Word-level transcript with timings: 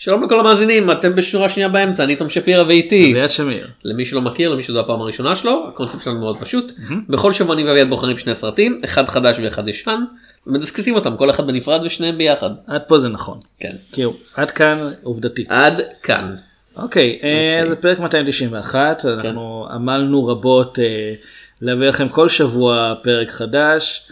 שלום 0.00 0.24
לכל 0.24 0.40
המאזינים 0.40 0.90
אתם 0.90 1.14
בשורה 1.14 1.48
שנייה 1.48 1.68
באמצע 1.68 2.04
אני 2.04 2.16
תום 2.16 2.28
שפירא 2.28 2.62
ואיתי 2.62 3.12
אביעד 3.12 3.30
שמיר. 3.30 3.68
למי 3.84 4.04
שלא 4.04 4.20
מכיר 4.20 4.48
למי 4.48 4.62
שזו 4.62 4.80
הפעם 4.80 5.00
הראשונה 5.00 5.36
שלו 5.36 5.64
הקונספט 5.68 6.02
שלנו 6.02 6.20
מאוד 6.20 6.36
פשוט 6.40 6.72
בכל 7.08 7.32
שבוע 7.32 7.54
אני 7.54 7.64
ואביעד 7.64 7.88
בוחרים 7.88 8.18
שני 8.18 8.34
סרטים 8.34 8.80
אחד 8.84 9.08
חדש 9.08 9.36
ואחד 9.42 9.68
ישן 9.68 10.04
ומדסקסים 10.46 10.94
אותם 10.94 11.16
כל 11.16 11.30
אחד 11.30 11.46
בנפרד 11.46 11.80
ושניהם 11.84 12.18
ביחד 12.18 12.50
עד 12.66 12.82
פה 12.88 12.98
זה 12.98 13.08
נכון. 13.08 13.38
כן 13.58 13.72
כאילו 13.92 14.14
עד 14.34 14.50
כאן 14.50 14.90
עובדתית. 15.02 15.46
עד 15.50 15.82
כאן 16.02 16.34
אוקיי, 16.76 17.18
אה, 17.22 17.68
זה 17.68 17.76
פרק 17.76 17.98
291 17.98 19.04
אנחנו 19.04 19.66
עמלנו 19.70 20.26
רבות 20.26 20.78
אה, 20.78 21.14
להביא 21.62 21.88
לכם 21.88 22.08
כל 22.08 22.28
שבוע 22.28 22.94
פרק 23.02 23.30
חדש. 23.30 24.06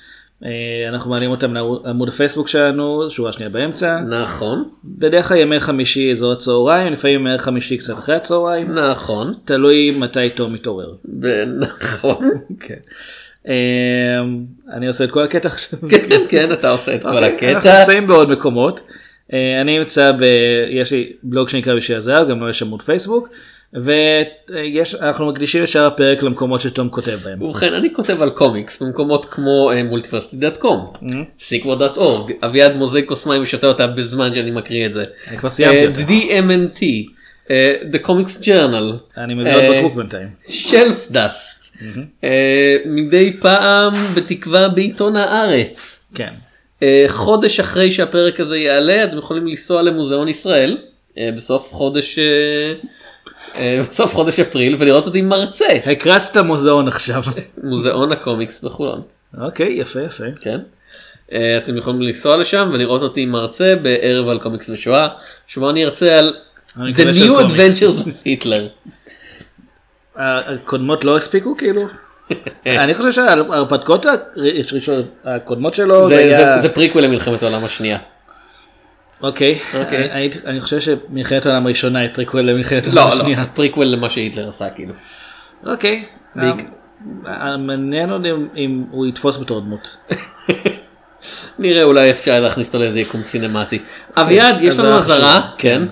אה, 0.44 0.89
אנחנו 0.89 1.11
מעלים 1.11 1.31
אותם 1.31 1.55
לעמוד 1.55 2.08
הפייסבוק 2.08 2.48
שלנו 2.48 3.11
שורה 3.11 3.33
שנייה 3.33 3.50
באמצע. 3.50 4.00
נכון 4.00 4.69
בדרך 4.84 5.28
כלל 5.28 5.36
ימי 5.36 5.61
חמישי 5.61 6.11
אזור 6.11 6.33
הצהריים 6.33 6.92
לפעמים 6.92 7.27
ימי 7.27 7.39
חמישי 7.39 7.77
קצת 7.77 7.98
אחרי 7.98 8.17
הצהריים. 8.17 8.72
נכון 8.72 9.34
תלוי 9.44 9.91
מתי 9.91 10.31
תום 10.31 10.53
מתעורר. 10.53 10.94
נכון 11.69 12.31
כן. 12.61 12.75
אה, 13.48 13.55
אני 14.72 14.86
עושה 14.86 15.05
את 15.05 15.11
כל 15.11 15.22
הקטע 15.22 15.48
עכשיו. 15.48 15.78
כן 15.89 16.20
כן 16.28 16.53
אתה 16.53 16.70
עושה 16.70 16.94
את 16.94 17.03
כל 17.03 17.09
אוקיי, 17.09 17.55
אנחנו 17.55 17.70
הקטע 17.70 17.78
נמצאים 17.78 18.06
בעוד 18.06 18.31
מקומות. 18.31 18.81
אה, 19.33 19.61
אני 19.61 19.78
נמצא 19.78 20.12
ב... 20.12 20.22
יש 20.70 20.92
לי 20.92 21.12
בלוג 21.22 21.48
שנקרא 21.48 21.75
בשביל 21.75 21.97
הזהב, 21.97 22.28
גם 22.28 22.41
לו 22.41 22.49
יש 22.49 22.62
עמוד 22.62 22.82
פייסבוק. 22.82 23.28
ויש 23.75 24.95
אנחנו 24.95 25.27
מקדישים 25.27 25.62
ישר 25.62 25.87
הפרק 25.87 26.23
למקומות 26.23 26.61
שתום 26.61 26.89
כותב 26.89 27.17
בהם. 27.25 27.43
ובכן 27.43 27.75
אני 27.75 27.95
כותב 27.95 28.23
על 28.23 28.31
קומיקס 28.31 28.83
במקומות 28.83 29.25
כמו 29.25 29.71
אה, 29.73 29.83
מולטיברסיטי.קום 29.83 30.93
סיקוור.אורג 31.39 32.33
אביעד 32.45 32.77
מוזג 32.77 33.06
כוס 33.06 33.27
מים 33.27 33.43
ושותה 33.43 33.67
אותה 33.67 33.87
בזמן 33.87 34.34
שאני 34.34 34.51
מקריא 34.51 34.87
את 34.87 34.93
זה. 34.93 35.05
אני 35.29 35.39
כבר 35.39 35.49
סיימתי 35.49 35.79
אה, 35.79 35.89
אותה. 35.89 36.75
DMNT, 36.75 36.83
אה, 37.51 37.77
The 37.93 38.06
Comics 38.06 38.43
Journal, 38.43 39.17
אני 39.17 39.34
מביא 39.34 39.55
עוד 39.55 39.65
בקבוק 39.75 39.95
בינתיים. 39.95 40.29
שלף 40.49 41.11
דאסט, 41.11 41.77
מדי 42.87 43.33
פעם 43.41 43.93
בתקווה 44.17 44.69
בעיתון 44.69 45.17
הארץ. 45.17 46.05
כן. 46.15 46.33
חודש 47.09 47.61
אחרי 47.61 47.91
שהפרק 47.91 48.41
הזה 48.41 48.56
יעלה 48.56 49.05
אתם 49.05 49.19
יכולים 49.19 49.47
לנסוע 49.47 49.83
למוזיאון 49.83 50.29
ישראל 50.29 50.79
בסוף 51.35 51.73
חודש 51.73 52.19
בסוף 53.91 54.14
חודש 54.14 54.41
אפריל 54.41 54.76
ולראות 54.78 55.06
אותי 55.06 55.22
מרצה 55.22 55.66
הקרצת 55.86 56.36
מוזיאון 56.41 56.88
עכשיו. 56.88 57.22
מוזיאון 57.62 58.12
הקומיקס 58.12 58.64
בחולון. 58.64 59.03
אוקיי 59.41 59.72
יפה 59.81 60.00
יפה. 60.03 60.25
כן. 60.41 60.59
אה, 61.32 61.58
אתם 61.58 61.76
יכולים 61.78 62.03
לנסוע 62.03 62.37
לשם 62.37 62.70
ולראות 62.72 63.03
אותי 63.03 63.26
מרצה 63.26 63.75
בערב 63.82 64.28
על 64.28 64.38
קומיקס 64.38 64.69
ושואה 64.69 65.08
שבו 65.47 65.70
אני 65.70 65.84
ארצה 65.84 66.19
על 66.19 66.34
The 66.76 66.81
New. 66.81 67.41
Adventures 67.41 68.04
of 68.04 68.26
Hitler. 68.44 68.88
הקודמות 70.16 71.04
לא 71.04 71.16
הספיקו 71.16 71.56
כאילו? 71.58 71.82
אני 72.66 72.94
חושב 72.94 73.12
שההרפתקאות 73.12 74.06
הראשונות- 74.06 75.06
הקודמות 75.25 75.75
שלו 75.75 76.08
זה- 76.08 76.14
זה 76.14 76.20
היה... 76.20 76.56
זה- 76.56 76.62
זה 76.62 76.69
פריקוול 76.69 77.04
למלחמת 77.04 77.42
העולם 77.42 77.64
השנייה. 77.64 77.98
אוקיי. 79.23 79.59
אוקיי. 79.81 80.11
אני- 80.12 80.31
אני 80.47 80.61
חושב 80.61 80.81
שמלחמת 80.81 81.47
העולם 81.47 81.67
הראשונה 81.67 81.99
היא 81.99 82.09
פריקוול 82.15 82.41
למלחמת 82.51 82.87
לא 82.87 83.01
העולם 83.01 83.17
לא 83.17 83.23
השנייה. 83.23 83.47
פריקוול 83.55 83.87
למה 83.87 84.11
שהיטלר 84.11 84.49
עשה 84.49 84.71
כאילו. 84.71 84.95
אוקיי. 85.67 86.05
אה, 86.39 87.56
מעניין 87.56 88.12
אותי 88.12 88.29
אם- 88.56 88.84
הוא 88.91 89.06
יתפוס 89.06 89.37
בתור 89.39 89.61
דמות. 89.61 89.97
נראה 91.59 91.83
אולי 91.83 92.11
אפשר 92.11 92.41
להכניס 92.41 92.69
אותו 92.69 92.79
לאיזה 92.79 93.01
יקום 93.01 93.21
סינמטי. 93.21 93.79
אביעד 94.17 94.56
יש 94.61 94.79
לנו 94.79 94.97
אזהרה 94.97 95.19
חשובה. 95.33 95.49
כן. 95.59 95.83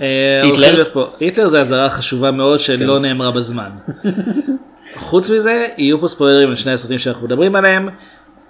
אה, 0.00 0.40
היטלר? 0.42 0.84
היטלר 1.20 1.48
זה 1.48 1.60
אזהרה 1.60 1.90
חשובה 1.90 2.30
מאוד 2.30 2.60
שלא 2.60 2.98
נאמרה 3.00 3.30
בזמן. 3.30 3.70
חוץ 4.96 5.30
מזה 5.30 5.66
יהיו 5.78 6.00
פה 6.00 6.08
ספוילרים 6.08 6.50
לשני 6.50 6.72
הסרטים 6.72 6.98
שאנחנו 6.98 7.26
מדברים 7.26 7.56
עליהם. 7.56 7.88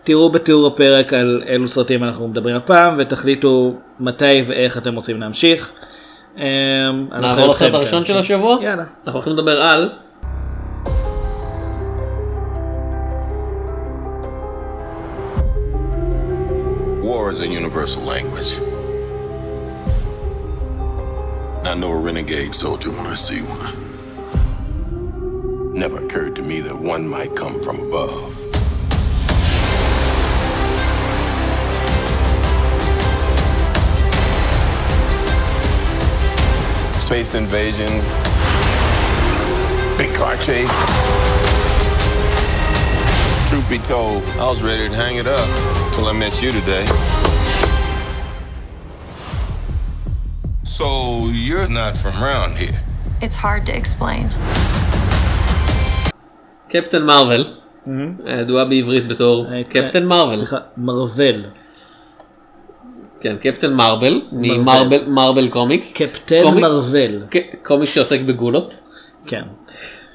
תראו 0.07 0.31
בתיאור 0.31 0.67
הפרק 0.67 1.13
על 1.13 1.43
אילו 1.49 1.69
סרטים 1.69 2.05
אנחנו 2.05 2.29
מדברים 2.29 2.57
הפעם 2.57 2.97
ותחליטו 2.99 3.75
מתי 4.01 4.43
ואיך 4.47 4.79
אתם 4.79 4.95
רוצים 4.95 5.21
להמשיך. 5.21 5.73
אנחנו 6.37 7.21
נעבור 7.21 7.49
לסרט. 7.49 7.75
הראשון 7.75 8.05
של 8.05 8.19
השבוע? 8.19 8.59
יאללה. 8.63 8.85
אנחנו 9.07 9.19
הולכים 9.19 9.33
לדבר 9.33 9.63
על 9.63 9.91
War 17.03 17.31
is 17.33 17.41
a 17.41 17.49
universal 17.49 18.03
language. 18.15 18.51
I 21.65 21.75
know 21.81 21.91
a 21.91 22.01
renegade 22.11 22.55
soldier 22.55 22.91
when 22.97 23.07
I 23.15 23.17
see 23.27 23.41
one. 23.57 23.75
Never 25.83 25.97
occurred 26.05 26.35
to 26.37 26.43
me 26.51 26.57
that 26.61 26.79
one 26.95 27.05
might 27.09 27.33
come 27.35 27.57
from 27.65 27.77
above. 27.87 28.56
Space 37.06 37.36
invasion, 37.36 37.92
big 39.98 40.12
car 40.16 40.36
chase. 40.38 40.76
Truth 43.50 43.68
be 43.70 43.80
told, 43.80 44.24
I 44.40 44.48
was 44.50 44.62
ready 44.64 44.88
to 44.88 44.96
hang 44.96 45.16
it 45.18 45.28
up 45.28 45.50
till 45.94 46.06
I 46.06 46.14
met 46.14 46.42
you 46.44 46.52
today. 46.52 46.86
So 50.64 50.88
you're 51.28 51.68
not 51.68 51.98
from 51.98 52.16
around 52.24 52.58
here. 52.58 52.80
It's 53.22 53.36
hard 53.36 53.66
to 53.68 53.74
explain. 53.82 54.30
קפטן 56.70 57.06
מרוויל. 57.06 57.54
הידועה 58.26 58.66
בעברית 58.66 59.08
בתור 59.08 59.46
אה, 59.52 59.62
קפטן 59.70 60.06
מרוויל. 60.06 60.38
סליחה, 60.38 60.58
מרוול. 60.78 61.46
כן 63.21 63.37
קפטן 63.41 63.73
מרבל. 63.73 64.21
ממרבל 64.33 65.05
מרבל 65.07 65.49
קומיקס. 65.49 65.93
קפטן 65.93 66.43
מרוול. 66.61 67.23
ק- 67.31 67.65
קומיקס 67.65 67.95
שעוסק 67.95 68.21
בגולות. 68.21 68.77
כן. 69.27 69.43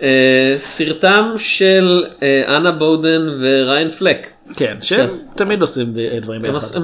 אה, 0.02 0.56
סרטם 0.58 1.34
של 1.38 2.04
אה, 2.24 2.58
אנה 2.58 2.72
בודן 2.72 3.22
וריין 3.40 3.90
פלק. 3.90 4.28
כן, 4.56 4.78
שהם 4.82 5.08
תמיד 5.36 5.62
עושים 5.62 5.94
דברים 6.22 6.42
ביחד. 6.42 6.78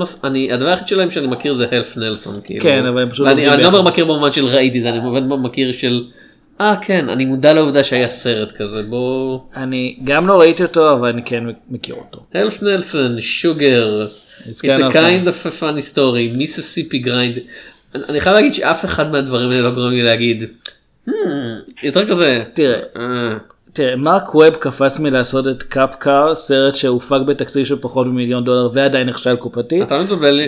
הדבר 0.52 0.68
היחיד 0.70 0.88
שלהם 0.88 1.10
שאני 1.10 1.28
מכיר 1.28 1.54
זה 1.54 1.66
Half 1.72 1.98
Nelson 1.98 2.36
כאילו. 2.44 2.62
כן, 2.64 2.86
אבל 2.86 3.02
הם 3.02 3.10
פשוט 3.10 3.28
אני 3.28 3.46
לא. 3.46 3.84
מכיר 3.84 4.06
במובן 4.06 4.32
של 4.32 4.46
ראיתי 4.46 4.78
את 4.78 4.84
זה 4.84 4.90
אני 4.90 5.00
מכיר 5.42 5.72
של. 5.72 6.04
אה 6.62 6.76
כן 6.82 7.10
אני 7.10 7.26
מודע 7.26 7.54
לעובדה 7.54 7.84
שהיה 7.84 8.10
סרט 8.10 8.52
כזה 8.52 8.84
בוא. 8.84 9.40
אני 9.56 9.98
גם 10.04 10.28
לא 10.28 10.40
ראיתי 10.40 10.64
אותו 10.64 10.94
אבל 10.94 11.08
אני 11.10 11.22
כן 11.26 11.44
מכיר 11.70 11.96
אותו. 11.96 12.24
Half 12.34 12.64
Nelson 12.64 13.22
Sugar. 13.22 14.06
It's 14.50 14.62
It's 14.62 14.80
a 14.80 14.94
kind 14.94 15.28
of 15.28 15.46
a 15.48 15.62
funny 15.62 15.94
story 15.96 16.38
Mississippi 16.38 17.00
Grind. 17.00 17.38
אני 17.96 18.20
חייב 18.22 18.36
להגיד 18.36 18.54
שאף 18.54 18.86
אחד 18.86 19.12
מהדברים 19.12 19.50
האלה 19.50 19.62
לא 19.62 19.72
גורם 19.72 19.92
לי 19.92 20.04
להגיד. 20.04 20.44
"Hmm", 21.10 21.12
יותר 21.84 22.10
כזה. 22.10 22.44
תראה, 22.54 22.80
"אה, 22.96 23.38
תראה, 23.74 23.96
מרק 23.96 24.36
ווב 24.36 24.50
קפץ 24.56 25.00
מלעשות 25.00 25.48
את 25.48 25.64
Cop 25.64 25.90
Car, 26.00 26.36
סרט 26.36 26.76
שהופק 26.76 27.20
בתקציב 27.28 27.66
של 27.66 27.76
פחות 27.82 28.08
ממיליון 28.08 28.44
דולר 28.46 28.70
ועדיין 28.74 29.10
נכשל 29.10 29.36
קופתית. 29.36 29.84
אתה 29.84 29.98
לא 29.98 30.04
מתבלבל 30.04 30.32
לי. 30.32 30.48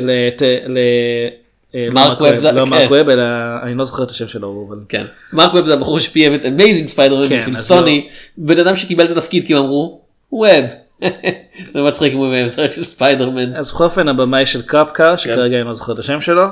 אה, 1.76 1.88
לא 1.88 1.94
מרק 1.94 2.22
ווב 2.22 2.36
זה- 2.36 2.52
לא 2.52 2.66
כן. 2.66 2.70
מרק 2.72 2.92
ווב, 2.92 3.10
אלא 3.10 3.24
אני 3.64 3.76
לא 3.76 3.84
זוכר 3.84 4.04
את 4.04 4.12
השם 4.12 4.28
שלו, 4.28 4.66
אבל... 4.70 4.78
כן. 4.90 5.06
מרק 5.34 5.54
ווב 5.54 5.66
זה 5.66 5.74
הבחור 5.74 6.00
שביים 6.00 6.36
את 6.36 6.46
Amazing 6.46 6.88
ספיידרמן 6.88 7.28
כן, 7.30 7.40
בשביל 7.40 7.56
אז 7.58 7.68
סוני. 7.68 8.08
בן 8.38 8.60
אדם 8.60 8.76
שקיבל 8.76 9.06
את 9.06 9.12
התפקיד 9.12 9.46
כי 9.48 9.54
הם 9.56 9.60
אמרו 9.60 10.02
ווב. 10.32 10.66
זה 11.74 11.82
מצחיק 11.82 12.14
אם 12.14 12.18
הוא 12.18 12.50
סרט 12.50 12.72
של 12.72 12.84
ספיידרמן. 12.84 13.56
אז 13.56 13.72
בכל 13.72 13.84
אופן 13.84 14.08
הבמאי 14.08 14.46
של 14.46 14.62
Cop 14.62 14.92
Car, 14.92 15.16
שכרגע 15.16 15.58
אני 15.58 15.66
לא 15.66 15.74
זוכר 15.74 15.94
את 15.94 16.00
השם 16.00 16.22
שלו, 16.22 16.44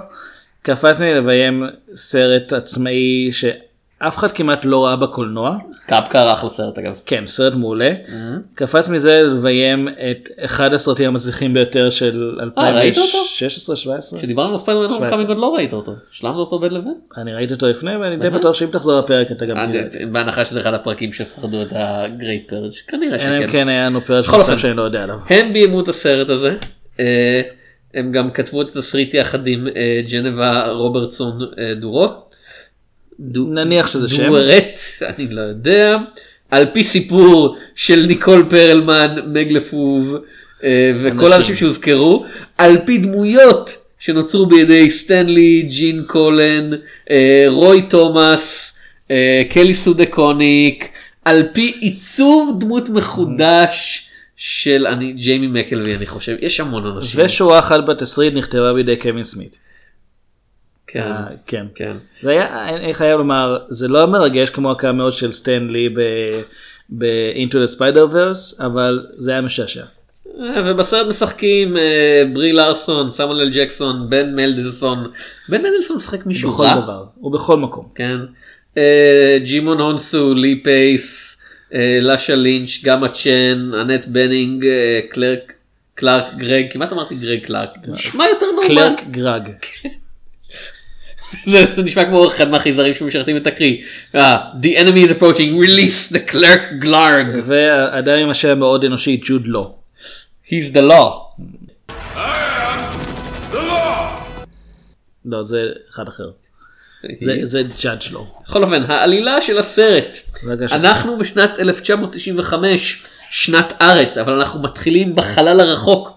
קפץ 0.62 1.02
לי 1.02 1.16
לביים 1.16 1.64
סרט 1.96 2.54
עצמאי 2.54 3.30
שאף 4.00 4.18
אחד 4.18 4.32
כמעט 4.32 4.66
לא 4.66 4.86
ראה 4.86 4.96
בקולנוע. 4.96 5.58
Cop 5.86 6.10
Car 6.10 6.34
אחלה 6.34 6.50
סרט 6.50 6.78
אגב. 6.78 7.00
כן, 7.06 7.26
סרט 7.26 7.54
מעולה. 7.54 7.94
קפץ 8.56 8.90
מזה 8.90 9.22
לביים 9.24 9.88
את 9.88 10.30
אחד 10.40 10.74
הסרטים 10.74 11.08
המצליחים 11.08 11.54
ביותר 11.54 11.90
של 11.90 12.40
אה, 12.58 12.72
ראית 12.72 12.98
אותו? 12.98 13.18
2016-2017. 14.14 14.18
כשדיברנו 14.18 14.52
על 14.52 14.58
ספיידרמן 14.58 14.88
17. 14.90 15.10
Homecoming 15.10 15.30
עוד 15.30 15.38
לא 15.38 15.56
ראית 15.56 15.74
אותו. 15.74 15.96
השלמת 16.12 16.36
אותו 16.36 16.60
בין 16.60 16.74
לבין? 16.74 16.96
אני 17.18 17.34
ראיתי 17.34 17.54
אותו 17.54 17.68
לפני 17.70 17.96
ואני 17.96 18.18
די 18.18 18.30
בטוח 18.30 18.54
שאם 18.54 18.68
תחזור 18.72 19.00
לפרק 19.00 19.32
אתה 19.32 19.46
גם 19.46 19.72
תראה. 19.72 19.82
אה, 19.82 20.06
בהנחה 20.12 20.46
שזה 20.46 20.60
אחד 20.60 20.74
הפרקים 20.74 21.14
ששרדו 21.14 21.62
את 21.62 21.68
ה 21.72 21.85
Great 21.85 22.50
Purge 22.50 22.72
כנראה 22.88 23.18
אלא 23.26 23.38
אם 23.38 23.42
שכן. 23.42 23.52
כן 23.52 23.68
היה 23.68 23.86
לנו 23.86 24.00
נוסף 24.10 24.34
אופן. 24.34 24.58
שאני 24.58 24.78
לא 24.78 24.82
יודע 24.82 25.04
עליו. 25.04 25.20
הם 25.30 25.54
ביימו 25.54 25.82
את 25.82 25.88
הסרט 25.88 26.30
הזה. 26.30 26.56
אה, 27.00 27.42
הם 27.94 28.12
גם 28.12 28.32
כתבו 28.32 28.62
את 28.62 28.70
התסריט 28.70 29.14
יחד 29.14 29.48
עם 29.48 29.68
אה, 29.76 30.02
ג'נבה 30.12 30.68
רוברטסון 30.68 31.40
אה, 31.42 31.74
דורו. 31.82 32.27
דו- 33.20 33.48
נניח 33.50 33.88
שזה 33.88 34.10
שם. 34.10 34.28
דוארט, 34.28 34.80
אני 35.02 35.28
לא 35.32 35.42
יודע. 35.42 35.98
על 36.52 36.66
פי 36.74 36.84
סיפור 36.84 37.58
של 37.76 38.06
ניקול 38.08 38.46
פרלמן, 38.50 39.16
מגלפוב 39.34 40.16
אה, 40.64 40.92
וכל 41.02 41.10
אנשים. 41.10 41.32
האנשים 41.32 41.56
שהוזכרו, 41.56 42.26
על 42.58 42.78
פי 42.86 42.98
דמויות 42.98 43.78
שנוצרו 44.00 44.46
בידי 44.46 44.90
סטנלי, 44.90 45.62
ג'ין 45.62 46.04
קולן, 46.08 46.70
אה, 47.12 47.46
רוי 47.48 47.82
תומאס, 47.82 48.74
אה, 49.12 49.42
קלי 49.50 49.74
סודקוניק, 49.74 50.88
על 51.26 51.44
פי 51.54 51.74
עיצוב 51.82 52.58
דמות 52.60 52.90
מחודש 52.90 54.08
של 54.38 54.88
אני 54.88 55.14
ג'יימי 55.14 55.48
מקלווי 55.48 55.96
אני 55.96 56.06
חושב 56.06 56.36
יש 56.42 56.60
המון 56.60 56.86
אנשים. 56.86 57.20
ושורה 57.26 57.60
אחת 57.60 57.86
בתסריט 57.86 58.34
נכתבה 58.34 58.74
בידי 58.74 58.96
קווין 58.96 59.24
סמית. 59.24 59.58
כן, 60.88 61.02
אה, 61.02 61.26
כן. 61.48 61.66
כן. 61.76 61.92
זה 62.22 62.30
היה, 62.30 62.70
אני 62.70 62.94
חייב 62.94 63.18
לומר, 63.18 63.58
זה 63.70 63.88
לא 63.88 64.06
מרגש 64.06 64.50
כמו 64.50 64.72
הקאמאות 64.72 65.14
של 65.14 65.32
סטן 65.32 65.68
לי 65.68 65.90
ב-Into 66.90 67.54
the 67.54 67.78
Spider 67.78 68.14
Verse, 68.14 68.66
אבל 68.66 69.06
זה 69.18 69.32
היה 69.32 69.42
משעשע. 69.42 69.84
אה, 70.40 70.62
ובסרט 70.66 71.08
משחקים 71.08 71.78
אה, 71.78 72.24
ברי 72.34 72.54
לארסון, 72.54 73.12
סמואל 73.12 73.50
ג'קסון, 73.54 74.10
בן 74.10 74.36
מלדלסון. 74.36 75.12
בן 75.50 75.62
מלדלסון 75.62 75.98
משחק 75.98 76.26
מישהו 76.26 76.52
בכל 76.52 76.64
רע. 76.64 76.80
דבר, 76.80 77.06
ובכל 77.22 77.58
מקום. 77.58 77.88
כן. 77.96 78.18
דג'ימון 79.44 79.80
הונסו, 79.80 80.34
לי 80.34 80.62
פייס, 80.64 81.38
לשאנה 82.02 82.36
לינץ', 82.36 82.84
גמה 82.84 83.08
צ'ן, 83.10 83.72
אנט 83.82 84.06
בנינג, 84.06 84.66
קלרק, 85.10 85.54
קלארק 85.96 86.34
גרג, 86.38 86.66
כמעט 86.72 86.94
אמרתי 86.94 87.16
גרג 87.16 87.40
קלארק. 87.46 87.70
נשמע 87.88 88.26
יותר 88.28 88.46
נורמל. 88.56 88.68
קלרק 88.68 89.04
גרג. 89.12 89.44
זה 91.52 91.66
נשמע 91.78 92.06
כמו 92.06 92.28
אחד 92.28 92.50
מהחייזרים 92.50 92.94
שמשרתים 92.94 93.38
את 93.38 93.48
הקרי. 93.48 93.78
אה, 94.16 94.38
The 94.62 94.78
enemy 94.78 95.10
is 95.10 95.22
approaching, 95.22 95.66
release 95.66 96.14
the 96.14 96.32
clerk 96.32 96.84
glarg. 96.84 97.38
והאדם 97.46 98.20
עם 98.20 98.30
השם 98.30 98.50
המאוד 98.50 98.84
אנושי, 98.86 99.22
ג'וד 99.26 99.42
לאו. 99.46 99.74
He's 100.48 100.74
the 100.74 100.82
law. 100.92 101.42
לא, 105.26 105.44
זה 105.44 105.62
אחד 105.94 106.08
אחר. 106.08 106.30
זה- 107.22 107.36
זה 107.52 107.62
ג'אדג' 107.84 108.02
לא. 108.12 108.26
בכל 108.48 108.64
אופן, 108.64 108.84
העלילה 108.88 109.42
של 109.42 109.58
הסרט. 109.58 110.16
אנחנו 110.74 111.18
בשנת 111.18 111.60
1995, 111.60 113.04
שנת 113.32 113.74
ארץ, 113.82 114.18
אבל 114.18 114.34
אנחנו 114.34 114.62
מתחילים 114.62 115.16
בחלל 115.16 115.60
הרחוק, 115.60 116.10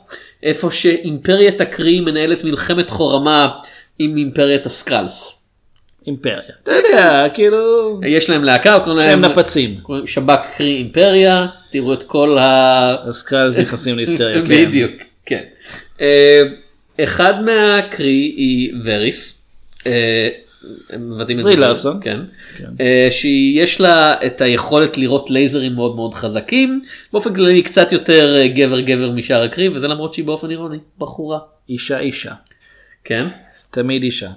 איפה 0.42 0.70
שאימפריית 0.70 1.60
הקרי 1.60 2.00
מנהלת 2.00 2.44
מלחמת 2.44 2.90
חורמה 2.90 3.48
עם 4.02 4.16
אימפריית 4.16 4.66
הסקרלס. 4.66 5.38
אימפריה. 6.06 6.40
אתה 6.62 6.72
יודע, 6.72 7.26
כאילו, 7.34 8.00
יש 8.06 8.30
להם 8.30 8.44
להקה, 8.44 8.80
קוראים 8.84 9.00
שהם 9.00 9.22
להם 9.22 9.32
נפצים. 9.32 9.80
קוראים 9.82 10.06
שב"כ 10.06 10.40
קרי 10.56 10.76
אימפריה, 10.76 11.46
תראו 11.72 11.92
את 11.92 12.02
כל 12.02 12.38
ה... 12.38 12.96
הסקרלס 13.08 13.56
נכנסים 13.56 13.96
להיסטריה. 13.96 14.42
כן. 14.42 14.48
בדיוק, 14.48 14.92
כן. 15.26 15.42
אה, 16.00 16.42
אחד 17.00 17.44
מהקרי 17.44 18.34
היא 18.36 18.72
וריס. 18.84 19.38
אה, 19.86 20.28
ברי 21.08 21.42
זה. 21.42 21.56
לארסון. 21.56 22.00
כן. 22.02 22.20
אה, 22.80 23.08
שיש 23.10 23.80
לה 23.80 24.14
את 24.26 24.40
היכולת 24.40 24.98
לראות 24.98 25.30
לייזרים 25.30 25.74
מאוד 25.74 25.96
מאוד 25.96 26.14
חזקים. 26.14 26.82
באופן 27.12 27.34
כללי 27.34 27.62
קצת 27.62 27.92
יותר 27.92 28.46
גבר 28.46 28.80
גבר 28.80 29.10
משאר 29.10 29.42
הקרי 29.42 29.68
וזה 29.68 29.88
למרות 29.88 30.14
שהיא 30.14 30.24
באופן 30.24 30.50
אירוני 30.50 30.78
בחורה. 30.98 31.38
אישה 31.68 31.98
אישה. 31.98 32.32
כן. 33.04 33.26
תמיד 33.70 34.02
אישה. 34.02 34.30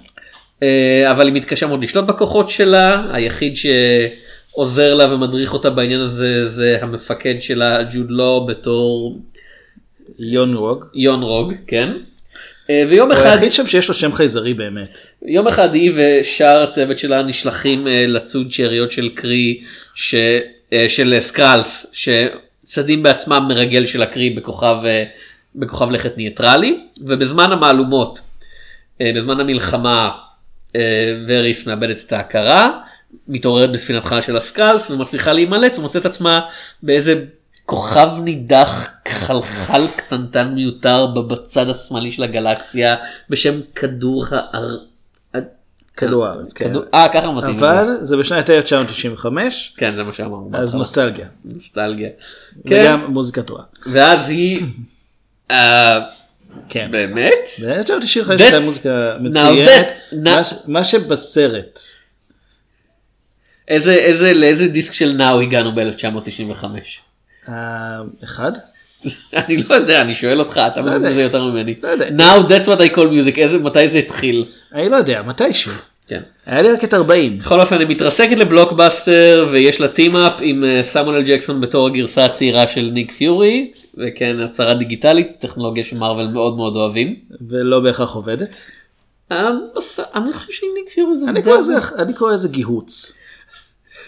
אה, 0.62 1.10
אבל 1.12 1.26
היא 1.26 1.34
מתקשה 1.34 1.66
מאוד 1.66 1.82
לשלוט 1.82 2.04
בכוחות 2.04 2.50
שלה, 2.50 3.06
היחיד 3.12 3.54
שעוזר 3.56 4.94
לה 4.94 5.14
ומדריך 5.14 5.52
אותה 5.52 5.70
בעניין 5.70 6.00
הזה 6.00 6.46
זה 6.46 6.78
המפקד 6.82 7.34
שלה 7.40 7.82
ג'וד 7.82 8.10
לו 8.10 8.46
בתור 8.48 9.18
יון 10.18 10.54
רוג. 10.54 10.84
יון 10.94 11.22
רוג, 11.22 11.52
כן. 11.66 11.92
אה, 12.70 12.84
ויום 12.88 13.10
הוא 13.10 13.18
אחד, 13.18 13.26
היחיד 13.26 13.52
שם 13.52 13.66
שיש 13.66 13.88
לו 13.88 13.94
שם 13.94 14.12
חייזרי 14.12 14.54
באמת. 14.54 14.98
יום 15.22 15.48
אחד 15.48 15.74
היא 15.74 15.92
ושאר 15.96 16.62
הצוות 16.62 16.98
שלה 16.98 17.22
נשלחים 17.22 17.88
אה, 17.88 18.04
לצוד 18.06 18.52
שאריות 18.52 18.92
של 18.92 19.08
קרי, 19.14 19.60
ש, 19.94 20.14
של 20.88 21.16
Skrulls, 21.18 21.86
שצדים 21.92 23.02
בעצמם 23.02 23.44
מרגל 23.48 23.86
של 23.86 24.02
הקרי 24.02 24.30
בכוכב, 24.30 24.76
בכוכב 25.54 25.90
לכת 25.90 26.16
ניטרלי, 26.16 26.80
ובזמן 27.00 27.52
המהלומות, 27.52 28.20
בזמן 29.02 29.40
המלחמה, 29.40 30.10
אה, 30.76 31.22
וריס 31.28 31.66
מאבדת 31.66 32.00
את 32.06 32.12
ההכרה, 32.12 32.80
מתעוררת 33.28 33.70
בספינתם 33.70 34.16
של 34.26 34.36
ה 34.36 34.43
Skrulls 34.43 34.90
ומצליחה 34.90 35.32
להימלט 35.32 35.78
ומוצאת 35.78 36.06
עצמה 36.06 36.40
באיזה 36.82 37.24
כוכב 37.66 38.08
נידח 38.22 38.88
חלחל 39.08 39.86
קטנטן 39.96 40.48
מיותר 40.54 41.06
בצד 41.06 41.68
השמאלי 41.68 42.12
של 42.12 42.22
הגלקסיה 42.22 42.96
בשם 43.30 43.60
כדור 43.74 44.26
האר... 44.30 44.76
כדור 45.96 46.26
הארץ, 46.26 46.52
כן. 46.52 46.72
אה 46.94 47.08
ככה 47.12 47.30
מתאים. 47.30 47.56
אבל 47.56 47.96
זה 48.02 48.16
בשנת 48.16 48.50
1995, 48.50 49.74
כן 49.76 49.96
זה 49.96 50.02
מה 50.02 50.12
שאמרנו. 50.12 50.50
אז. 50.52 50.74
נוסטלגיה. 50.74 51.26
נוסטלגיה. 51.44 52.08
כן. 52.66 52.82
וגם 52.82 53.12
מוזיקה 53.12 53.42
טובה. 53.42 53.62
ואז 53.86 54.28
היא... 54.28 54.66
אה, 56.56 56.62
כן. 56.68 56.88
באמת? 56.90 57.48
ב-1995 57.66 58.28
That's- 58.28 58.42
הייתה 58.42 58.60
מוזיקה 58.60 59.16
now 59.18 59.22
מצוינת. 59.22 59.86
that- 60.12 60.14
now- 60.26 60.54
מה 60.66 60.84
שבסרט, 60.84 61.78
איזה 63.68 63.92
איזה 63.94 64.34
לאיזה 64.34 64.68
דיסק 64.68 64.92
של 64.92 65.12
נאו 65.12 65.40
הגענו 65.40 65.74
ב-1995? 65.74 66.64
אחד? 68.24 68.52
אני 69.46 69.56
לא 69.68 69.74
יודע 69.74 70.00
אני 70.00 70.14
שואל 70.14 70.38
אותך 70.38 70.60
אתה 70.66 70.82
מבין 70.82 70.94
יודע. 70.94 71.08
בזה 71.10 71.22
יותר 71.22 71.44
ממני. 71.44 71.74
לא 71.82 71.88
יודע. 71.88 72.06
Now 72.08 72.48
that's 72.48 72.66
what 72.66 72.80
I 72.80 72.94
call 72.96 72.98
music 72.98 73.58
מתי 73.60 73.88
זה 73.88 73.98
התחיל. 73.98 74.44
אני 74.74 74.88
לא 74.88 74.96
יודע, 74.96 75.22
מתישהו. 75.22 75.72
כן. 76.08 76.20
היה 76.46 76.62
לי 76.62 76.72
רק 76.72 76.84
את 76.84 76.94
40. 76.94 77.38
בכל 77.38 77.60
אופן 77.60 77.78
היא 77.80 77.88
מתרסקת 77.88 78.36
לבלוקבאסטר 78.38 79.48
ויש 79.52 79.80
לה 79.80 79.88
טים-אפ 79.88 80.32
עם 80.40 80.64
אה, 80.64 80.82
סמואל 80.82 81.22
ג'קסון 81.22 81.60
בתור 81.60 81.86
הגרסה 81.86 82.24
הצעירה 82.24 82.68
של 82.68 82.90
ניק 82.92 83.12
פיורי 83.12 83.70
וכן 83.98 84.40
הצהרה 84.40 84.74
דיגיטלית 84.74 85.28
טכנולוגיה 85.40 85.84
שמרוויל 85.84 86.26
מאוד 86.28 86.56
מאוד 86.56 86.76
אוהבים. 86.76 87.16
ולא 87.48 87.80
בהכרח 87.80 88.14
עובדת. 88.14 88.56
אה, 89.32 89.48
אני 90.14 90.32
חושב 90.32 90.52
שניק 90.52 90.94
פיורי 90.94 91.16
זה 91.16 91.26
אני 91.28 91.42
קורא 91.42 91.56
לזה- 91.58 91.74
אני 91.98 92.12
קורא 92.14 92.32
לזה 92.32 92.48
גיהוץ. 92.48 93.18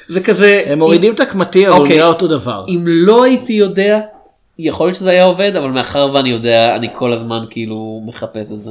זה 0.09 0.21
כזה 0.21 0.63
הם 0.67 0.79
מורידים 0.79 1.15
את 1.15 1.21
הקמטים 1.21 1.67
אבל 1.69 1.73
הוא 1.77 1.83
אוקיי. 1.83 1.97
נראה 1.97 2.09
אותו 2.09 2.27
דבר. 2.29 2.65
אם 2.69 2.83
לא 2.87 3.25
הייתי 3.25 3.53
יודע 3.53 4.01
יכול 4.59 4.87
להיות 4.87 4.97
שזה 4.97 5.11
היה 5.11 5.25
עובד 5.25 5.57
אבל 5.57 5.69
מאחר 5.71 6.11
ואני 6.15 6.29
יודע 6.29 6.77
אני 6.77 6.89
כל 6.95 7.13
הזמן 7.13 7.45
כאילו 7.51 8.03
מחפש 8.07 8.53
את 8.53 8.63
זה. 8.63 8.71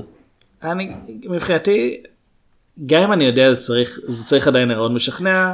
אני 0.63 0.89
מבחינתי 1.25 1.98
גם 2.86 3.03
אם 3.03 3.12
אני 3.12 3.25
יודע 3.25 3.53
זה 3.53 3.60
צריך 3.60 4.00
זה 4.08 4.25
צריך 4.25 4.48
עדיין 4.48 4.67
להיראות 4.67 4.91
משכנע. 4.91 5.53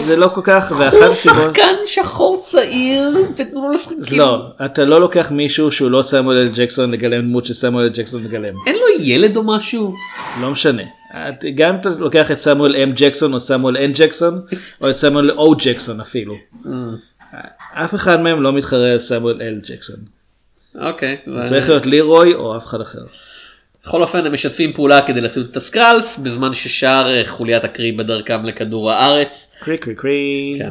זה 0.00 0.16
לא 0.16 0.28
כל 0.34 0.40
כך 0.44 0.72
ואחת 0.78 0.94
הוא 0.94 1.04
הסיבות. 1.04 1.42
שחקן 1.42 1.74
שחור 1.86 2.40
צעיר 2.42 3.08
ותנו 3.36 3.66
לו 3.66 3.72
לשחק 3.72 3.94
כאילו 4.06 4.24
לא 4.24 4.46
אתה 4.64 4.84
לא 4.84 5.00
לוקח 5.00 5.30
מישהו 5.30 5.70
שהוא 5.70 5.90
לא 5.90 6.02
סמואל 6.02 6.36
אל 6.36 6.50
ג'קסון 6.54 6.90
לגלם 6.90 7.22
דמות 7.22 7.46
שסמואל 7.46 7.84
אל 7.84 7.90
ג'קסון 7.94 8.24
מגלם. 8.24 8.54
אין 8.66 8.76
לו 8.76 9.04
ילד 9.04 9.36
או 9.36 9.42
משהו. 9.42 9.94
לא 10.40 10.50
משנה. 10.50 10.82
גם 11.54 11.74
אם 11.74 11.80
אתה 11.80 11.88
לוקח 11.88 12.30
את 12.30 12.38
סמואל 12.38 12.76
אם 12.76 12.92
ג'קסון 12.96 13.32
או 13.32 13.40
סמואל 13.40 13.76
אן 13.76 13.92
ג'קסון 13.94 14.40
או 14.80 14.90
את 14.90 14.94
סמואל 14.94 15.30
או 15.30 15.54
ג'קסון 15.58 16.00
אפילו. 16.00 16.34
אף 17.74 17.94
אחד 17.94 18.20
מהם 18.20 18.42
לא 18.42 18.52
מתחרה 18.52 18.92
על 18.92 18.98
סמואל 18.98 19.42
אל 19.42 19.60
ג'קסון. 19.68 19.96
אוקיי. 20.80 21.16
צריך 21.44 21.68
להיות 21.68 21.86
לירוי 21.86 22.34
או 22.34 22.56
אף 22.56 22.66
אחד 22.66 22.80
אחר. 22.80 23.04
בכל 23.84 24.02
אופן 24.02 24.26
הם 24.26 24.32
משתפים 24.32 24.72
פעולה 24.72 25.02
כדי 25.02 25.20
לצוד 25.20 25.46
את 25.50 25.56
הסקרלס 25.56 26.18
בזמן 26.18 26.52
ששאר 26.52 27.14
אה, 27.14 27.22
חוליית 27.26 27.64
הקרי 27.64 27.92
בדרכם 27.92 28.44
לכדור 28.44 28.90
הארץ. 28.92 29.54
קרי 29.60 29.78
קרי 29.78 29.94
קרי. 29.94 30.54
כן. 30.58 30.70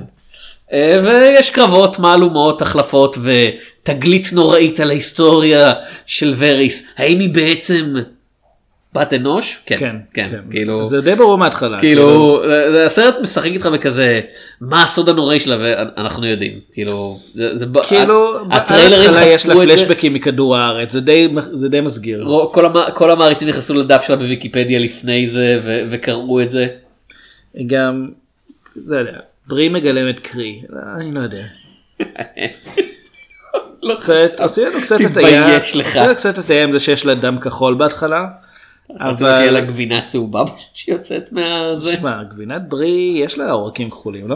אה, 0.73 0.99
ויש 1.03 1.49
קרבות 1.49 1.99
מהלומות 1.99 2.61
החלפות 2.61 3.17
ותגלית 3.23 4.33
נוראית 4.33 4.79
על 4.79 4.89
ההיסטוריה 4.89 5.73
של 6.05 6.33
וריס 6.37 6.85
האם 6.97 7.19
היא 7.19 7.29
בעצם 7.29 7.95
בת 8.93 9.13
אנוש? 9.13 9.61
כן, 9.65 9.77
כן, 9.77 9.95
כן, 10.13 10.39
כאילו, 10.51 10.85
זה 10.85 11.01
די 11.01 11.15
ברור 11.15 11.37
מההתחלה. 11.37 11.79
כאילו, 11.79 12.41
זה- 12.45 12.71
זה 12.71 12.85
הסרט 12.85 13.15
משחק 13.21 13.45
איתך 13.51 13.65
בכזה 13.65 14.21
מה 14.61 14.83
הסוד 14.83 15.09
הנוראי 15.09 15.39
שלה 15.39 15.57
ואנחנו 15.59 16.25
יודעים, 16.27 16.59
כאילו, 16.71 17.19
זה, 17.33 17.57
זה, 17.57 17.65
כאילו, 17.87 18.39
הטריילרים 18.51 19.11
בהתחלה 19.11 19.25
יש 19.27 19.45
לה 19.45 19.53
חשפו. 19.55 19.65
פלשבקים 19.67 20.13
מכדור 20.13 20.57
הארץ, 20.57 20.91
זה 20.91 21.01
די- 21.01 21.27
זה 21.53 21.69
די 21.69 21.81
מסגיר. 21.81 22.25
כל, 22.53 22.65
המ... 22.65 22.73
כל 22.93 23.11
המעריצים 23.11 23.47
נכנסו 23.47 23.73
לדף 23.73 24.03
שלה 24.07 24.15
בוויקיפדיה 24.15 24.79
לפני 24.79 25.27
זה 25.29 25.59
ו... 25.63 25.81
וקראו 25.91 26.41
את 26.41 26.49
זה. 26.49 26.67
גם, 27.67 28.07
לא 28.87 28.97
יודע, 28.97 29.11
ברי 29.47 29.69
מגלמת 29.69 30.19
קרי, 30.19 30.61
לא, 30.69 30.79
אני 31.01 31.11
לא 31.11 31.19
יודע. 31.19 31.43
עושים 34.39 34.67
לנו 34.67 34.81
קצת 34.81 34.97
הטעיה, 35.05 35.47
לא 35.47 35.83
לנו 36.05 36.15
קצת 36.15 36.37
הטעיה 36.37 36.63
עם 36.63 36.71
זה 36.71 36.79
שיש 36.79 37.05
לה 37.05 37.15
דם 37.15 37.37
כחול 37.41 37.73
בהתחלה. 37.73 38.25
רצית 38.99 39.17
שיהיה 39.37 39.51
לה 39.51 39.59
אבל, 39.59 39.67
גבינה 39.67 40.01
צהובה 40.01 40.43
שיוצאת 40.73 41.31
מהזה. 41.31 41.91
שמע, 41.93 42.23
גבינת 42.23 42.61
ברי 42.69 43.21
יש 43.25 43.37
לה 43.37 43.51
עורקים 43.51 43.89
כחולים, 43.89 44.27
לא? 44.29 44.35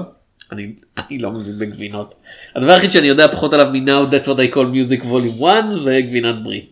אני, 0.52 0.72
אני 0.98 1.20
לא 1.20 1.32
מבין 1.32 1.60
בגבינות. 1.60 2.16
הדבר 2.56 2.72
היחיד 2.72 2.92
שאני 2.92 3.08
יודע 3.08 3.28
פחות 3.28 3.54
עליו 3.54 3.68
מ-Now 3.74 4.12
That's 4.14 4.26
what 4.26 4.52
I 4.52 4.56
call 4.56 4.66
music 4.74 5.04
volume 5.06 5.46
1 5.46 5.64
זה 5.74 6.00
גבינת 6.02 6.44
ברי. 6.44 6.66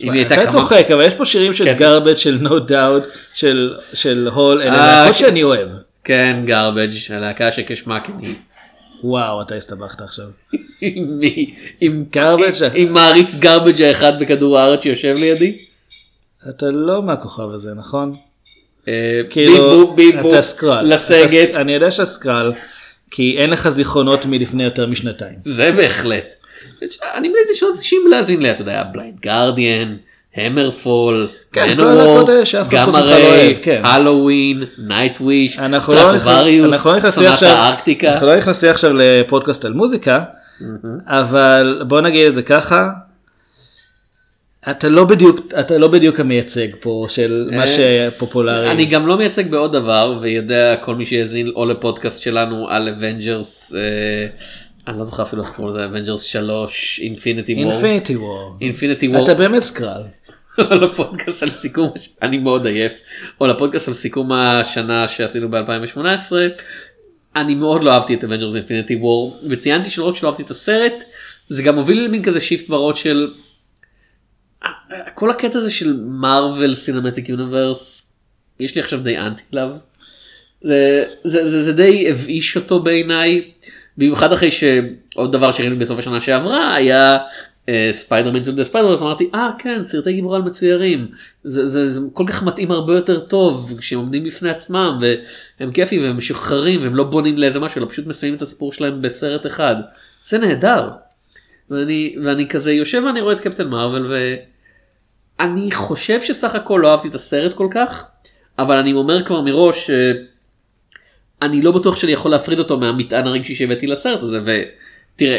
אם 0.00 0.10
היא 0.10 0.20
הייתה 0.20 0.34
אתה 0.34 0.42
כמה- 0.42 0.50
צוחק, 0.52 0.86
אבל 0.90 1.04
יש 1.04 1.14
פה 1.14 1.26
שירים 1.26 1.54
של 1.54 1.64
כן. 1.64 1.72
גרבג' 1.76 2.14
של 2.16 2.46
No 2.46 2.70
Doubt, 2.70 3.04
של- 3.34 3.74
של 3.94 4.28
הול, 4.32 4.62
אלה 4.62 4.72
אה, 4.72 5.02
להקות 5.02 5.16
כן. 5.16 5.20
שאני 5.26 5.42
אוהב. 5.42 5.68
כן, 6.04 6.36
garbage, 6.46 7.12
הלהקה 7.14 7.52
שכשמה 7.52 8.00
כן 8.00 8.12
היא. 8.22 8.34
וואו, 9.04 9.42
אתה 9.42 9.54
הסתבכת 9.54 10.00
עכשיו. 10.00 10.26
עם 10.80 11.18
מי? 11.18 11.54
עם 11.80 12.04
Garbage? 12.16 12.62
עם 12.74 12.92
מעריץ 12.92 13.34
garbage 13.42 13.82
האחד 13.82 14.12
בכדור 14.20 14.58
הארץ 14.58 14.82
שיושב 14.82 15.14
לידי? 15.18 15.58
אתה 16.48 16.66
לא 16.70 17.02
מהכוכב 17.02 17.50
הזה, 17.54 17.74
נכון? 17.74 18.14
אה, 18.88 18.92
כאילו, 19.30 19.94
אתה 20.30 20.42
סקרל. 20.42 20.94
לסגת. 20.94 21.54
אני 21.54 21.72
יודע 21.74 21.90
שאתה 21.90 22.04
סקרל, 22.06 22.52
כי 23.10 23.34
אין 23.38 23.50
לך 23.50 23.68
זיכרונות 23.68 24.26
מלפני 24.26 24.64
יותר 24.64 24.86
משנתיים. 24.86 25.34
זה 25.44 25.72
בהחלט. 25.72 26.34
אני 27.14 27.28
מניתי 27.28 27.54
שנות 27.56 27.78
90 27.78 28.00
להאזין 28.10 28.42
לה, 28.42 28.50
אתה 28.50 28.62
יודע, 28.62 28.82
בליינד 28.92 29.20
גרדיאן, 29.20 29.96
המרפול, 30.36 31.28
לא 31.56 31.82
אוהב, 33.26 33.56
כן. 33.62 33.80
הלואוין, 33.84 34.64
נייט 34.78 35.20
וויש, 35.20 35.58
אנחנו 35.58 35.92
נכ- 35.92 35.96
סטרטובריוס, 35.96 36.72
אנחנו 36.74 36.90
לא 36.90 36.96
נכנסים 36.96 37.22
סונת 37.22 37.32
עכשיו, 37.34 37.48
הארקטיקה. 37.48 38.12
אנחנו 38.12 38.26
לא 38.26 38.36
נכנסים 38.36 38.70
עכשיו 38.70 38.90
לפודקאסט 38.94 39.64
על 39.64 39.72
מוזיקה, 39.72 40.22
אבל 41.06 41.82
בוא 41.88 42.00
נגיד 42.00 42.26
את 42.26 42.34
זה 42.34 42.42
ככה, 42.42 42.88
אתה 44.70 44.88
לא 44.88 45.04
בדיוק, 45.04 45.40
אתה 45.60 45.78
לא 45.78 45.88
בדיוק 45.88 46.20
המייצג 46.20 46.68
פה 46.80 47.06
של 47.08 47.48
מה 47.52 47.62
אה, 47.62 48.10
שפופולרי. 48.10 48.70
אני 48.70 48.84
גם 48.86 49.06
לא 49.06 49.16
מייצג 49.16 49.50
בעוד 49.50 49.72
דבר 49.72 50.18
ויודע 50.22 50.76
כל 50.76 50.94
מי 50.94 51.06
שיאזין 51.06 51.52
או 51.56 51.66
לפודקאסט 51.66 52.22
שלנו 52.22 52.68
על 52.68 52.88
Avengers, 52.88 53.74
אני 54.88 54.98
לא 54.98 55.04
זוכר 55.04 55.22
אפילו 55.22 55.42
איך 55.42 55.50
קוראים 55.50 55.76
לזה, 55.76 55.84
Avengers 55.84 56.22
3, 56.22 57.00
Infinity 57.02 57.54
War. 57.54 57.72
Infinity 57.72 58.16
War. 58.16 58.56
Infinity 58.60 59.08
War. 59.08 59.24
אתה 59.24 59.34
באמת 59.34 59.62
Skrull. 59.62 60.02
לפודקאסט 60.82 61.42
על 61.42 61.50
סיכום, 61.50 61.90
אני 62.22 62.38
מאוד 62.38 62.66
עייף, 62.66 62.92
או 63.40 63.46
לפודקאסט 63.46 63.88
על 63.88 63.94
סיכום 63.94 64.32
השנה 64.32 65.08
שעשינו 65.08 65.50
ב-2018. 65.50 66.32
אני 67.36 67.54
מאוד 67.54 67.82
לא 67.84 67.92
אהבתי 67.92 68.14
את 68.14 68.24
Avengers 68.24 68.68
Infinity 68.68 69.02
War 69.02 69.46
וציינתי 69.48 69.90
שלא 69.90 70.08
רק 70.08 70.16
שלא 70.16 70.28
אהבתי 70.28 70.42
את 70.42 70.50
הסרט, 70.50 70.92
זה 71.48 71.62
גם 71.62 71.76
הוביל 71.76 72.04
למין 72.04 72.22
כזה 72.22 72.40
shift 72.40 72.68
בראש 72.68 73.02
של 73.02 73.30
כל 75.14 75.30
הקטע 75.30 75.58
הזה 75.58 75.70
של 75.70 76.00
Marvel 76.06 76.74
Cinematic 76.74 77.28
Universe, 77.28 78.06
יש 78.60 78.74
לי 78.74 78.80
עכשיו 78.80 79.00
די 79.00 79.18
אנטי 79.18 79.42
אליו. 79.54 79.70
זה, 80.62 81.04
זה, 81.24 81.48
זה, 81.48 81.64
זה 81.64 81.72
די 81.72 82.10
הבאיש 82.10 82.56
אותו 82.56 82.80
בעיניי, 82.80 83.50
במיוחד 83.96 84.32
אחרי 84.32 84.50
שעוד 84.50 85.32
דבר 85.32 85.52
שראינו 85.52 85.78
בסוף 85.78 85.98
השנה 85.98 86.20
שעברה 86.20 86.74
היה 86.74 87.18
Spider-Man 87.90 88.44
Into 88.44 88.52
the 88.52 88.64
Spider-Verse, 88.64 88.96
אמרתי 89.00 89.30
אה 89.34 89.50
כן 89.58 89.82
סרטי 89.82 90.12
גיבורי 90.12 90.36
על 90.36 90.42
מצוירים, 90.42 91.08
זה, 91.44 91.66
זה, 91.66 91.90
זה 91.90 92.00
כל 92.12 92.24
כך 92.26 92.42
מתאים 92.42 92.70
הרבה 92.70 92.94
יותר 92.94 93.20
טוב 93.20 93.74
כשהם 93.78 93.98
עומדים 93.98 94.24
בפני 94.24 94.50
עצמם 94.50 94.98
והם 95.60 95.72
כיפים 95.72 96.02
והם 96.02 96.16
משוחררים 96.16 96.82
והם 96.82 96.94
לא 96.94 97.04
בונים 97.04 97.38
לאיזה 97.38 97.60
משהו 97.60 97.78
אלא 97.78 97.88
פשוט 97.88 98.06
מסיימים 98.06 98.36
את 98.36 98.42
הסיפור 98.42 98.72
שלהם 98.72 99.02
בסרט 99.02 99.46
אחד, 99.46 99.76
זה 100.24 100.38
נהדר. 100.38 100.90
ואני, 101.70 102.16
ואני 102.24 102.48
כזה 102.48 102.72
יושב 102.72 103.02
ואני 103.06 103.20
רואה 103.20 103.34
את 103.34 103.40
קפטן 103.40 103.68
מרוויל 103.68 104.06
ואני 105.40 105.70
חושב 105.70 106.20
שסך 106.20 106.54
הכל 106.54 106.80
לא 106.82 106.90
אהבתי 106.90 107.08
את 107.08 107.14
הסרט 107.14 107.54
כל 107.54 107.68
כך, 107.70 108.04
אבל 108.58 108.76
אני 108.76 108.92
אומר 108.92 109.24
כבר 109.24 109.40
מראש 109.40 109.90
שאני 109.90 111.62
לא 111.62 111.72
בטוח 111.72 111.96
שאני 111.96 112.12
יכול 112.12 112.30
להפריד 112.30 112.58
אותו 112.58 112.76
מהמטען 112.76 113.26
הרגשי 113.26 113.54
שהבאתי 113.54 113.86
לסרט 113.86 114.22
הזה 114.22 114.38
ותראה 114.44 115.38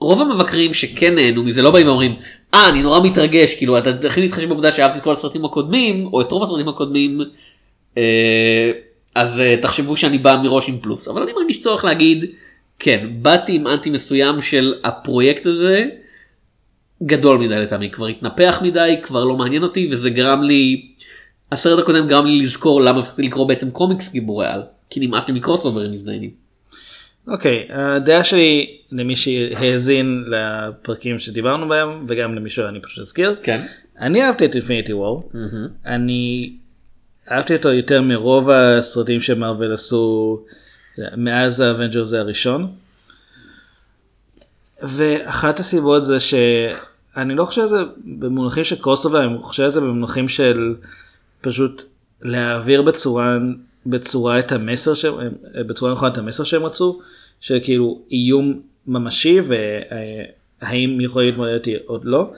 רוב 0.00 0.20
המבקרים 0.20 0.74
שכן 0.74 1.14
נהנו 1.14 1.44
מזה 1.44 1.62
לא 1.62 1.70
באים 1.70 1.86
ואומרים 1.86 2.16
אה 2.54 2.68
אני 2.70 2.82
נורא 2.82 3.00
מתרגש 3.00 3.54
כאילו 3.54 3.78
אתה 3.78 3.92
תתחיל 3.92 4.24
להתחשב 4.24 4.48
בעובדה 4.48 4.72
שאהבתי 4.72 4.98
את 4.98 5.04
כל 5.04 5.12
הסרטים 5.12 5.44
הקודמים 5.44 6.06
או 6.12 6.20
את 6.20 6.32
רוב 6.32 6.42
הסרטים 6.42 6.68
הקודמים 6.68 7.20
אה, 7.98 8.72
אז 9.14 9.40
אה, 9.40 9.56
תחשבו 9.62 9.96
שאני 9.96 10.18
בא 10.18 10.40
מראש 10.42 10.68
עם 10.68 10.78
פלוס. 10.82 11.08
אבל 11.08 11.22
אני 11.22 11.32
מרגיש 11.32 11.60
צורך 11.60 11.84
להגיד 11.84 12.24
כן 12.78 13.06
באתי 13.12 13.54
עם 13.54 13.66
אנטי 13.66 13.90
מסוים 13.90 14.40
של 14.40 14.74
הפרויקט 14.84 15.46
הזה 15.46 15.84
גדול 17.06 17.38
מדי 17.38 17.54
לטעמי 17.54 17.90
כבר 17.90 18.06
התנפח 18.06 18.58
מדי 18.62 19.00
כבר 19.02 19.24
לא 19.24 19.36
מעניין 19.36 19.62
אותי 19.62 19.88
וזה 19.92 20.10
גרם 20.10 20.42
לי 20.42 20.88
הסרט 21.52 21.78
הקודם 21.78 22.08
גרם 22.08 22.26
לי 22.26 22.40
לזכור 22.40 22.80
למה 22.80 23.00
הפסקתי 23.00 23.22
לקרוא 23.22 23.48
בעצם 23.48 23.70
קומיקס 23.70 24.12
גיבורי 24.12 24.46
על 24.46 24.62
כי 24.90 25.00
נמאס 25.00 25.28
לי 25.28 25.34
מקרוס 25.34 25.64
אוברים 25.64 25.90
מזדיינים. 25.90 26.30
אוקיי, 27.28 27.68
הדעה 27.70 28.24
שלי 28.24 28.76
למי 28.92 29.16
שהאזין 29.16 30.24
לפרקים 30.26 31.18
שדיברנו 31.18 31.68
בהם 31.68 32.04
וגם 32.08 32.34
למי 32.34 32.50
שאני 32.50 32.80
פשוט 32.80 32.98
אזכיר. 32.98 33.36
כן. 33.42 33.60
אני 33.98 34.22
אהבתי 34.22 34.44
את 34.44 34.54
Infinity 34.54 34.92
War. 34.92 35.30
אני 35.86 36.52
אהבתי 37.30 37.56
אותו 37.56 37.72
יותר 37.72 38.02
מרוב 38.02 38.50
הסרטים 38.50 39.20
שמרוויל 39.20 39.72
עשו 39.72 40.40
מאז 41.16 41.60
ה 41.60 42.04
Avengers 42.04 42.20
הראשון. 42.20 42.66
ואחת 44.82 45.60
הסיבות 45.60 46.04
זה 46.04 46.20
שאני 47.14 47.34
לא 47.34 47.44
חושב 47.44 47.60
על 47.60 47.66
זה 47.66 47.80
במונחים 48.04 48.64
של 48.64 48.76
crossover, 48.76 49.24
אני 49.24 49.38
חושב 49.42 49.62
על 49.62 49.70
זה 49.70 49.80
במונחים 49.80 50.28
של 50.28 50.74
פשוט 51.40 51.82
להעביר 52.22 52.82
בצורה, 52.82 53.38
בצורה 53.86 54.38
את 54.38 54.52
המסר 54.52 54.94
שהם, 54.94 55.14
בצורה 55.54 55.92
נכונה 55.92 56.12
את 56.12 56.18
המסר 56.18 56.44
שהם 56.44 56.64
רצו, 56.64 57.00
של 57.40 57.58
כאילו 57.62 58.02
איום 58.10 58.60
ממשי 58.86 59.38
והאם 59.40 61.00
יכולים 61.00 61.28
להתמודד 61.28 61.52
איתי 61.52 61.76
עוד 61.86 62.04
לא. 62.04 62.30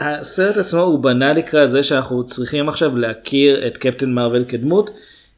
והסרט 0.00 0.56
עצמו 0.56 0.80
הוא 0.80 0.98
בנה 0.98 1.32
לקראת 1.32 1.70
זה 1.70 1.82
שאנחנו 1.82 2.26
צריכים 2.26 2.68
עכשיו 2.68 2.96
להכיר 2.96 3.66
את 3.66 3.76
קפטן 3.76 4.12
מרוויל 4.12 4.44
כדמות, 4.48 4.90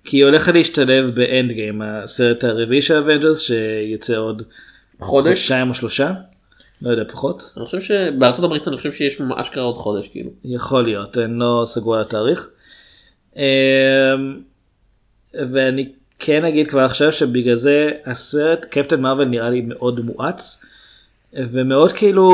כי 0.05 0.17
היא 0.17 0.25
הולכת 0.25 0.55
להשתלב 0.55 1.11
ב 1.11 1.53
Endgame, 1.53 1.83
הסרט 1.83 2.45
הרביעי 2.45 2.83
של 2.83 2.97
Avengers 2.97 3.41
שיצא 3.40 4.17
עוד 4.17 4.43
חודש? 5.00 5.38
חודשיים 5.38 5.69
או 5.69 5.75
שלושה, 5.75 6.12
לא 6.83 6.91
יודע 6.91 7.03
פחות, 7.13 7.53
אני 7.57 7.65
חושב 7.65 7.81
שבארצות 7.81 8.45
הברית 8.45 8.69
אני 8.69 8.77
חושב 8.77 8.93
שיש 8.93 9.21
אשכרה 9.37 9.63
עוד 9.63 9.77
חודש 9.77 10.09
כאילו. 10.09 10.31
יכול 10.45 10.85
להיות, 10.85 11.19
אני 11.19 11.39
לא 11.39 11.63
סגור 11.67 11.95
על 11.95 12.01
התאריך. 12.01 12.51
אמ, 13.37 13.43
ואני 15.35 15.89
כן 16.19 16.45
אגיד 16.45 16.69
כבר 16.69 16.81
עכשיו 16.81 17.13
שבגלל 17.13 17.55
זה 17.55 17.91
הסרט 18.07 18.65
קפטן 18.65 19.01
מרוויל 19.01 19.29
נראה 19.29 19.51
לי 19.51 19.61
מאוד 19.61 20.01
מואץ 20.01 20.65
ומאוד 21.35 21.93
כאילו 21.93 22.31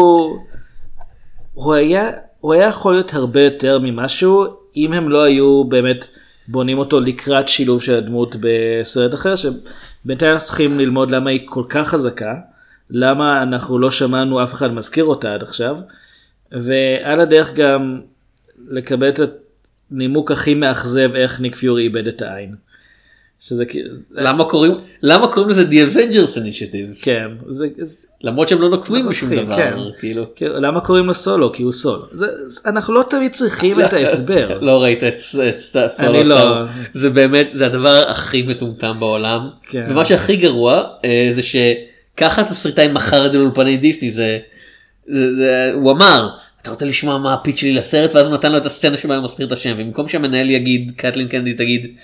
הוא 1.55 1.75
היה 1.75 2.11
הוא 2.41 2.55
היה 2.55 2.69
יכול 2.69 2.93
להיות 2.93 3.15
הרבה 3.15 3.43
יותר 3.43 3.79
ממשהו 3.79 4.45
אם 4.77 4.93
הם 4.93 5.09
לא 5.09 5.23
היו 5.23 5.65
באמת 5.65 6.07
בונים 6.49 6.79
אותו 6.79 7.01
לקראת 7.01 7.49
שילוב 7.49 7.83
של 7.83 7.95
הדמות 7.95 8.37
בסרט 8.41 9.15
אחר 9.15 9.35
שבינתיים 9.37 10.39
צריכים 10.39 10.79
ללמוד 10.79 11.11
למה 11.11 11.31
היא 11.31 11.41
כל 11.45 11.65
כך 11.69 11.89
חזקה 11.89 12.35
למה 12.91 13.43
אנחנו 13.43 13.79
לא 13.79 13.91
שמענו 13.91 14.43
אף 14.43 14.55
אחד 14.55 14.73
מזכיר 14.73 15.05
אותה 15.05 15.35
עד 15.35 15.43
עכשיו 15.43 15.77
ועל 16.53 17.21
הדרך 17.21 17.55
גם 17.55 18.01
לקבל 18.69 19.09
את 19.09 19.21
הנימוק 19.93 20.31
הכי 20.31 20.55
מאכזב 20.55 21.15
איך 21.15 21.41
ניק 21.41 21.57
פיורי 21.57 21.83
איבד 21.83 22.07
את 22.07 22.23
העין. 22.23 22.55
שזה 23.41 23.65
כאילו, 23.65 23.95
למה 24.11 24.45
קוראים 24.45 24.73
למה 25.03 25.27
קוראים 25.33 25.51
לזה 25.51 25.63
The 25.63 25.97
Avengers 25.97 26.37
Initiative 26.37 27.03
כן, 27.03 27.29
זה, 27.49 27.67
זה 27.79 28.07
למרות 28.23 28.49
שהם 28.49 28.61
לא 28.61 28.69
נוקבים 28.71 29.09
בשום 29.09 29.31
דבר 29.35 29.57
כן. 29.57 29.75
כאילו. 30.01 30.25
כאילו, 30.37 30.61
למה 30.61 30.81
קוראים 30.81 31.05
לו 31.07 31.15
סולו? 31.15 31.53
כי 31.53 31.63
הוא 31.63 31.73
סולו. 31.73 32.03
זה, 32.13 32.27
זה, 32.49 32.61
אנחנו 32.67 32.95
לא 32.95 33.05
תמיד 33.11 33.33
צריכים 33.33 33.81
את 33.81 33.93
ההסבר. 33.93 34.59
לא 34.61 34.83
ראית 34.83 35.05
את 35.05 35.13
את 35.49 35.59
סט- 35.59 35.89
סולו 35.89 36.21
אני 36.21 36.25
לא. 36.29 36.65
זה 36.93 37.11
באמת 37.11 37.49
זה 37.53 37.67
הדבר 37.67 38.05
הכי 38.09 38.43
מטומטם 38.43 38.97
בעולם 38.99 39.49
כן. 39.63 39.87
ומה 39.89 40.05
שהכי 40.05 40.37
גרוע 40.37 40.83
אה, 41.05 41.31
זה 41.35 41.43
שככה 42.17 42.43
התסריטאי 42.43 42.89
מכר 42.89 43.27
את 43.27 43.33
זה 43.33 43.39
לאולפני 43.39 43.77
דיסני 43.77 44.11
זה 44.11 44.39
זה- 45.07 45.37
זה- 45.37 45.71
הוא 45.75 45.93
אמר 45.93 46.29
אתה 46.63 46.71
רוצה 46.71 46.85
לשמוע 46.87 47.19
מה 47.19 47.35
הפיץ 47.35 47.59
שלי 47.61 47.73
לסרט? 47.73 48.15
ואז 48.15 48.27
הוא 48.27 48.35
נתן 48.35 48.53
לו 48.53 48.59
את 48.59 48.67
הסצנה 48.67 48.97
שבה 48.97 49.17
הוא 49.17 49.25
מסביר 49.25 49.47
את 49.47 49.53
השם 49.53 49.79
במקום 49.79 50.09
שהמנהל 50.09 50.51
יגיד 50.51 50.93
קטלין 50.97 51.29
קנדי 51.29 51.55
תגיד. 51.55 51.97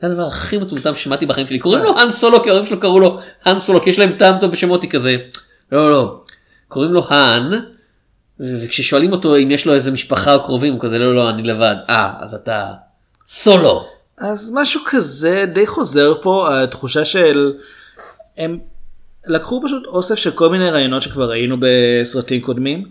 זה 0.00 0.06
הדבר 0.06 0.26
הכי 0.26 0.58
מטומטם 0.58 0.94
ששמעתי 0.94 1.26
בחיים 1.26 1.46
שלי. 1.46 1.58
קוראים 1.58 1.82
לו 1.82 1.98
האן 1.98 2.10
סולו 2.10 2.42
כי 2.42 2.48
ההורים 2.50 2.66
שלו 2.66 2.80
קראו 2.80 3.00
לו 3.00 3.20
האן 3.44 3.58
סולו 3.58 3.82
כי 3.82 3.90
יש 3.90 3.98
להם 3.98 4.12
טעם 4.12 4.38
טוב 4.38 4.50
בשמות 4.50 4.82
היא 4.82 4.90
כזה. 4.90 5.16
לא 5.72 5.90
לא. 5.90 6.20
קוראים 6.68 6.92
לו 6.92 7.04
האן 7.08 7.50
וכששואלים 8.40 9.12
אותו 9.12 9.36
אם 9.36 9.50
יש 9.50 9.66
לו 9.66 9.74
איזה 9.74 9.90
משפחה 9.90 10.34
או 10.34 10.42
קרובים 10.44 10.72
הוא 10.72 10.80
כזה 10.80 10.98
לא 10.98 11.14
לא 11.14 11.30
אני 11.30 11.42
לבד. 11.42 11.76
אה 11.90 12.12
אז 12.20 12.34
אתה 12.34 12.66
סולו. 13.28 13.86
אז 14.18 14.52
משהו 14.54 14.80
כזה 14.86 15.44
די 15.54 15.66
חוזר 15.66 16.14
פה, 16.22 16.62
התחושה 16.62 17.04
של... 17.04 17.52
הם 18.38 18.58
לקחו 19.28 19.62
פשוט 19.66 19.82
אוסף 19.86 20.14
של 20.14 20.30
כל 20.30 20.48
מיני 20.48 20.70
רעיונות 20.70 21.02
שכבר 21.02 21.30
ראינו 21.30 21.56
בסרטים 21.60 22.40
קודמים, 22.40 22.84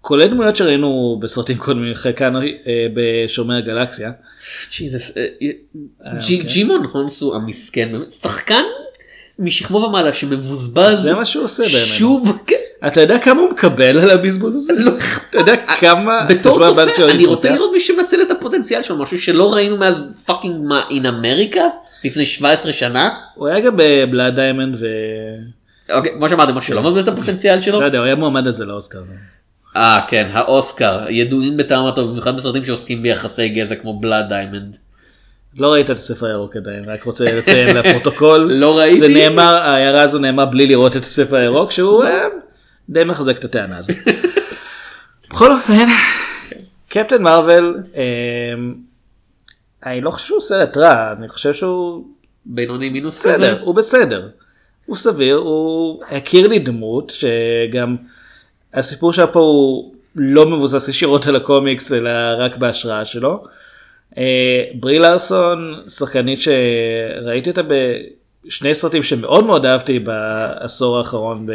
כולל 0.00 0.26
דמויות 0.26 0.56
שראינו 0.56 1.18
בסרטים 1.22 1.56
קודמים, 1.56 1.94
חלקן 1.94 2.36
אה, 2.36 2.42
בשומרי 2.94 3.56
הגלקסיה. 3.56 4.12
ג'יזוס, 4.78 5.16
אה, 5.16 5.26
אה, 5.42 6.18
ג'י- 6.26 6.42
ג'ימון 6.42 6.86
הונסו 6.92 7.34
המסכן 7.34 7.88
באמת 7.92 8.12
שחקן 8.12 8.62
משכמו 9.38 9.78
ומעלה 9.78 10.12
שמבוזבז 10.12 10.98
זה 11.00 11.14
מה 11.14 11.24
שהוא 11.24 11.44
עושה 11.44 11.62
באמת. 11.62 11.74
שוב 11.74 12.38
כן, 12.46 12.56
אתה 12.86 13.00
יודע 13.00 13.18
כמה 13.18 13.40
הוא 13.40 13.50
מקבל 13.50 13.98
על 13.98 14.10
הבזבוז 14.10 14.54
הזה? 14.54 14.72
לא 14.82 14.92
אתה 15.30 15.38
יודע 15.38 15.56
כמה... 15.56 16.26
בתור 16.28 16.66
צופה 16.68 16.82
אני 17.10 17.26
רוצה? 17.26 17.50
לראות 17.50 17.72
מישהו 17.72 17.96
מנצל 17.96 18.22
את 18.22 18.30
הפוטנציאל 18.30 18.82
שלו 18.82 18.96
משהו 18.96 19.18
שלא 19.18 19.54
ראינו 19.54 19.76
מאז 19.76 20.00
fucking 20.26 20.54
מה 20.64 20.82
In 20.90 21.06
America 21.06 21.64
לפני 22.04 22.24
17 22.24 22.72
שנה 22.72 23.10
הוא 23.34 23.48
היה 23.48 23.60
גם 23.60 23.72
ב 23.76 23.86
Blood 23.86 24.34
Diamond 24.34 24.76
ו... 24.80 24.86
אוקיי 25.92 26.12
כמו 26.14 26.28
שאמרתי 26.28 26.52
משהו 26.52 26.68
שלא 26.68 26.82
מבזבז 26.82 27.02
את 27.02 27.08
הפוטנציאל 27.08 27.60
שלו 27.60 27.80
לא 27.80 27.84
יודע, 27.84 27.98
הוא 27.98 28.06
היה 28.06 28.14
מועמד 28.14 28.46
לזה 28.46 28.64
לאוסקר. 28.64 29.02
אה 29.76 30.00
כן 30.08 30.28
האוסקר 30.32 31.00
ידועים 31.08 31.56
בטעם 31.56 31.86
הטוב 31.86 32.10
במיוחד 32.10 32.36
בסרטים 32.36 32.64
שעוסקים 32.64 33.02
ביחסי 33.02 33.48
גזע 33.48 33.74
כמו 33.74 34.00
Blood 34.00 34.28
Diamond. 34.28 34.76
לא 35.56 35.72
ראית 35.72 35.90
את 35.90 35.96
הספר 35.96 36.26
הירוק 36.26 36.56
עדיין, 36.56 36.84
רק 36.84 37.04
רוצה 37.04 37.32
לציין 37.32 37.76
לפרוטוקול. 37.76 38.40
לא 38.62 38.78
ראיתי. 38.78 38.98
זה 38.98 39.08
נאמר, 39.08 39.54
ההערה 39.54 40.02
הזו 40.02 40.18
נאמרה 40.18 40.46
בלי 40.46 40.66
לראות 40.66 40.96
את 40.96 41.02
הספר 41.02 41.36
הירוק, 41.36 41.70
שהוא 41.70 42.04
אה, 42.04 42.26
די 42.88 43.04
מחזק 43.04 43.38
את 43.38 43.44
הטענה 43.44 43.76
הזאת. 43.76 43.96
בכל 45.30 45.52
אופן, 45.52 45.86
קפטן 46.88 47.22
מרוויל, 47.22 47.74
אה, 47.96 48.02
אני 49.86 50.00
לא 50.00 50.10
חושב 50.10 50.26
שהוא 50.26 50.40
סרט 50.40 50.76
רע, 50.76 51.12
אני 51.18 51.28
חושב 51.28 51.54
שהוא 51.54 52.04
בינוני 52.46 52.90
מינוס 52.90 53.26
בסדר, 53.26 53.54
כזה. 53.54 53.64
הוא 53.64 53.74
בסדר. 53.74 54.28
הוא 54.90 54.96
סביר, 54.96 55.36
הוא 55.36 56.02
הכיר 56.10 56.48
לי 56.48 56.58
דמות 56.58 57.10
שגם 57.10 57.96
הסיפור 58.74 59.12
שלה 59.12 59.26
פה 59.26 59.40
הוא 59.40 59.94
לא 60.16 60.46
מבוסס 60.46 60.88
ישירות 60.88 61.26
על 61.26 61.36
הקומיקס 61.36 61.92
אלא 61.92 62.10
רק 62.38 62.56
בהשראה 62.56 63.04
שלו. 63.04 63.44
אה, 64.18 64.64
ברי 64.74 64.98
לארסון 64.98 65.82
שחקנית 65.88 66.38
שראיתי 66.40 67.50
אותה 67.50 67.62
בשני 67.62 68.74
סרטים 68.74 69.02
שמאוד 69.02 69.44
מאוד 69.44 69.66
אהבתי 69.66 69.98
בעשור 69.98 70.98
האחרון 70.98 71.46
ב... 71.46 71.52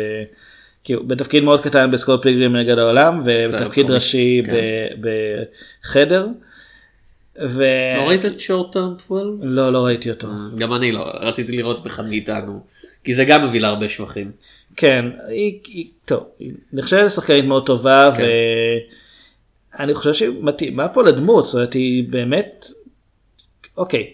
כאילו, 0.83 1.03
בתפקיד 1.03 1.43
מאוד 1.43 1.61
קטן 1.61 1.91
בסקוט 1.91 2.21
פיגרים 2.21 2.55
נגד 2.55 2.77
העולם 2.77 3.21
ובתפקיד 3.25 3.91
ראשי 3.91 4.41
כן. 4.45 4.53
ב- 5.01 5.09
בחדר. 5.81 6.27
ו... 7.41 7.63
לא 7.97 8.07
ראית 8.07 8.25
את 8.25 8.39
שורט 8.39 8.73
טרם 8.73 8.93
12? 8.99 9.19
לא, 9.41 9.73
לא 9.73 9.85
ראיתי 9.85 10.09
אותו. 10.09 10.27
גם 10.57 10.73
אני 10.73 10.91
לא 10.91 11.05
רציתי 11.21 11.57
לראות 11.57 11.83
באחד 11.83 12.05
מאיתנו 12.09 12.74
כי 13.05 13.15
זה 13.15 13.25
גם 13.25 13.47
מביא 13.47 13.61
לה 13.61 13.67
הרבה 13.67 13.89
שבחים. 13.89 14.31
כן, 14.75 15.05
היא, 15.27 15.59
היא 15.67 15.87
טוב, 16.05 16.23
היא 16.39 16.51
נחשבת 16.73 17.03
לשחקנית 17.05 17.45
מאוד 17.45 17.65
טובה 17.65 18.11
כן. 18.17 18.23
ואני 19.77 19.93
חושב 19.93 20.13
שהיא 20.13 20.29
מתאימה 20.41 20.87
פה 20.87 21.03
לדמות, 21.03 21.45
זאת 21.45 21.55
אומרת 21.55 21.73
היא 21.73 22.03
באמת, 22.09 22.65
אוקיי, 23.77 24.13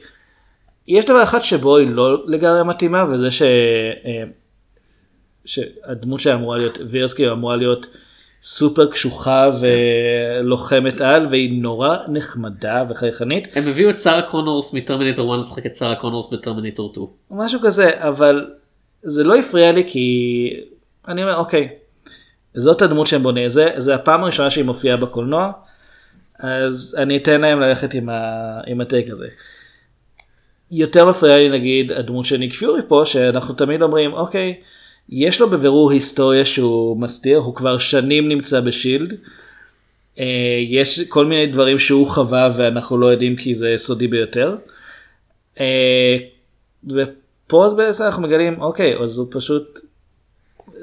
יש 0.88 1.06
דבר 1.06 1.24
אחד 1.24 1.40
שבו 1.40 1.78
היא 1.78 1.88
לא 1.88 2.28
לגמרי 2.28 2.64
מתאימה 2.64 3.06
וזה 3.10 3.32
ש... 3.32 3.42
אה, 4.06 4.24
שהדמות 5.46 6.20
שלה 6.20 6.36
אמורה 6.36 6.58
להיות, 6.58 6.78
וירסקי 6.90 7.30
אמורה 7.30 7.56
להיות 7.56 7.88
סופר 8.42 8.92
קשוחה 8.92 9.50
ולוחמת 9.60 11.02
על 11.02 11.28
והיא 11.32 11.62
נורא 11.62 11.98
נחמדה 12.08 12.84
וחייכנית, 12.90 13.48
הם 13.56 13.68
הביאו 13.68 13.90
את 13.90 14.00
שרה 14.00 14.22
קונורס 14.22 14.74
מטרמינטור 14.74 15.36
1 15.36 15.44
לשחק 15.44 15.66
את 15.66 15.76
שרה 15.76 15.96
קונורס 15.96 16.30
בטרמינטור 16.34 16.92
2. 16.92 17.08
משהו 17.32 17.60
כזה, 17.64 17.90
אבל 17.96 18.46
זה 19.04 19.24
לא 19.24 19.36
הפריע 19.36 19.72
לי 19.72 19.84
כי 19.88 20.48
אני 21.08 21.24
אומר 21.24 21.36
אוקיי, 21.36 21.70
זאת 22.54 22.82
הדמות 22.82 23.08
שהם 23.08 23.24
בונים, 23.24 23.50
זה, 23.50 23.70
זה 23.78 23.96
הפעם 23.96 24.24
הראשונה 24.24 24.50
שהיא 24.50 24.66
מופיעה 24.66 24.98
בקולנוע, 24.98 25.52
אז 26.40 26.98
אני 27.00 27.18
אתן 27.18 27.42
להם 27.42 27.60
ללכת 27.60 27.94
עם, 27.94 28.10
ה, 28.10 28.60
עם 28.68 28.82
הטייק 28.82 29.10
הזה. 29.10 29.28
יותר 30.72 31.10
מפריע 31.10 31.38
לי 31.38 31.50
נגיד 31.50 31.92
הדמות 31.92 32.26
של 32.26 32.38
ניק 32.38 32.54
פיורי 32.54 32.82
פה, 32.88 33.04
שאנחנו 33.06 33.54
תמיד 33.54 33.82
אומרים 33.82 34.14
אוקיי, 34.14 34.56
יש 35.10 35.42
לו 35.42 35.50
בבירור 35.50 35.92
היסטוריה 35.92 36.46
שהוא 36.46 37.02
מסתיר, 37.02 37.38
הוא 37.38 37.56
כבר 37.56 37.78
שנים 37.78 38.30
נמצא 38.30 38.60
בשילד. 38.60 39.14
אה, 40.20 40.26
יש 40.68 41.00
כל 41.00 41.26
מיני 41.26 41.48
דברים 41.48 41.80
שהוא 41.80 42.08
חווה 42.08 42.52
ואנחנו 42.58 42.98
לא 42.98 43.06
יודעים 43.06 43.36
כי 43.36 43.56
זה 43.56 43.74
סודי 43.76 44.08
ביותר. 44.08 44.56
אה, 45.60 46.18
אז 47.54 47.74
בעצם 47.74 48.04
אנחנו 48.04 48.24
מגלים 48.24 48.62
אוקיי 48.62 48.96
אז 49.04 49.18
הוא 49.18 49.28
פשוט 49.32 49.80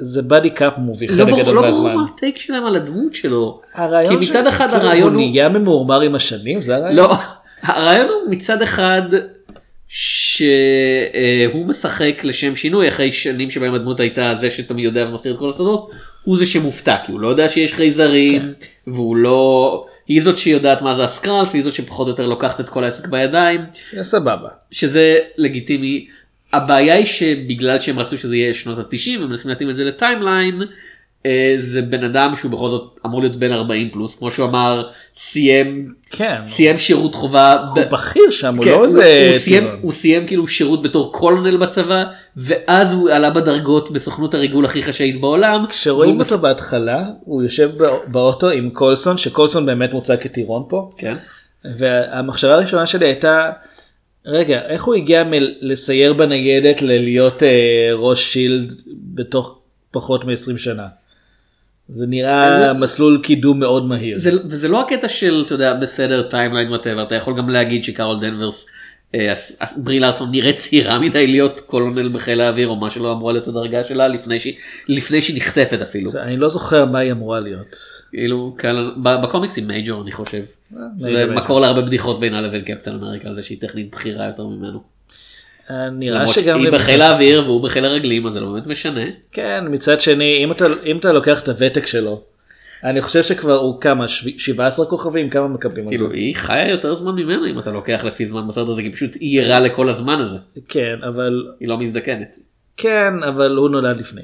זה 0.01 0.23
בדי 0.23 0.51
קאפ 0.51 0.73
מובי 0.79 1.07
לא 1.07 1.25
חלק 1.25 1.35
גדול 1.39 1.55
לא 1.55 1.63
מהזמן. 1.63 1.85
ברור 1.85 1.97
מה 1.97 2.07
הטייק 2.15 2.39
שלהם 2.39 2.67
על 2.67 2.77
הדמות 2.77 3.15
שלו. 3.15 3.61
כי 4.09 4.17
מצד 4.17 4.47
אחד 4.47 4.69
כאילו, 4.71 4.83
הרעיון 4.83 5.15
הוא 5.15 5.23
הוא... 5.23 5.31
נהיה 5.31 5.49
ממורמר 5.49 6.01
עם 6.01 6.15
השנים 6.15 6.61
זה 6.61 6.77
הרעיון? 6.77 6.97
לא, 6.97 7.15
הרעיון 7.63 8.09
הוא 8.09 8.31
מצד 8.31 8.63
אחד 8.63 9.03
שהוא 9.89 11.67
משחק 11.67 12.21
לשם 12.23 12.57
שינוי 12.57 12.89
אחרי 12.89 13.13
שנים 13.13 13.51
שבהם 13.51 13.75
הדמות 13.75 14.01
הייתה 14.01 14.35
זה 14.35 14.51
שתמיד 14.51 14.85
יודע 14.85 15.09
ומסתיר 15.09 15.35
את 15.35 15.39
כל 15.39 15.51
הסודות, 15.51 15.91
הוא 16.25 16.37
זה 16.37 16.47
שמופתע 16.47 16.97
כי 17.07 17.13
הוא 17.13 17.21
לא 17.21 17.29
יודע 17.29 17.49
שיש 17.49 17.75
חייזרים 17.75 18.43
כן. 18.43 18.93
והוא 18.93 19.17
לא... 19.17 19.87
היא 20.07 20.23
זאת 20.23 20.39
שיודעת 20.39 20.83
מה 20.83 20.95
זה 20.95 21.05
ה 21.05 21.10
Skrulls 21.11 21.51
והיא 21.51 21.65
זאת 21.65 21.73
שפחות 21.73 22.07
או 22.07 22.11
יותר 22.11 22.27
לוקחת 22.27 22.61
את 22.61 22.69
כל 22.69 22.85
העסק 22.85 23.07
בידיים 23.07 23.61
סבבה. 24.03 24.49
שזה 24.71 25.19
לגיטימי. 25.37 26.07
הבעיה 26.53 26.95
היא 26.95 27.05
שבגלל 27.05 27.81
שהם 27.81 27.99
רצו 27.99 28.19
שזה 28.19 28.37
יהיה 28.37 28.55
שנות 28.55 28.79
התשעים 28.79 29.23
הם 29.23 29.31
מנסים 29.31 29.49
להתאים 29.51 29.71
את 29.71 29.77
זה 29.77 29.85
ל 29.85 29.92
timeline. 29.92 30.63
אה, 31.27 31.57
זה 31.59 31.83
בן 31.83 32.05
אדם 32.05 32.35
שהוא 32.37 32.51
בכל 32.51 32.71
זאת 32.71 32.97
אמור 33.07 33.21
להיות 33.21 33.37
בן 33.37 33.53
40 33.53 33.91
פלוס 33.91 34.17
כמו 34.19 34.31
שהוא 34.31 34.47
אמר 34.49 34.89
סיים 35.15 35.93
כן. 36.11 36.37
סיים 36.47 36.79
שירות 36.79 37.15
חובה. 37.15 37.53
הוא 37.53 37.77
ב- 37.77 37.91
בכיר 37.91 38.31
שם 38.31 38.57
הוא 38.57 38.65
כן, 38.65 38.71
לא 38.71 38.77
הוא- 38.77 38.85
איזה 38.85 39.29
הוא 39.31 39.39
סיים- 39.39 39.65
טירון. 39.65 39.79
הוא 39.83 39.93
סיים 39.93 40.27
כאילו 40.27 40.47
שירות 40.47 40.83
בתור 40.83 41.13
קולונל 41.13 41.57
בצבא 41.57 42.05
ואז 42.37 42.93
הוא 42.95 43.11
עלה 43.11 43.31
בדרגות 43.31 43.91
בסוכנות 43.91 44.35
הריגול 44.35 44.65
הכי 44.65 44.83
חשאית 44.83 45.21
בעולם. 45.21 45.65
כשרואים 45.71 46.21
אותו 46.21 46.39
בהתחלה 46.39 47.03
הוא 47.21 47.43
יושב 47.43 47.71
בא- 47.79 47.97
באוטו 48.07 48.51
עם 48.51 48.71
קולסון 48.71 49.19
שקולסון 49.19 49.67
באמת 49.67 49.93
מוצג 49.93 50.17
כטירון 50.21 50.63
פה. 50.69 50.91
כן. 50.97 51.17
והמחשבה 51.79 52.55
הראשונה 52.55 52.87
שלי 52.87 53.07
הייתה 53.07 53.51
רגע 54.27 54.63
איך 54.67 54.85
הוא 54.85 54.95
הגיע 54.95 55.25
מלסייר 55.31 56.13
בניידת 56.13 56.83
ללהיות 56.83 57.43
אה, 57.43 57.49
ראש 57.95 58.33
שילד 58.33 58.73
בתוך 59.15 59.59
פחות 59.91 60.25
מ-20 60.25 60.59
שנה. 60.59 60.87
זה 61.89 62.07
נראה 62.07 62.59
זה- 62.61 62.73
מסלול 62.73 63.21
קידום 63.23 63.61
מאוד 63.61 63.85
מהיר. 63.87 64.19
זה, 64.19 64.31
וזה 64.45 64.69
לא 64.69 64.81
הקטע 64.81 65.09
של 65.09 65.43
אתה 65.47 65.55
יודע 65.55 65.75
בסדר 65.75 66.23
timeline 66.23 66.69
whatever 66.69 67.03
אתה 67.03 67.15
יכול 67.15 67.39
גם 67.39 67.49
להגיד 67.51 67.85
שקארול 67.85 68.21
דנברס 68.21 68.67
ברי 69.77 70.01
לארסון 70.01 70.31
נראית 70.31 70.57
צעירה 70.57 70.99
מדי 70.99 71.27
להיות 71.27 71.61
קולונל 71.61 72.09
בחיל 72.09 72.41
האוויר 72.41 72.69
או 72.69 72.77
מה 72.77 72.91
שלא 72.91 73.13
אמורה 73.13 73.33
להיות 73.33 73.49
הדרגה 73.49 73.85
שלה 73.85 74.09
לפני 74.09 74.39
שהיא 74.39 74.55
לפני 74.89 75.23
שהיא 75.23 75.37
נחטפת 75.37 75.79
אפילו 75.83 76.11
זה- 76.11 76.23
אני 76.23 76.37
לא 76.37 76.49
זוכר 76.49 76.85
מה 76.85 76.99
היא 76.99 77.13
אמורה 77.13 77.41
להיות. 77.41 77.77
כאילו 78.13 78.57
בקומיקס 79.03 79.57
היא 79.57 79.65
מייג'ור 79.65 80.03
אני 80.03 80.13
חושב 80.13 80.43
זה 80.99 81.11
מייג'ור. 81.13 81.35
מקור 81.35 81.61
להרבה 81.61 81.81
בדיחות 81.83 82.21
בינה 82.21 82.41
לבין 82.41 82.63
קפטן 82.63 82.95
אמריקה 82.95 83.29
על 83.29 83.35
זה 83.35 83.43
שהיא 83.43 83.59
טכנית 83.61 83.91
בכירה 83.91 84.27
יותר 84.27 84.47
ממנו. 84.47 84.83
אה, 85.71 85.91
נראה 85.91 86.27
שגם 86.27 86.59
שהיא 86.59 86.69
למ- 86.69 86.75
בחיל 86.75 87.03
האוויר 87.03 87.45
והוא 87.45 87.63
בחיל 87.63 87.85
הרגלים 87.85 88.27
אז 88.27 88.33
זה 88.33 88.41
לא 88.41 88.47
באמת 88.53 88.67
משנה. 88.67 89.01
כן 89.33 89.65
מצד 89.71 90.01
שני 90.01 90.41
אם 90.45 90.53
אתה 90.53 90.65
אם 90.87 90.99
אתה 90.99 91.13
לוקח 91.13 91.43
את 91.43 91.49
הוותק 91.49 91.87
שלו 91.87 92.23
אני 92.85 93.03
חושב 93.03 93.23
שכבר 93.23 93.57
הוא 93.57 93.81
כמה, 93.81 94.09
שב- 94.09 94.39
17 94.39 94.87
כוכבים, 94.87 95.31
כמה 95.31 95.49
מקבלים 95.49 95.85
על 95.85 95.91
זה? 95.91 95.97
כאילו 95.97 96.11
היא 96.13 96.37
חיה 96.37 96.71
יותר 96.71 96.95
זמן 96.95 97.15
ממנו 97.15 97.47
אם 97.47 97.59
אתה 97.59 97.71
לוקח 97.71 98.05
לפי 98.05 98.27
זמן 98.27 98.49
בסרט 98.49 98.69
הזה 98.69 98.83
כי 98.83 98.93
פשוט 98.93 99.15
היא 99.15 99.41
ערה 99.41 99.61
לכל 99.61 99.89
הזמן 99.89 100.21
הזה 100.21 100.39
כן, 100.69 100.97
אבל, 101.09 101.47
היא 101.61 101.69
לא 101.69 101.79
מזדקנת. 101.79 102.37
כן, 102.77 103.23
אבל 103.29 103.57
הוא 103.57 103.69
נולד 103.69 104.01
לפני. 104.01 104.23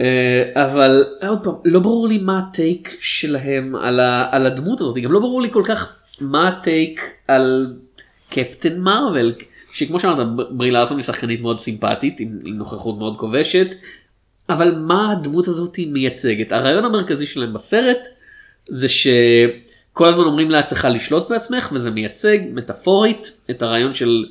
אה, 0.00 0.50
אבל 0.54 1.04
עוד 1.28 1.44
פעם 1.44 1.54
לא 1.64 1.80
ברור 1.80 2.08
לי 2.08 2.18
מה 2.18 2.38
הטייק 2.38 2.96
שלהם 3.00 3.74
על, 3.76 4.00
ה, 4.00 4.28
על 4.32 4.46
הדמות 4.46 4.80
הזאת 4.80 4.98
גם 4.98 5.12
לא 5.12 5.20
ברור 5.20 5.42
לי 5.42 5.50
כל 5.50 5.62
כך 5.66 5.96
מה 6.20 6.48
הטייק 6.48 7.00
על 7.28 7.76
קפטן 8.30 8.78
מרוויל 8.78 9.32
שכמו 9.72 10.00
שאמרת 10.00 10.26
ברי 10.50 10.70
לארסון 10.70 10.96
היא 10.96 11.04
שחקנית 11.04 11.40
מאוד 11.40 11.58
סימפטית 11.58 12.20
עם 12.20 12.38
נוכחות 12.44 12.98
מאוד 12.98 13.16
כובשת 13.16 13.66
אבל 14.48 14.74
מה 14.74 15.12
הדמות 15.12 15.48
הזאת 15.48 15.78
מייצגת 15.86 16.52
הרעיון 16.52 16.84
המרכזי 16.84 17.26
שלהם 17.26 17.52
בסרט 17.52 18.08
זה 18.68 18.88
שכל 18.88 20.08
הזמן 20.08 20.24
אומרים 20.24 20.50
לה 20.50 20.60
את 20.60 20.64
צריכה 20.64 20.88
לשלוט 20.88 21.28
בעצמך 21.28 21.72
וזה 21.72 21.90
מייצג 21.90 22.38
מטאפורית 22.52 23.36
את 23.50 23.62
הרעיון 23.62 23.94
של 23.94 24.24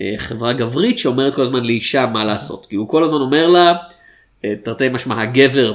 אה, 0.00 0.14
חברה 0.16 0.52
גברית 0.52 0.98
שאומרת 0.98 1.34
כל 1.34 1.42
הזמן 1.42 1.64
לאישה 1.64 2.06
מה 2.06 2.24
לעשות 2.24 2.66
כי 2.66 2.76
הוא 2.76 2.88
כל 2.88 3.04
הזמן 3.04 3.20
אומר 3.20 3.46
לה 3.46 3.74
אה, 4.44 4.54
תרתי 4.62 4.88
משמע 4.88 5.22
הגבר 5.22 5.74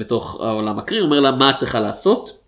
בתוך 0.00 0.40
העולם 0.40 0.78
הקריא 0.78 1.00
אומר 1.00 1.20
לה 1.20 1.32
מה 1.32 1.50
את 1.50 1.56
צריכה 1.56 1.80
לעשות. 1.80 2.38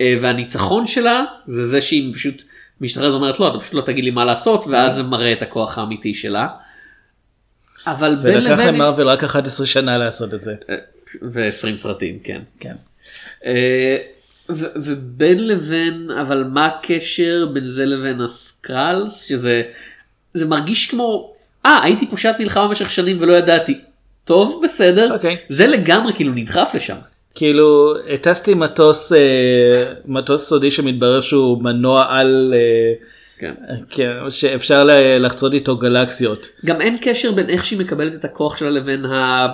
אה, 0.00 0.18
והניצחון 0.22 0.86
שלה 0.86 1.24
זה 1.46 1.66
זה 1.66 1.80
שהיא 1.80 2.14
פשוט 2.14 2.42
משתחררת 2.80 3.12
ואומרת 3.12 3.40
לא 3.40 3.48
אתה 3.48 3.58
פשוט 3.58 3.74
לא 3.74 3.80
תגיד 3.80 4.04
לי 4.04 4.10
מה 4.10 4.24
לעשות 4.24 4.64
ואז 4.66 4.94
זה 4.94 5.02
מראה 5.02 5.32
את 5.32 5.42
הכוח 5.42 5.78
האמיתי 5.78 6.14
שלה. 6.14 6.48
אבל 7.86 8.16
בין 8.22 8.36
ולקח 8.36 8.50
לבין 8.50 8.74
למרוויל 8.74 9.08
רק 9.08 9.24
11 9.24 9.66
שנה 9.66 9.98
לעשות 9.98 10.34
את 10.34 10.42
זה. 10.42 10.54
ו-20 11.22 11.76
סרטים 11.76 12.18
כן. 12.24 12.40
כן. 12.60 12.74
אה, 13.46 13.96
ובין 14.76 15.46
לבין 15.48 16.10
אבל 16.20 16.44
מה 16.52 16.66
הקשר 16.66 17.46
בין 17.52 17.66
זה 17.66 17.84
לבין 17.84 18.20
הסקרלס 18.20 19.22
שזה 19.22 19.62
זה 20.34 20.46
מרגיש 20.46 20.90
כמו 20.90 21.34
אה 21.66 21.80
הייתי 21.82 22.06
פושט 22.06 22.34
מלחמה 22.38 22.68
במשך 22.68 22.90
שנים 22.90 23.16
ולא 23.20 23.32
ידעתי 23.32 23.80
טוב 24.24 24.60
בסדר 24.64 25.14
אוקיי. 25.14 25.36
זה 25.48 25.66
לגמרי 25.66 26.12
כאילו 26.12 26.32
נדחף 26.34 26.70
לשם. 26.74 26.96
כאילו 27.34 27.94
הטסתי 28.14 28.54
מטוס 28.54 29.12
אה, 29.12 29.92
מטוס 30.06 30.48
סודי 30.48 30.70
שמתברר 30.70 31.20
שהוא 31.20 31.62
מנוע 31.62 32.06
על 32.08 32.54
אה, 32.56 33.06
כן. 33.38 33.54
כן, 33.90 34.10
שאפשר 34.30 34.88
לחצות 35.20 35.52
איתו 35.52 35.76
גלקסיות. 35.76 36.46
גם 36.64 36.80
אין 36.80 36.96
קשר 37.00 37.32
בין 37.32 37.50
איך 37.50 37.64
שהיא 37.64 37.78
מקבלת 37.78 38.14
את 38.14 38.24
הכוח 38.24 38.56
שלה 38.56 38.70
לבין 38.70 39.04
ה... 39.04 39.46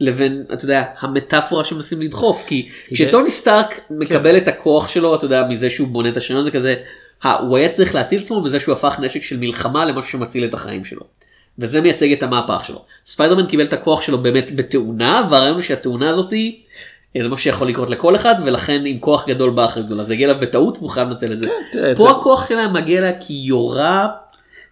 לבין 0.00 0.44
אתה 0.52 0.64
יודע 0.64 0.84
המטאפורה 1.00 1.64
שמנסים 1.64 2.02
לדחוף 2.02 2.44
כי 2.46 2.68
כשטוני 2.90 3.30
סטארק 3.30 3.80
מקבל 3.90 4.36
את 4.36 4.48
הכוח 4.48 4.88
שלו 4.88 5.14
אתה 5.14 5.24
יודע 5.24 5.46
מזה 5.48 5.70
שהוא 5.70 5.88
בונה 5.88 6.08
את 6.08 6.16
השריון 6.16 6.44
זה 6.44 6.50
כזה 6.50 6.74
"אה, 7.24 7.34
הוא 7.34 7.56
היה 7.56 7.68
צריך 7.68 7.94
להציל 7.94 8.22
עצמו 8.22 8.42
בזה 8.42 8.60
שהוא 8.60 8.72
הפך 8.72 8.96
נשק 9.00 9.22
של 9.22 9.36
מלחמה 9.36 9.84
למשהו 9.84 10.10
שמציל 10.10 10.44
את 10.44 10.54
החיים 10.54 10.84
שלו. 10.84 11.02
וזה 11.58 11.80
מייצג 11.80 12.12
את 12.12 12.22
המהפך 12.22 12.64
שלו. 12.64 12.84
ספיידרמן 13.06 13.46
קיבל 13.46 13.64
את 13.64 13.72
הכוח 13.72 14.02
שלו 14.02 14.18
באמת 14.22 14.56
בתאונה 14.56 15.28
והרעיון 15.30 15.54
הוא 15.54 15.62
שהתאונה 15.62 16.10
הזאתי 16.10 16.62
אה, 16.62 16.80
זה 17.22 17.28
מה 17.28 17.36
שיכול 17.36 17.68
לקרות 17.68 17.90
לכל 17.90 18.16
אחד 18.16 18.34
ולכן 18.46 18.82
עם 18.86 18.98
כוח 18.98 19.26
גדול 19.28 19.50
באה 19.50 19.64
אחריות 19.66 19.86
גדולה 19.86 20.04
זה 20.04 20.12
הגיע 20.14 20.30
אליו 20.30 20.40
בטעות 20.40 20.78
והוא 20.78 20.90
חייב 20.90 21.08
לנצל 21.08 21.32
את 21.32 21.38
זה. 21.38 21.48
תראה, 21.72 21.94
פה 21.94 22.10
הכוח 22.10 22.48
שלה 22.48 22.68
מגיע 22.68 23.00
לה 23.00 23.12
כי 23.20 23.34
יורה 23.34 24.08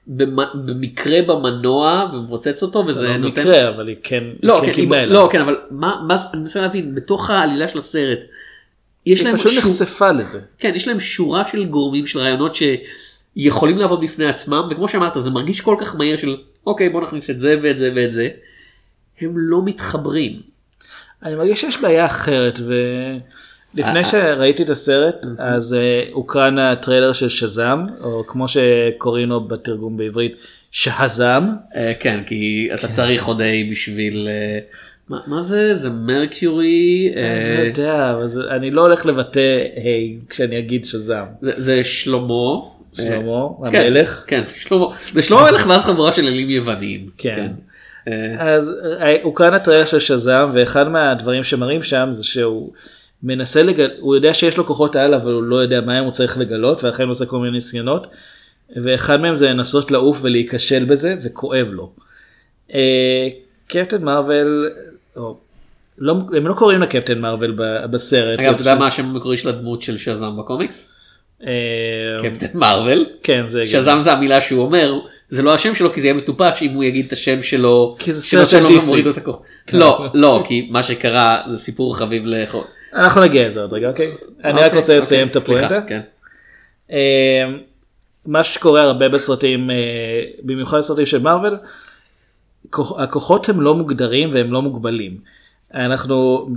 במ- 0.06 0.36
במקרה 0.66 1.22
במנוע 1.22 2.06
ומפוצץ 2.12 2.62
אותו 2.62 2.84
וזה 2.86 3.08
לא 3.08 3.16
נותן. 3.16 3.40
מקרה 3.40 3.68
אבל 3.68 3.88
היא 3.88 3.96
כן 4.02 4.24
לא, 4.42 4.58
כן 4.60 4.66
כן, 4.66 4.72
קיבלה 4.72 4.98
היא-. 4.98 5.06
לא, 5.06 5.28
כן, 5.32 5.40
אבל 5.40 5.56
מה, 5.70 6.02
מה, 6.06 6.16
אני 6.34 6.40
מנסה 6.40 6.60
להבין, 6.60 6.94
בתוך 6.94 7.30
העלילה 7.30 7.68
של 7.68 7.78
הסרט, 7.78 8.18
יש 9.06 9.22
להם, 9.24 9.36
פשוט 9.36 9.52
שור- 9.52 9.62
נחשפה 9.62 10.10
לזה. 10.12 10.40
כן, 10.58 10.72
יש 10.74 10.88
להם 10.88 11.00
שורה 11.00 11.44
של 11.44 11.64
גורמים 11.64 12.06
של 12.06 12.18
רעיונות 12.18 12.56
שיכולים 13.36 13.78
לעבוד 13.78 14.00
בפני 14.00 14.26
עצמם, 14.26 14.68
וכמו 14.70 14.88
שאמרת, 14.88 15.12
זה 15.18 15.30
מרגיש 15.30 15.60
כל 15.60 15.76
כך 15.80 15.96
מהיר 15.96 16.16
של, 16.16 16.36
אוקיי, 16.66 16.88
בוא 16.88 17.00
נכניס 17.00 17.30
את 17.30 17.38
זה 17.38 17.56
ואת 17.62 17.78
זה 17.78 17.90
ואת 17.96 18.12
זה, 18.12 18.28
הם 19.20 19.32
לא 19.36 19.62
מתחברים. 19.64 20.51
אני 21.24 21.34
מרגיש 21.34 21.60
שיש 21.60 21.80
בעיה 21.80 22.04
אחרת 22.04 22.60
ולפני 23.74 24.04
שראיתי 24.04 24.62
את 24.62 24.70
הסרט 24.70 25.26
אז 25.38 25.74
אה, 25.74 26.04
הוקרן 26.12 26.58
הטריילר 26.58 27.12
של 27.12 27.28
שזאם 27.28 27.86
או 28.00 28.26
כמו 28.26 28.46
שקוראים 28.48 29.28
לו 29.28 29.40
בתרגום 29.40 29.96
בעברית 29.96 30.36
שהזאם. 30.70 31.42
אה, 31.76 31.92
כן, 32.00 32.22
כי 32.26 32.68
אתה 32.74 32.88
צריך 32.88 33.24
עוד 33.24 33.40
A 33.40 33.70
בשביל, 33.70 34.28
אה, 34.30 34.58
מה, 35.26 35.40
זה, 35.40 35.74
זה 35.74 35.90
מרקיורי, 35.90 37.12
אני 37.16 37.56
לא 37.56 37.60
אה, 37.60 37.64
יודע 37.64 38.10
אבל 38.10 38.48
אני 38.56 38.70
לא 38.70 38.80
הולך 38.80 39.06
לבטא 39.06 39.58
היי 39.76 40.16
כשאני 40.28 40.58
אגיד 40.58 40.84
שזאם. 40.84 41.24
זה, 41.42 41.52
זה 41.56 41.84
שלמה. 41.84 42.72
שלמה 42.92 43.46
אה, 43.64 43.70
כן, 43.72 43.80
המלך. 43.80 44.24
כן, 44.26 44.44
זה 44.44 44.54
שלמה, 44.54 44.86
זה 45.14 45.22
שלמה 45.22 45.48
המלך 45.48 45.66
ואז 45.66 45.82
חבורה 45.82 46.12
של 46.12 46.26
אלים 46.26 46.50
יווניים. 46.50 47.06
כן. 47.18 47.52
אה, 48.08 48.54
אז 48.54 48.74
אה, 49.00 49.16
הוקרן 49.22 49.54
הטריילר 49.54 49.84
של 49.84 49.98
שזאם 49.98 50.50
ואחד 50.54 50.88
מהדברים 50.88 51.44
שמראים 51.44 51.82
שם 51.82 52.08
זה 52.10 52.24
שהוא 52.24 52.72
מנסה 53.22 53.62
לגל... 53.62 53.90
הוא 54.00 54.14
יודע 54.14 54.34
שיש 54.34 54.56
לו 54.56 54.66
כוחות 54.66 54.96
על 54.96 55.14
אבל 55.14 55.32
הוא 55.32 55.42
לא 55.42 55.56
יודע 55.56 55.80
מה 55.80 55.98
הם 55.98 56.04
הוא 56.04 56.12
צריך 56.12 56.38
לגלות 56.38 56.84
ולכן 56.84 57.02
הוא 57.02 57.10
עושה 57.10 57.26
כל 57.26 57.38
מיני 57.38 57.52
ניסיונות. 57.52 58.06
ואחד 58.76 59.20
מהם 59.20 59.34
זה 59.34 59.50
לנסות 59.50 59.90
לעוף 59.90 60.20
ולהיכשל 60.22 60.84
בזה 60.84 61.14
וכואב 61.22 61.66
לו. 61.70 61.92
אה, 62.74 63.28
קפטן 63.66 64.04
מרוויל, 64.04 64.68
לא, 65.98 66.14
הם 66.36 66.46
לא 66.46 66.54
קוראים 66.54 66.80
לה 66.80 66.86
קפטן 66.86 67.18
מרוויל 67.18 67.52
בסרט. 67.90 68.38
אגב, 68.38 68.52
אתה 68.52 68.60
יודע 68.60 68.74
מה 68.74 68.86
השם 68.86 69.06
המקורי 69.06 69.36
של 69.36 69.48
הדמות 69.48 69.82
של 69.82 69.98
שזם 69.98 70.36
בקומיקס? 70.38 70.88
קפטן 72.22 72.58
מרוויל. 72.58 73.06
כן 73.22 73.46
זה 73.46 73.64
שזם 73.64 74.00
זה 74.04 74.12
המילה 74.12 74.40
שהוא 74.40 74.64
אומר, 74.64 74.94
זה 75.32 75.42
לא 75.42 75.54
השם 75.54 75.74
שלו 75.74 75.92
כי 75.92 76.00
זה 76.00 76.06
יהיה 76.06 76.14
מטופש 76.14 76.62
אם 76.62 76.70
הוא 76.70 76.84
יגיד 76.84 77.06
את 77.06 77.12
השם 77.12 77.42
שלו. 77.42 77.96
כי 77.98 78.12
זה 78.12 78.22
סרט 78.22 78.48
של 78.48 78.66
את 79.10 79.16
הכוח. 79.16 79.36
לא, 79.72 80.06
לא, 80.14 80.42
כי 80.46 80.68
מה 80.70 80.82
שקרה 80.82 81.42
זה 81.50 81.58
סיפור 81.58 81.96
חביב 81.96 82.26
לאכול. 82.26 82.64
אנחנו 82.94 83.20
נגיע 83.20 83.46
לזה 83.46 83.60
עוד 83.60 83.72
רגע 83.72 83.88
אוקיי. 83.88 84.12
אני 84.44 84.52
רק 84.58 84.64
אוקיי, 84.64 84.78
רוצה 84.78 84.96
לסיים 84.96 85.28
את 85.28 85.36
אוקיי, 85.36 85.54
הפואנטה. 85.56 85.80
כן. 85.88 86.00
אה, 86.92 87.42
מה 88.26 88.44
שקורה 88.44 88.82
הרבה 88.82 89.08
בסרטים, 89.08 89.70
אה, 89.70 89.76
במיוחד 90.42 90.80
סרטים 90.80 91.06
של 91.06 91.18
מארוול, 91.22 91.58
כוח- 92.70 93.00
הכוחות 93.00 93.48
הם 93.48 93.60
לא 93.60 93.74
מוגדרים 93.74 94.34
והם 94.34 94.52
לא 94.52 94.62
מוגבלים. 94.62 95.16
אנחנו 95.74 96.48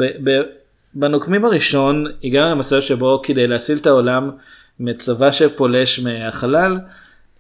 בנוקמים 0.94 1.46
הראשון 1.46 2.06
הגענו 2.24 2.56
למצב 2.56 2.82
שבו 2.82 3.22
כדי 3.24 3.48
להציל 3.48 3.78
את 3.78 3.88
העולם 3.88 4.32
מצבא 4.80 5.32
שפולש 5.32 6.00
מהחלל, 6.00 6.78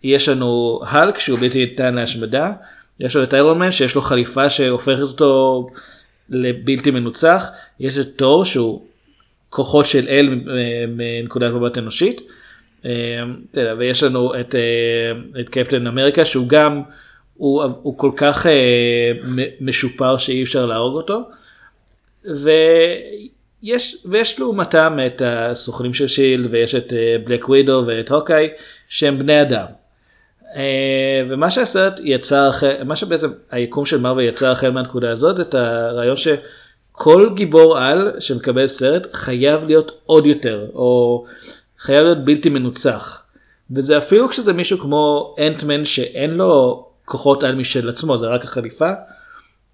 יש 0.03 0.29
לנו 0.29 0.79
האלק 0.85 1.19
שהוא 1.19 1.39
בלתי 1.39 1.59
ניתן 1.59 1.95
להשמדה, 1.95 2.51
יש 2.99 3.15
לו 3.15 3.23
את 3.23 3.33
איירון 3.33 3.59
מן 3.59 3.71
שיש 3.71 3.95
לו 3.95 4.01
חליפה 4.01 4.49
שהופכת 4.49 5.01
אותו 5.01 5.67
לבלתי 6.29 6.91
מנוצח, 6.91 7.49
יש 7.79 7.97
את 7.97 8.07
תור 8.15 8.45
שהוא 8.45 8.81
כוחות 9.49 9.85
של 9.85 10.07
אל 10.09 10.41
מנקודת 10.87 11.51
מבט 11.53 11.77
אנושית. 11.77 12.21
אה, 12.85 13.23
ויש 13.77 14.03
לנו 14.03 14.39
את, 14.39 14.55
אה, 14.55 15.41
את 15.41 15.49
קפטן 15.49 15.87
אמריקה 15.87 16.25
שהוא 16.25 16.47
גם, 16.47 16.81
הוא, 17.33 17.63
הוא 17.63 17.97
כל 17.97 18.11
כך 18.17 18.45
אה, 18.45 19.11
משופר 19.61 20.17
שאי 20.17 20.43
אפשר 20.43 20.65
להרוג 20.65 20.95
אותו. 20.95 21.21
ויש, 22.25 23.97
ויש 24.05 24.39
לעומתם 24.39 24.97
את 25.05 25.21
הסוכנים 25.25 25.93
של 25.93 26.07
שילד 26.07 26.47
ויש 26.51 26.75
את 26.75 26.93
בלק 27.23 27.49
ווידו 27.49 27.83
ואת 27.87 28.11
הוקאי 28.11 28.47
שהם 28.89 29.19
בני 29.19 29.41
אדם. 29.41 29.65
אה, 30.55 31.23
ומה 31.29 31.51
שהסרט 31.51 31.99
יצר 32.03 32.49
אחרי, 32.49 32.73
מה 32.85 32.95
שבעצם 32.95 33.31
היקום 33.51 33.85
של 33.85 34.01
מרוויל 34.01 34.29
יצר 34.29 34.51
החל 34.51 34.71
מהנקודה 34.71 35.11
הזאת 35.11 35.35
זה 35.35 35.41
את 35.41 35.53
הרעיון 35.53 36.15
שכל 36.15 37.29
גיבור 37.35 37.77
על 37.77 38.11
שמקבל 38.19 38.67
סרט 38.67 39.07
חייב 39.13 39.63
להיות 39.65 39.91
עוד 40.05 40.27
יותר 40.27 40.67
או 40.73 41.25
חייב 41.77 42.03
להיות 42.03 42.25
בלתי 42.25 42.49
מנוצח. 42.49 43.25
וזה 43.71 43.97
אפילו 43.97 44.29
כשזה 44.29 44.53
מישהו 44.53 44.79
כמו 44.79 45.35
אנטמן 45.47 45.85
שאין 45.85 46.31
לו 46.31 46.85
כוחות 47.05 47.43
על 47.43 47.55
משל 47.55 47.89
עצמו 47.89 48.17
זה 48.17 48.27
רק 48.27 48.43
החליפה 48.43 48.89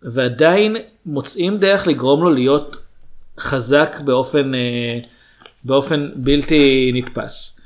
ועדיין 0.01 0.77
מוצאים 1.05 1.57
דרך 1.57 1.87
לגרום 1.87 2.23
לו 2.23 2.29
להיות 2.29 2.77
חזק 3.39 3.95
באופן 4.05 4.55
אה, 4.55 4.99
באופן 5.63 6.09
בלתי 6.15 6.91
נתפס. 6.93 7.59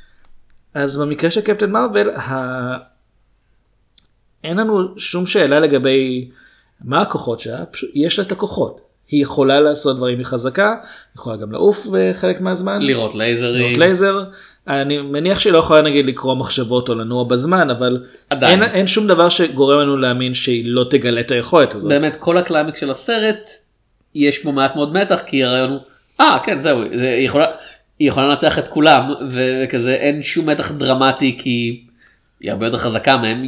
אז 0.74 0.98
במקרה 0.98 1.32
של 1.32 1.42
קפטן 1.42 1.72
מרוויל. 1.72 2.10
אין 4.46 4.58
לנו 4.58 4.98
שום 4.98 5.26
שאלה 5.26 5.60
לגבי 5.60 6.28
מה 6.82 7.02
הכוחות 7.02 7.40
שלה, 7.40 7.64
יש 7.94 8.20
לה 8.20 8.26
את 8.26 8.32
הכוחות. 8.32 8.82
היא 9.10 9.22
יכולה 9.24 9.60
לעשות 9.60 9.98
דברים, 9.98 10.18
היא 10.18 10.26
חזקה, 10.26 10.76
יכולה 11.16 11.36
גם 11.36 11.52
לעוף 11.52 11.88
בחלק 11.92 12.42
מהזמן, 12.42 12.82
לראות 12.82 13.16
לייזרים. 13.16 13.62
לראות 13.62 13.78
לייזר. 13.78 14.24
אני 14.68 14.98
מניח 14.98 15.40
שהיא 15.40 15.54
לא 15.54 15.58
יכולה 15.58 15.82
נגיד 15.82 16.06
לקרוא 16.06 16.36
מחשבות 16.36 16.90
או 16.90 16.96
לנוע 16.96 17.24
בזמן, 17.24 17.70
אבל 17.70 18.04
עדיין. 18.30 18.64
אין, 18.64 18.72
אין 18.72 18.88
שום 18.88 19.08
דבר 19.08 19.30
שגורם 19.30 19.80
לנו 19.80 19.98
להאמין 19.98 20.34
שהיא 20.34 20.64
לא 20.66 20.86
תגלה 20.90 21.22
את 21.22 21.32
היכולת 21.32 21.74
הזאת. 21.74 21.90
באמת 21.90 22.16
כל 22.16 22.38
הקליימקס 22.38 22.80
של 22.80 22.90
הסרט 22.90 23.50
יש 24.16 24.40
פה 24.40 24.52
מעט 24.52 24.76
מאוד 24.76 24.94
מתח 24.94 25.20
כי 25.26 25.44
הרעיון 25.44 25.70
הוא 25.70 25.80
אה 26.20 26.38
כן 26.44 26.60
זהו 26.60 26.82
זה, 26.98 27.10
היא 27.10 27.26
יכולה 27.26 27.46
היא 28.00 28.08
יכולה 28.08 28.28
לנצח 28.28 28.60
את 28.60 28.68
כולם 28.68 29.14
וכזה 29.30 29.94
אין 29.94 30.24
שום 30.24 30.50
מתח 30.50 30.72
דרמטי 30.72 31.38
כי 31.40 31.84
היא 32.40 32.52
הרבה 32.52 32.66
יותר 32.66 32.78
חזקה 32.78 33.18
מהם 33.18 33.44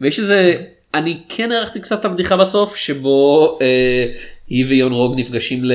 ויש 0.00 0.18
איזה 0.18 0.54
אני 0.94 1.18
כן 1.28 1.52
הערכתי 1.52 1.80
קצת 1.80 2.00
את 2.00 2.04
הבדיחה 2.04 2.36
בסוף 2.36 2.76
שבו 2.76 3.58
אה, 3.60 4.06
היא 4.48 4.64
ויון 4.68 4.92
רוג 4.92 5.14
נפגשים 5.16 5.64
ל... 5.64 5.72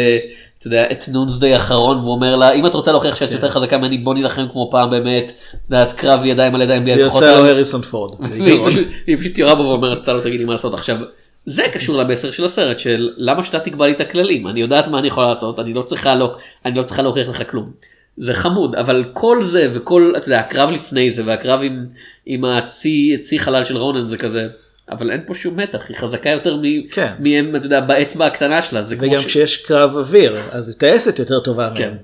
אתה 0.58 0.68
יודע, 0.68 0.92
את 0.92 1.04
נונסדיי 1.14 1.54
האחרון 1.54 1.98
והוא 1.98 2.14
אומר 2.14 2.36
לה 2.36 2.52
אם 2.52 2.66
את 2.66 2.74
רוצה 2.74 2.92
להוכיח 2.92 3.16
שאת 3.16 3.32
יותר 3.32 3.50
חזקה 3.50 3.78
ממני 3.78 3.98
בוא 3.98 4.14
נילחם 4.14 4.46
כמו 4.52 4.70
פעם 4.72 4.90
באמת, 4.90 5.32
את 5.50 5.72
יודעת, 5.72 5.94
קרב 5.94 6.26
ידיים 6.26 6.56
על 6.56 6.62
ידיים 6.62 6.84
בלי 6.84 6.94
והיא 6.94 7.06
הכוחות 7.06 7.24
עושה 7.24 7.32
לו 7.32 7.38
האלה." 7.38 7.50
הריסון 7.50 7.82
פורד. 7.82 8.20
והיא 8.20 8.60
היא 9.08 9.18
פשוט 9.18 9.38
יורה 9.38 9.56
בו 9.56 9.64
ואומרת 9.64 10.04
אתה 10.04 10.14
לא 10.14 10.22
תגיד 10.22 10.40
לי 10.40 10.46
מה 10.46 10.54
לעשות 10.54 10.74
עכשיו 10.74 10.98
זה 11.46 11.64
קשור 11.74 11.98
למסר 11.98 12.32
של 12.32 12.46
הסרט 12.46 12.80
של 12.80 13.10
למה 13.18 13.44
שאתה 13.44 13.60
תקבע 13.60 13.88
לי 13.88 13.94
את 13.94 14.02
הכללים 14.02 14.48
אני 14.48 14.62
יודעת 14.62 14.88
מה 14.88 15.00
אני 15.00 15.08
יכולה 15.08 15.28
לעשות 15.28 15.60
אני 15.60 15.74
לא 15.74 15.82
צריכה 15.82 16.16
לא 16.16 16.36
אני 16.66 16.76
לא 16.76 16.84
צריכה 16.84 17.02
להוכיח 17.02 17.28
לך 17.28 17.52
כלום. 17.52 17.72
זה 18.18 18.34
חמוד 18.34 18.76
אבל 18.76 19.04
כל 19.14 19.44
זה 19.44 19.70
וכל 19.74 20.14
אתה 20.18 20.28
יודע 20.28 20.40
הקרב 20.40 20.70
לפני 20.72 21.12
זה 21.12 21.24
והקרב 21.26 21.60
עם 21.64 21.86
עם 22.26 22.46
הצי 22.46 23.18
צי 23.22 23.40
חלל 23.40 23.64
של 23.64 23.78
רונן 23.78 24.10
זה 24.10 24.18
כזה 24.18 24.48
אבל 24.92 25.12
אין 25.12 25.22
פה 25.28 25.36
שום 25.36 25.58
מתח 25.60 25.86
היא 25.90 25.98
חזקה 25.98 26.30
יותר 26.30 26.58
מ- 26.62 26.88
כן. 26.92 27.14
מהם 27.20 27.56
אתה 27.56 27.66
יודע 27.66 27.80
באצבע 27.82 28.26
הקטנה 28.26 28.62
שלה 28.62 28.82
זה 28.84 28.96
כמו 28.96 29.08
וגם 29.12 29.22
ש- 29.22 29.26
כשיש 29.26 29.66
קרב 29.66 29.98
אוויר 29.98 30.36
אז 30.52 30.70
היא 30.70 30.80
טייסת 30.80 31.20
יותר 31.20 31.40
טובה 31.40 31.70
כן. 31.76 31.84
מהם. 31.90 31.98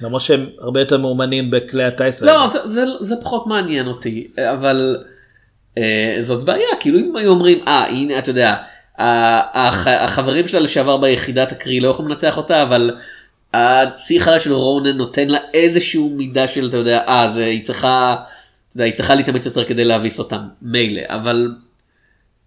למרות 0.00 0.22
שהם 0.22 0.46
הרבה 0.60 0.80
יותר 0.80 0.98
מאומנים 0.98 1.50
בכלי 1.50 1.84
הטייס 1.84 2.22
האלה. 2.22 2.38
לא, 2.38 2.46
זה, 2.46 2.58
זה, 2.66 2.84
זה 3.00 3.14
פחות 3.22 3.46
מעניין 3.46 3.86
אותי, 3.86 4.28
אבל 4.38 4.96
אה, 5.78 6.16
זאת 6.20 6.44
בעיה, 6.44 6.66
כאילו 6.80 6.98
אם 6.98 7.16
היו 7.16 7.30
אומרים, 7.30 7.58
אה, 7.68 7.86
הנה, 7.86 8.18
אתה 8.18 8.30
יודע, 8.30 8.54
הח, 8.98 9.86
החברים 9.86 10.46
שלה 10.48 10.60
לשעבר 10.60 10.96
ביחידת 10.96 11.52
הקרי 11.52 11.80
לא 11.80 11.88
יכולים 11.88 12.10
לנצח 12.10 12.36
אותה, 12.36 12.62
אבל 12.62 12.90
הצי 13.54 14.20
חלל 14.20 14.38
של 14.38 14.52
רונן 14.52 14.96
נותן 14.96 15.28
לה 15.28 15.38
איזשהו 15.54 16.10
מידה 16.10 16.48
של, 16.48 16.68
אתה 16.68 16.76
יודע, 16.76 17.04
אה, 17.08 17.30
זה, 17.34 17.44
היא 17.44 17.64
צריכה, 17.64 18.16
אתה 18.68 18.76
יודע, 18.76 18.84
היא 18.84 18.94
צריכה 18.94 19.14
להתאמץ 19.14 19.46
יותר 19.46 19.64
כדי 19.64 19.84
להביס 19.84 20.18
אותם, 20.18 20.48
מילא, 20.62 21.02
אבל 21.06 21.54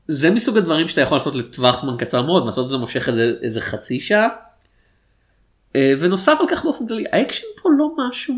זה 0.07 0.29
מסוג 0.29 0.57
הדברים 0.57 0.87
שאתה 0.87 1.01
יכול 1.01 1.17
לעשות 1.17 1.35
לטווח 1.35 1.81
זמן 1.81 1.95
קצר 1.97 2.21
מאוד, 2.21 2.45
לעשות 2.45 2.65
את 2.65 2.69
זה 2.69 2.77
מושך 2.77 3.09
איזה, 3.09 3.31
איזה 3.41 3.61
חצי 3.61 3.99
שעה. 3.99 4.27
אה, 5.75 5.93
ונוסף 5.99 6.37
על 6.39 6.45
כך 6.49 6.63
באופן 6.63 6.87
כללי, 6.87 7.03
האקשן 7.11 7.45
פה 7.61 7.69
לא 7.77 7.89
משהו. 7.97 8.35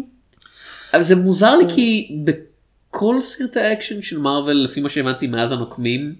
אבל 0.94 1.04
זה 1.04 1.16
מוזר 1.16 1.56
לי 1.56 1.66
כי 1.76 2.18
בכל 2.24 3.22
סרטי 3.22 3.60
האקשן 3.60 4.02
של 4.02 4.18
מארוול 4.18 4.54
לפי 4.54 4.82
מה 4.82 4.90
שהבנתי 4.90 5.28
מאז 5.28 5.52
הנוקמים 5.52 6.16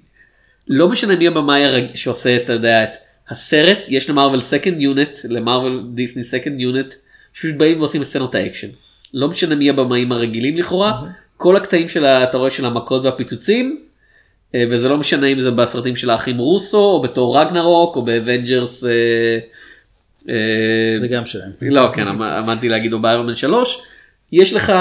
לא 0.68 0.90
משנה 0.90 1.16
מי 1.16 1.28
הבמאי 1.28 1.88
שעושה 1.96 2.36
את, 2.36 2.42
אתה 2.42 2.54
יודע, 2.54 2.84
את 2.84 2.98
הסרט 3.32 3.86
יש 3.90 4.10
למארוול 4.10 4.40
second 4.40 4.82
unit 4.82 5.18
למארוול 5.24 5.84
דיסני 5.94 6.24
second 6.24 6.60
unit 6.60 6.94
שפשוט 7.34 7.56
באים 7.56 7.80
ועושים 7.80 8.02
את 8.02 8.08
סצנות 8.08 8.36
האקשן. 8.36 8.68
לא 9.14 9.28
משנה 9.28 9.56
מי 9.56 9.70
הבמאים 9.70 10.12
הרגילים 10.12 10.58
לכאורה 10.58 11.02
כל 11.38 11.56
הקטעים 11.56 11.88
של 11.88 12.06
אתה 12.06 12.38
רואה 12.38 12.50
של 12.50 12.66
המכות 12.66 13.04
והפיצוצים 13.04 13.82
אה, 14.56 14.64
וזה 14.72 14.90
לא 14.90 14.98
משנה 14.98 15.28
אם 15.28 15.40
זה 15.40 15.52
בסרטים 15.52 15.96
של 15.96 16.10
האחים 16.10 16.38
רוסו 16.38 16.78
או 16.84 17.02
ב 17.02 17.10
Thor 17.10 17.40
Ragnarok 17.40 17.96
או 17.96 18.06
ב 18.06 18.14
Avengers. 18.14 18.84
אה, 18.84 18.90
אה, 20.30 20.98
זה 21.00 21.08
גם 21.08 21.26
שלהם. 21.26 21.52
לא 21.62 21.90
כן 21.96 22.08
עמ- 22.08 22.22
עמדתי 22.22 22.70
להגיד 22.70 22.94
או 22.94 23.02
ב 23.02 23.07
Iron 23.07 23.28
Man 23.28 23.36
3 23.36 23.82
יש 24.32 24.54
לך 24.54 24.74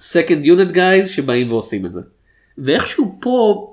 second 0.00 0.44
unit 0.44 0.74
guys 0.74 1.06
שבאים 1.08 1.52
ועושים 1.52 1.86
את 1.86 1.92
זה. 1.92 2.00
ואיכשהו 2.58 3.18
פה 3.20 3.66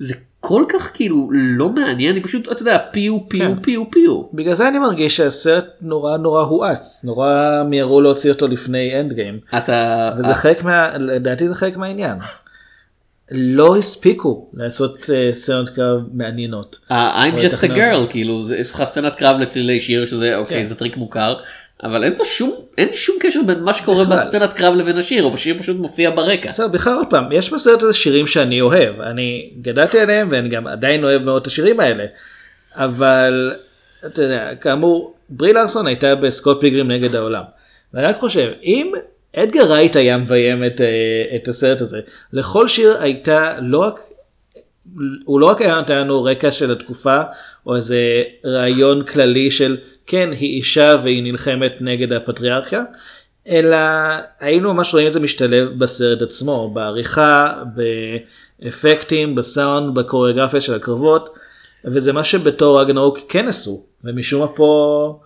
זה 0.00 0.14
כל 0.44 0.64
כך 0.68 0.90
כאילו 0.94 1.28
לא 1.32 1.68
מעניין 1.68 2.12
אני 2.12 2.22
פשוט 2.22 2.52
אתה 2.52 2.62
יודע 2.62 2.78
פיו 2.92 3.28
פיו 3.28 3.40
כן. 3.40 3.62
פיו 3.62 3.90
פיו. 3.90 4.22
בגלל 4.34 4.54
זה 4.54 4.68
אני 4.68 4.78
מרגיש 4.78 5.16
שהסרט 5.16 5.64
נורא 5.80 6.16
נורא 6.16 6.42
הואץ 6.42 7.04
נורא 7.04 7.62
מיהרו 7.68 8.00
להוציא 8.00 8.32
אותו 8.32 8.48
לפני 8.48 9.00
Endgame 9.00 9.38
אתה 9.56 10.10
וזה 10.18 10.34
חלק 10.34 10.64
מה... 10.64 10.98
לדעתי 10.98 11.48
זה 11.48 11.54
חלק 11.54 11.76
מהעניין. 11.76 12.18
לא 13.30 13.76
הספיקו 13.76 14.50
לעשות 14.54 15.10
אה, 15.14 15.28
סצנות 15.32 15.68
קרב 15.68 16.00
מעניינות. 16.12 16.78
I'm 16.90 17.38
just 17.38 17.62
a 17.62 17.68
girl 17.68 18.10
כאילו 18.10 18.42
יש 18.56 18.74
לך 18.74 18.84
סצנת 18.84 19.14
קרב 19.14 19.40
לצלילי 19.40 19.80
שיר 19.80 20.06
שזה 20.06 20.36
אוקיי 20.36 20.58
כן. 20.58 20.64
זה 20.64 20.74
טריק 20.74 20.96
מוכר 20.96 21.34
אבל 21.82 22.04
אין 22.04 22.16
פה 22.16 22.24
שום 22.24 22.54
אין 22.78 22.88
שום 22.94 23.16
קשר 23.20 23.40
בין 23.46 23.62
מה 23.62 23.74
שקורה. 23.74 24.04
בסצנת 24.04 24.52
קרב 24.52 24.74
לבין 24.74 24.98
השיר 24.98 25.24
או 25.24 25.34
השיר 25.34 25.58
פשוט 25.58 25.76
מופיע 25.76 26.10
ברקע. 26.10 26.50
בסדר, 26.50 26.68
בכלל 26.68 26.94
עוד 26.94 27.06
פעם, 27.10 27.32
יש 27.32 27.52
בסרט 27.52 27.82
הזה 27.82 27.92
שירים 27.92 28.26
שאני 28.26 28.60
אוהב, 28.60 29.00
אני 29.00 29.50
גדלתי 29.62 30.00
עליהם 30.00 30.28
ואני 30.30 30.48
גם 30.48 30.66
עדיין 30.66 31.04
אוהב 31.04 31.22
מאוד 31.22 31.40
את 31.40 31.46
השירים 31.46 31.80
האלה, 31.80 32.04
אבל 32.74 33.52
אתה 34.06 34.22
יודע, 34.22 34.54
כאמור, 34.60 35.14
ברי 35.28 35.52
לארסון 35.52 35.86
הייתה 35.86 36.14
בסקוט 36.14 36.60
פילגרים 36.60 36.90
נגד 36.90 37.14
העולם. 37.14 37.42
ואני 37.94 38.06
רק 38.06 38.16
חושב, 38.16 38.52
אם 38.62 38.92
אדגר 39.36 39.72
רייט 39.72 39.96
היה 39.96 40.18
מביים 40.18 40.64
את, 40.64 40.80
אה, 40.80 41.36
את 41.36 41.48
הסרט 41.48 41.80
הזה, 41.80 42.00
לכל 42.32 42.68
שיר 42.68 42.96
הייתה 43.00 43.54
לא 43.60 43.78
רק, 43.78 44.00
הוא 45.24 45.40
לא 45.40 45.46
רק 45.46 45.60
היה 45.60 45.74
נותן 45.74 45.98
לנו 45.98 46.24
רקע 46.24 46.52
של 46.52 46.72
התקופה, 46.72 47.20
או 47.66 47.76
איזה 47.76 48.22
רעיון 48.44 49.04
כללי 49.04 49.50
של 49.50 49.76
כן, 50.06 50.30
היא 50.32 50.56
אישה 50.56 50.96
והיא 51.02 51.22
נלחמת 51.22 51.72
נגד 51.80 52.12
הפטריארכיה, 52.12 52.82
אלא 53.48 53.76
היינו 54.40 54.74
ממש 54.74 54.92
רואים 54.92 55.06
את 55.06 55.12
זה 55.12 55.20
משתלב 55.20 55.78
בסרט 55.78 56.22
עצמו, 56.22 56.70
בעריכה, 56.70 57.62
באפקטים, 58.62 59.34
בסאונד, 59.34 59.94
בקוריאוגרפיה 59.94 60.60
של 60.60 60.74
הקרבות, 60.74 61.34
וזה 61.84 62.12
מה 62.12 62.24
שבתור 62.24 62.80
רגנרוק 62.80 63.18
כן 63.28 63.48
עשו, 63.48 63.84
ומשום 64.04 64.40
מה 64.40 64.48
פה 64.48 65.20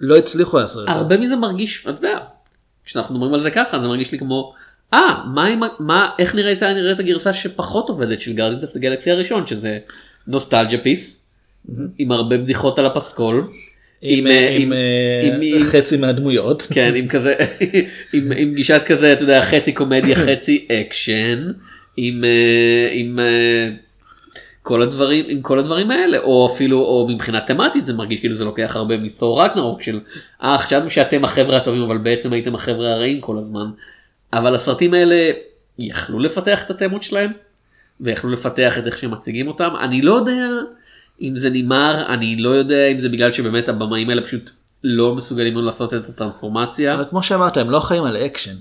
לא 0.00 0.16
הצליחו 0.16 0.58
לעשות 0.58 0.82
את 0.82 0.88
זה. 0.88 0.94
הרבה 0.94 1.16
מזה 1.16 1.36
מרגיש, 1.36 1.80
אתה 1.80 1.90
יודע, 1.90 2.18
כשאנחנו 2.84 3.14
מדברים 3.14 3.34
על 3.34 3.40
זה 3.40 3.50
ככה, 3.50 3.80
זה 3.80 3.88
מרגיש 3.88 4.12
לי 4.12 4.18
כמו, 4.18 4.54
אה, 4.94 5.24
מה, 5.34 5.44
מה, 5.78 6.10
איך 6.18 6.34
נראית, 6.34 6.62
נראית 6.62 7.00
הגרסה 7.00 7.32
שפחות 7.32 7.88
עובדת 7.88 8.20
של 8.20 8.32
Guardians 8.32 8.64
of 8.64 8.76
ה 8.76 8.81
Galaxy 8.81 9.10
הראשון, 9.10 9.46
שזה 9.46 9.78
nostalgia 10.26 10.78
piece, 10.78 11.26
עם 11.98 12.12
הרבה 12.12 12.38
בדיחות 12.38 12.78
על 12.78 12.86
הפסקול, 12.86 13.48
עם, 14.02 14.26
אה, 14.26 14.56
עם, 14.56 14.72
אה, 14.72 14.78
עם- 15.22 15.40
עם- 15.42 15.64
חצי 15.64 15.96
מהדמויות. 15.96 16.62
כן, 16.72 16.92
עם 16.96 17.08
כזה, 17.08 17.34
עם, 18.14 18.32
עם 18.36 18.54
גישת 18.54 18.82
כזה, 18.86 19.12
אתה 19.12 19.22
יודע, 19.22 19.42
חצי 19.42 19.72
קומדיה, 19.72 20.16
חצי 20.26 20.68
אקשן, 20.72 21.50
עם, 21.96 22.24
אה, 22.24 22.88
עם 22.92 23.18
אה, 23.18 23.68
כל 24.62 24.82
הדברים, 24.82 25.24
עם 25.28 25.42
כל 25.42 25.58
הדברים 25.58 25.90
האלה, 25.90 26.18
או 26.18 26.48
אפילו, 26.52 26.80
או 26.80 27.08
מבחינה 27.10 27.40
תמטית 27.40 27.86
זה 27.86 27.92
מרגיש 27.92 28.20
כאילו 28.20 28.34
זה 28.34 28.44
לוקח 28.44 28.76
הרבה 28.76 28.98
מ 28.98 29.07
Thor 29.07 29.44
Ragnarok 29.44 29.82
של, 29.82 30.00
אה, 30.42 30.58
חשבנו 30.58 30.90
שאתם 30.90 31.24
החבר'ה 31.24 31.56
הטובים, 31.56 31.82
אבל 31.82 31.98
בעצם 31.98 32.32
הייתם 32.32 32.54
החבר'ה 32.54 32.92
הרעים 32.92 33.20
כל 33.20 33.38
הזמן. 33.38 33.66
אבל 34.32 34.54
הסרטים 34.54 34.94
האלה 34.94 35.30
יכלו 35.78 36.18
לפתח 36.18 36.64
את 36.64 36.70
התמות 36.70 37.02
שלהם, 37.02 37.30
ויכלו 38.00 38.30
לפתח 38.30 38.78
את 38.78 38.86
איך 38.86 38.98
שהם 38.98 39.10
מציגים 39.10 39.48
אותם. 39.48 39.68
אני 39.80 40.02
לא 40.02 40.14
יודע 40.14 40.32
אם 41.22 41.36
זה 41.36 41.50
נגמר, 41.50 42.04
אני 42.08 42.36
לא 42.36 42.50
יודע 42.50 42.86
אם 42.86 42.98
זה 42.98 43.08
בגלל 43.08 43.32
שבאמת 43.32 43.68
הבמאים 43.68 44.08
האלה 44.10 44.22
פשוט 44.22 44.50
לא 44.84 45.14
מסוגלים 45.14 45.56
לעשות 45.56 45.94
את 45.94 46.08
הטרנספורמציה. 46.08 46.94
אבל 46.94 47.04
כמו 47.10 47.22
שאמרת, 47.22 47.56
הם 47.56 47.70
לא 47.70 47.80
חיים 47.80 48.04
על 48.04 48.16
אקשן. 48.16 48.56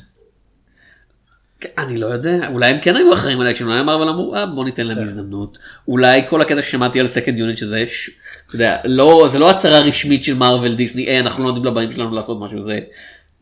כן, 1.59 1.69
אני 1.77 1.97
לא 1.97 2.07
יודע, 2.07 2.47
אולי 2.51 2.69
הם 2.69 2.77
כן 2.81 2.95
היו 2.95 3.13
אחראים 3.13 3.39
על 3.39 3.51
אקשן, 3.51 3.65
אולי 3.65 3.79
הם 3.79 3.89
אמרו, 3.89 4.35
אה, 4.35 4.45
בוא 4.45 4.65
ניתן 4.65 4.87
להם 4.87 5.01
הזדמנות. 5.01 5.59
אולי 5.87 6.21
כל 6.29 6.41
הקטע 6.41 6.61
ששמעתי 6.61 6.99
על 6.99 7.07
second 7.07 7.39
unit 7.39 7.57
שזה, 7.57 7.83
ש... 7.87 8.09
אתה 8.47 8.55
יודע, 8.55 8.77
לא, 8.85 9.27
זה 9.31 9.39
לא 9.39 9.49
הצהרה 9.49 9.79
רשמית 9.79 10.23
של 10.23 10.33
מארוול 10.33 10.75
דיסני, 10.75 11.07
אה, 11.07 11.19
אנחנו 11.19 11.43
לא 11.43 11.49
נותנים 11.49 11.65
לבאים 11.65 11.91
שלנו 11.91 12.15
לעשות 12.15 12.39
משהו, 12.41 12.61
זה 12.61 12.79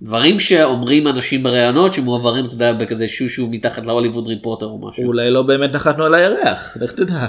דברים 0.02 0.40
שאומרים 0.40 1.08
אנשים 1.08 1.44
בראיונות 1.44 1.94
שמועברים, 1.94 2.46
אתה 2.46 2.54
יודע, 2.54 2.74
בכזה 2.74 3.08
שושו 3.08 3.48
מתחת 3.48 3.86
להוליווד 3.86 4.28
ריפורטר 4.28 4.66
או 4.66 4.88
משהו. 4.88 5.04
אולי 5.04 5.32
לא 5.32 5.44
באמת 5.44 5.74
נחתנו 5.74 6.04
על 6.04 6.14
הירח, 6.16 6.78
לך 6.82 6.92
תדע. 6.92 7.28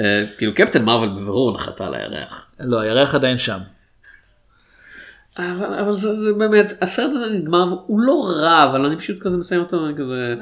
אה, 0.00 0.24
כאילו 0.38 0.54
קפטן 0.54 0.84
מארוול 0.84 1.08
בבירור 1.08 1.54
נחתה 1.54 1.86
על 1.86 1.94
הירח. 1.94 2.46
לא, 2.60 2.80
הירח 2.80 3.14
עדיין 3.14 3.38
שם. 3.38 3.58
אבל, 5.38 5.74
אבל 5.80 5.92
זה, 5.94 6.14
זה 6.14 6.32
באמת, 6.32 6.72
הסרט 6.80 7.10
הזה 7.14 7.26
נגמר, 7.26 7.76
הוא 7.86 8.00
לא 8.00 8.26
רע, 8.28 8.64
אבל 8.64 8.84
אני 8.84 8.96
פשוט 8.96 9.18
כזה 9.20 9.36
מסיים 9.36 9.60
אותו, 9.60 9.86
אני 9.86 9.94
כזה... 9.94 10.34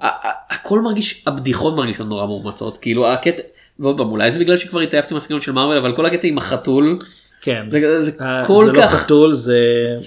ה- 0.00 0.54
הכל 0.54 0.80
מרגיש, 0.80 1.24
הבדיחות 1.26 1.76
מרגישות 1.76 2.06
נורא 2.06 2.26
מאומצות, 2.26 2.78
כאילו 2.78 3.08
הקטע, 3.08 3.42
ועוד 3.78 3.96
פעם, 3.98 4.10
אולי 4.10 4.30
זה 4.30 4.38
בגלל 4.38 4.56
שכבר 4.56 4.80
התעייפתי 4.80 5.14
מהסגנון 5.14 5.40
של 5.40 5.52
מארוול, 5.52 5.76
אבל 5.76 5.96
כל 5.96 6.06
הקטע 6.06 6.26
עם 6.26 6.38
החתול, 6.38 6.98
כן. 7.40 7.66
זה, 7.70 8.02
זה 8.02 8.12
אה, 8.20 8.46
כל 8.46 8.64
זה 8.66 8.72
לא 8.72 8.82
כך... 8.82 8.94
חתול, 8.94 9.32
זה 9.32 9.58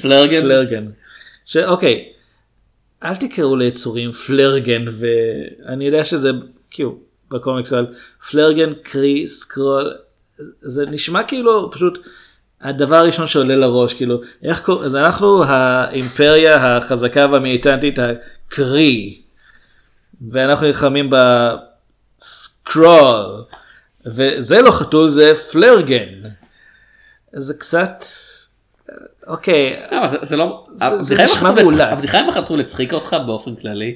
פלרגן? 0.01 0.41
פלרגן. 0.41 0.85
ש... 1.45 1.57
אוקיי, 1.57 2.05
אל 3.03 3.15
תקראו 3.15 3.55
ליצורים 3.55 4.11
פלרגן, 4.11 4.85
ואני 4.91 5.85
יודע 5.85 6.05
שזה, 6.05 6.31
כאילו, 6.71 6.97
בקומיקס 7.33 7.73
על 7.73 7.85
פלרגן, 8.31 8.73
קרי, 8.83 9.27
סקרול, 9.27 9.93
זה 10.61 10.85
נשמע 10.85 11.23
כאילו 11.23 11.71
פשוט 11.71 11.99
הדבר 12.61 12.95
הראשון 12.95 13.27
שעולה 13.27 13.55
לראש, 13.55 13.93
כאילו, 13.93 14.21
איך 14.43 14.61
קוראים, 14.61 14.85
אז 14.85 14.95
אנחנו 14.95 15.43
האימפריה 15.43 16.77
החזקה 16.77 17.27
והמיליטנטית 17.31 17.99
הקרי, 17.99 19.21
ואנחנו 20.31 20.67
נלחמים 20.67 21.09
בסקרול, 22.19 23.43
וזה 24.05 24.61
לא 24.61 24.71
חתול, 24.71 25.07
זה 25.07 25.33
פלרגן. 25.51 26.29
זה 27.33 27.53
קצת 27.53 28.05
אוקיי 29.27 29.81
לא, 29.91 30.07
זה- 30.21 30.35
לא. 30.35 30.65
הבדיחה 31.93 32.19
עם 32.19 32.29
החתול 32.29 32.59
הצחיקה 32.59 32.95
אותך 32.95 33.15
באופן 33.25 33.55
כללי. 33.55 33.95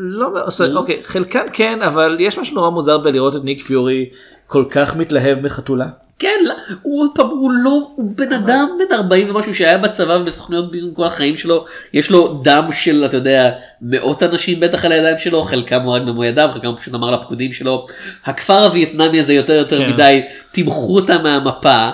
לא 0.00 0.46
עושה 0.46 0.64
אוקיי 0.74 1.00
חלקן 1.04 1.46
כן 1.52 1.82
אבל 1.82 2.16
יש 2.20 2.38
משהו 2.38 2.54
נורא 2.54 2.70
מוזר 2.70 2.98
בלראות 2.98 3.36
את 3.36 3.44
ניק 3.44 3.62
פיורי 3.62 4.10
כל 4.46 4.64
כך 4.70 4.96
מתלהב 4.96 5.38
מחתולה. 5.40 5.86
כן, 6.18 6.38
לא, 6.44 6.54
הוא 6.82 7.02
עוד 7.02 7.10
פעם, 7.14 7.26
הוא 7.28 7.52
לא, 7.52 7.90
הוא 7.96 8.12
בן 8.16 8.32
אדם 8.32 8.68
בן 8.78 8.94
40 8.94 9.30
ומשהו 9.30 9.54
שהיה 9.54 9.78
בצבא 9.78 10.12
ובסוכניות 10.12 10.70
ביון 10.70 10.90
כל 10.94 11.04
החיים 11.04 11.36
שלו, 11.36 11.64
יש 11.92 12.10
לו 12.10 12.40
דם 12.44 12.68
של, 12.72 13.04
אתה 13.04 13.16
יודע, 13.16 13.50
מאות 13.82 14.22
אנשים 14.22 14.60
בטח 14.60 14.84
על 14.84 14.92
הידיים 14.92 15.18
שלו, 15.18 15.42
חלקם 15.42 15.82
הוא 15.82 15.92
רק 15.96 16.02
במו 16.02 16.24
ידיו, 16.24 16.50
חלקם 16.52 16.76
פשוט 16.76 16.94
אמר 16.94 17.10
לפקודים 17.10 17.52
שלו, 17.52 17.86
הכפר 18.24 18.64
הווייטנמי 18.64 19.20
הזה 19.20 19.34
יותר 19.34 19.52
יותר 19.52 19.78
כן. 19.78 19.92
מדי, 19.92 20.22
תמחו 20.52 20.96
אותה 20.96 21.18
מהמפה, 21.22 21.90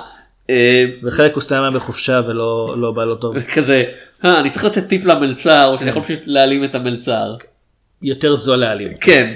אה, 0.50 0.84
וחלק 1.02 1.34
הוא 1.34 1.42
סתם 1.42 1.62
היה 1.62 1.70
בחופשה 1.70 2.20
ולא 2.28 2.74
לא 2.78 2.92
בא 2.92 3.04
לו 3.04 3.14
טוב. 3.14 3.40
כזה, 3.40 3.84
אה, 4.24 4.40
אני 4.40 4.50
צריך 4.50 4.64
לתת 4.64 4.88
טיפ 4.88 5.04
למלצר, 5.04 5.68
או 5.72 5.78
שאני 5.78 5.90
יכול 5.90 6.02
פשוט 6.02 6.20
להעלים 6.26 6.64
את 6.64 6.74
המלצר. 6.74 7.34
יותר 8.04 8.34
זול 8.34 8.56
להעלים. 8.56 8.92
כן. 9.00 9.32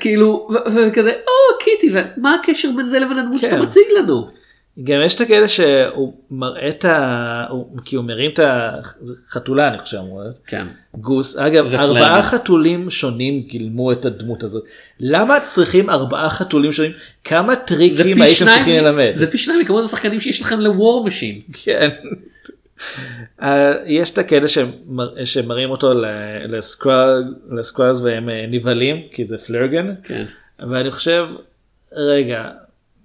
כאילו, 0.00 0.48
וכזה, 0.76 1.10
או 1.10 1.58
קיטי, 1.64 1.90
ומה 1.92 2.34
הקשר 2.34 2.68
בין 2.76 2.86
זה 2.86 2.98
לבין 2.98 3.18
הדמות 3.18 3.40
שאתה 3.40 3.56
כן. 3.56 3.62
מציג 3.62 3.82
לנו? 3.98 4.28
גם 4.84 5.00
יש 5.04 5.14
את 5.14 5.20
הכאלה 5.20 5.48
שהוא 5.48 6.14
מראה 6.30 6.68
את 6.68 6.84
ה... 6.84 7.44
הוא- 7.50 7.78
כי 7.84 7.96
הוא 7.96 8.04
מרים 8.04 8.30
את 8.30 8.40
החתולה 8.42 9.68
אני 9.68 9.78
חושב 9.78 9.96
אמור 9.96 10.20
להיות. 10.22 10.38
כן. 10.46 10.66
גוס 10.94 11.38
אגב 11.38 11.74
ארבעה. 11.74 12.22
חתולים 12.22 12.90
שונים 12.90 13.40
גילמו 13.42 13.92
את 13.92 14.04
הדמות 14.04 14.42
הזאת 14.42 14.64
למה 15.00 15.40
צריכים 15.40 15.90
ארבעה 15.90 16.30
חתולים 16.30 16.72
שונים 16.72 16.92
כמה 17.24 17.56
טריקים 17.56 18.22
הייתם 18.22 18.44
צריכים 18.44 18.84
ללמד. 18.84 19.12
זה 19.14 19.30
פי 19.30 19.38
שניים 19.38 19.60
מכמות 19.60 19.84
השחקנים 19.84 20.20
שיש 20.20 20.40
לכם 20.40 20.60
ל 20.60 20.71
War 20.71 21.04
Machine. 21.06 21.40
כן. 21.64 21.88
אה, 23.42 23.72
יש 23.86 24.10
את 24.10 24.18
הקטע 24.18 24.48
שמר- 24.48 25.24
שמראים 25.24 25.70
אותו 25.70 25.94
ל- 25.94 26.04
ל 26.56 26.66
Skrull- 26.66 27.34
ל 27.50 27.56
Skrulls 27.56 28.00
והם 28.00 28.28
אה, 28.28 28.44
נבהלים 28.48 29.02
כי 29.12 29.24
זה 29.26 29.38
Flerken 29.38 29.94
כן. 30.04 30.24
ואני 30.68 30.90
חושב 30.90 31.26
רגע 31.92 32.50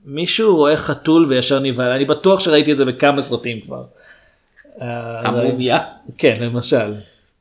מישהו 0.05 0.55
רואה 0.55 0.77
חתול 0.77 1.25
וישר 1.29 1.59
נבהל 1.59 1.91
אני 1.91 2.05
בטוח 2.05 2.39
שראיתי 2.39 2.71
את 2.71 2.77
זה 2.77 2.85
בכמה 2.85 3.21
סרטים 3.21 3.61
כבר. 3.61 3.83
אה, 4.81 5.19
המומיה. 5.27 5.79
כן 6.17 6.35
למשל. 6.41 6.93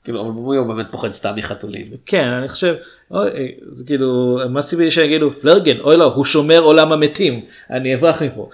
כאילו 0.05 0.21
אבל 0.21 0.31
מומיה 0.31 0.61
הוא 0.61 0.75
באמת 0.75 0.87
פוחד 0.91 1.11
סתם 1.11 1.33
מחתולים. 1.37 1.87
כן 2.07 2.29
אני 2.31 2.49
חושב 2.49 2.75
אוי, 3.11 3.31
זה 3.71 3.85
כאילו 3.87 4.41
מצידי 4.51 4.91
שיגידו 4.91 5.31
Flerken 5.33 5.81
אוי 5.81 5.97
לא 5.97 6.05
הוא 6.05 6.25
שומר 6.25 6.59
עולם 6.61 6.93
המתים 6.93 7.41
אני 7.71 7.95
אברח 7.95 8.23
מפה. 8.23 8.49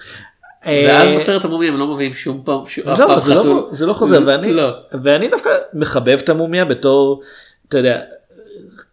ואז 0.67 1.09
אה, 1.09 1.17
בסרט 1.17 1.45
המומיה 1.45 1.69
הם 1.69 1.77
לא 1.79 1.87
מביאים 1.95 2.15
שום 2.15 2.43
פעם 2.45 2.67
שום- 2.67 2.85
לא, 2.87 3.19
זה. 3.19 3.35
לא, 3.35 3.69
זה 3.73 3.87
לא 3.87 3.93
חוזר 3.93 4.21
ואני, 4.27 4.53
לא. 4.53 4.71
ואני 5.03 5.29
דווקא 5.29 5.51
מחבב 5.75 6.19
את 6.25 6.29
המומיה 6.29 6.65
בתור 6.65 7.23
אתה 7.69 7.79
יודע 7.79 8.01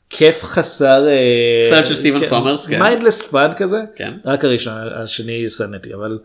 כיף 0.10 0.44
חסר 0.44 1.06
סרט 1.70 1.86
של 1.86 1.96
סטיבן 1.96 2.26
סומרס, 2.26 2.68
כן. 2.68 2.80
mindless 2.82 3.28
fun 3.32 3.52
כזה 3.58 3.82
כן. 3.96 4.14
רק 4.26 4.46
הראשון 4.46 4.74
השני 4.96 5.50
שנאתי 5.50 5.94
אבל 5.94 6.20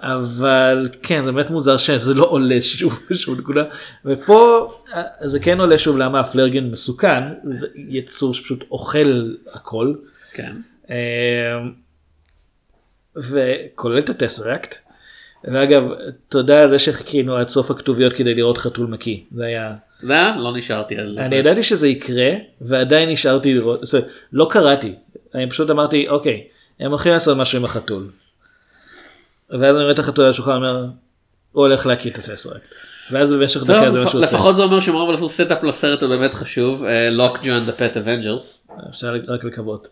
אבל 0.00 0.88
כן 1.02 1.22
זה 1.24 1.32
באמת 1.32 1.50
מוזר 1.50 1.76
שזה 1.76 2.14
לא 2.14 2.24
עולה 2.24 2.60
שוב 2.60 2.98
בשום 3.10 3.38
נקודה 3.38 3.64
ופה 4.04 4.72
אה, 4.94 5.02
זה 5.20 5.40
כן 5.40 5.60
עולה 5.60 5.78
שוב 5.78 5.98
למה 5.98 6.20
הפלרגן 6.20 6.64
מסוכן 6.64 7.22
זה 7.44 7.66
יצור 7.76 8.34
שפשוט 8.34 8.64
אוכל 8.70 9.28
הכל. 9.52 9.94
כן. 10.32 10.52
וכולל 13.16 13.98
את 13.98 14.10
הטסרקט. 14.10 14.74
ואגב 15.44 15.82
תודה 16.28 16.62
על 16.62 16.68
זה 16.68 16.78
שחיכינו 16.78 17.36
עד 17.36 17.48
סוף 17.48 17.70
הכתוביות 17.70 18.12
כדי 18.12 18.34
לראות 18.34 18.58
חתול 18.58 18.86
מקיא 18.86 19.16
זה 19.32 19.44
היה 19.44 19.74
אתה 19.96 20.04
יודע? 20.04 20.34
לא 20.38 20.56
נשארתי 20.56 20.96
על 20.96 21.18
אני 21.18 21.28
זה. 21.28 21.34
ידעתי 21.34 21.62
שזה 21.62 21.88
יקרה 21.88 22.30
ועדיין 22.60 23.08
נשארתי 23.08 23.54
לראות 23.54 23.84
זאת 23.84 23.94
אומרת, 23.94 24.10
לא 24.32 24.46
קראתי 24.50 24.94
אני 25.34 25.50
פשוט 25.50 25.70
אמרתי 25.70 26.08
אוקיי 26.08 26.44
הם 26.80 26.90
הולכים 26.90 27.12
לעשות 27.12 27.38
משהו 27.38 27.58
עם 27.58 27.64
החתול. 27.64 28.10
ואז 29.50 29.76
אני 29.76 29.82
רואה 29.82 29.90
את 29.90 29.98
החתול 29.98 30.24
על 30.24 30.30
השולחן 30.30 30.52
אומר 30.52 30.76
הוא 31.52 31.62
הולך 31.62 31.86
להקיא 31.86 32.10
את 32.10 32.18
ה 32.18 32.23
Tesseract. 32.23 32.74
ואז 33.12 33.32
במשך 33.32 33.62
דקה 33.62 33.90
זה 33.90 34.04
מה 34.04 34.10
שהוא 34.10 34.22
עושה. 34.22 34.36
לפחות 34.36 34.56
זה 34.56 34.62
אומר 34.62 34.80
שמרוויל 34.80 35.16
עשו 35.16 35.28
setup 35.28 35.62
לסרט 35.62 36.02
הבאמת 36.02 36.34
חשוב, 36.34 36.84
Lockjaw 37.10 37.38
and 37.42 37.60
the 37.66 37.72
Pet 37.72 37.96
Avengers. 37.96 38.66
אפשר 38.90 39.14
רק 39.28 39.44
לקוות. 39.44 39.88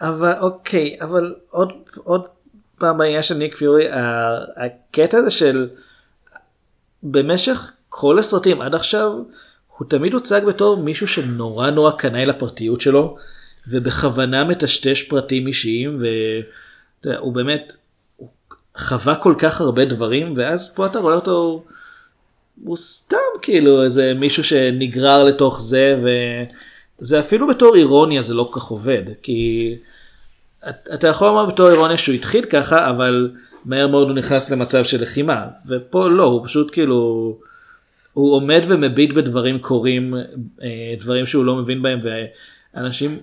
אבל 0.00 0.32
אוקיי 0.40 0.96
אבל 1.00 1.34
עוד 1.50 1.72
עוד 1.94 2.22
פעם 2.78 2.98
בעניין 2.98 3.22
של 3.22 3.34
ניק 3.34 3.56
פיורי 3.56 3.86
הקטע 4.56 5.18
הזה 5.18 5.30
של 5.30 5.68
במשך 7.02 7.72
כל 7.88 8.18
הסרטים 8.18 8.60
עד 8.60 8.74
עכשיו 8.74 9.12
הוא 9.76 9.88
תמיד 9.88 10.14
הוצג 10.14 10.40
בתור 10.46 10.76
מישהו 10.76 11.08
שנורא 11.08 11.70
נורא 11.70 11.90
קנאי 11.90 12.26
לפרטיות 12.26 12.80
שלו 12.80 13.16
ובכוונה 13.68 14.44
מטשטש 14.44 15.02
פרטים 15.02 15.46
אישיים 15.46 16.02
והוא 17.04 17.32
באמת 17.32 17.76
הוא 18.16 18.28
חווה 18.76 19.14
כל 19.14 19.34
כך 19.38 19.60
הרבה 19.60 19.84
דברים 19.84 20.34
ואז 20.36 20.74
פה 20.74 20.86
אתה 20.86 20.98
רואה 20.98 21.14
אותו 21.14 21.64
הוא 22.64 22.76
סתם 22.76 23.16
כאילו 23.42 23.84
איזה 23.84 24.14
מישהו 24.14 24.44
שנגרר 24.44 25.24
לתוך 25.24 25.60
זה 25.60 25.96
וזה 27.00 27.20
אפילו 27.20 27.48
בתור 27.48 27.76
אירוניה 27.76 28.22
זה 28.22 28.34
לא 28.34 28.48
כל 28.52 28.60
כך 28.60 28.66
עובד 28.66 29.02
כי 29.22 29.74
את- 30.68 30.88
אתה 30.94 31.08
יכול 31.08 31.28
לומר 31.28 31.46
בתור 31.46 31.68
אירוניה 31.70 31.96
שהוא 31.96 32.14
התחיל 32.14 32.44
ככה 32.44 32.90
אבל 32.90 33.30
מהר 33.64 33.86
מאוד 33.88 34.08
הוא 34.08 34.16
נכנס 34.16 34.50
למצב 34.50 34.84
של 34.84 35.02
לחימה 35.02 35.46
ופה 35.68 36.08
לא 36.08 36.24
הוא 36.24 36.44
פשוט 36.46 36.70
כאילו 36.72 36.96
הוא 38.12 38.34
עומד 38.34 38.60
ומביט 38.68 39.12
בדברים 39.12 39.58
קורים 39.58 40.14
אה, 40.62 40.68
דברים 41.00 41.26
שהוא 41.26 41.44
לא 41.44 41.56
מבין 41.56 41.82
בהם 41.82 42.00
ואנשים 42.74 43.18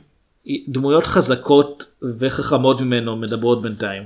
דמויות 0.68 1.08
חזקות 1.08 1.86
וחכמות 2.20 2.82
ממנו 2.82 3.16
מדברות 3.16 3.62
בינתיים. 3.62 4.04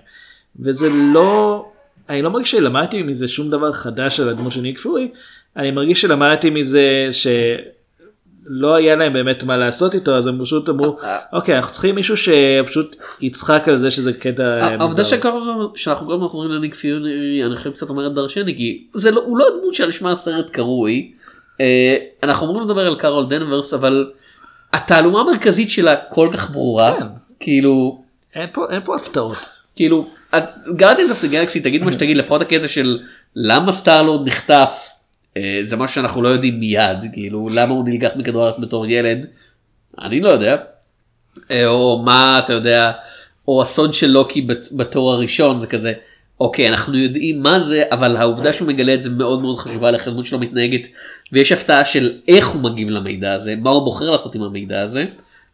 וזה 0.60 0.89
לא 0.89 1.65
אני 2.10 2.21
לא 2.21 2.30
מרגיש 2.30 2.51
שלמדתי 2.51 3.03
מזה 3.03 3.27
שום 3.27 3.49
דבר 3.49 3.71
חדש 3.71 4.19
על 4.19 4.30
הדמות 4.30 4.51
של 4.51 4.62
ניק 4.62 4.80
פורי 4.80 5.12
אני 5.58 5.71
מרגיש 5.71 6.01
שלמדתי 6.01 6.49
מזה 6.49 7.08
שלא 8.48 8.76
היה 8.76 8.96
להם 8.96 9.14
באמת 9.14 9.44
מה 9.44 9.58
לעשות 9.58 9.96
איתו 9.96 10.16
אז 10.16 10.28
הם 10.28 10.40
פשוט 10.44 10.70
אמרו 10.70 10.98
אוקיי 11.34 11.58
אנחנו 11.58 11.72
צריכים 11.72 11.96
מישהו 11.96 12.16
שפשוט 12.18 12.96
יצחק 13.22 13.68
על 13.68 13.78
זה 13.78 13.92
שזה 13.92 14.14
קטע 14.14 14.44
אה, 14.44 14.64
העובדה 14.68 14.86
מוזר. 14.86 15.04
הזמן- 15.04 15.66
שאנחנו 15.76 16.08
כל 16.08 16.14
הזמן 16.14 16.28
חוזרים 16.28 16.52
לניק 16.52 16.76
פיורי 16.76 17.12
אני 17.46 17.56
חושב 17.56 17.72
קצת 17.72 17.90
אומרת 17.90 18.14
דרשני 18.14 18.56
כי 18.58 18.84
זה 18.94 19.12
לא 19.12 19.22
הוא 19.26 19.38
לא 19.38 19.48
הדמות 19.48 19.74
שלשמה 19.74 20.12
הסרט 20.12 20.50
קרוי. 20.50 21.12
אה, 21.62 21.96
אנחנו 22.24 22.46
אמורים 22.48 22.64
לדבר 22.66 22.88
על 22.88 22.96
קארול 22.96 23.26
דנברס 23.30 23.74
אבל 23.74 24.12
התעלומה 24.74 25.20
המרכזית 25.22 25.70
שלה 25.70 25.96
כל 26.10 26.30
כך 26.34 26.52
ברורה 26.52 26.96
כן. 27.00 27.06
כאילו 27.40 28.02
אין 28.36 28.50
פה 28.54 28.66
אין 28.70 28.82
פה 28.84 28.96
הפתעות. 28.96 29.38
כאילו 29.76 30.08
Guardians 30.76 31.12
of 31.12 31.22
the 31.22 31.28
Galaxy 31.28 31.60
תגיד 31.60 31.84
מה 31.84 31.92
שתגיד 31.92 32.18
לפחות 32.18 32.42
הקטע 32.42 32.68
של 32.68 33.00
למה 33.36 33.72
סטארלורד 33.72 34.28
נחטף 34.28 34.88
אה, 34.90 34.97
זה 35.63 35.78
משהו 35.78 35.95
שאנחנו 35.95 36.21
לא 36.21 36.28
יודעים 36.30 36.60
מיד 36.60 36.97
כאילו 37.13 37.50
למה 37.52 37.73
הוא 37.73 37.89
נלקח 37.89 38.10
מכדור 38.15 38.43
הארץ 38.43 38.60
בתור 38.60 38.86
ילד 38.86 39.26
אני 40.02 40.21
לא 40.21 40.30
יודע 40.30 40.56
אה, 41.52 41.67
או 41.67 42.02
מה 42.06 42.41
אתה 42.43 42.54
יודע 42.54 42.91
או 43.47 43.62
הסוד 43.62 43.93
של 43.93 44.08
לוקי 44.08 44.41
בת- 44.41 44.69
בתור 44.78 45.13
הראשון 45.13 45.60
זה 45.60 45.67
כזה 45.67 45.93
אוקיי 46.39 46.69
אנחנו 46.69 46.97
יודעים 46.97 47.43
מה 47.43 47.60
זה 47.60 47.84
אבל 47.91 48.17
העובדה 48.17 48.54
שהוא 48.54 48.67
מגלה 48.67 48.93
את 48.93 49.02
זה 49.02 49.10
מאוד 49.10 49.41
מאוד 49.41 49.58
חשובה 49.58 49.89
הדמות 49.89 50.26
שלו 50.26 50.39
מתנהגת 50.39 50.88
ויש 51.32 51.52
הפתעה 51.52 51.86
של 51.86 52.13
איך 52.28 52.47
הוא 52.47 52.62
מגיב 52.62 52.89
למידע 52.89 53.34
הזה 53.34 53.56
מה 53.62 53.69
הוא 53.69 53.84
בוחר 53.84 54.12
לעשות 54.12 54.36
עם 54.36 54.41
המידע 54.41 54.82
הזה. 54.82 55.06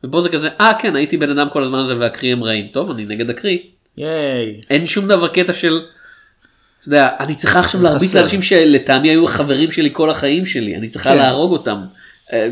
ופה 0.03 0.21
זה 0.21 0.29
כזה 0.29 0.49
אה 0.61 0.71
כן 0.79 0.95
הייתי 0.95 1.17
בן 1.17 1.29
אדם 1.37 1.49
כל 1.53 1.63
הזמן 1.63 1.79
הזה 1.79 1.97
והקריא 1.99 2.31
הם 2.33 2.43
רעים 2.43 2.67
טוב 2.67 2.91
אני 2.91 3.05
נגד 3.05 3.29
הקריא 3.29 3.57
ייי. 3.97 4.61
אין 4.69 4.87
שום 4.87 5.07
דבר 5.07 5.27
קטע 5.27 5.53
של. 5.53 5.81
אתה 6.83 6.91
יודע, 6.91 7.09
אני 7.19 7.35
צריכה 7.35 7.59
עכשיו 7.59 7.81
להרביץ. 7.81 8.15
לאנשים 8.15 8.41
שלטעמי 8.41 9.09
היו 9.09 9.25
החברים 9.25 9.71
שלי 9.71 9.89
כל 9.93 10.09
החיים 10.09 10.45
שלי 10.45 10.75
אני 10.75 10.89
צריכה 10.89 11.09
כן. 11.09 11.17
להרוג 11.17 11.51
אותם. 11.51 11.77
אה, 12.33 12.49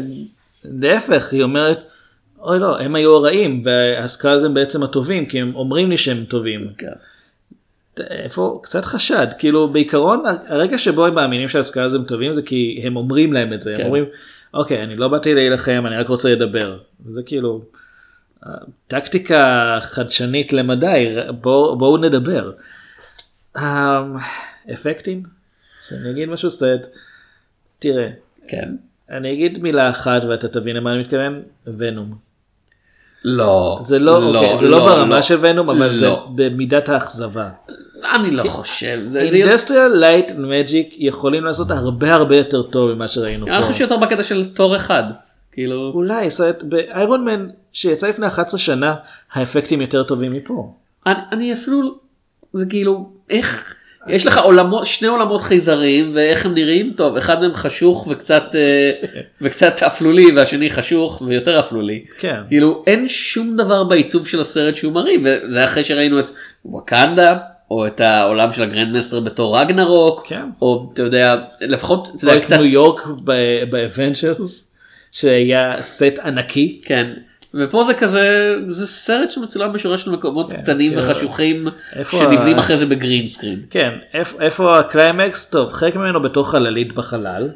להפך 0.63 1.33
היא 1.33 1.43
אומרת 1.43 1.83
אוי 2.39 2.59
לא 2.59 2.79
הם 2.79 2.95
היו 2.95 3.15
הרעים 3.15 3.63
והסקאז 3.65 4.43
הם 4.43 4.53
בעצם 4.53 4.83
הטובים 4.83 5.25
כי 5.25 5.41
הם 5.41 5.51
אומרים 5.55 5.89
לי 5.89 5.97
שהם 5.97 6.25
טובים. 6.27 6.67
כן. 6.77 6.87
איפה 8.09 8.59
קצת 8.63 8.85
חשד 8.85 9.27
כאילו 9.37 9.67
בעיקרון 9.67 10.23
הרגע 10.47 10.77
שבו 10.77 11.05
הם 11.05 11.15
מאמינים 11.15 11.49
שהסקאז 11.49 11.93
הם 11.95 12.03
טובים 12.03 12.33
זה 12.33 12.41
כי 12.41 12.81
הם 12.83 12.95
אומרים 12.95 13.33
להם 13.33 13.53
את 13.53 13.61
זה 13.61 13.73
כן. 13.75 13.81
הם 13.81 13.85
אומרים 13.85 14.05
אוקיי 14.53 14.83
אני 14.83 14.95
לא 14.95 15.07
באתי 15.07 15.35
להילחם 15.35 15.83
אני 15.87 15.97
רק 15.97 16.07
רוצה 16.07 16.31
לדבר 16.31 16.77
וזה 17.05 17.23
כאילו 17.23 17.61
אה, 18.47 18.51
טקטיקה 18.87 19.77
חדשנית 19.81 20.53
למדי 20.53 21.15
בואו 21.41 21.77
בואו 21.77 21.97
נדבר. 21.97 22.51
אה, 23.57 24.01
אפקטים 24.73 25.23
שאני 25.89 26.11
אגיד 26.11 26.29
משהו 26.29 26.49
זאת 26.49 26.61
אומרת, 26.63 26.87
תראה 27.79 28.07
כן. 28.47 28.69
אני 29.09 29.33
אגיד 29.33 29.63
מילה 29.63 29.89
אחת 29.89 30.23
ואתה 30.23 30.47
תבין 30.47 30.75
למה 30.75 30.91
אני 30.93 30.99
מתכוון 31.01 31.41
Venom. 31.77 32.15
לא. 33.23 33.79
זה 33.83 33.99
לא, 33.99 34.17
אוקיי, 34.35 34.57
זה 34.57 34.69
לא 34.69 34.79
ברמה 34.79 35.23
של 35.23 35.37
Venom, 35.41 35.69
אבל 35.69 35.93
זה 35.93 36.05
לא. 36.05 36.27
במידת 36.35 36.89
האכזבה. 36.89 37.49
אני 38.15 38.31
לא 38.31 38.43
חושב. 38.43 38.97
זה- 39.07 39.09
זה- 39.09 39.19
Industrial 39.19 39.91
Light 39.99 40.31
Magic 40.37 40.89
יכולים 40.97 41.45
לעשות 41.45 41.71
הרבה 41.71 42.13
הרבה 42.15 42.35
יותר 42.35 42.61
טוב 42.61 42.93
ממה 42.93 43.07
שראינו 43.07 43.47
אני 43.47 43.55
חושב 43.57 43.71
פה. 43.71 43.77
שיותר 43.77 43.97
בקטע 43.97 44.23
של 44.23 44.49
תור 44.53 44.75
אחד. 44.75 45.03
כאילו, 45.51 45.91
אולי, 45.93 46.27
ב 46.63 46.76
Iron 46.76 47.25
Man 47.25 47.47
שיצא 47.73 48.07
לפני 48.09 48.27
11 48.27 48.59
שנה, 48.59 48.95
האפקטים 49.31 49.81
יותר 49.81 50.03
טובים 50.03 50.33
מפה. 50.33 50.73
אני, 51.05 51.15
אני 51.31 51.53
אפילו, 51.53 51.97
זה 52.53 52.65
כאילו, 52.65 53.09
איך, 53.31 53.75
יש 54.07 54.27
לך 54.27 54.37
עולמות, 54.37 54.85
שני 54.85 55.07
עולמות 55.07 55.41
חייזריים 55.41 56.11
ואיך 56.15 56.45
הם 56.45 56.53
נראים? 56.53 56.93
טוב, 56.97 57.17
אחד 57.17 57.41
מהם 57.41 57.53
חשוך 57.53 58.07
וקצת, 58.11 58.55
אה, 58.55 58.91
וקצת 59.41 59.83
אפלולי 59.83 60.31
והשני 60.35 60.69
חשוך 60.69 61.21
ויותר 61.25 61.59
אפלולי. 61.59 62.05
כן. 62.17 62.35
כאילו, 62.47 62.83
אין 62.87 63.07
שום 63.07 63.57
דבר 63.57 63.83
בעיצוב 63.83 64.27
של 64.27 64.41
הסרט 64.41 64.75
שהוא 64.75 64.93
מראה, 64.93 65.13
וזה 65.23 65.65
אחרי 65.65 65.83
שראינו 65.83 66.19
את 66.19 66.31
וואקנדה. 66.65 67.37
או 67.71 67.87
את 67.87 68.01
העולם 68.01 68.51
של 68.51 68.63
הגרנדמסטר 68.63 69.19
ב 69.19 69.27
Thor 69.27 69.59
Ragnarok, 69.59 70.27
כן. 70.27 70.45
או 70.61 70.89
אתה 70.93 71.01
יודע, 71.01 71.35
לפחות, 71.61 72.11
אתה 72.15 72.25
יודע, 72.25 72.39
קצת, 72.39 72.55
ניו 72.55 72.65
יורק 72.65 73.07
ב 73.69 73.80
Avengers, 73.80 74.73
שהיה 75.11 75.75
סט 75.81 76.19
ענקי. 76.23 76.81
כן, 76.85 77.13
ופה 77.53 77.83
זה 77.83 77.93
כזה, 77.93 78.27
זה 78.67 78.87
סרט 78.87 79.31
שמצולם 79.31 79.73
בשורה 79.73 79.97
של 79.97 80.11
מקומות 80.11 80.53
קטנים 80.53 80.91
כאילו, 80.95 81.07
וחשוכים, 81.07 81.67
שנבנים 82.11 82.57
ה- 82.57 82.59
אחרי 82.59 82.77
זה 82.77 82.85
ב 82.85 82.92
green 82.92 83.27
screen. 83.27 83.61
כן, 83.69 83.89
איפה, 84.13 84.41
איפה 84.41 84.79
הקליימקס? 84.79 85.49
טוב, 85.49 85.71
חלק 85.73 85.95
ממנו 85.95 86.21
בתוך 86.21 86.51
חללית 86.51 86.93
בחלל. 86.93 87.49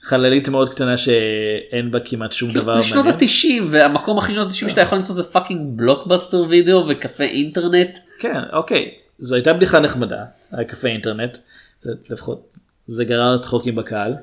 חללית 0.00 0.48
מאוד 0.48 0.68
קטנה 0.68 0.96
שאין 0.96 1.90
בה 1.90 1.98
כמעט 2.04 2.32
שום 2.32 2.50
דבר 2.52 2.74
זה 2.76 2.82
שנות 2.82 3.04
מעניין. 3.06 3.20
ה-90 3.28 3.70
והמקום 3.70 4.18
הכי 4.18 4.32
שנות 4.32 4.46
ה-90 4.48 4.68
שאתה 4.68 4.80
יכול 4.80 4.98
למצוא 4.98 5.14
זה 5.14 5.24
fucking 5.24 5.60
Blockbuster 5.78 6.44
Video 6.48 6.84
וקפה 6.88 7.24
אינטרנט. 7.24 7.98
כן, 8.18 8.40
אוקיי, 8.52 8.90
זו 9.18 9.34
הייתה 9.34 9.52
בדיחה 9.52 9.80
נחמדה, 9.80 10.24
הקפה 10.52 10.88
אינטרנט, 10.88 11.38
זה 11.80 11.92
לפחות, 12.10 12.46
זה 12.86 13.04
גרר 13.04 13.38
צחוקים 13.38 13.76
בקהל, 13.76 14.14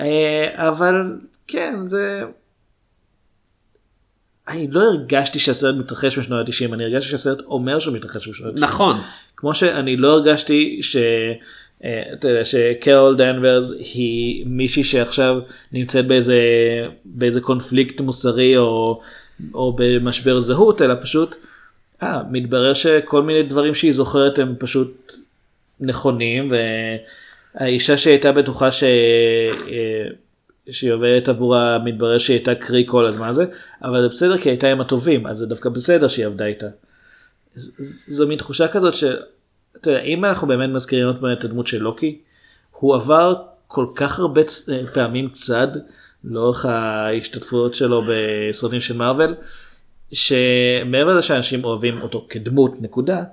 אה, 0.00 0.68
אבל 0.68 1.16
כן, 1.46 1.74
זה... 1.84 2.22
אני 4.48 4.68
לא 4.70 4.82
הרגשתי 4.82 5.38
שהסרט 5.38 5.76
מתרחש 5.76 6.18
בשנות 6.18 6.48
ה-90, 6.48 6.74
אני 6.74 6.84
הרגשתי 6.84 7.10
שהסרט 7.10 7.40
אומר 7.40 7.78
שהוא 7.78 7.94
מתרחש 7.94 8.28
בשנות 8.28 8.54
ה-90. 8.54 8.60
נכון. 8.60 8.96
כמו 9.36 9.54
שאני 9.54 9.96
לא 9.96 10.12
הרגשתי 10.12 10.78
ש... 10.82 10.96
אה, 11.84 12.02
אתה 12.12 12.28
יודע, 12.28 12.44
שקרול 12.44 13.16
דנברס 13.16 13.72
היא 13.78 14.44
מישהי 14.46 14.84
שעכשיו 14.84 15.38
נמצאת 15.72 16.06
באיזה, 16.06 16.38
באיזה 17.04 17.40
קונפליקט 17.40 18.00
מוסרי 18.00 18.56
או, 18.56 19.00
או 19.54 19.76
במשבר 19.76 20.38
זהות, 20.40 20.82
אלא 20.82 20.94
פשוט, 21.02 21.36
אה, 22.02 22.20
מתברר 22.30 22.74
שכל 22.74 23.22
מיני 23.22 23.42
דברים 23.42 23.74
שהיא 23.74 23.92
זוכרת 23.92 24.38
הם 24.38 24.54
פשוט 24.58 25.12
נכונים, 25.80 26.52
והאישה 27.60 27.98
שהייתה 27.98 28.32
בטוחה 28.32 28.72
ש... 28.72 28.84
שהיא 30.70 30.92
עובדת 30.92 31.28
עבורה, 31.28 31.78
מתברר 31.84 32.18
שהיא 32.18 32.36
הייתה 32.36 32.54
קרי 32.54 32.84
כל 32.86 33.06
הזמן 33.06 33.28
הזה, 33.28 33.44
אבל 33.82 34.02
זה 34.02 34.08
בסדר 34.08 34.38
כי 34.38 34.48
הייתה 34.48 34.68
עם 34.68 34.80
הטובים, 34.80 35.26
אז 35.26 35.36
זה 35.36 35.46
דווקא 35.46 35.68
בסדר 35.68 36.08
שהיא 36.08 36.26
עבדה 36.26 36.44
איתה. 36.44 36.66
זו 38.08 38.28
מין 38.28 38.38
תחושה 38.38 38.68
כזאת 38.68 38.94
של, 38.94 39.16
אתה 39.76 39.90
יודע, 39.90 40.02
אם 40.02 40.24
אנחנו 40.24 40.46
באמת 40.48 40.70
מזכירים 40.70 41.06
עוד 41.06 41.20
פעם 41.20 41.32
את 41.32 41.44
הדמות 41.44 41.66
של 41.66 41.82
לוקי, 41.82 42.18
הוא 42.70 42.94
עבר 42.94 43.34
כל 43.66 43.86
כך 43.94 44.18
הרבה 44.18 44.44
צ- 44.44 44.68
אה, 44.68 44.86
פעמים 44.86 45.28
צד 45.28 45.68
לאורך 46.24 46.66
ההשתתפויות 46.66 47.74
שלו 47.74 48.02
בסרטים 48.08 48.80
של 48.80 48.96
מארוול, 48.96 49.34
שמעבר 50.12 51.16
לזה 51.16 51.26
שאנשים 51.26 51.64
אוהבים 51.64 51.94
אותו 52.02 52.26
כדמות, 52.30 52.72
נקודה, 52.80 53.24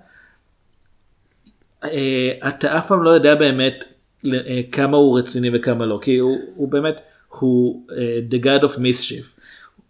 אה, 1.83 2.31
אתה 2.47 2.77
אף 2.77 2.87
פעם 2.87 3.03
לא 3.03 3.09
יודע 3.09 3.35
באמת 3.35 3.85
אה, 4.25 4.61
כמה 4.71 4.97
הוא 4.97 5.19
רציני 5.19 5.49
וכמה 5.53 5.85
לא, 5.85 5.99
כי 6.01 6.17
הוא, 6.17 6.37
הוא 6.55 6.71
באמת, 6.71 7.01
הוא 7.39 7.87
אה, 7.97 8.19
the 8.31 8.43
god 8.43 8.69
of 8.69 8.77
mischief. 8.77 9.25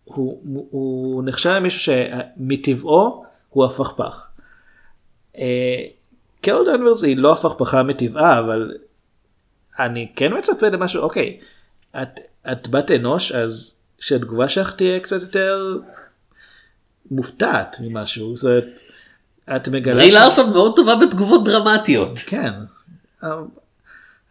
הוא, 0.03 0.41
הוא, 0.71 1.23
נחשב 1.23 1.49
למישהו 1.49 1.79
שמטבעו 1.79 3.25
הוא 3.49 3.65
הפכפך. 3.65 4.27
אה, 5.37 5.83
קרול 6.41 6.65
דנברס 6.65 7.03
היא 7.03 7.17
לא 7.17 7.33
הפכפכה 7.33 7.83
מטבעה, 7.83 8.39
אבל 8.39 8.71
אני 9.79 10.11
כן 10.15 10.37
מצפה 10.37 10.69
למשהו, 10.69 11.01
אוקיי, 11.01 11.39
את, 12.01 12.19
את 12.51 12.67
בת 12.67 12.91
אנוש, 12.91 13.31
אז 13.31 13.79
שהתגובה 13.99 14.49
שלך 14.49 14.75
תהיה 14.75 14.99
קצת 14.99 15.21
יותר 15.21 15.77
מופתעת 17.11 17.77
ממשהו, 17.79 18.37
זאת 18.37 18.43
אומרת, 18.45 18.79
את 19.55 19.67
מגלה... 19.67 20.01
רי 20.01 20.11
ש- 20.11 20.13
לארסון 20.13 20.49
מאוד 20.49 20.75
טובה 20.75 20.95
בתגובות 20.95 21.45
דרמטיות. 21.45 22.19
כן. 22.25 22.53
אבל, 23.23 23.43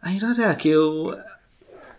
אני 0.04 0.20
לא 0.20 0.28
יודע, 0.28 0.54
כאילו, 0.54 1.12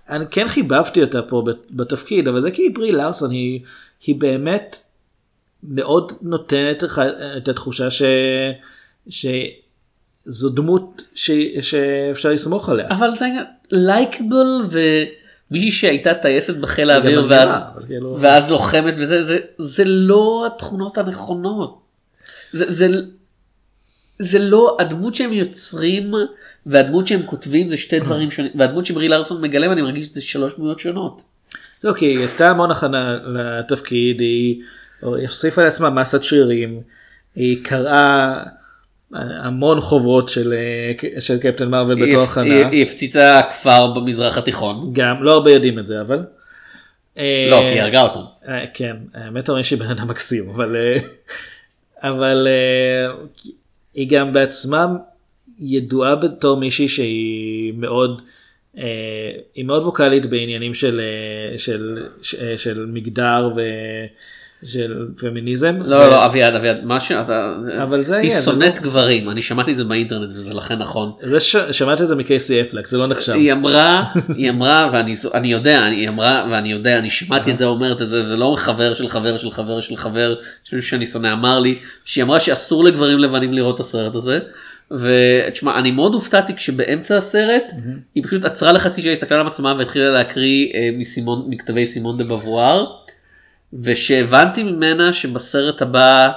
אני 0.09 0.25
כן 0.31 0.47
חיבבתי 0.47 1.01
אותה 1.01 1.21
פה 1.21 1.43
בת- 1.45 1.67
בתפקיד, 1.71 2.27
אבל 2.27 2.41
זה 2.41 2.51
כי 2.51 2.69
ברי 2.69 2.91
לארסון 2.91 3.31
היא, 3.31 3.59
היא 4.05 4.15
באמת 4.15 4.75
מאוד 5.63 6.11
נותנת 6.21 6.83
לך 6.83 7.01
את 7.37 7.47
התחושה 7.47 7.91
ש... 7.91 8.01
שזו 9.09 10.49
דמות 10.49 11.03
ש... 11.15 11.31
שאפשר 11.61 12.29
לסמוך 12.31 12.69
עליה. 12.69 12.87
אבל 12.89 13.15
זה 13.15 13.25
העניין, 13.25 13.43
לייקבל 13.71 14.61
ומישהי 15.51 15.71
שהייתה 15.71 16.13
טייסת 16.13 16.55
בחיל 16.57 16.89
האוויר 16.89 17.25
ואז, 17.29 17.49
כאילו- 17.87 18.17
ואז 18.19 18.49
לוחמת 18.51 18.93
וזה 18.97 19.23
זה, 19.23 19.37
זה 19.57 19.83
לא 19.85 20.47
התכונות 20.55 20.97
הנכונות. 20.97 21.81
זה, 22.51 22.71
זה, 22.71 22.87
זה 24.19 24.39
לא 24.39 24.77
הדמות 24.79 25.15
שהם 25.15 25.33
יוצרים 25.33 26.13
והדמות 26.65 27.07
שהם 27.07 27.21
כותבים 27.25 27.69
זה 27.69 27.77
שתי 27.77 27.99
דברים 27.99 28.31
שונים 28.31 28.51
והדמות 28.55 28.85
שברי 28.85 29.07
לארסון 29.07 29.41
מגלם 29.41 29.71
אני 29.71 29.81
מרגיש 29.81 30.05
שזה 30.05 30.21
שלוש 30.21 30.53
דמויות 30.57 30.79
שונות. 30.79 31.23
זהו, 31.79 31.95
כי 31.95 32.05
היא 32.05 32.25
עשתה 32.25 32.49
המון 32.49 32.71
הכנה 32.71 33.17
לתפקיד, 33.25 34.19
היא 34.19 34.61
הוסיפה 35.01 35.63
לעצמה 35.63 35.89
מסת 35.89 36.23
שרירים, 36.23 36.81
היא 37.35 37.63
קראה 37.63 38.43
המון 39.13 39.81
חוברות 39.81 40.29
של, 40.29 40.53
של 41.19 41.37
קפטן 41.37 41.67
מרוויל 41.67 41.97
היא, 41.97 42.13
בתור 42.13 42.23
הכנה. 42.23 42.43
היא, 42.43 42.65
היא 42.65 42.83
הפציצה 42.83 43.41
כפר 43.49 43.93
במזרח 43.93 44.37
התיכון. 44.37 44.89
גם, 44.93 45.23
לא 45.23 45.33
הרבה 45.33 45.51
יודעים 45.51 45.79
את 45.79 45.87
זה 45.87 46.01
אבל. 46.01 46.23
לא, 47.17 47.57
כי 47.59 47.65
היא 47.65 47.81
הרגה 47.81 48.01
אותם. 48.01 48.19
אה, 48.47 48.65
כן, 48.73 48.95
האמת 49.13 49.49
אומרים 49.49 49.63
שהיא 49.63 49.79
בן 49.79 49.89
אדם 49.89 50.07
מקסים, 50.07 50.49
אבל, 50.49 50.75
אה, 50.75 50.97
אבל 52.09 52.47
אה, 52.47 53.13
היא 53.95 54.09
גם 54.09 54.33
בעצמה 54.33 54.87
ידועה 55.59 56.15
בתור 56.15 56.57
מישהי 56.57 56.87
שהיא 56.87 57.73
מאוד, 57.73 58.21
אה, 58.77 59.31
היא 59.55 59.65
מאוד 59.65 59.83
ווקאלית 59.83 60.25
בעניינים 60.25 60.73
של, 60.73 61.01
אה, 61.01 61.57
של, 61.57 62.07
של, 62.21 62.57
של 62.57 62.85
מגדר 62.85 63.49
ושל 64.63 65.07
פמיניזם. 65.19 65.75
לא, 65.85 65.95
ו- 65.95 66.09
לא, 66.09 66.25
אביעד, 66.25 66.55
אביעד, 66.55 66.77
מה 66.83 66.99
שאתה... 66.99 67.55
אבל 67.83 68.03
זה 68.03 68.15
היא 68.17 68.29
יהיה, 68.29 68.39
זה 68.39 68.45
שונאת 68.45 68.77
לא- 68.77 68.83
גברים, 68.83 69.29
אני 69.29 69.41
שמעתי 69.41 69.71
את 69.71 69.77
זה 69.77 69.83
באינטרנט 69.83 70.29
וזה 70.35 70.53
לכן 70.53 70.77
נכון. 70.77 71.11
זה 71.23 71.39
ש... 71.39 71.55
שמעת 71.71 72.01
את 72.01 72.07
זה 72.07 72.15
מקייסי 72.15 72.61
אפלק, 72.61 72.87
זה 72.87 72.97
לא 72.97 73.07
נחשב. 73.07 73.33
היא 73.33 73.51
אמרה, 73.51 74.03
היא 74.37 74.49
אמרה, 74.49 74.89
ואני 74.93 75.15
אני 75.33 75.47
יודע, 75.47 75.83
היא 75.83 76.09
אמרה, 76.09 76.47
ואני 76.51 76.71
יודע, 76.71 76.97
אני 76.99 77.09
שמעתי 77.09 77.51
את 77.51 77.57
זה 77.57 77.65
אומרת 77.65 78.01
את 78.01 78.09
זה, 78.09 78.29
זה 78.29 78.37
לא 78.37 78.55
חבר 78.57 78.93
של 78.93 79.07
חבר 79.07 79.37
של 79.37 79.51
חבר 79.51 79.79
של 79.79 79.95
חבר, 79.95 80.35
שאני 80.81 81.05
שונא 81.05 81.33
אמר 81.33 81.59
לי, 81.59 81.75
שהיא 82.05 82.23
אמרה 82.23 82.39
שאסור 82.39 82.83
לגברים 82.83 83.19
לבנים 83.19 83.53
לראות 83.53 83.75
את 83.75 83.79
הסרט 83.79 84.15
הזה. 84.15 84.39
ותשמע, 84.91 85.79
אני 85.79 85.91
מאוד 85.91 86.13
הופתעתי 86.13 86.55
כשבאמצע 86.55 87.17
הסרט, 87.17 87.71
היא 88.15 88.23
פשוט 88.23 88.45
עצרה 88.45 88.71
לחצי 88.71 89.01
שעה, 89.01 89.11
הסתכלה 89.13 89.37
על 89.37 89.45
המצלמה 89.45 89.75
והתחילה 89.77 90.09
להקריא 90.09 90.67
אה, 90.73 90.89
מסימון, 90.97 91.45
מכתבי 91.49 91.85
סימון 91.85 92.17
דה 92.17 92.23
בבואר, 92.23 92.85
ושהבנתי 93.83 94.63
ממנה 94.63 95.13
שבסרט 95.13 95.81
הבא 95.81 96.31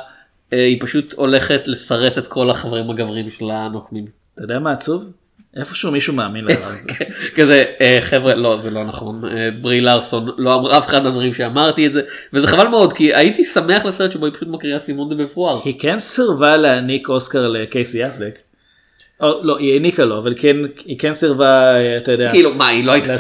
אה, 0.53 0.65
היא 0.65 0.79
פשוט 0.81 1.13
הולכת 1.13 1.69
לסרט 1.69 2.19
את 2.19 2.27
כל 2.27 2.51
החברים 2.51 2.91
הגברים 2.91 3.31
של 3.31 3.51
הנוקמים. 3.51 4.05
אתה 4.35 4.43
יודע 4.45 4.59
מה 4.59 4.73
עצוב? 4.73 5.05
איפשהו 5.57 5.91
מישהו 5.91 6.15
מאמין 6.15 6.45
לדבר 6.45 6.73
הזה. 6.79 6.91
כזה 7.35 7.65
אה, 7.81 7.99
חבר'ה 8.03 8.35
לא 8.35 8.57
זה 8.57 8.71
לא 8.71 8.85
נכון 8.85 9.25
אה, 9.25 9.49
ברי 9.61 9.81
לארסון 9.81 10.31
לא 10.39 10.55
אמר 10.55 10.79
אף 10.79 10.87
אחד 10.87 11.03
מהדברים 11.03 11.35
שאמרתי 11.35 11.87
את 11.87 11.93
זה 11.93 12.03
וזה 12.33 12.47
חבל 12.47 12.69
מאוד 12.69 12.93
כי 12.93 13.15
הייתי 13.15 13.45
שמח 13.45 13.85
לסרט 13.85 14.13
שבו 14.13 14.27
היא 14.27 14.35
פשוט 14.35 14.49
מקריאה 14.49 14.79
סימון 14.79 15.09
דה 15.09 15.25
בפואר. 15.25 15.61
היא 15.65 15.75
כן 15.79 15.99
סירבה 15.99 16.57
להעניק 16.57 17.09
אוסקר 17.09 17.49
לקייסי 17.49 18.07
אפלק. 18.07 18.39
או, 19.21 19.41
לא, 19.43 19.59
היא 19.59 19.73
העניקה 19.73 20.05
לו, 20.05 20.19
אבל 20.19 20.35
כן, 20.37 20.57
היא 20.85 20.99
כן 20.99 21.15
סירבה, 21.15 21.75
אתה 21.97 22.13
יודע, 22.13 22.31
כאילו 22.31 22.55
מה 22.55 22.69
היא 22.69 22.85
לא 22.85 22.93
הייתה. 22.93 23.15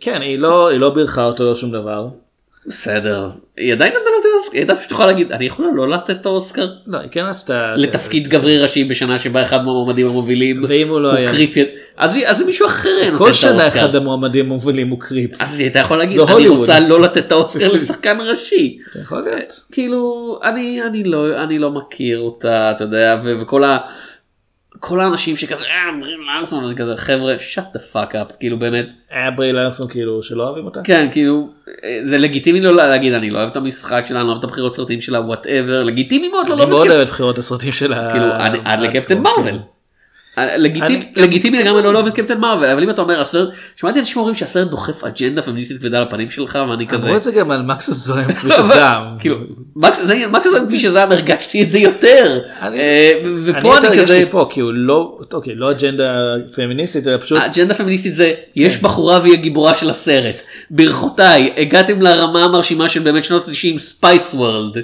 כן, 0.00 0.22
היא 0.22 0.38
לא, 0.38 0.68
היא 0.68 0.80
לא 0.80 0.90
בירכה 0.90 1.24
אותו 1.24 1.44
לא 1.44 1.54
שום 1.54 1.72
דבר. 1.72 2.08
בסדר. 2.66 3.30
היא 3.56 3.72
עדיין 3.72 3.92
נתנה 3.92 4.04
לו 4.10 4.20
את 4.20 4.34
האוסקר, 4.34 4.52
היא 4.52 4.60
הייתה 4.60 4.76
פשוט 4.76 4.90
יכולה 4.90 5.06
להגיד 5.06 5.32
אני 5.32 5.44
יכולה 5.44 5.68
לא 5.74 5.88
לתת 5.88 6.10
את 6.10 6.26
האוסקר 6.26 6.66
לא, 6.86 6.98
היא 6.98 7.08
כן 7.10 7.20
רצתה... 7.24 7.74
לתפקיד 7.76 8.28
גברי 8.28 8.58
ראשי 8.58 8.84
בשנה 8.84 9.18
שבה 9.18 9.42
אחד 9.42 9.56
מהמועמדים 9.56 10.06
המובילים 10.06 10.64
ואם 10.68 10.88
הוא 10.88 11.00
לא 11.00 11.12
היה- 11.14 11.32
creep. 11.32 11.56
אז 11.96 12.18
זה 12.32 12.44
מישהו 12.44 12.66
אחר 12.66 12.88
נותן 13.10 13.18
כל 13.18 13.30
את 13.30 13.34
שנה 13.34 13.62
האוסקר. 13.62 13.80
אחד 13.80 13.94
המועמדים 13.96 14.44
המובילים 14.46 14.88
הוא 14.88 15.00
creep. 15.00 15.30
אז 15.38 15.58
היא 15.58 15.64
הייתה 15.66 15.78
יכולה 15.78 15.98
להגיד 16.04 16.20
אני 16.20 16.32
הוליווד." 16.32 16.58
רוצה 16.58 16.80
לא 16.80 17.00
לתת 17.00 17.18
את 17.26 17.32
האוסקר 17.32 17.72
לשחקן 17.72 18.18
ראשי. 18.20 18.78
יכול 19.02 19.20
להיות. 19.22 19.60
כאילו 19.72 20.40
אני 20.44 20.82
אני 20.82 21.04
לא 21.04 21.42
אני 21.42 21.58
לא 21.58 21.70
מכיר 21.70 22.18
אותה 22.18 22.70
אתה 22.74 22.84
יודע 22.84 23.20
וכל 23.42 23.64
ה... 23.64 23.78
כל 24.84 25.00
האנשים 25.00 25.36
שכזה 25.36 25.64
אה 25.64 26.00
ברי 26.00 26.20
לארסון 26.36 26.64
אני 26.64 26.76
כזה 26.76 26.96
חבר'ה 26.96 27.34
shut 27.54 27.76
the 27.76 27.94
fuck 27.94 28.12
up 28.14 28.32
כאילו 28.40 28.58
באמת 28.58 28.86
היה 29.10 29.30
ברי 29.30 29.52
לארסון 29.52 29.88
כאילו 29.88 30.22
שלא 30.22 30.42
אוהבים 30.42 30.64
אותה? 30.64 30.80
כן 30.84 31.08
כאילו 31.12 31.48
אה, 31.84 31.98
זה 32.02 32.18
לגיטימי 32.18 32.60
לא 32.60 32.72
להגיד 32.76 33.12
אני 33.12 33.30
לא 33.30 33.38
אוהב 33.38 33.50
את 33.50 33.56
המשחק 33.56 34.04
שלה 34.06 34.18
אני 34.20 34.26
לא 34.26 34.32
אוהב 34.32 34.38
את 34.38 34.44
הבחירות 34.44 34.74
סרטים 34.74 35.00
שלה 35.00 35.20
whatever 35.20 35.82
לגיטימי 35.82 36.28
מאוד 36.28 36.48
לא 36.48 36.54
אוהב 36.54 36.90
את 37.00 37.08
בחירות 37.08 37.38
הסרטים 37.38 37.72
שלה. 37.72 38.10
כאילו 38.12 38.26
עד- 38.64 38.80
לקפטן 38.80 39.14
כה, 39.14 39.20
מרוויל. 39.20 39.58
לגיטימי 41.16 41.58
אני- 41.58 41.64
לגמרי 41.64 41.82
לא 41.82 41.92
לאהוב 41.92 42.06
את 42.06 42.14
קפטן 42.14 42.38
מרוויל 42.40 42.70
אבל 42.70 42.82
אם 42.82 42.90
אתה 42.90 43.02
אומר 43.02 43.20
הסרט 43.20 43.48
שמעתי 43.76 44.00
אנשים 44.00 44.18
אומרים 44.18 44.34
שהסרט 44.34 44.68
דוחף 44.68 45.04
אג'נדה 45.04 45.42
פמיניסטית 45.42 45.78
כבדה 45.78 45.96
על 45.96 46.02
הפנים 46.02 46.30
שלך 46.30 46.58
ואני 46.70 46.86
כזה. 46.86 47.06
אמרו 47.06 47.16
את 47.16 47.22
זה 47.22 47.32
גם 47.32 47.50
על 47.50 47.62
מקס 47.62 47.88
הזוהם 47.88 48.32
כביש 48.40 48.52
הזעם. 48.58 49.18
כאילו 49.18 49.36
מקס 49.76 49.98
הזוהם 49.98 50.66
כביש 50.66 50.78
הזעם 50.78 51.12
הרגשתי 51.12 51.62
את 51.62 51.70
זה 51.70 51.78
יותר 51.78 52.38
אני- 52.60 52.78
אה, 52.80 53.12
אני 53.24 53.34
ופה 53.44 53.68
יותר 53.74 53.88
אני 53.92 53.98
כזה 54.02 54.14
הרגשתי 54.14 54.30
פה 54.30 54.46
כי 54.50 54.60
הוא 54.60 54.72
לא, 54.74 55.18
אוקיי, 55.32 55.54
לא 55.54 55.70
אג'נדה 55.70 56.04
פמיניסטית 56.54 57.06
אלא 57.06 57.16
פשוט 57.16 57.38
האג'נדה 57.38 57.74
פמיניסטית 57.74 58.14
זה 58.14 58.34
יש 58.56 58.76
כן. 58.76 58.82
בחורה 58.82 59.18
והיא 59.22 59.32
הגיבורה 59.32 59.74
של 59.74 59.90
הסרט 59.90 60.42
ברכותיי 60.70 61.52
הגעתם 61.56 62.00
לרמה 62.02 62.44
המרשימה 62.44 62.88
של 62.88 63.00
באמת 63.00 63.24
שנות 63.24 63.48
ה-90 63.48 63.78
Spice 63.78 64.34
World. 64.34 64.76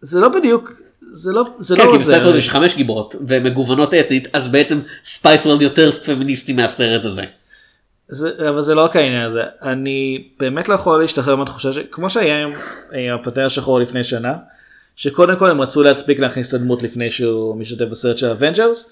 זה 0.00 0.20
לא 0.20 0.28
בדיוק, 0.28 0.72
זה 1.16 1.32
לא, 1.32 1.44
זה 1.58 1.76
כן 1.76 1.86
לא 1.86 1.92
כי. 1.92 1.98
ב 1.98 2.02
Spice 2.02 2.22
World 2.22 2.38
יש 2.38 2.50
חמש 2.50 2.76
גיבורות 2.76 3.14
ומגוונות 3.26 3.94
אתנית 3.94 4.28
אז 4.32 4.48
בעצם 4.48 4.80
Spice 5.04 5.46
World 5.46 5.62
יותר 5.62 5.90
פמיניסטי 5.90 6.52
מהסרט 6.52 7.04
הזה. 7.04 7.22
זה, 8.08 8.30
אבל 8.48 8.60
זה 8.60 8.74
לא 8.74 8.84
רק 8.84 8.96
העניין 8.96 9.22
הזה. 9.22 9.40
אני 9.62 10.28
באמת 10.40 10.68
לא 10.68 10.74
יכול 10.74 11.00
להשתחרר 11.00 11.36
מהתחושה 11.36 11.72
שכמו 11.72 12.10
שהיה 12.10 12.42
עם 12.42 12.50
אה, 12.94 13.14
הפטר 13.14 13.44
השחור 13.44 13.80
לפני 13.80 14.04
שנה, 14.04 14.34
שקודם 14.96 15.36
כל 15.36 15.50
הם 15.50 15.60
רצו 15.60 15.82
להספיק 15.82 16.18
להכניס 16.18 16.48
את 16.48 16.60
הדמות 16.60 16.82
לפני 16.82 17.10
שהוא 17.10 17.56
משתתף 17.56 17.84
בסרט 17.84 18.18
של 18.18 18.30
Avengers, 18.30 18.90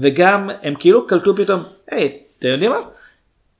וגם 0.00 0.50
הם 0.62 0.74
כאילו 0.78 1.06
קלטו 1.06 1.36
פתאום, 1.36 1.62
היי, 1.90 2.18
אתם 2.38 2.48
יודעים 2.48 2.70
מה? 2.70 2.78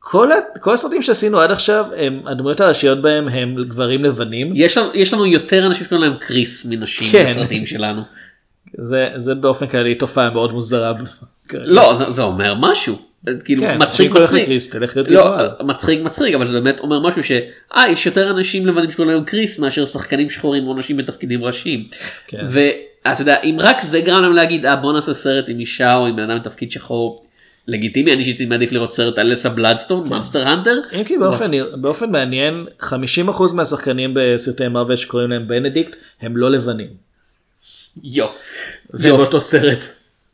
כל, 0.03 0.29
כל 0.61 0.75
הסרטים 0.75 1.03
שעשינו 1.03 1.41
עד 1.41 1.51
עכשיו, 1.51 1.85
הם, 1.97 2.21
הדמויות 2.27 2.61
הראשיות 2.61 3.03
בהם 3.03 3.29
הם 3.29 3.57
גברים 3.69 4.05
לבנים. 4.05 4.53
יש 4.55 4.79
לנו, 4.79 4.91
יש 4.95 5.15
לנו 5.15 5.27
יותר 5.27 5.67
אנשים 5.67 5.85
שקוראים 5.85 6.11
להם 6.11 6.19
קריס 6.21 6.67
מנשים 6.67 7.13
כן. 7.13 7.31
בסרטים 7.31 7.67
שלנו. 7.67 8.03
זה, 8.79 9.09
זה 9.15 9.35
באופן 9.35 9.67
כללי 9.67 9.95
תופעה 9.95 10.31
מאוד 10.31 10.53
מוזרה. 10.53 10.93
לא 11.53 11.95
זה, 11.95 12.11
זה 12.11 12.23
אומר 12.23 12.55
משהו. 12.61 13.11
כאילו 13.45 13.63
כן, 13.63 13.77
מצחיק 13.83 14.11
מצחיק. 14.13 14.45
קריס, 14.45 14.71
תלך 14.71 14.97
לא. 14.97 15.37
מצחיק 15.63 16.01
מצחיק 16.03 16.35
אבל 16.35 16.47
זה 16.47 16.61
באמת 16.61 16.81
אומר 16.81 17.01
משהו 17.01 17.23
שאה 17.23 17.85
יש 17.91 18.07
יותר 18.07 18.31
אנשים 18.31 18.67
לבנים 18.67 18.91
שקוראים 18.91 19.15
להם 19.15 19.25
קריס 19.25 19.59
מאשר 19.59 19.87
שחקנים 19.87 20.31
שחורים 20.31 20.67
או 20.67 20.75
נשים 20.75 20.97
בתפקידים 20.97 21.45
ראשיים. 21.45 21.89
כן. 22.27 22.45
ואתה 22.49 23.23
יודע 23.23 23.37
אם 23.45 23.57
רק 23.59 23.83
זה 23.83 24.01
גרם 24.01 24.23
להם 24.23 24.33
להגיד 24.33 24.67
אה 24.67 24.77
בוא 24.77 24.93
נעשה 24.93 25.15
סרט 25.15 25.49
עם 25.49 25.61
אישה 25.61 25.97
או 25.97 26.07
עם 26.07 26.17
בן 26.17 26.31
אדם 26.31 26.39
בתפקיד 26.39 26.73
שחור 26.73 27.27
לגיטימי 27.71 28.13
אני 28.13 28.21
אישית 28.21 28.41
מעדיף 28.41 28.73
לראות 28.73 28.93
סרט 28.93 29.19
על 29.19 29.33
אלסה 29.33 29.49
בלאדסטון 29.49 30.09
Monster 30.09 30.49
Hunter. 30.49 30.81
אם 30.93 31.05
כי 31.05 31.15
באופן, 31.75 32.11
מעניין 32.11 32.67
50% 32.81 32.93
מהשחקנים 33.55 34.15
בסרטי 34.15 34.69
מארוול 34.69 34.97
שקוראים 34.97 35.31
להם 35.31 35.49
בנדיקט 35.49 35.97
הם 36.21 36.37
לא 36.37 36.51
לבנים. 36.51 36.89
יו. 38.03 38.27
והם 38.91 39.17
באותו 39.17 39.41
סרט. 39.41 39.85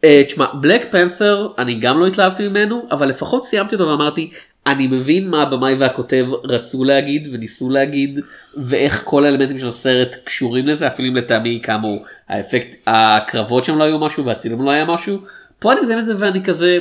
אה, 0.05 0.23
תשמע 0.27 0.47
Black 0.61 0.87
Panther 0.91 1.49
אני 1.59 1.75
גם 1.75 2.01
לא 2.01 2.07
התלהבתי 2.07 2.49
ממנו 2.49 2.87
אבל 2.91 3.09
לפחות 3.09 3.45
סיימתי 3.45 3.75
אותו 3.75 3.89
ואמרתי 3.89 4.31
אני 4.67 4.87
מבין 4.87 5.31
מה 5.31 5.43
הבמאי 5.43 5.75
והכותב 5.75 6.27
רצו 6.45 6.85
להגיד 6.85 7.29
וניסו 7.33 7.71
להגיד 7.71 8.21
ואיך 8.57 9.03
כל 9.05 9.25
האלמנטים 9.25 9.59
של 9.59 9.69
הסרט 9.69 10.17
קשורים 10.25 10.67
לזה 10.67 10.87
אפילו 10.87 11.09
אם 11.09 11.17
לטעמי 11.17 11.61
כאמור 11.63 12.05
האפקט 12.29 12.77
הקרבות 12.87 13.65
שם 13.65 13.79
לא 13.79 13.85
היו 13.85 13.99
משהו 13.99 14.25
והצילום 14.25 14.65
לא 14.65 14.71
היה 14.71 14.85
משהו 14.85 15.19
פה 15.59 15.73
אני 15.73 15.81
מזיין 15.81 15.99
את 15.99 16.07
זה 16.07 16.15
ואני 16.19 16.45
כזה 16.45 16.79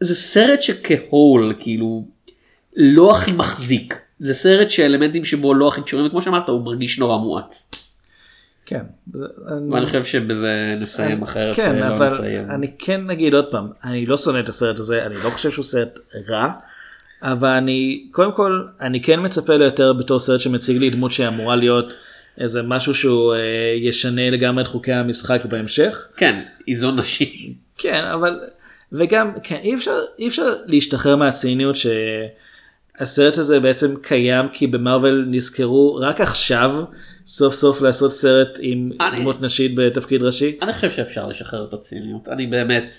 זה 0.00 0.14
סרט 0.14 0.62
שכהול 0.62 1.54
כאילו 1.58 2.04
לא 2.76 3.10
הכי 3.16 3.32
מחזיק 3.32 3.94
זה 4.20 4.34
סרט 4.34 4.70
שהאלמנטים 4.70 5.24
שבו 5.24 5.54
לא 5.54 5.68
הכי 5.68 5.82
קשורים 5.82 6.06
וכמו 6.06 6.22
שאמרת 6.22 6.48
הוא 6.48 6.64
מרגיש 6.64 6.98
נורא 6.98 7.16
מואץ 7.18 7.70
כן. 8.66 8.82
זה- 9.12 9.26
ואני 9.72 9.86
חושב 9.86 10.04
שבזה 10.04 10.76
נסיים 10.80 11.22
אחרת 11.22 11.56
כן, 11.56 11.76
לא 11.78 11.86
אבל 11.96 12.06
נסיים. 12.06 12.50
אני 12.50 12.70
כן 12.78 13.10
אגיד 13.10 13.34
עוד 13.34 13.50
פעם, 13.50 13.68
אני 13.84 14.06
לא 14.06 14.16
שונא 14.16 14.40
את 14.40 14.48
הסרט 14.48 14.78
הזה, 14.78 15.06
אני 15.06 15.14
לא 15.24 15.30
חושב 15.30 15.50
שהוא 15.50 15.64
סרט 15.64 15.98
רע, 16.28 16.50
אבל 17.22 17.48
אני, 17.48 18.06
קודם 18.10 18.32
כל, 18.32 18.62
אני 18.80 19.02
כן 19.02 19.20
מצפה 19.22 19.56
ליותר 19.56 19.92
בתור 19.92 20.18
סרט 20.18 20.40
שמציג 20.40 20.76
לי 20.76 20.90
דמות 20.90 21.12
שאמורה 21.12 21.56
להיות 21.56 21.94
איזה 22.38 22.62
משהו 22.62 22.94
שהוא 22.94 23.34
אה, 23.34 23.38
ישנה 23.80 24.30
לגמרי 24.30 24.62
את 24.62 24.68
חוקי 24.68 24.92
המשחק 24.92 25.44
בהמשך. 25.44 26.08
כן, 26.16 26.42
איזון 26.68 26.98
נשי. 26.98 27.54
כן, 27.78 28.04
אבל, 28.04 28.40
וגם, 28.92 29.30
כן, 29.42 29.56
אי 29.62 29.74
אפשר, 29.74 29.96
אי 30.18 30.28
אפשר 30.28 30.54
להשתחרר 30.66 31.16
מהציניות 31.16 31.76
שהסרט 31.76 33.38
הזה 33.38 33.60
בעצם 33.60 33.94
קיים 34.02 34.48
כי 34.52 34.66
במרוויל 34.66 35.24
נזכרו 35.30 35.94
רק 35.94 36.20
עכשיו 36.20 36.84
סוף 37.26 37.54
סוף 37.54 37.82
לעשות 37.82 38.12
סרט 38.12 38.58
עם 38.60 38.90
אני- 39.00 39.20
דמות 39.20 39.40
נשית 39.40 39.74
בתפקיד 39.74 40.22
ראשי. 40.22 40.58
אני 40.62 40.72
חושב 40.72 40.90
שאפשר 40.90 41.26
לשחרר 41.26 41.64
את 41.68 41.74
הציניות, 41.74 42.28
אני 42.28 42.46
באמת. 42.46 42.94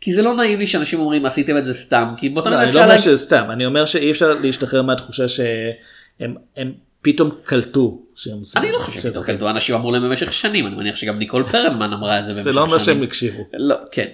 כי 0.00 0.12
זה 0.12 0.22
לא 0.22 0.34
נעים 0.36 0.58
לי 0.58 0.66
שאנשים 0.66 1.00
אומרים 1.00 1.26
עשיתם 1.26 1.56
את 1.56 1.66
זה 1.66 1.74
סתם, 1.74 2.14
כי 2.16 2.28
באותה 2.28 2.50
לא, 2.50 2.56
מידה 2.56 2.62
אני 2.62 2.74
לא 2.74 2.78
אפשר 2.78 2.78
אומר 2.80 2.88
להגיד, 2.88 3.04
שזה 3.04 3.16
סתם, 3.16 3.44
אני 3.50 3.66
אומר 3.66 3.84
שאי 3.86 4.10
אפשר 4.10 4.32
להשתחרר 4.42 4.82
מהתחושה 4.82 5.28
שהם 5.28 6.34
הם 6.56 6.72
פתאום 7.02 7.30
קלטו 7.44 8.02
שהם 8.16 8.38
עושים. 8.38 8.62
אני 8.62 8.72
לא 8.72 8.78
חושב 8.78 9.00
שזה 9.00 9.24
קלטו, 9.24 9.50
אנשים 9.50 9.74
אמרו 9.74 9.92
להם 9.92 10.02
במשך 10.02 10.32
שנים, 10.32 10.66
אני 10.66 10.74
מניח 10.76 10.96
שגם 10.96 11.18
ניקול 11.18 11.44
פרלמן 11.50 11.92
אמרה 11.92 12.20
את 12.20 12.26
זה 12.26 12.32
במשך 12.32 12.42
זה 12.44 12.52
שנים. 12.52 12.56
לא 12.56 12.72
אומר 12.72 12.78
שהם 12.78 13.02
הקשיבו. 13.02 13.42
לא, 13.54 13.74
כן. 13.92 14.06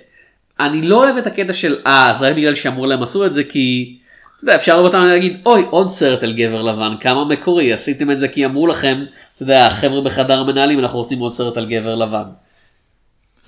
אני 0.61 0.83
לא 0.83 1.05
אוהב 1.05 1.17
את 1.17 1.27
הקטע 1.27 1.53
של 1.53 1.77
אה, 1.87 2.13
זה 2.19 2.29
רק 2.29 2.37
בגלל 2.37 2.55
שאמרו 2.55 2.87
להם 2.87 3.03
עשו 3.03 3.27
את 3.27 3.35
זה 3.35 3.45
כי, 3.45 3.97
אתה 4.37 4.45
יודע, 4.45 4.57
אפשר 4.57 4.83
מידה 4.83 4.99
להגיד, 4.99 5.41
אוי, 5.47 5.67
עוד 5.71 5.89
סרט 5.89 6.23
על 6.23 6.33
גבר 6.33 6.63
לבן, 6.63 6.95
כמה 7.01 7.25
מקורי, 7.25 7.73
עשיתם 7.73 8.11
את 8.11 8.19
זה 8.19 8.29
כי 8.29 8.45
אמרו 8.45 8.67
לכם, 8.67 9.05
אתה 9.35 9.43
יודע, 9.43 9.67
החבר'ה 9.67 10.01
בחדר 10.01 10.39
המנהלים, 10.39 10.79
אנחנו 10.79 10.99
רוצים 10.99 11.19
עוד 11.19 11.33
סרט 11.33 11.57
על 11.57 11.67
גבר 11.67 11.95
לבן. 11.95 12.25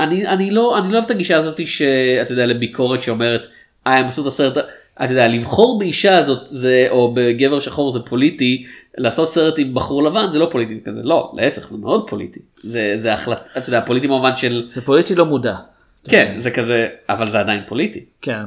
אני, 0.00 0.26
אני 0.26 0.50
לא, 0.50 0.78
אני 0.78 0.88
לא 0.88 0.92
אוהב 0.92 1.04
את 1.04 1.10
הגישה 1.10 1.36
הזאת 1.36 1.66
שאתה 1.66 2.32
יודע, 2.32 2.46
לביקורת 2.46 3.02
שאומרת, 3.02 3.46
אה, 3.86 3.98
הם 3.98 4.06
עשו 4.06 4.22
את 4.22 4.26
הסרט, 4.26 4.58
אתה 5.02 5.12
יודע, 5.12 5.28
לבחור 5.28 5.78
באישה 5.78 6.18
הזאת, 6.18 6.40
זה, 6.44 6.86
או 6.90 7.14
בגבר 7.14 7.60
שחור 7.60 7.92
זה 7.92 8.00
פוליטי, 8.00 8.66
לעשות 8.98 9.30
סרט 9.30 9.58
עם 9.58 9.74
בחור 9.74 10.02
לבן 10.02 10.26
זה 10.32 10.38
לא 10.38 10.48
פוליטי 10.50 10.80
כזה, 10.84 11.00
לא, 11.02 11.32
להפך, 11.36 11.68
זה 11.68 11.76
מאוד 11.76 12.10
פוליטי. 12.10 12.40
זה, 12.62 12.96
זה 12.98 13.14
החלטה, 13.14 13.42
אתה 13.58 13.68
יודע, 13.68 13.80
פוליטי 13.80 14.08
במובן 14.08 14.36
של, 14.36 14.64
זה 14.68 14.80
פוליטי 14.80 15.14
לא 15.14 15.26
מודע. 15.26 15.54
כן, 16.08 16.34
זה 16.38 16.50
כזה, 16.50 16.88
אבל 17.08 17.30
זה 17.30 17.40
עדיין 17.40 17.62
פוליטי. 17.68 18.04
כן. 18.22 18.42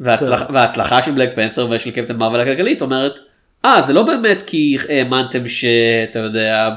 וההצלחה, 0.00 0.44
וההצלחה 0.52 1.02
של 1.02 1.12
בלק 1.12 1.34
פנת'ר 1.34 1.68
ושל 1.70 1.90
קפטן 1.90 2.16
מרוויל 2.16 2.40
הכלכלית 2.40 2.82
אומרת, 2.82 3.18
אה 3.64 3.82
זה 3.82 3.92
לא 3.92 4.02
באמת 4.02 4.42
כי 4.42 4.76
האמנתם 4.88 5.48
שאתה 5.48 6.18
יודע 6.18 6.68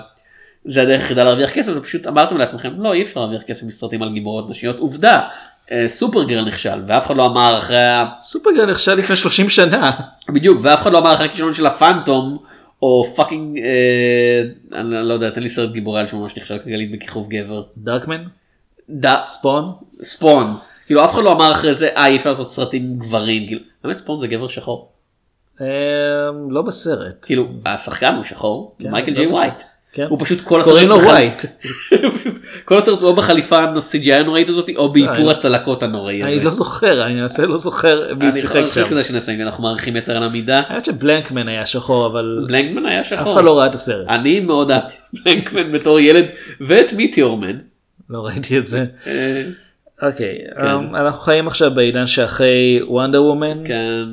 זה 0.65 0.81
הדרך 0.81 1.01
היחידה 1.01 1.23
להרוויח 1.23 1.51
כסף 1.51 1.71
זה 1.71 1.81
פשוט 1.81 2.07
אמרתם 2.07 2.37
לעצמכם 2.37 2.73
לא 2.81 2.93
אי 2.93 3.01
אפשר 3.01 3.19
להרוויח 3.19 3.41
כסף 3.41 3.63
מסרטים 3.63 4.03
על 4.03 4.13
גיבורות 4.13 4.49
נשיות 4.49 4.77
עובדה 4.79 5.21
אה, 5.71 5.87
Supergirl 5.87 6.45
נכשל 6.45 6.81
ואף 6.87 7.05
אחד 7.05 7.15
לא 7.15 7.25
אמר 7.25 7.55
אחרי 7.57 7.83
ה- 7.85 8.05
Supergirl 8.21 8.71
נכשל 8.71 8.93
לפני 8.93 9.15
30 9.15 9.49
שנה. 9.49 9.91
בדיוק 10.29 10.59
ואף 10.63 10.81
אחד 10.81 10.91
לא 10.91 10.97
אמר 10.97 11.13
אחרי 11.13 11.25
הכישלון 11.25 11.53
של 11.53 11.65
הפאנטום 11.65 12.37
או 12.81 13.03
fucking 13.15 13.57
אה, 13.59 14.41
אני 14.79 15.07
לא 15.07 15.13
יודע 15.13 15.29
תן 15.29 15.41
לי 15.43 15.49
סרט 15.49 15.71
גיבורי 15.71 15.99
על 15.99 16.07
שממש 16.07 16.37
נכשל 16.37 16.57
כלכלית 16.57 16.91
בכיכוב 16.91 17.29
גבר. 17.29 17.63
Darkman? 17.77 18.23
ד- 18.89 19.21
Spawn? 19.21 19.71
Spawn 20.01 20.53
כאילו 20.85 21.05
אף 21.05 21.13
אחד 21.13 21.23
לא 21.23 21.31
אמר 21.31 21.51
אחרי 21.51 21.73
זה 21.73 21.87
אה 21.97 22.07
אי 22.07 22.15
אפשר 22.15 22.29
לעשות 22.29 22.51
סרטים 22.51 22.97
גברים 22.99 23.47
כאילו 23.47 23.61
באמת 23.83 23.97
Spawn 23.97 24.19
זה 24.19 24.27
גבר 24.27 24.47
שחור. 24.47 24.89
אמ, 25.61 25.65
לא 26.51 26.61
בסרט. 26.61 27.15
כאילו 27.25 27.47
השחקן 27.65 28.15
הוא 28.15 28.23
שחור 28.23 28.75
כן, 28.79 28.91
מייקל 28.91 29.11
לא 29.11 29.15
ג'יי 29.17 29.25
זוכר. 29.25 29.37
ווייט. 29.37 29.61
כן. 29.93 30.05
הוא 30.09 30.19
פשוט 30.21 30.41
כל 30.41 30.59
הסרט 30.59 30.71
קוראים 30.71 30.89
לו 30.89 30.95
ווייט. 30.99 31.41
כל 32.65 32.77
הסרט 32.77 32.99
הוא 32.99 33.09
או 33.09 33.15
בחליפה 33.15 33.57
ה-CGI 33.63 34.13
הנוראית 34.13 34.49
הזאת 34.49 34.69
או 34.77 34.93
אני- 34.93 35.05
באיפור 35.07 35.31
הצלקות 35.31 35.83
הנוראי 35.83 36.23
אני 36.23 36.35
הזה. 36.35 36.45
לא 36.45 36.51
זוכר, 36.51 37.03
אני 37.05 37.13
מנסה 37.13 37.45
לא 37.45 37.57
זוכר 37.57 38.13
מי 38.19 38.25
אני 38.25 38.31
שיחק 38.31 38.61
חושב 38.67 38.73
שם. 38.73 38.83
שכדאי 38.83 39.03
שנסיים 39.03 39.41
אנחנו 39.41 39.63
מעריכים 39.63 39.95
יותר 39.95 40.17
על 40.17 40.23
המידה. 40.23 40.61
האמת 40.67 40.85
שבלנקמן 40.85 41.47
היה 41.47 41.65
שחור 41.65 42.07
אבל 42.07 42.45
בלנקמן 42.47 42.85
היה 42.85 42.99
אף 43.01 43.05
שחור. 43.07 43.33
אחד 43.33 43.43
לא 43.43 43.57
ראה 43.59 43.65
את 43.65 43.75
הסרט. 43.75 44.07
אני 44.09 44.39
מאוד 44.39 44.71
אהבתי 44.71 44.93
בלנקמן 45.13 45.71
בתור 45.71 45.99
ילד 45.99 46.25
ואת 46.67 46.93
מיטיורמן. 46.93 47.57
לא 48.09 48.25
ראיתי 48.25 48.59
את 48.59 48.67
זה. 48.67 48.85
אה, 49.07 49.43
אוקיי, 50.01 50.37
אמ, 50.61 50.95
אנחנו 50.95 51.21
חיים 51.21 51.47
עכשיו 51.47 51.71
בעידן 51.75 52.07
שאחרי 52.07 52.79
וונדר 52.87 53.23
וומן. 53.23 53.63
כן. 53.67 54.03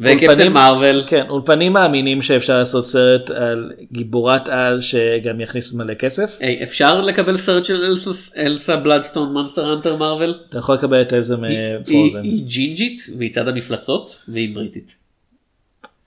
ו 0.00 0.07
Captain 0.07 0.52
Marvel. 0.52 1.04
כן, 1.06 1.24
אולפנים 1.28 1.72
מאמינים 1.72 2.22
שאפשר 2.22 2.58
לעשות 2.58 2.84
סרט 2.86 3.30
על 3.30 3.72
גיבורת 3.92 4.48
על 4.48 4.80
שגם 4.80 5.40
יכניס 5.40 5.74
מלא 5.74 5.94
כסף. 5.94 6.36
היי, 6.40 6.62
אפשר 6.64 7.00
לקבל 7.00 7.36
סרט 7.36 7.64
של 7.64 7.82
אלסה- 7.84 8.36
אלסה 8.36 8.76
בלאדסטון 8.76 9.32
Monster 9.32 9.74
Hunter 9.74 9.96
מארוול? 9.96 10.34
אתה 10.48 10.58
יכול 10.58 10.74
לקבל 10.74 11.02
את 11.02 11.14
איזה 11.14 11.34
היא- 11.42 11.58
מ 11.80 11.85
Frozen. 11.85 12.22
היא 12.22 12.44
ג'ינג'ית 12.46 13.02
והיא 13.18 13.32
צדה 13.32 13.48
מפלצות 13.48 14.16
והיא 14.28 14.54
בריטית. 14.54 14.96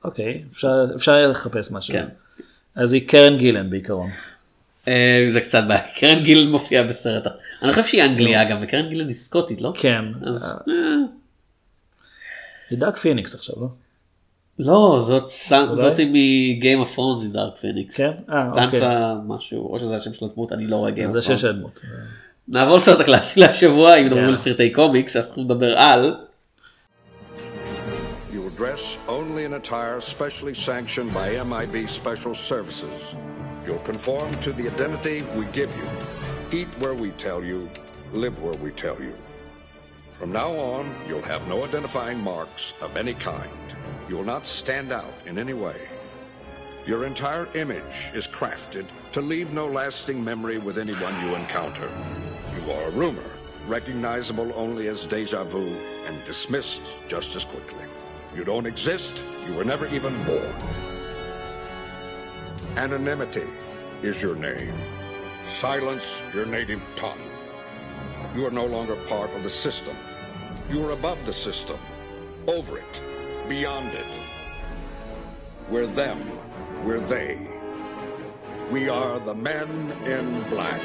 אוקיי, 0.04 0.42
אפשר- 0.54 0.86
אפשר 0.96 1.28
לחפש 1.28 1.72
משהו. 1.72 1.94
כן. 1.94 2.06
אז 2.76 2.94
היא 2.94 3.08
קרן 3.08 3.38
גילן 3.38 3.70
בעיקרון. 3.70 4.10
אה, 4.88 5.28
זה 5.30 5.42
קצת 5.42 5.64
בעיה, 5.68 5.82
קרן 5.96 6.24
גילן 6.24 6.48
מופיעה 6.48 6.84
בסרט. 6.84 7.28
אני 7.62 7.74
חושב 7.74 7.86
שהיא 7.86 8.04
אנגליה 8.04 8.44
גם 8.44 8.58
וקרן 8.64 8.90
גילן 8.90 9.08
היא 9.08 9.16
סקוטית 9.16 9.62
לא? 9.62 9.74
כן. 9.78 10.06
אה, 10.28 10.32
אה, 10.32 10.74
היא 12.70 12.80
Dark 12.80 12.98
Phoenix 12.98 13.36
עכשיו, 13.36 13.56
לא? 13.62 13.68
לא 14.60 15.00
זאת? 15.00 15.28
זאתי 15.76 16.06
מ 16.06 16.20
Game 16.20 16.80
of 16.80 16.94
Thrones 16.94 17.24
היא 17.24 17.32
Dark 17.32 17.54
Phoenix. 17.62 17.98
כן? 17.98 18.12
אה, 18.30 18.50
אוקיי. 18.50 18.70
סנסה 18.70 19.14
משהו 19.28 19.74
או 19.74 19.80
שזה 19.80 19.96
השם 19.96 20.14
של 20.14 20.26
הדמות 20.26 20.52
אני 20.52 20.68
לא 20.68 20.76
רואה 20.76 20.92
Game 20.92 21.12
זה 21.12 21.18
of 21.18 21.26
שם 21.26 21.28
Thrones. 21.28 21.42
של 21.42 21.48
הדמות. 21.48 21.82
נעבור 22.48 22.78
לסרט 22.78 23.00
הקלאסי 23.00 23.40
של 23.40 23.58
השבוע 23.58 23.96
אם 23.96 24.06
מדברים 24.06 24.24
יאללה. 24.24 24.30
על 24.30 24.36
סרטי 24.36 24.70
קומיקס 24.70 25.16
אנחנו 25.16 25.44
נדבר 25.44 25.78
על 25.78 26.16
You 28.32 28.36
will 28.36 28.60
dress 28.62 28.98
only 29.08 29.44
in 29.46 29.54
attire 29.54 30.00
specially 30.02 30.54
sanctioned 30.54 31.14
by 31.14 31.28
MIB 31.50 31.88
Special 31.90 32.36
Services. 32.36 33.31
You'll 33.66 33.80
conform 33.80 34.32
to 34.36 34.52
the 34.52 34.68
identity 34.68 35.22
we 35.36 35.46
give 35.46 35.76
you. 35.76 35.88
Eat 36.52 36.68
where 36.80 36.96
we 36.96 37.12
tell 37.12 37.44
you, 37.44 37.70
live 38.12 38.42
where 38.42 38.56
we 38.56 38.72
tell 38.72 39.00
you. 39.02 39.14
From 40.18 40.32
now 40.32 40.52
on, 40.52 40.94
you'll 41.08 41.22
have 41.22 41.48
no 41.48 41.64
identifying 41.64 42.20
marks 42.20 42.74
of 42.82 42.98
any 42.98 43.14
kind. 43.14 43.50
You 44.10 44.18
will 44.18 44.24
not 44.24 44.46
stand 44.46 44.92
out 44.92 45.14
in 45.26 45.38
any 45.38 45.54
way. 45.54 45.88
Your 46.88 47.06
entire 47.06 47.48
image 47.54 48.10
is 48.14 48.28
crafted 48.28 48.86
to 49.12 49.22
leave 49.22 49.54
no 49.54 49.68
lasting 49.68 50.24
memory 50.24 50.58
with 50.58 50.80
anyone 50.80 51.14
you 51.24 51.36
encounter. 51.36 51.90
You 52.56 52.72
are 52.72 52.84
a 52.86 52.92
rumor, 52.92 53.30
recognizable 53.68 54.52
only 54.56 54.88
as 54.88 55.06
deja 55.06 55.44
vu 55.44 55.76
and 56.08 56.24
dismissed 56.26 56.82
just 57.08 57.36
as 57.36 57.44
quickly. 57.44 57.86
You 58.36 58.44
don't 58.44 58.66
exist, 58.66 59.24
you 59.48 59.54
were 59.54 59.66
never 59.66 59.88
even 59.88 60.24
born. 60.24 60.91
Anonymity 62.85 63.49
is 64.11 64.17
your 64.25 64.37
name. 64.49 64.75
Silence 65.65 66.07
your 66.35 66.47
native 66.59 66.83
tongue. 67.03 67.25
You 68.37 68.43
are 68.49 68.55
no 68.63 68.67
longer 68.77 68.97
part 69.13 69.31
of 69.37 69.41
the 69.49 69.55
system. 69.67 69.97
You 70.73 70.79
are 70.87 70.93
above 71.01 71.19
the 71.31 71.37
system, 71.47 71.79
over 72.57 72.73
it, 72.85 72.95
beyond 73.55 73.89
it. 74.03 74.11
We're 75.73 75.91
them, 76.03 76.19
we're 76.87 77.05
they. 77.15 77.33
We 78.75 78.83
are 79.01 79.15
the 79.31 79.37
men 79.49 79.71
in 80.15 80.27
black. 80.55 80.83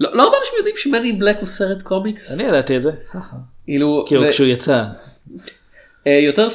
לא 0.00 0.16
לא 0.16 0.22
הרבה 0.22 0.36
אנשים 0.40 0.54
יודעים 0.58 0.76
שמני 0.76 1.12
בלק 1.12 1.36
הוא 1.38 1.46
סרט 1.46 1.82
קומיקס. 1.82 2.32
אני 2.32 2.42
ידעתי 2.42 2.76
את 2.76 2.82
זה. 2.82 2.90
כאילו 3.64 4.04
כאילו 4.06 4.22
ו- 4.22 4.30
כשהוא 4.30 4.46
יצא. 4.46 4.84
אה, 6.07 6.19
יותר 6.23 6.47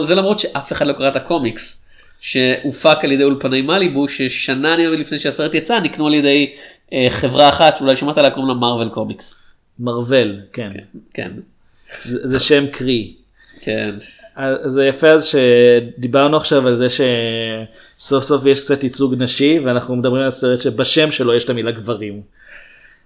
זה 0.00 0.14
למרות 0.14 0.38
שאף 0.38 0.72
אחד 0.72 0.86
לא 0.86 0.92
קרא 0.92 1.08
את 1.08 1.16
הקומיקס 1.16 1.84
שהופק 2.20 2.98
על 3.02 3.12
ידי 3.12 3.24
אולפני 3.24 3.62
מליבו 3.62 4.08
ששנה 4.08 4.74
אני 4.74 4.86
לפני 4.86 5.18
שהסרט 5.18 5.54
יצא 5.54 5.80
נקנו 5.80 6.06
על 6.06 6.14
ידי 6.14 6.52
אה, 6.92 7.06
חברה 7.10 7.48
אחת 7.48 7.76
שאולי 7.76 7.96
שמעת 7.96 8.18
עליה 8.18 8.30
קוראים 8.30 8.48
לה 8.48 8.54
מרוויל 8.54 8.88
קומיקס. 8.88 9.38
מרוול, 9.78 10.40
כן. 10.52 10.72
כן. 11.14 11.32
זה 12.04 12.18
זה 12.28 12.40
שם 12.40 12.66
קרי. 12.66 13.14
כן. 13.60 13.94
אז 14.36 14.72
זה 14.72 14.86
יפה 14.86 15.08
אז 15.08 15.24
שדיברנו 15.24 16.36
עכשיו 16.36 16.66
על 16.66 16.76
זה 16.76 16.86
שסוף 16.90 18.24
סוף 18.24 18.46
יש 18.46 18.60
קצת 18.60 18.84
ייצוג 18.84 19.14
נשי 19.18 19.58
ואנחנו 19.64 19.96
מדברים 19.96 20.22
על 20.22 20.30
סרט 20.30 20.60
שבשם 20.60 21.10
שלו 21.10 21.34
יש 21.34 21.44
את 21.44 21.50
המילה 21.50 21.70
גברים. 21.70 22.22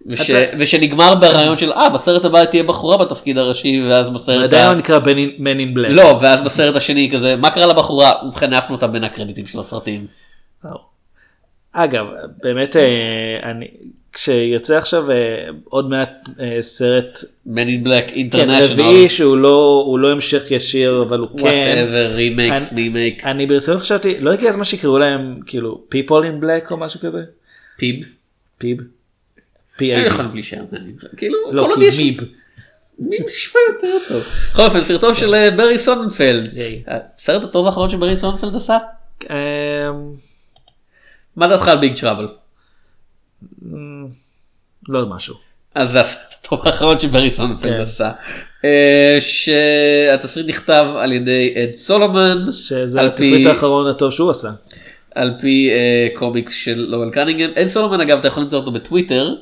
וש, 0.06 0.30
ושנגמר 0.58 1.14
ברעיון 1.14 1.58
של 1.58 1.72
אה 1.72 1.88
בסרט 1.90 2.24
הבא 2.24 2.44
תהיה 2.44 2.62
בחורה 2.62 2.96
בתפקיד 2.96 3.38
הראשי 3.38 3.80
ואז 3.88 4.10
בסרט 4.10 4.42
עדיין 4.44 4.70
ה... 4.70 4.74
נקרא 4.74 4.98
Man 5.38 5.58
in 5.58 5.76
Black. 5.78 5.88
לא 5.88 6.18
ואז 6.22 6.42
בסרט 6.42 6.76
השני 6.76 7.10
כזה 7.14 7.36
מה 7.36 7.50
קרה 7.50 7.66
לבחורה 7.66 8.12
ובכן 8.26 8.52
העפנו 8.52 8.74
אותה 8.74 8.86
בין 8.86 9.04
הקרדיטים 9.04 9.46
של 9.46 9.58
הסרטים. 9.60 10.06
אגב 11.72 12.06
באמת 12.42 12.76
אה, 12.76 13.50
אני 13.50 13.66
כשיוצא 14.12 14.76
עכשיו 14.76 15.10
אה, 15.10 15.16
עוד 15.64 15.90
מעט 15.90 16.10
אה, 16.40 16.56
סרט 16.62 17.18
Man 17.46 17.50
in 17.58 17.86
Black 17.86 18.10
כן, 18.30 18.50
International. 18.50 18.72
רביעי 18.72 19.08
שהוא 19.08 19.36
לא 19.36 19.82
הוא 19.86 19.98
לא 19.98 20.12
המשך 20.12 20.50
ישיר 20.50 21.04
אבל 21.08 21.18
הוא 21.18 21.28
כן. 21.40 21.86
אני- 22.50 22.58
מימייק 22.72 23.24
אני 23.24 23.46
ברצינות 23.46 23.80
חשבתי 23.80 24.20
לא 24.20 24.32
הגיע 24.32 24.50
הזמן 24.50 24.64
שיקראו 24.64 24.98
להם 24.98 25.40
כאילו 25.46 25.84
people 25.94 26.22
in 26.24 26.42
black 26.44 26.70
או 26.70 26.76
משהו 26.76 27.00
כזה. 27.00 27.22
פיב. 27.76 27.96
פיב. 28.58 28.76
להישאר 30.34 30.64
Man 30.72 30.76
in 30.76 31.04
Black. 31.04 31.16
כאילו 31.16 31.38
לא 31.52 31.62
כל 31.62 31.70
עוד 31.70 31.82
יש. 31.82 31.98
מי 32.98 33.16
תשמע 33.26 33.60
יותר 33.68 33.98
טוב. 34.08 34.22
בכל 34.52 34.62
אופן 34.62 34.84
סרטו 34.84 35.14
של 35.14 35.34
אה, 35.34 35.50
ברי 35.50 35.78
סוננפלד. 35.78 36.50
הסרט 36.86 37.44
הטוב 37.44 37.66
האחרון 37.66 37.88
שברי 37.88 38.16
סוננפלד 38.16 38.56
עשה? 38.56 38.78
אמ, 39.30 39.36
מה 41.36 41.48
דעתך 41.48 41.68
על 41.68 41.78
Big 41.78 41.94
Trouble? 42.00 42.28
לא 44.88 45.06
משהו. 45.06 45.34
אז 45.74 45.90
זה 45.90 46.00
הסרט 46.00 46.34
הטוב 46.40 46.66
האחרון 46.66 46.98
שברי 46.98 47.30
סוננפלד 47.30 47.72
כן. 47.72 47.80
עשה. 47.80 48.10
אה, 48.64 49.18
שהתסריט 49.20 50.46
נכתב 50.46 50.86
על 50.98 51.12
ידי 51.12 51.54
אד 51.56 51.72
סולומן. 51.72 52.52
שזה 52.52 53.00
על 53.00 53.06
התסריט 53.06 53.46
האחרון 53.46 53.86
הטוב 53.86 54.12
שהוא 54.12 54.30
עשה. 54.30 54.50
על 55.14 55.34
פי 55.40 55.70
אה, 55.70 56.08
קומיקס 56.14 56.54
של 56.54 56.86
לואל 56.88 57.10
קנינגהם. 57.10 57.50
אד 57.56 57.66
סולומן 57.66 58.00
אגב 58.00 58.18
אתה 58.18 58.28
יכול 58.28 58.42
למצוא 58.42 58.58
אותו 58.58 58.70
בטוויטר. 58.70 59.34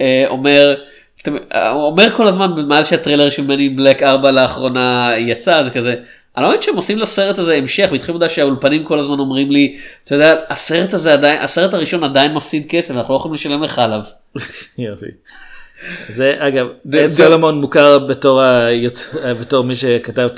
אה, 0.00 0.24
אומר. 0.28 0.74
אתם- 1.22 1.36
אה, 1.54 1.70
הוא 1.70 1.82
אומר 1.82 2.10
כל 2.10 2.26
הזמן 2.26 2.66
מאז 2.68 2.88
שהטריילר 2.88 3.30
של 3.30 3.42
מני 3.44 3.68
בלק 3.68 4.02
4 4.02 4.30
לאחרונה 4.30 5.10
יצא 5.18 5.62
זה 5.62 5.70
כזה. 5.70 5.94
אני 6.36 6.42
לא 6.44 6.50
מבין 6.50 6.62
שהם 6.62 6.76
עושים 6.76 6.98
לסרט 6.98 7.38
הזה 7.38 7.54
המשך 7.54 7.88
והתחיל 7.92 8.14
לדעת 8.14 8.30
שהאולפנים 8.30 8.84
כל 8.84 8.98
הזמן 8.98 9.18
אומרים 9.18 9.50
לי 9.50 9.76
אתה 10.04 10.14
יודע 10.14 10.34
הסרט 10.50 10.94
הזה 10.94 11.12
עדיין 11.12 11.42
הסרט 11.42 11.74
הראשון 11.74 12.04
עדיין 12.04 12.34
מפסיד 12.34 12.66
כסף 12.68 12.90
אנחנו 12.90 13.14
לא 13.14 13.18
יכולים 13.18 13.34
לשלם 13.34 13.62
לך 13.62 13.78
עליו. 13.78 14.00
יופי. 14.78 15.06
זה 16.12 16.34
אגב, 16.38 16.66
זה- 16.92 17.06
סולומון 17.24 17.60
מוכר 17.60 17.98
בתור 17.98 18.42
היוצ- 18.42 19.16
בתור 19.40 19.64
מי 19.64 19.76
שכתב 19.76 20.28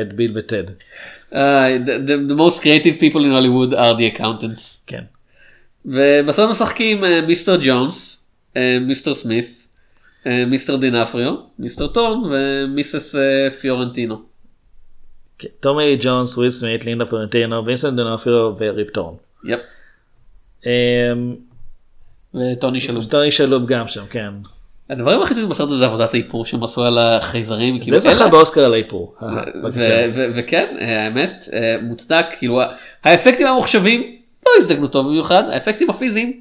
את 0.00 0.12
ביל 0.14 0.32
וטד. 0.38 0.64
Uh, 1.32 1.34
the, 1.86 2.38
most 2.38 2.60
creative 2.60 3.00
people 3.00 3.20
in 3.20 3.32
Hollywood 3.36 3.74
are 3.74 3.94
the 3.98 4.18
accountants. 4.18 4.78
כן. 4.86 5.02
ובסרט 5.86 6.50
משחקים 6.50 7.04
אה, 7.04 7.20
Mister 7.26 7.56
ג'ונס, 7.62 8.16
אה, 8.16 8.19
Mister 8.80 9.14
סמית, 9.14 9.66
אה, 10.26 10.44
Mister 10.50 10.76
דונופריו, 10.76 11.34
Mister 11.58 11.86
טורן 11.86 12.30
ו 12.32 12.48
Mrs. 12.48 13.14
אה, 13.16 13.20
פיורנטינו. 13.50 14.16
כן. 15.38 15.48
טומי 15.60 15.96
ג'ונס, 16.00 16.36
וויל 16.38 16.50
סמית, 16.50 16.84
לינדה 16.84 17.04
פיורנטינו, 17.04 17.66
וינסנט 17.66 17.94
דונופריו 17.94 18.32
וריפ 18.58 18.90
טורן. 18.90 19.14
Yep. 19.48 19.60
אמ, 20.66 21.34
וטוני 22.34 22.80
שלהוב. 22.80 23.04
טוני 23.04 23.30
שלהוב 23.30 23.66
גם 23.66 23.88
שם, 23.88 24.02
כן. 24.10 24.30
הדברים 24.90 25.22
הכי 25.22 25.34
טובים 25.34 25.48
בסרט 25.48 25.68
הזה 25.68 25.78
זה 25.78 25.86
עבודת 25.86 26.14
האיפור 26.14 26.44
שהם 26.44 26.62
עשו 26.64 26.84
על 26.84 26.98
החייזרים. 26.98 27.80
כאילו, 27.80 27.98
זה 27.98 28.10
זכה 28.10 28.22
אלה- 28.22 28.30
באוסקר 28.30 28.64
על 28.64 28.72
האיפור. 28.72 29.14
אה, 29.22 29.28
וכן, 30.36 30.76
אה, 30.80 31.04
האמת, 31.04 31.44
אה, 31.52 31.76
מוצדק, 31.82 32.26
כאילו, 32.38 32.60
האפקטים 33.04 33.46
המוחשבים 33.46 34.16
לא 34.46 34.52
הזדקנו 34.58 34.88
טוב 34.88 35.06
במיוחד, 35.06 35.42
האפקטים 35.50 35.90
הפיזיים 35.90 36.40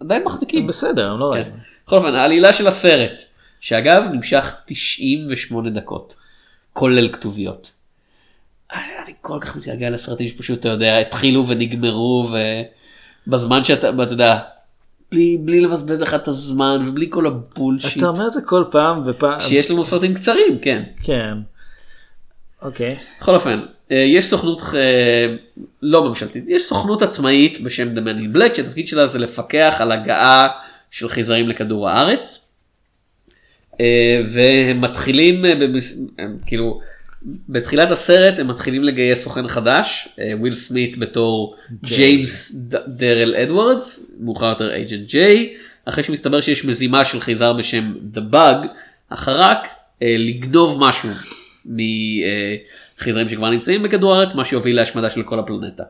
עדיין 0.00 0.24
מחזיקים. 0.24 0.66
בסדר, 0.66 1.10
הם 1.10 1.18
לא 1.18 1.30
כן. 1.32 1.40
רעים. 1.40 1.52
בכל 1.86 1.96
אופן, 1.96 2.14
העלילה 2.14 2.52
של 2.52 2.66
הסרט, 2.66 3.22
שאגב 3.60 4.02
נמשך 4.12 4.54
98 4.66 5.70
דקות, 5.70 6.16
כולל 6.72 7.08
כתוביות. 7.12 7.70
אה, 8.72 8.78
אני 9.04 9.14
כל 9.20 9.38
כך 9.40 9.56
מתגעגע 9.56 9.90
לסרטים 9.90 10.28
שפשוט, 10.28 10.60
אתה 10.60 10.68
יודע, 10.68 10.98
התחילו 10.98 11.48
ונגמרו, 11.48 12.28
ובזמן 13.26 13.64
שאתה, 13.64 13.88
אתה 14.02 14.12
יודע, 14.12 14.38
בלי, 15.10 15.38
בלי 15.40 15.60
לבזבז 15.60 16.00
לך 16.00 16.14
את 16.14 16.28
הזמן, 16.28 16.86
ובלי 16.88 17.06
כל 17.10 17.26
הבולשיט, 17.26 17.98
אתה 17.98 18.08
אומר 18.08 18.26
את 18.26 18.32
זה 18.32 18.40
כל 18.42 18.64
פעם 18.70 19.02
ופעם. 19.06 19.40
שיש 19.40 19.70
לנו 19.70 19.84
סרטים 19.84 20.14
קצרים, 20.14 20.58
כן. 20.62 20.82
כן. 21.02 21.38
אוקיי. 22.62 22.96
בכל 23.20 23.34
אופן, 23.34 23.60
יש 23.90 24.24
סוכנות 24.24 24.60
אה, 24.74 25.36
לא 25.82 26.08
ממשלתית, 26.08 26.44
יש 26.48 26.62
סוכנות 26.62 27.02
עצמאית 27.02 27.60
בשם 27.60 27.94
The 27.94 27.98
Men 27.98 28.22
in 28.22 28.36
Black 28.36 28.54
שהתפקיד 28.56 28.86
שלה 28.86 29.06
זה 29.06 29.18
לפקח 29.18 29.76
על 29.78 29.92
הגעה 29.92 30.48
של 30.90 31.08
חייזרים 31.08 31.48
לכדור 31.48 31.88
הארץ. 31.88 32.44
אה, 33.80 34.20
והם 34.28 34.80
מתחילים, 34.80 35.44
אה, 35.44 35.52
הם, 36.18 36.38
כאילו, 36.46 36.80
בתחילת 37.48 37.90
הסרט 37.90 38.38
הם 38.38 38.48
מתחילים 38.48 38.84
לגייס 38.84 39.24
סוכן 39.24 39.48
חדש, 39.48 40.08
אה, 40.20 40.32
וויל 40.38 40.54
סמית 40.54 40.98
בתור 40.98 41.56
ג'יימס 41.84 42.52
דרל 42.86 43.34
אדוארדס, 43.36 44.06
מאוחר 44.20 44.46
יותר 44.46 44.72
Agent 44.74 45.08
J, 45.08 45.54
אחרי 45.84 46.02
שמסתבר 46.04 46.40
שיש 46.40 46.64
מזימה 46.64 47.04
של 47.04 47.20
חייזר 47.20 47.52
בשם 47.52 47.94
The 48.14 48.34
Bug, 48.34 48.66
החרק, 49.10 49.58
אה, 50.02 50.16
לגנוב 50.18 50.78
משהו 50.80 51.10
מחייזרים 52.98 53.28
שכבר 53.28 53.50
נמצאים 53.50 53.82
בכדור 53.82 54.14
הארץ, 54.14 54.34
מה 54.34 54.44
שיוביל 54.44 54.76
להשמדה 54.76 55.10
של 55.10 55.22
כל 55.22 55.38
הפלנטה. 55.38 55.82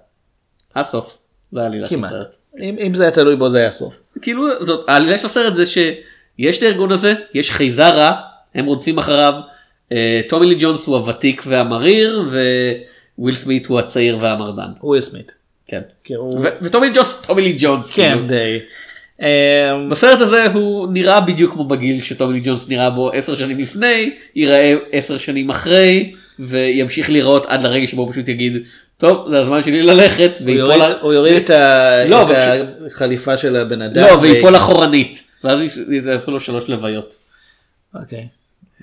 הסוף. 0.76 1.18
זה 1.52 1.62
העלילה 1.62 1.88
של. 1.88 2.04
הסרט. 2.04 2.34
אם 2.62 2.76
אם 2.86 2.94
זה 2.94 3.02
היה 3.02 3.10
תלוי 3.12 3.36
בו 3.36 3.48
זה 3.48 3.58
היה 3.58 3.70
סוף. 3.70 3.94
כאילו 4.22 4.64
זאת 4.64 4.88
העלילה 4.88 5.18
של 5.18 5.26
הסרט 5.26 5.54
זה 5.54 5.66
שיש 5.66 6.58
את 6.58 6.62
הארגון 6.62 6.92
הזה 6.92 7.14
יש 7.34 7.50
חייזר 7.50 7.98
רע 7.98 8.12
הם 8.54 8.66
רודפים 8.66 8.98
אחריו 8.98 9.34
אה, 9.92 10.20
טומי 10.28 10.46
לי 10.46 10.56
ג'ונס 10.58 10.86
הוא 10.86 10.96
הוותיק 10.96 11.42
והמריר 11.46 12.28
וויל 13.18 13.34
סמית 13.34 13.66
הוא 13.66 13.78
הצעיר 13.78 14.18
והמרדן. 14.20 14.70
וויל 14.82 15.00
סמית. 15.00 15.32
כן. 15.66 15.80
הוא- 16.16 16.40
וטומי 16.62 16.86
לי 16.88 16.92
ג'ונס 16.94 17.22
טומי 17.26 17.42
לי 17.42 17.56
ג'ונס. 17.58 17.92
כן 17.92 18.10
כאילו. 18.14 18.26
די. 18.28 18.58
אמ, 19.22 19.26
בסרט 19.90 20.20
הזה 20.20 20.46
הוא 20.54 20.88
נראה 20.92 21.20
בדיוק 21.20 21.52
כמו 21.52 21.64
בגיל 21.64 22.00
שטומי 22.00 22.40
ג'ונס 22.44 22.68
נראה 22.68 22.90
בו 22.90 23.10
עשר 23.12 23.34
שנים 23.34 23.58
לפני 23.58 24.10
ייראה 24.36 24.74
עשר 24.92 25.18
שנים 25.18 25.50
אחרי 25.50 26.12
וימשיך 26.38 27.10
להיראות 27.10 27.46
עד 27.46 27.62
לרגע 27.62 27.86
שבו 27.88 28.02
הוא 28.02 28.12
פשוט 28.12 28.28
יגיד 28.28 28.52
טוב 28.96 29.30
זה 29.30 29.38
הזמן 29.38 29.62
שלי 29.62 29.82
ללכת 29.82 30.38
הוא 31.00 31.12
יוריד- 31.12 31.36
את 31.36 31.50
החליפה 32.86 33.36
של 33.36 33.56
הבן 33.56 33.82
אדם. 33.82 34.02
לא 34.02 34.18
ויפול 34.22 34.56
אחורנית 34.56 35.22
ואז 35.44 35.60
יעשו 36.06 36.30
לו 36.30 36.40
שלוש 36.40 36.68
לוויות. 36.68 37.14
אוקיי. 37.94 38.26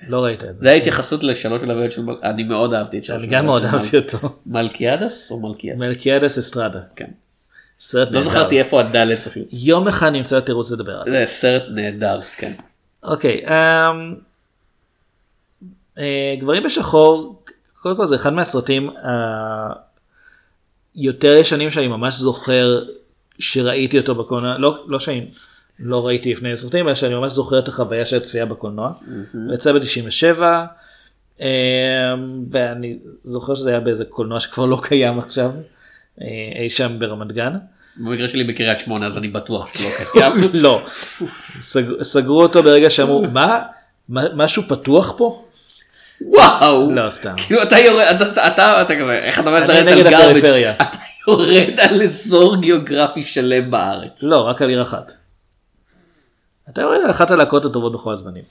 לא 0.08 0.24
ראית 0.24 0.44
את 0.44 0.48
זה. 0.48 0.54
זה 0.62 0.70
ההתייחסות 0.70 1.24
לשלוש 1.24 1.62
הלוויות 1.62 1.92
של 1.92 2.02
מל... 2.02 2.14
אני 2.22 2.42
מאוד 2.42 2.74
אהבתי 2.74 2.98
את 2.98 3.04
שלוש 3.04 3.22
אני 3.22 3.32
גם 3.32 3.44
מאוד 3.46 3.64
אהבתי 3.64 3.96
אותו. 3.96 4.18
מל- 4.46 4.62
מלכיאדס 4.62 5.30
או 5.30 5.40
מלכיאס? 5.40 5.78
מלכיאדס 5.78 6.38
אסטרדה. 6.38 6.80
כן. 6.96 7.06
סרט 7.80 8.08
לא 8.10 8.18
נהדר. 8.18 8.30
זכרתי 8.30 8.58
איפה 8.58 8.80
הדלת 8.80 9.18
פשוט. 9.18 9.48
יום 9.52 9.88
אחד 9.88 10.12
נמצא 10.12 10.40
תירוץ 10.40 10.70
לדבר 10.70 10.92
עליו. 10.92 11.14
זה 11.14 11.24
סרט 11.26 11.62
נהדר 11.70 12.20
כן. 12.36 12.52
אוקיי. 13.02 13.44
אמ, 13.46 14.14
אה, 15.98 16.34
גברים 16.40 16.62
בשחור, 16.62 17.42
קודם 17.82 17.96
כל 17.96 18.06
זה 18.06 18.16
אחד 18.16 18.32
מהסרטים 18.32 18.90
היותר 20.94 21.36
ישנים 21.36 21.70
שאני 21.70 21.88
ממש 21.88 22.14
זוכר 22.14 22.82
שראיתי 23.38 23.98
אותו 23.98 24.14
בקולנוע, 24.14 24.58
לא, 24.58 24.84
לא 24.86 24.98
שאני 25.00 25.26
לא 25.78 26.06
ראיתי 26.06 26.32
לפני 26.32 26.56
סרטים, 26.56 26.86
אלא 26.86 26.94
שאני 26.94 27.14
ממש 27.14 27.32
זוכר 27.32 27.58
את 27.58 27.68
החוויה 27.68 28.06
של 28.06 28.16
הצפייה 28.16 28.46
בקולנוע. 28.46 28.92
הוא 29.32 29.54
יצא 29.54 29.72
ב-97, 29.72 30.40
ואני 32.50 32.98
זוכר 33.22 33.54
שזה 33.54 33.70
היה 33.70 33.80
באיזה 33.80 34.04
קולנוע 34.04 34.40
שכבר 34.40 34.64
לא 34.64 34.80
קיים 34.82 35.18
עכשיו, 35.18 35.50
אה, 35.50 35.60
אי 36.62 36.70
שם 36.70 36.96
ברמת 36.98 37.32
גן. 37.32 37.52
במקרה 37.96 38.28
שלי 38.28 38.44
בקריית 38.44 38.78
שמונה 38.78 39.06
אז 39.06 39.18
אני 39.18 39.28
בטוח 39.28 39.68
שלא 39.74 39.88
קיים. 40.12 40.32
לא, 40.52 40.82
סג- 41.60 42.02
סגרו 42.02 42.42
אותו 42.42 42.62
ברגע 42.62 42.90
שאמרו, 42.90 43.22
מה? 43.32 43.62
מה- 44.08 44.34
משהו 44.34 44.62
פתוח 44.68 45.14
פה? 45.18 45.42
וואו. 46.20 46.92
לא, 46.92 47.10
סתם. 47.10 47.34
כאילו 47.46 47.62
אתה 47.62 47.78
יורד 47.78 48.04
אתה 48.22 48.46
אתה 48.48 48.82
אתה 48.82 48.96
כזה 49.00 49.12
איך 49.12 49.40
אתה 49.40 49.48
אומר 49.48 49.60
לרדת 49.60 49.70
על 49.92 50.02
גרבג' 50.02 50.14
הפריפריה. 50.14 50.72
אתה 50.74 50.96
יורד 51.28 51.80
על 51.80 52.02
אזור 52.02 52.56
גיאוגרפי 52.56 53.22
שלם 53.22 53.70
בארץ. 53.70 54.22
לא, 54.22 54.40
רק 54.40 54.62
על 54.62 54.68
עיר 54.68 54.82
אחת. 54.82 55.12
אתה 56.70 56.80
יורד 56.80 57.00
על 57.04 57.10
אחת 57.10 57.30
הלהקות 57.30 57.64
הטובות 57.64 57.92
בכל 57.92 58.12
הזמנים. 58.12 58.44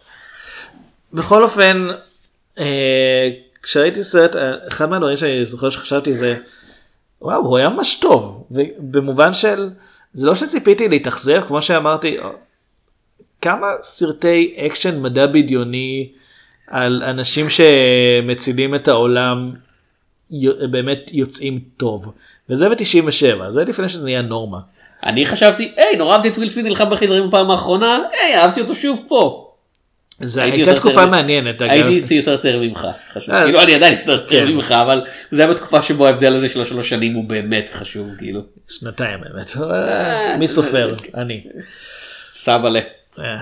בכל 1.13 1.43
אופן, 1.43 1.87
אה, 2.59 3.29
כשראיתי 3.63 4.03
סרט, 4.03 4.35
אה, 4.35 4.51
אחד 4.67 4.89
מהדברים 4.89 5.17
שאני 5.17 5.45
זוכר 5.45 5.69
שחשבתי 5.69 6.13
זה, 6.13 6.35
וואו, 7.21 7.41
הוא 7.41 7.57
היה 7.57 7.69
ממש 7.69 7.95
טוב. 7.95 8.47
במובן 8.77 9.33
של, 9.33 9.69
זה 10.13 10.27
לא 10.27 10.35
שציפיתי 10.35 10.87
להתאכזר, 10.87 11.41
כמו 11.41 11.61
שאמרתי, 11.61 12.19
אה, 12.19 12.29
כמה 13.41 13.67
סרטי 13.81 14.55
אקשן 14.57 15.01
מדע 15.01 15.27
בדיוני 15.27 16.09
על 16.67 17.03
אנשים 17.03 17.45
שמצילים 17.49 18.75
את 18.75 18.87
העולם 18.87 19.51
באמת 20.71 21.09
יוצאים 21.13 21.59
טוב. 21.77 22.13
וזה 22.49 22.69
ב-97, 22.69 23.49
זה 23.49 23.63
לפני 23.63 23.89
שזה 23.89 24.03
נהיה 24.03 24.21
נורמה. 24.21 24.59
אני 25.03 25.25
חשבתי 25.25 25.71
היי 25.77 25.97
נורא 25.97 26.13
אהבתי 26.13 26.29
את 26.29 26.37
וויל 26.37 26.49
סמית 26.49 26.65
נלחם 26.65 26.89
בחייזרים 26.89 27.27
בפעם 27.27 27.51
האחרונה 27.51 27.99
היי 28.11 28.35
אהבתי 28.35 28.61
אותו 28.61 28.75
שוב 28.75 29.05
פה. 29.07 29.44
זה 30.19 30.43
הייתה 30.43 30.75
תקופה 30.75 31.05
מעניינת. 31.05 31.61
הייתי 31.61 32.15
יותר 32.15 32.37
צעיר 32.37 32.61
ממך. 32.61 32.87
אה, 33.29 33.43
כאילו 33.43 33.61
אני 33.61 33.75
עדיין 33.75 33.99
יותר 33.99 34.21
צעיר 34.21 34.47
כן. 34.47 34.53
ממך 34.53 34.71
אבל 34.71 35.01
זה 35.31 35.41
היה 35.41 35.53
בתקופה 35.53 35.81
שבו 35.81 36.07
ההבדל 36.07 36.33
הזה 36.33 36.49
של 36.49 36.61
השלוש 36.61 36.89
שנים 36.89 37.13
הוא 37.13 37.23
באמת 37.23 37.69
חשוב 37.73 38.09
כאילו. 38.17 38.41
שנתיים 38.67 39.19
באמת. 39.21 39.57
אבל, 39.57 39.89
מי 40.39 40.47
סופר? 40.47 40.95
אני. 41.15 41.43
סבאלה. 42.33 42.79
אה. 43.19 43.41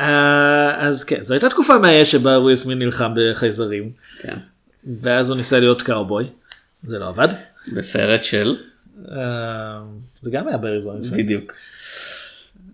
אה, 0.00 0.86
אז 0.86 1.04
כן, 1.04 1.22
זו 1.22 1.34
הייתה 1.34 1.48
תקופה 1.48 1.78
מהאש 1.78 2.12
שבה 2.12 2.38
וויל 2.40 2.56
סמית 2.56 2.78
נלחם 2.78 3.12
בחייזרים, 3.16 3.90
כן. 4.20 4.36
ואז 5.02 5.30
הוא 5.30 5.36
ניסה 5.36 5.60
להיות 5.60 5.82
קאובוי. 5.82 6.24
זה 6.82 6.98
לא 6.98 7.08
עבד. 7.08 7.28
בסרט 7.72 8.24
של 8.24 8.56
אה, 9.12 9.16
זה 10.20 10.30
גם 10.30 10.48
היה 10.48 10.56
בארי 10.56 10.79
סון. 10.79 11.02
בדיוק. 11.02 11.52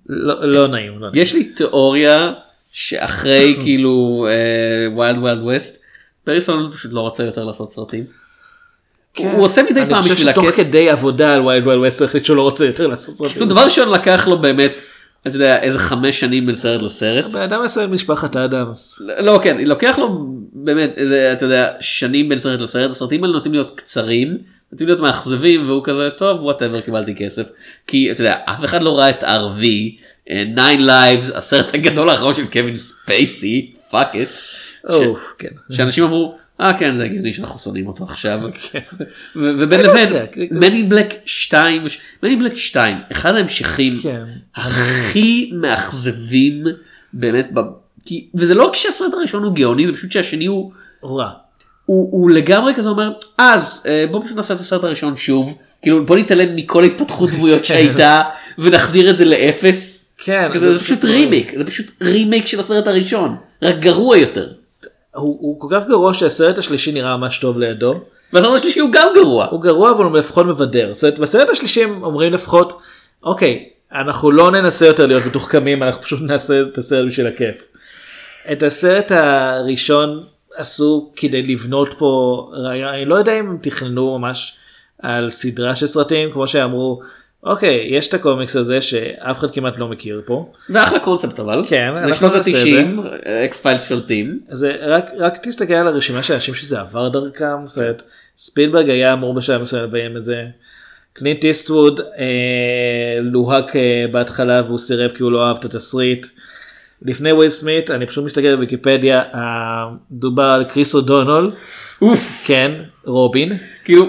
לא 0.08 0.40
לא. 0.40 0.52
לא 0.52 0.68
נעים. 0.68 1.00
יש 1.14 1.34
לי 1.34 1.44
תיאוריה 1.44 2.32
שאחרי 2.72 3.56
כאילו 3.62 4.26
Wild 4.94 5.18
Wild 5.18 5.42
West 5.42 5.82
ברי 6.24 6.47
סון 6.47 6.70
פשוט 6.72 6.92
לא 6.92 7.06
רצה 7.06 7.24
יותר 7.24 7.44
לעשות 7.44 7.70
סרטים. 7.70 8.04
הוא 9.16 9.44
עושה 9.44 9.62
מדי 9.62 9.80
פעם 9.88 10.04
בשביל 10.04 10.16
כן. 10.16 10.26
אני 10.26 10.34
חושב 10.34 10.40
הכיף. 10.40 10.54
שתוך 10.54 10.66
כדי 10.66 10.90
עבודה 10.90 11.34
על 11.34 11.40
Wild 11.40 11.64
Wild 11.64 11.80
West 11.80 12.00
הוא 12.00 12.06
החליט 12.06 12.24
שהוא 12.24 12.36
לא 12.36 12.42
רוצה 12.42 12.66
יותר 12.66 12.86
לעשות 12.86 13.14
סרטים. 13.14 13.32
כאילו, 13.32 13.46
דבר 13.46 13.64
ראשון 13.64 13.90
לקח 13.90 14.28
לו 14.28 14.38
באמת 14.38 14.72
אתה 15.26 15.36
יודע 15.36 15.60
איזה 15.60 15.78
חמש 15.78 16.20
שנים 16.20 16.46
בין 16.46 16.56
סרט 16.56 16.82
לסרט. 16.82 17.32
בן 17.32 17.40
אדם 17.40 17.62
עשה 17.62 17.86
משפחת 17.86 18.36
אדמס. 18.36 19.00
לא 19.18 19.40
כן 19.42 19.56
לוקח 19.64 19.98
לו 19.98 20.26
באמת 20.52 20.98
איזה 20.98 21.32
אתה 21.32 21.44
יודע 21.44 21.72
שנים 21.80 22.28
בין 22.28 22.38
סרט 22.38 22.60
לסרט 22.60 22.90
הסרטים 22.90 23.24
האלה 23.24 23.34
נוטים 23.34 23.52
להיות 23.52 23.72
קצרים 23.76 24.38
נוטים 24.72 24.86
להיות 24.86 25.00
מאכזבים 25.00 25.68
והוא 25.68 25.84
כזה 25.84 26.08
טוב 26.18 26.42
whatever 26.42 26.80
קיבלתי 26.80 27.14
כסף 27.14 27.46
כי 27.86 28.12
אתה 28.12 28.20
יודע 28.20 28.36
אף 28.44 28.64
אחד 28.64 28.82
לא 28.82 28.98
ראה 28.98 29.10
את 29.10 29.24
RV 29.24 29.62
9 30.26 30.34
Lives 30.78 31.36
הסרט 31.36 31.74
הגדול 31.74 32.08
האחרון 32.08 32.34
של 32.34 32.46
קווין 32.46 32.76
ספייסי 32.76 33.72
fuck 33.90 34.08
off, 34.90 35.34
כן. 35.38 35.48
שאנשים 35.70 36.04
אמרו 36.04 36.34
אה 36.60 36.78
כן 36.78 36.94
זה 36.94 37.04
הגיוני 37.04 37.32
שאנחנו 37.32 37.58
שונאים 37.58 37.86
אותו 37.86 38.04
עכשיו 38.04 38.40
כן. 38.72 38.80
ובין 39.36 39.80
לבין 39.80 40.08
Men 40.50 40.69
in 40.69 40.82
Black 40.82 41.14
2 41.24 41.82
Men 42.22 42.31
in 42.31 42.36
Black 42.36 42.56
2 42.56 42.98
אחד 43.12 43.34
ההמשכים 43.34 43.98
כן. 44.02 44.24
הכי 44.56 45.50
מאכזבים 45.54 46.64
באמת 47.12 47.48
כי 48.04 48.28
וזה 48.34 48.54
לא 48.54 48.70
כשהסרט 48.72 49.14
הראשון 49.14 49.44
הוא 49.44 49.54
גאוני 49.54 49.86
זה 49.86 49.92
פשוט 49.92 50.12
שהשני 50.12 50.46
הוא 50.46 50.72
רע. 51.04 51.30
הוא, 51.86 52.08
הוא 52.12 52.30
לגמרי 52.30 52.74
כזה 52.74 52.88
אומר 52.88 53.12
אז 53.38 53.82
אה, 53.86 54.04
בוא 54.10 54.24
פשוט 54.24 54.36
נעשה 54.36 54.54
את 54.54 54.60
הסרט 54.60 54.84
הראשון 54.84 55.16
שוב 55.16 55.58
כאילו 55.82 56.06
בוא 56.06 56.16
נתעלם 56.16 56.56
מכל 56.56 56.84
התפתחות 56.84 57.30
דמויות 57.30 57.64
שהייתה 57.68 58.22
ונחזיר 58.58 59.10
את 59.10 59.16
זה 59.16 59.24
לאפס. 59.24 60.01
כן. 60.24 60.50
זה, 60.60 60.72
זה 60.72 60.80
פשוט 60.80 61.04
רימייק 61.04 61.52
זה 61.58 61.64
פשוט 61.64 61.86
רימייק 62.00 62.46
של 62.46 62.60
הסרט 62.60 62.86
הראשון 62.86 63.36
רק 63.62 63.76
גרוע 63.78 64.16
יותר. 64.16 64.48
הוא 65.14 65.38
הוא 65.40 65.60
כל 65.60 65.68
כך 65.70 65.86
גרוע 65.88 66.14
שהסרט 66.14 66.58
השלישי 66.58 66.92
נראה 66.92 67.16
ממש 67.16 67.38
טוב 67.38 67.58
לידו. 67.58 68.00
והסרט 68.32 68.54
השלישי 68.54 68.80
הוא 68.80 68.90
גם 68.92 69.08
גרוע. 69.14 69.46
הוא 69.50 69.62
גרוע 69.62 69.90
אבל 69.90 70.04
הוא 70.04 70.16
לפחות 70.18 70.46
מבדר. 70.46 70.90
זאת 70.94 71.02
אומרת, 71.04 71.18
בסרט 71.18 71.48
השלישי 71.48 71.84
הם 71.84 72.02
אומרים 72.02 72.32
לפחות 72.32 72.80
אוקיי 73.22 73.68
אנחנו 73.92 74.30
לא 74.30 74.50
ננסה 74.50 74.86
יותר 74.86 75.06
להיות 75.06 75.26
מתוחכמים 75.26 75.82
אנחנו 75.82 76.02
פשוט 76.02 76.20
נעשה 76.22 76.62
את 76.62 76.78
הסרט 76.78 77.06
בשביל 77.06 77.26
הכיף. 77.26 77.56
את 78.52 78.62
הסרט 78.62 79.12
הראשון 79.12 80.24
עשו 80.54 81.12
כדי 81.16 81.42
לבנות 81.42 81.94
פה 81.98 82.50
רעיון 82.54 82.88
אני 82.88 83.04
לא 83.04 83.14
יודע 83.14 83.40
אם 83.40 83.56
תכננו 83.62 84.18
ממש 84.18 84.56
על 85.02 85.30
סדרה 85.30 85.76
של 85.76 85.86
סרטים 85.86 86.32
כמו 86.32 86.48
שאמרו 86.48 87.00
אוקיי 87.44 87.86
יש 87.90 88.08
את 88.08 88.14
הקומיקס 88.14 88.56
הזה 88.56 88.80
שאף 88.80 89.38
אחד 89.38 89.50
כמעט 89.50 89.78
לא 89.78 89.88
מכיר 89.88 90.22
פה 90.26 90.52
זה 90.68 90.82
אחלה 90.82 90.98
קונספט 90.98 91.40
אבל. 91.40 91.64
כן, 91.66 91.92
זה 92.08 92.14
שנות 92.14 92.32
נעשה 92.32 92.50
את 92.50 92.66
ה-90 92.66 93.28
X-Files 93.44 93.78
שולטים. 93.78 94.40
זה 94.50 94.72
רק 94.80 95.06
רק 95.18 95.38
תסתכל 95.42 95.74
על 95.74 95.86
הרשימה 95.86 96.22
של 96.22 96.34
אנשים 96.34 96.54
שזה 96.54 96.80
עבר 96.80 97.08
דרכם 97.08 97.56
זאת 97.64 97.78
אומרת, 97.78 98.02
ספילברג 98.36 98.90
היה 98.90 99.12
אמור 99.12 99.34
בשלב 99.34 99.62
מסוים 99.62 99.84
לביים 99.84 100.16
את 100.16 100.24
זה. 100.24 100.44
קלינט 101.12 101.44
איסטווד 101.44 102.00
אה, 102.00 103.20
לוהק 103.20 103.76
אה, 103.76 104.04
בהתחלה 104.12 104.62
והוא 104.66 104.78
סירב 104.78 105.10
כי 105.10 105.22
הוא 105.22 105.32
לא 105.32 105.48
אהב 105.48 105.56
את 105.56 105.64
התסריט. 105.64 106.26
לפני 107.02 107.32
וויל 107.32 107.48
סמית 107.48 107.90
אני 107.90 108.06
פשוט 108.06 108.24
מסתכל 108.24 108.54
בוויקיפדיה 108.54 109.22
אה, 109.34 109.88
דובר 110.10 110.42
על 110.42 110.64
קריס 110.64 110.94
אודונול. 110.94 111.52
כן 112.46 112.72
רובין 113.04 113.52
כאילו 113.84 114.06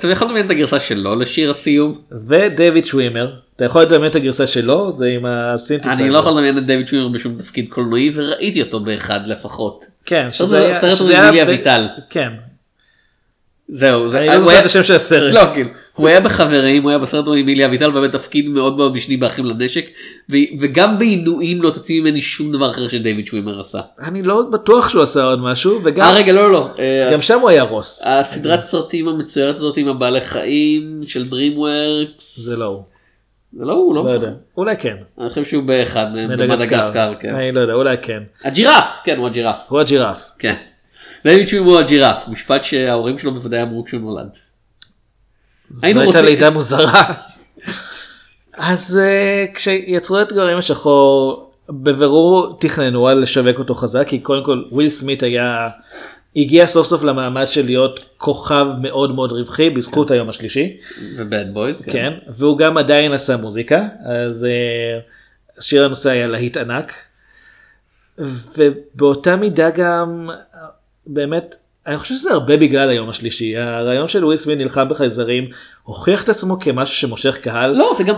אתה 0.00 0.08
יכול 0.08 0.26
לדמיין 0.26 0.46
את 0.46 0.50
הגרסה 0.50 0.80
שלו 0.80 1.16
לשיר 1.16 1.50
הסיום. 1.50 1.98
ודייוויד 2.26 2.84
שווימר 2.84 3.32
אתה 3.56 3.64
יכול 3.64 3.82
לדמיין 3.82 4.10
את 4.10 4.16
הגרסה 4.16 4.46
שלו 4.46 4.92
זה 4.92 5.06
עם 5.06 5.26
הסינתסייזר. 5.26 6.02
אני 6.02 6.10
לא 6.10 6.18
יכול 6.18 6.32
לדמיין 6.32 6.58
את 6.58 6.66
דייוויד 6.66 6.86
שווימר 6.86 7.08
בשום 7.08 7.38
תפקיד 7.38 7.68
קולנועי 7.68 8.12
וראיתי 8.14 8.62
אותו 8.62 8.80
באחד 8.80 9.20
לפחות. 9.26 9.84
כן 10.04 10.28
זה 10.32 10.70
סרט 10.72 10.96
שזה 10.96 11.28
עם 11.28 11.34
מילי 11.34 11.42
אביטל. 11.42 11.86
כן. 12.10 12.30
זהו, 13.72 14.08
זה- 14.08 14.18
אני 14.18 14.26
לא 14.26 14.38
זוכר 14.40 14.50
היה- 14.50 14.60
את 14.60 14.64
השם 14.66 14.82
של 14.82 14.94
הסרט. 14.94 15.34
לא, 15.34 15.40
כאילו, 15.54 15.68
הוא 15.94 16.08
היה 16.08 16.20
בחברים, 16.20 16.82
הוא 16.82 16.90
היה 16.90 16.98
בסרט 16.98 17.24
עם 17.28 17.48
מילי 17.48 17.66
אביטל, 17.66 17.90
באמת 17.90 18.12
תפקיד 18.12 18.48
מאוד 18.48 18.76
מאוד 18.76 18.94
משני 18.94 19.16
באחים 19.16 19.46
לנשק, 19.46 19.86
ו- 20.30 20.34
וגם 20.60 20.98
בעינויים 20.98 21.62
לא 21.62 21.70
תוציא 21.70 22.00
ממני 22.00 22.20
שום 22.20 22.52
דבר 22.52 22.70
אחר 22.70 22.88
שדייוויד 22.88 23.26
שווימר 23.26 23.60
עשה. 23.60 23.80
אני 24.02 24.22
לא 24.22 24.42
בטוח 24.52 24.88
שהוא 24.88 25.02
עשה 25.02 25.22
עוד 25.24 25.40
משהו, 25.40 25.80
וגם 25.84 26.04
אה 26.06 26.14
רגע, 26.14 26.32
לא, 26.32 26.42
לא, 26.42 26.52
לא. 26.52 26.68
אה, 26.78 27.08
גם 27.12 27.18
הס- 27.18 27.24
שם 27.24 27.38
הוא 27.40 27.48
היה 27.50 27.62
רוס. 27.62 28.02
הסדרת 28.06 28.62
סרטים 28.62 29.08
המצוירת 29.08 29.54
הזאת 29.56 29.76
עם 29.76 29.88
הבעלי 29.88 30.20
חיים 30.20 31.00
של 31.06 31.24
DreamWorks. 31.30 32.22
זה 32.36 32.56
לא 32.56 32.64
הוא. 32.64 32.82
זה 33.58 33.64
לא 33.64 33.72
הוא, 33.72 33.94
לא 33.94 34.00
לא 34.00 34.04
משחק. 34.04 34.16
יודע. 34.16 34.30
אולי 34.56 34.76
כן. 34.76 34.96
אני 35.20 35.28
חושב 35.28 35.44
שהוא 35.44 35.62
באחד 35.64 36.06
מהם, 36.14 36.30
מדגסקר. 36.30 36.76
במדגסקר, 36.76 37.12
כן. 37.20 37.34
אני 37.34 37.52
לא 37.52 37.60
יודע, 37.60 37.72
אולי 37.72 37.96
כן. 38.02 38.22
הג'ירף, 38.44 39.00
כן, 39.04 39.16
הוא 39.18 39.26
הג'ירף. 39.26 39.56
הוא 39.68 39.80
הג'ירף. 39.80 40.28
כן. 40.38 40.54
שווימר 41.24 41.70
הוא 41.70 41.78
הג'ירף, 41.78 42.28
משפט 42.28 42.64
שההורים 42.64 43.18
שלו 43.18 43.34
בוודאי 43.34 43.62
אמרו 43.62 43.84
כשהוא 43.84 44.00
נולד. 44.00 44.36
זו 45.70 45.86
הייתה 45.86 46.22
לידה 46.22 46.50
מוזרה. 46.50 47.02
אז 48.54 48.98
אה, 49.02 49.46
כשיצרו 49.54 50.20
את 50.20 50.32
גברים 50.32 50.58
בשחור, 50.58 51.50
בבירור 51.68 52.56
תכננו 52.60 53.08
על 53.08 53.18
לשווק 53.18 53.58
אותו 53.58 53.74
חזק, 53.74 54.06
כי 54.06 54.18
קודם 54.18 54.44
כל 54.44 54.62
וויל 54.72 54.88
סמית 54.88 55.22
היה, 55.22 55.68
הגיע 56.36 56.66
סוף 56.66 56.86
סוף 56.86 57.02
למעמד 57.02 57.48
של 57.48 57.66
להיות 57.66 58.04
כוכב 58.16 58.66
מאוד 58.82 59.14
מאוד 59.14 59.32
רווחי 59.32 59.70
בזכות 59.70 60.10
היום 60.10 60.28
השלישי, 60.28 60.76
ו 61.16 61.23
Bad 61.23 61.44
Boys, 61.52 61.80
כן. 61.80 61.92
כן, 61.92 62.12
והוא 62.28 62.58
גם 62.58 62.78
עדיין 62.78 63.12
עשה 63.12 63.36
מוזיקה, 63.36 63.88
אז 64.04 64.44
אה, 64.44 65.00
שיר 65.60 65.84
הנושא 65.84 66.10
היה 66.10 66.26
להיט 66.26 66.56
ענק, 66.56 66.92
ובאותה 68.18 69.36
מידה 69.36 69.70
גם, 69.70 70.30
באמת, 71.12 71.54
אני 71.86 71.98
חושב 71.98 72.14
שזה 72.14 72.32
הרבה 72.32 72.56
בגלל 72.56 72.88
היום 72.88 73.08
השלישי, 73.08 73.56
הרעיון 73.56 74.08
של 74.08 74.24
וויל 74.24 74.36
סמית 74.36 74.58
נלחם 74.58 74.88
בחייזרים, 74.88 75.48
הוכיח 75.82 76.24
את 76.24 76.28
עצמו 76.28 76.60
כמשהו 76.60 76.96
שמושך 76.96 77.38
קהל. 77.42 77.70
לא, 77.70 77.92
זה 77.96 78.04
גם, 78.04 78.14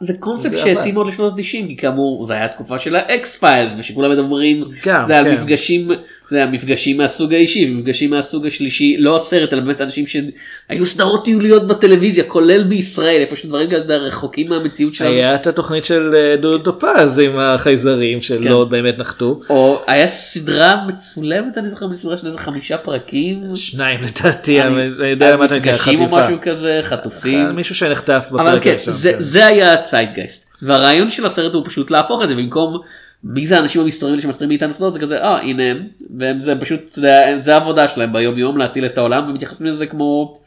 זה 0.00 0.12
קונספט 0.20 0.50
זה 0.50 0.58
שהתאים. 0.58 0.94
מאוד 0.94 1.06
לשנות 1.06 1.32
ה-90, 1.32 1.42
כי 1.42 1.76
כאמור 1.76 2.24
זה 2.24 2.34
היה 2.34 2.44
התקופה 2.44 2.78
של 2.78 2.96
ה 2.96 3.36
X-Files, 3.36 3.74
ושכולם 3.78 4.10
מדברים, 4.10 4.64
גם, 4.84 4.96
אתה 4.96 5.04
יודע, 5.04 5.18
על 5.18 5.24
כן. 5.24 5.34
מפגשים, 5.34 5.90
אתה 6.28 6.36
יודע, 6.36 6.46
מפגשים 6.46 6.96
מהסוג 6.96 7.34
האישי, 7.34 7.70
ומפגשים 7.72 8.10
מהסוג 8.10 8.46
השלישי, 8.46 8.96
לא 8.98 9.16
הסרט, 9.16 9.52
אלא 9.52 9.60
באמת 9.60 9.80
אנשים 9.80 10.04
שהיו 10.06 10.86
סדרות 10.86 11.24
תיעודיות 11.24 11.66
בטלוויזיה, 11.66 12.24
כולל 12.24 12.64
בישראל, 12.64 13.20
איפה 13.20 13.36
שדברים 13.36 13.70
כאלה 13.70 13.96
רחוקים 13.96 14.48
מהמציאות 14.48 14.94
שלנו. 14.94 15.10
היה 15.10 15.34
את 15.34 15.46
התוכנית 15.46 15.84
של 15.84 16.14
אה, 16.16 16.36
דודו 16.36 16.58
טופז 16.72 17.18
עם 17.18 17.38
החייזרים 17.38 18.20
שלא 18.20 18.64
כן. 18.64 18.70
באמת 18.70 18.98
נחתו. 18.98 19.40
או 19.50 19.82
היה 19.86 20.06
סדרה 20.06 20.76
מצולמת, 20.86 21.58
אני 21.58 21.70
זוכר, 21.70 21.86
בסדרה 21.86 22.16
של 22.16 22.26
איזה 22.26 22.38
חמישה 22.38 22.78
פרקים. 22.78 23.42
שניים 23.54 24.00
לדעתי, 24.02 24.62
אני- 24.62 24.68
אבל 24.70 24.86
אני 25.00 25.08
יודע 25.08 25.36
מה 25.36 25.44
אתה 25.44 25.56
נקרא 25.58 25.72
מפגשים 25.72 26.00
או 26.00 26.04
חטיפה. 26.08 26.22
משהו 26.26 26.36
כזה, 26.42 26.80
חטופים. 26.82 27.48
מישהו 27.50 27.74
שנחטף 27.74 28.28
אבל 28.32 28.44
בפרק 28.50 28.62
כן, 28.62 28.70
הראשון. 28.70 28.92
זה, 28.94 29.12
כן. 29.12 29.20
זה 29.20 29.46
היה 29.46 29.72
הציידגייסט. 29.72 30.44
והרעיון 30.62 31.10
של 31.10 31.26
הסרט 31.26 31.54
הוא 31.54 31.62
פשוט 31.66 31.90
להפוך 31.90 32.22
את 32.22 32.28
זה 32.28 32.34
במקום 32.34 32.80
מי 33.24 33.46
זה 33.46 33.56
האנשים 33.56 33.82
המסתורים 33.82 34.12
האלה 34.12 34.22
שמסתירים 34.22 34.48
מאיתנו 34.48 34.72
סודות 34.72 34.94
זה 34.94 35.00
כזה 35.00 35.18
אה 35.18 35.40
הנה 35.40 35.62
הם 35.62 35.88
והם 36.18 36.40
זה 36.40 36.54
פשוט 36.60 36.96
יודע, 36.96 37.40
זה 37.40 37.54
העבודה 37.54 37.88
שלהם 37.88 38.12
ביום 38.12 38.38
יום 38.38 38.56
להציל 38.56 38.86
את 38.86 38.98
העולם 38.98 39.30
ומתייחסים 39.30 39.66
לזה 39.66 39.86
כמו 39.86 40.38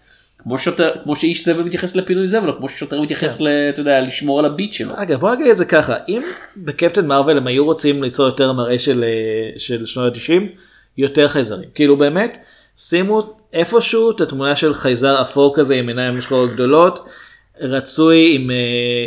כמו 0.43 0.57
שוטר 0.57 0.91
כמו 1.03 1.15
שאיש 1.15 1.45
זבל 1.45 1.63
מתייחס 1.63 1.95
לפינוי 1.95 2.27
זבל 2.27 2.49
או 2.49 2.57
כמו 2.57 2.69
ששוטר 2.69 3.01
מתייחס 3.01 3.37
כן. 3.37 3.43
ל, 3.43 3.47
אתה 3.69 3.81
יודע, 3.81 4.01
לשמור 4.01 4.39
על 4.39 4.45
הביט 4.45 4.73
שלו. 4.73 4.93
אגב 4.95 5.19
בוא 5.19 5.35
נגיד 5.35 5.47
את 5.47 5.57
זה 5.57 5.65
ככה 5.65 5.95
אם 6.09 6.21
בקפטן 6.57 7.07
מרוויל 7.07 7.37
הם 7.37 7.47
היו 7.47 7.65
רוצים 7.65 8.03
ליצור 8.03 8.25
יותר 8.25 8.53
מראה 8.53 8.79
של 8.79 9.03
אה, 9.03 9.59
של 9.59 9.85
שנות 9.85 10.13
ה-90 10.15 10.41
יותר 10.97 11.27
חייזרים 11.27 11.69
כאילו 11.75 11.97
באמת 11.97 12.37
שימו 12.77 13.33
איפשהו 13.53 14.11
את 14.11 14.21
התמונה 14.21 14.55
של 14.55 14.73
חייזר 14.73 15.21
אפור 15.21 15.55
כזה 15.55 15.75
עם 15.75 15.87
עיניים 15.87 16.21
שחורות 16.21 16.53
גדולות 16.53 17.09
רצוי 17.61 18.35
עם 18.35 18.51
אה, 18.51 18.55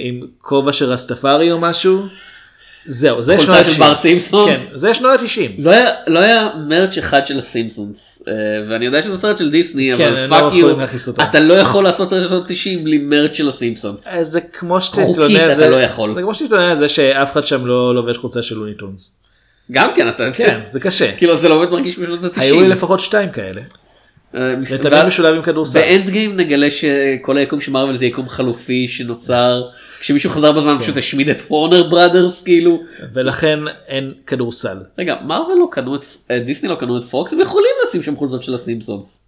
עם 0.05 0.21
כובע 0.39 0.73
של 0.73 0.85
רסטפארי 0.85 1.53
או 1.53 1.59
משהו. 1.59 2.03
זהו 2.87 3.23
זה 3.23 3.37
חולצה 3.37 3.65
שנות 3.65 3.77
של 3.77 3.83
ה-90. 3.83 3.89
בארט 3.89 3.97
סימפסון. 3.97 4.55
כן 4.55 4.63
זה 4.75 4.95
שנות 4.95 5.21
ה-90. 5.21 5.51
לא 5.59 5.73
לא 6.07 6.19
היה 6.19 6.49
merch 6.69 6.99
אחד 6.99 7.27
של 7.27 7.39
ה 7.39 7.48
Simpsons 7.48 8.23
אה, 8.29 8.33
ואני 8.71 8.85
יודע 8.87 9.03
שזה 9.03 9.19
סרט 9.19 9.39
של 9.39 9.51
דיסני 9.51 9.91
כן, 9.97 10.17
אבל 10.17 10.29
fuck 10.29 10.43
לא 10.43 10.57
you. 10.57 10.77
אתה 11.23 11.41
לא 11.41 11.55
יכול 11.55 11.85
לעשות 11.85 12.11
סרט 12.11 12.23
של 12.23 12.29
שנות 12.29 12.49
90 12.49 12.85
בלי 12.85 12.99
merch 12.99 13.35
של 13.35 13.49
ה 13.49 13.55
Simpsons. 13.55 14.09
אה, 14.09 14.25
זה 14.25 14.41
כמו 14.41 14.81
חוקית 14.81 15.07
שתתלונן 15.07 15.37
על 15.37 15.47
אתה 15.47 15.55
זה, 15.55 15.71
לא 15.71 15.83
יכול. 15.83 16.15
זה 16.15 16.23
כמו 16.23 16.35
שתתלונן 16.35 16.71
על 16.71 16.79
זה 16.79 16.89
שאף 16.89 17.33
אחד 17.33 17.45
שם 17.45 17.67
לא 17.67 17.95
לובש 17.95 18.17
חולצה 18.17 18.43
של 18.43 18.55
Looney 18.55 18.84
Tunes. 18.84 19.13
גם 19.73 19.91
כן 19.97 20.09
אתה 20.09 20.33
כן 20.33 20.61
זה 20.71 20.81
קשה. 20.81 21.13
כאילו 21.17 21.37
זה 21.37 21.49
לא 21.49 21.59
באמת 21.59 21.71
מרגיש 21.71 21.99
בשנות 21.99 22.25
ה-90. 22.25 22.41
היו 22.41 22.61
לי 22.61 22.69
לפחות 22.69 23.01
שתיים 23.01 23.31
כאלה. 23.31 23.61
זה 24.61 24.79
תמיד 24.79 25.05
משולב 25.07 25.35
עם 25.35 25.43
כדורסל. 25.43 25.81
באנד 25.81 26.11
גיים 26.11 26.37
נגלה 26.37 26.71
שכל 26.71 27.37
היקום 27.37 27.61
של 27.61 27.73
מארוול 27.73 27.97
זה 27.97 28.07
יקום 28.07 28.29
חלופי 28.29 28.89
שנוצר 28.89 29.63
כשמישהו 30.01 30.31
חזר 30.31 30.53
כן. 30.53 30.59
בזמן 30.59 30.79
פשוט 30.81 30.97
השמיד 30.97 31.29
את 31.29 31.43
וורנר 31.51 31.83
בראדרס 31.83 32.43
כאילו. 32.43 32.83
ולכן 33.15 33.59
אין 33.89 34.13
כדורסל. 34.27 34.77
רגע 34.99 35.17
מארוול 35.27 35.59
לא 35.59 35.69
קנו 35.71 35.97
את 35.97 36.05
אה, 36.31 36.39
דיסני 36.39 36.69
לא 36.69 36.75
קנו 36.75 36.99
את 36.99 37.05
פוקס 37.05 37.33
הם 37.33 37.41
יכולים 37.41 37.71
לשים 37.85 38.03
שם 38.03 38.17
חולצות 38.17 38.43
של 38.43 38.55
הסימפסונס. 38.55 39.25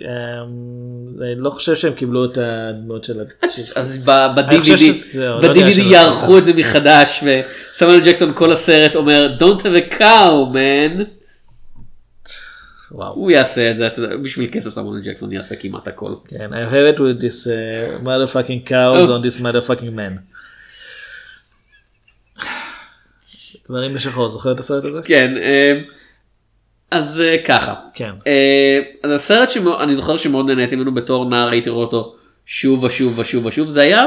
אמ, 0.00 0.06
אני 1.22 1.34
לא 1.36 1.50
חושב 1.50 1.74
שהם 1.74 1.92
קיבלו 1.92 2.24
את 2.24 2.38
הדמות 2.40 3.04
של. 3.04 3.20
אז 3.76 3.98
ב-DVD 3.98 5.78
לא. 5.78 5.90
יערכו 5.90 6.38
את 6.38 6.44
זה 6.44 6.52
מחדש 6.54 7.24
וסמואל 7.24 8.00
ג'קסון 8.00 8.32
כל 8.34 8.52
הסרט 8.52 8.96
אומר 8.96 9.36
don't 9.38 9.60
have 9.60 9.92
a 9.92 10.00
cow 10.00 10.54
man. 10.54 11.17
וואו. 12.92 13.14
הוא 13.14 13.30
יעשה 13.30 13.70
את 13.70 13.76
זה 13.76 13.88
בשביל 14.22 14.50
כסף 14.52 14.70
סמואל 14.70 15.00
ג'קסון 15.00 15.32
יעשה 15.32 15.56
כמעט 15.56 15.88
הכל. 15.88 16.14
כן, 16.24 16.50
I 16.52 16.72
have 16.72 16.96
it 16.96 16.98
with 16.98 17.22
this 17.22 17.46
uh, 17.46 18.04
motherfucking 18.04 18.68
cows 18.68 19.08
on 19.08 19.22
this 19.22 19.40
motherfucking 19.42 19.94
man. 19.96 20.20
דברים 23.68 23.94
בשחור, 23.94 24.28
זוכר 24.28 24.52
את 24.52 24.58
הסרט 24.58 24.84
הזה? 24.84 25.00
כן 25.04 25.34
אה, 25.36 25.80
אז 26.90 27.20
אה, 27.20 27.36
ככה. 27.44 27.74
כן. 27.94 28.10
אה, 28.26 28.80
אז 29.02 29.10
הסרט 29.10 29.50
שאני 29.50 29.96
זוכר 29.96 30.16
שמאוד 30.16 30.46
נהניתי 30.46 30.76
ממנו 30.76 30.94
בתור 30.94 31.24
נער 31.24 31.48
הייתי 31.48 31.70
רואה 31.70 31.84
אותו 31.84 32.16
שוב 32.46 32.84
ושוב 32.84 33.18
ושוב 33.18 33.46
ושוב 33.46 33.68
זה 33.68 33.82
היה 33.82 34.06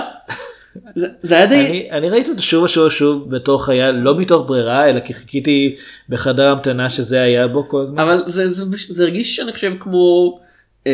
זה- 0.96 1.08
זה 1.22 1.36
היה 1.36 1.46
די 1.46 1.56
אני, 1.70 1.88
אני 1.92 2.10
ראיתי 2.10 2.30
אותו 2.30 2.42
שוב 2.42 2.64
ושוב 2.64 2.86
ושוב 2.88 3.36
בתור 3.36 3.66
חייל, 3.66 3.92
לא 3.96 4.18
מתוך 4.18 4.48
ברירה, 4.48 4.90
אלא 4.90 5.00
כי 5.00 5.14
חיכיתי 5.14 5.76
בחדר 6.10 6.48
המתנה 6.52 6.90
שזה 6.90 7.22
היה 7.22 7.48
בו 7.48 7.70
כל 7.70 7.82
הזמן. 7.82 8.00
אבל 8.00 8.24
זה, 8.28 8.50
זה, 8.50 8.64
זה 8.90 9.04
הרגיש 9.04 9.36
שאני 9.36 9.52
חושב 9.54 9.74
כמו 9.80 10.40
אה, 10.88 10.92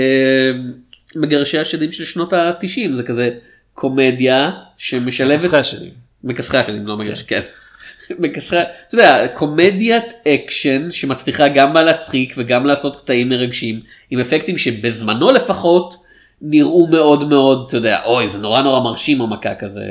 מגרשי 1.15 1.57
השדים 1.57 1.91
של 1.91 2.03
שנות 2.03 2.33
ה-90 2.33 2.93
זה 2.93 3.03
כזה 3.03 3.29
קומדיה 3.73 4.51
שמשלבת 4.77 5.35
משחק 5.35 5.61
שלי. 5.61 5.89
מכסחי 6.23 6.57
השדים 6.57 6.87
לא 6.87 6.97
מגרש 6.97 7.21
כן. 7.23 7.41
מכסחי 8.19 8.57
אתה 8.87 8.95
יודע 8.95 9.27
קומדיית 9.33 10.13
אקשן 10.27 10.91
שמצליחה 10.91 11.47
גם 11.47 11.73
להצחיק 11.73 12.33
וגם 12.37 12.65
לעשות 12.65 12.95
קטעים 13.01 13.29
מרגשים 13.29 13.79
עם 14.09 14.19
אפקטים 14.19 14.57
שבזמנו 14.57 15.31
לפחות 15.31 16.06
נראו 16.41 16.87
מאוד 16.87 17.27
מאוד 17.29 17.65
אתה 17.67 17.77
יודע 17.77 18.03
אוי 18.05 18.27
זה 18.27 18.39
נורא 18.39 18.61
נורא 18.61 18.79
מרשים 18.79 19.21
המכה 19.21 19.55
כזה 19.55 19.81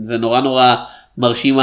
זה 0.00 0.18
נורא 0.18 0.40
נורא 0.40 0.74
מרשים 1.18 1.58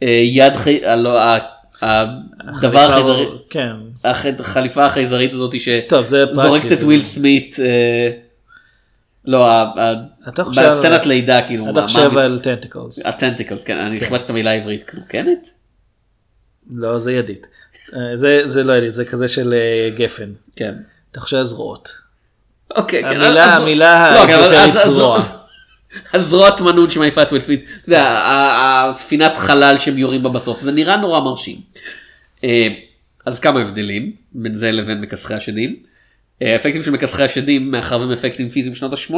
היד 0.00 0.56
חי... 0.56 0.86
הלא, 0.86 1.20
ה- 1.22 1.38
הדבר 1.82 2.78
החייזרי 2.78 3.26
כן. 3.50 3.72
הח- 4.04 4.24
החליפה 4.40 4.86
החייזרית 4.86 5.32
הזאת 5.32 5.60
שזורקת 5.60 6.72
את 6.72 6.78
זה- 6.78 6.86
וויל 6.86 7.00
סמית 7.00 7.56
אה, 7.60 8.10
לא 9.24 9.46
חושב- 10.42 10.60
בסצנת 10.60 11.06
לידה 11.06 11.42
כאילו 11.46 11.70
אתה 11.70 11.82
חושב 11.82 12.18
על 12.18 12.40
tentacles. 12.42 13.06
ה 13.06 13.12
tentacles 13.12 13.64
כן 13.64 13.76
אני 13.78 14.00
חיפשתי 14.00 14.24
את 14.24 14.30
המילה 14.30 14.50
העברית 14.50 14.82
קנוקנת 14.82 15.48
לא, 16.70 16.98
זה 16.98 17.12
ידית. 17.12 17.46
אה, 17.94 18.16
זה 18.46 18.62
לא 18.64 18.72
ידית, 18.72 18.94
זה 18.94 19.04
כזה 19.04 19.28
של 19.28 19.54
אה, 19.54 19.90
גפן. 19.96 20.30
כן. 20.56 20.74
אתה 21.12 21.20
חושב 21.20 21.36
על 21.36 21.44
זרועות. 21.44 21.92
אוקיי, 22.78 23.02
כן, 23.02 23.08
המילה- 23.08 23.44
אז- 23.54 23.62
המילה 23.62 24.10
לא, 24.14 24.18
האזוטרית 24.20 24.52
אז- 24.60 24.76
אז- 24.76 24.92
זרוע. 24.92 25.22
הזרוע 26.14 26.50
תמנות 26.50 26.90
שמעיפה 26.92 27.22
את 27.22 27.28
וויל 27.28 27.40
סמית, 27.42 27.64
אתה 27.80 27.88
יודע, 27.88 28.20
הספינת 28.26 29.36
חלל 29.36 29.78
שהם 29.78 29.98
יורים 29.98 30.22
בה 30.22 30.28
בסוף, 30.30 30.60
זה 30.60 30.72
נראה 30.72 30.96
נורא 30.96 31.20
מרשים. 31.20 31.56
אה, 32.44 32.68
אז 33.26 33.40
כמה 33.40 33.60
הבדלים 33.60 34.12
בין 34.32 34.54
זה 34.54 34.70
לבין 34.72 35.00
מכסחי 35.00 35.34
השדים. 35.34 35.76
אה, 36.42 36.52
האפקטים 36.52 36.82
של 36.82 36.90
מכסחי 36.90 37.22
השדים, 37.22 37.70
מאחר 37.70 38.00
והם 38.00 38.12
אפקטים 38.12 38.48
פיזיים 38.48 38.74
שנות 38.74 38.92
ה-80, 38.92 39.16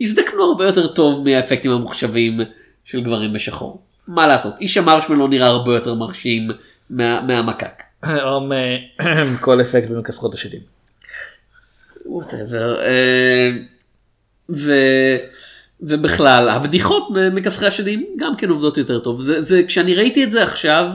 הזדקנו 0.00 0.44
הרבה 0.44 0.64
יותר 0.66 0.86
טוב 0.86 1.24
מהאפקטים 1.24 1.70
המוחשבים 1.70 2.40
של 2.84 3.00
גברים 3.00 3.32
בשחור. 3.32 3.80
מה 4.08 4.26
לעשות, 4.26 4.54
איש 4.60 4.76
המרשמלו 4.76 5.26
נראה 5.26 5.46
הרבה 5.46 5.74
יותר 5.74 5.94
מרשים 5.94 6.50
מה- 6.90 7.20
מהמקק. 7.20 7.82
או 8.06 8.40
מ- 8.40 9.02
כל 9.44 9.60
אפקט 9.60 9.88
במכסחות 9.88 10.34
השדים. 10.34 10.60
ווטאבר. 12.06 12.76
ו... 14.50 14.72
ובכלל 15.80 16.48
הבדיחות 16.48 17.08
מכסחי 17.32 17.66
השדים 17.66 18.06
גם 18.16 18.36
כן 18.36 18.48
עובדות 18.48 18.78
יותר 18.78 18.98
טוב 18.98 19.20
זה, 19.20 19.40
זה 19.42 19.62
כשאני 19.66 19.94
ראיתי 19.94 20.24
את 20.24 20.30
זה 20.30 20.42
עכשיו 20.42 20.86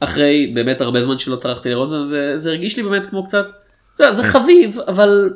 אחרי 0.00 0.52
באמת 0.54 0.80
הרבה 0.80 1.02
זמן 1.02 1.18
שלא 1.18 1.36
טרחתי 1.36 1.68
לראות 1.70 1.88
זה 1.88 2.04
זה, 2.04 2.38
זה 2.38 2.50
הרגיש 2.50 2.76
לי 2.76 2.82
באמת 2.82 3.06
כמו 3.06 3.26
קצת 3.26 3.46
יודע, 4.00 4.12
זה 4.12 4.22
חביב 4.22 4.78
אבל 4.88 5.30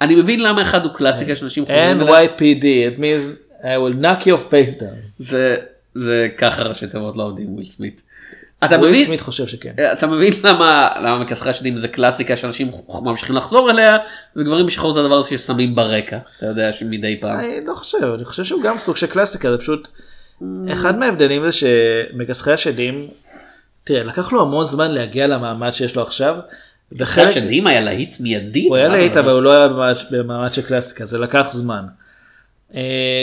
אני 0.00 0.14
מבין 0.14 0.40
למה 0.40 0.62
אחד 0.62 0.84
הוא 0.84 0.92
קלאסיקה 0.92 1.36
שאנשים 1.36 1.64
חוזרים 1.64 2.00
אליה. 2.00 2.24
NYPD, 2.24 2.62
it 2.62 2.98
means 2.98 3.52
I 3.62 3.64
will 3.64 4.02
knock 4.02 4.24
your 4.24 4.52
face 4.52 4.80
down. 4.80 4.96
זה 5.18 5.56
זה 5.94 6.28
ככה 6.38 6.62
ראשי 6.62 6.86
תיבות 6.86 7.16
לא 7.16 7.22
עובדים 7.22 7.54
וויל 7.54 7.66
סמית. 7.66 8.02
אתה 8.64 8.78
וויל 8.78 8.90
מבין 8.90 9.06
סמית 9.06 9.20
חושב 9.20 9.46
שכן. 9.46 9.72
אתה 9.92 10.06
מבין 10.06 10.32
למה 10.44 10.88
למה 10.96 11.18
מכסחי 11.18 11.50
השדים 11.50 11.78
זה 11.78 11.88
קלאסיקה 11.88 12.36
שאנשים 12.36 12.70
ממשיכים 13.02 13.36
לחזור 13.36 13.70
אליה 13.70 13.98
וגברים 14.36 14.66
בשחור 14.66 14.92
זה 14.92 15.00
הדבר 15.00 15.14
הזה 15.14 15.28
ששמים 15.38 15.74
ברקע 15.74 16.18
אתה 16.38 16.46
יודע 16.46 16.72
שמדי 16.72 17.18
פעם. 17.20 17.38
אני 17.40 17.66
לא 17.66 17.74
חושב, 17.74 17.98
אני 18.14 18.24
חושב 18.24 18.44
שהוא 18.44 18.62
גם 18.62 18.78
סוג 18.78 18.96
של 18.96 19.06
קלאסיקה, 19.06 19.50
זה 19.50 19.58
פשוט... 19.58 19.88
אחד 20.72 20.98
מההבדלים 20.98 21.50
זה 21.50 21.52
שמכסחי 21.52 22.52
השדים, 22.52 23.08
תראה, 23.84 24.04
לקח 24.04 24.32
לו 24.32 24.42
המון 24.42 24.64
זמן 24.64 24.90
להגיע 24.90 25.26
למעמד 25.26 25.70
שיש 25.70 25.96
לו 25.96 26.02
עכשיו. 26.02 26.36
וחלק- 26.98 27.28
השדים 27.28 27.66
היה 27.66 27.80
להיט 27.80 28.20
מיידי. 28.20 28.66
הוא 28.68 28.76
היה 28.76 28.88
להיט 28.88 29.16
אבל 29.16 29.30
הוא 29.32 29.42
לא 29.42 29.52
היה 29.52 29.68
במעמד- 30.10 30.52
של 30.54 30.62
קלאסיקה, 30.62 31.04
זה 31.04 31.18
לקח 31.18 31.46
זמן. 31.52 31.82
אה, 32.74 32.80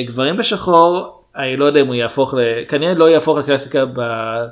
גברים 0.07 0.37
בשחור, 0.37 1.21
אני 1.35 1.57
לא 1.57 1.65
יודע 1.65 1.81
אם 1.81 1.87
הוא 1.87 1.95
יהפוך, 1.95 2.33
כנראה 2.67 2.93
לא 2.93 3.09
יהפוך 3.09 3.37
לקלאסיקה 3.37 3.85
ב- 3.85 4.45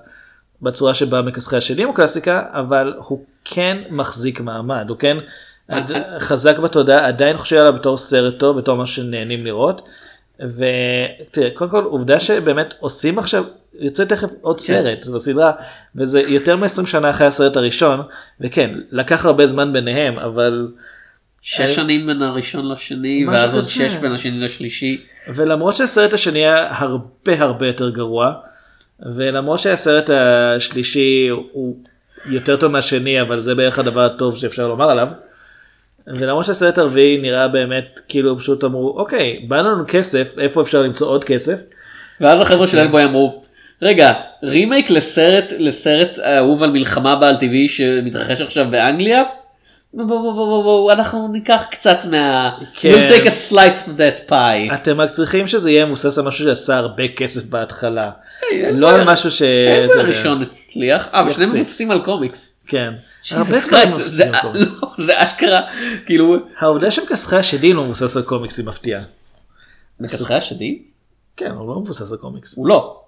בצורה 0.61 0.93
שבה 0.93 1.21
מכסחי 1.21 1.57
השדים 1.57 1.87
הוא 1.87 1.95
קלאסיקה, 1.95 2.43
אבל 2.51 2.93
הוא 2.97 3.23
כן 3.45 3.77
מחזיק 3.89 4.41
מעמד, 4.41 4.85
הוא 4.89 4.97
כן 4.97 5.17
עד- 5.67 5.91
חזק 6.19 6.57
בתודעה, 6.59 7.07
עדיין 7.07 7.37
חושב 7.37 7.55
עליו 7.55 7.73
בתור 7.73 7.97
סרט 7.97 8.37
טוב, 8.39 8.57
בתור 8.57 8.77
משהו 8.77 8.95
שנהנים 9.03 9.45
לראות. 9.45 9.81
ותראה, 10.39 11.49
קודם 11.53 11.71
כל 11.71 11.83
עובדה 11.83 12.19
שבאמת 12.19 12.73
עושים 12.79 13.19
עכשיו, 13.19 13.43
יוצא 13.79 14.05
תכף 14.05 14.27
עוד 14.41 14.59
סרט 14.59 15.05
בסדרה, 15.07 15.51
וזה 15.95 16.21
יותר 16.21 16.55
מ-20 16.55 16.85
שנה 16.85 17.09
אחרי 17.09 17.27
הסרט 17.27 17.57
הראשון, 17.57 18.01
וכן, 18.41 18.71
לקח 18.91 19.25
הרבה 19.25 19.47
זמן 19.47 19.73
ביניהם, 19.73 20.19
אבל... 20.19 20.67
שש 21.41 21.75
שנים 21.75 22.07
בין 22.07 22.21
הראשון 22.21 22.71
לשני 22.71 23.25
ואז 23.27 23.53
עוד. 23.53 23.63
שש 23.63 23.93
בין 23.93 24.11
השני 24.11 24.39
לשלישי. 24.39 25.01
ולמרות 25.35 25.75
שהסרט 25.75 26.13
השני 26.13 26.39
היה 26.39 26.67
הרבה 26.77 27.43
הרבה 27.43 27.67
יותר 27.67 27.89
גרוע, 27.89 28.33
ולמרות 28.99 29.59
שהסרט 29.59 30.09
השלישי 30.09 31.27
הוא 31.51 31.77
יותר 32.25 32.55
טוב 32.55 32.71
מהשני, 32.71 33.21
אבל 33.21 33.41
זה 33.41 33.55
בערך 33.55 33.79
הדבר 33.79 34.05
הטוב 34.05 34.37
שאפשר 34.37 34.67
לומר 34.67 34.89
עליו, 34.89 35.07
ולמרות 36.07 36.45
שהסרט 36.45 36.77
הרביעי 36.77 37.17
נראה 37.17 37.47
באמת 37.47 37.99
כאילו 38.07 38.39
פשוט 38.39 38.63
אמרו 38.63 38.99
אוקיי 38.99 39.45
באנו 39.47 39.71
לנו 39.71 39.83
כסף 39.87 40.35
איפה 40.39 40.61
אפשר 40.61 40.81
למצוא 40.81 41.07
עוד 41.07 41.23
כסף 41.23 41.59
ואז 42.21 42.41
החבר'ה 42.41 42.67
של 42.67 42.79
אלבוי 42.79 43.03
אמרו 43.03 43.37
רגע 43.81 44.13
רימייק 44.43 44.89
לסרט 44.89 45.51
לסרט 45.59 46.19
אהוב 46.19 46.63
על 46.63 46.71
מלחמה 46.71 47.15
בעל 47.15 47.35
טבעי 47.35 47.67
שמתרחש 47.67 48.41
עכשיו 48.41 48.67
באנגליה. 48.69 49.23
בואו 49.93 50.07
בואו 50.07 50.33
בואו 50.35 50.63
בואו 50.63 50.91
אנחנו 50.91 51.27
ניקח 51.27 51.61
קצת 51.71 52.05
מה... 52.11 52.51
כן. 52.73 52.91
We'll 52.93 53.11
take 53.11 53.23
a 53.25 53.51
slice 53.51 53.87
of 53.87 53.97
that 53.99 54.29
pie. 54.31 54.73
אתם 54.73 55.01
רק 55.01 55.11
צריכים 55.11 55.47
שזה 55.47 55.71
יהיה 55.71 55.85
מבוסס 55.85 56.17
על 56.17 56.25
משהו 56.25 56.45
שעשה 56.45 56.77
הרבה 56.77 57.07
כסף 57.07 57.45
בהתחלה 57.45 58.11
אין 58.51 58.79
לא 58.79 58.87
בעיה. 58.87 59.01
על 59.01 59.07
משהו 59.13 59.31
ש... 59.31 59.41
אין 59.41 59.85
אתה 59.85 59.93
יודע, 59.93 60.03
הראשון 60.03 60.41
הצליח. 60.41 61.07
אה, 61.13 61.23
ושניהם 61.27 61.41
יחסית. 61.49 61.55
מבוססים 61.61 61.91
על 61.91 62.05
קומיקס. 62.05 62.53
כן. 62.67 62.93
Jesus 63.23 63.35
הרבה 63.35 63.57
Christ, 63.59 63.67
דברים 63.67 63.89
זה- 63.89 63.95
מבוססים 63.97 64.33
על 64.33 64.41
קומיקס. 64.41 64.83
לא, 64.83 65.05
זה 65.05 65.23
אשכרה 65.23 65.61
כאילו. 66.05 66.35
העובדה 66.59 66.91
שמכסחי 66.91 67.35
השדים 67.35 67.75
לא 67.75 67.83
מבוסס 67.83 68.17
על 68.17 68.23
קומיקס 68.23 68.57
היא 68.57 68.65
מפתיעה. 68.65 69.01
מכסחי 69.99 70.33
השדים? 70.33 70.77
כן 71.37 71.51
הוא 71.51 71.67
לא 71.67 71.79
מבוסס 71.79 72.11
על 72.11 72.17
קומיקס. 72.17 72.57
הוא 72.57 72.67
לא. 72.67 73.01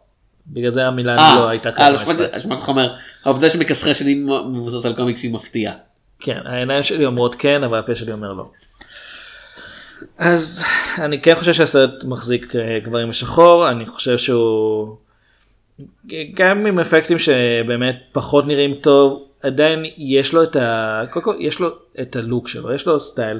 בגלל 0.47 0.71
זה 0.71 0.85
המילה 0.85 1.17
אה, 1.17 1.35
לא 1.35 1.47
הייתה 1.49 1.69
אה. 1.77 1.89
לא 1.89 1.97
שמעתי 1.97 2.23
שמעתי 2.23 2.49
אותך 2.59 2.69
אומר 2.69 2.93
העובדה 3.25 3.49
שמכסחי 3.49 3.91
השדים 3.91 4.29
מבוסס 4.51 4.85
על 4.85 4.93
קומיקס 4.93 5.23
היא 5.23 5.33
מפתיעה. 5.33 5.73
כן, 6.19 6.39
העיניים 6.45 6.83
שלי 6.83 7.05
אומרות 7.05 7.35
כן, 7.35 7.63
אבל 7.63 7.79
הפה 7.79 7.95
שלי 7.95 8.11
אומר 8.11 8.33
לא. 8.33 8.51
אז 10.17 10.65
אני 10.97 11.21
כן 11.21 11.35
חושב 11.35 11.53
שהסרט 11.53 12.03
מחזיק 12.03 12.55
אה, 12.55 12.79
גברים 12.83 13.09
בשחור, 13.09 13.69
אני 13.69 13.85
חושב 13.85 14.17
שהוא 14.17 14.95
גם 16.33 16.65
עם 16.65 16.79
אפקטים 16.79 17.19
שבאמת 17.19 17.95
פחות 18.11 18.47
נראים 18.47 18.75
טוב, 18.75 19.27
עדיין 19.41 19.85
יש 19.97 20.33
לו 20.33 20.43
את 20.43 20.55
ה... 20.55 21.01
קודם 21.11 21.25
כל 21.25 21.35
יש 21.39 21.59
לו 21.59 21.69
את 22.01 22.15
הלוק 22.15 22.47
שלו, 22.47 22.73
יש 22.73 22.87
לו 22.87 22.99
סטייל. 22.99 23.39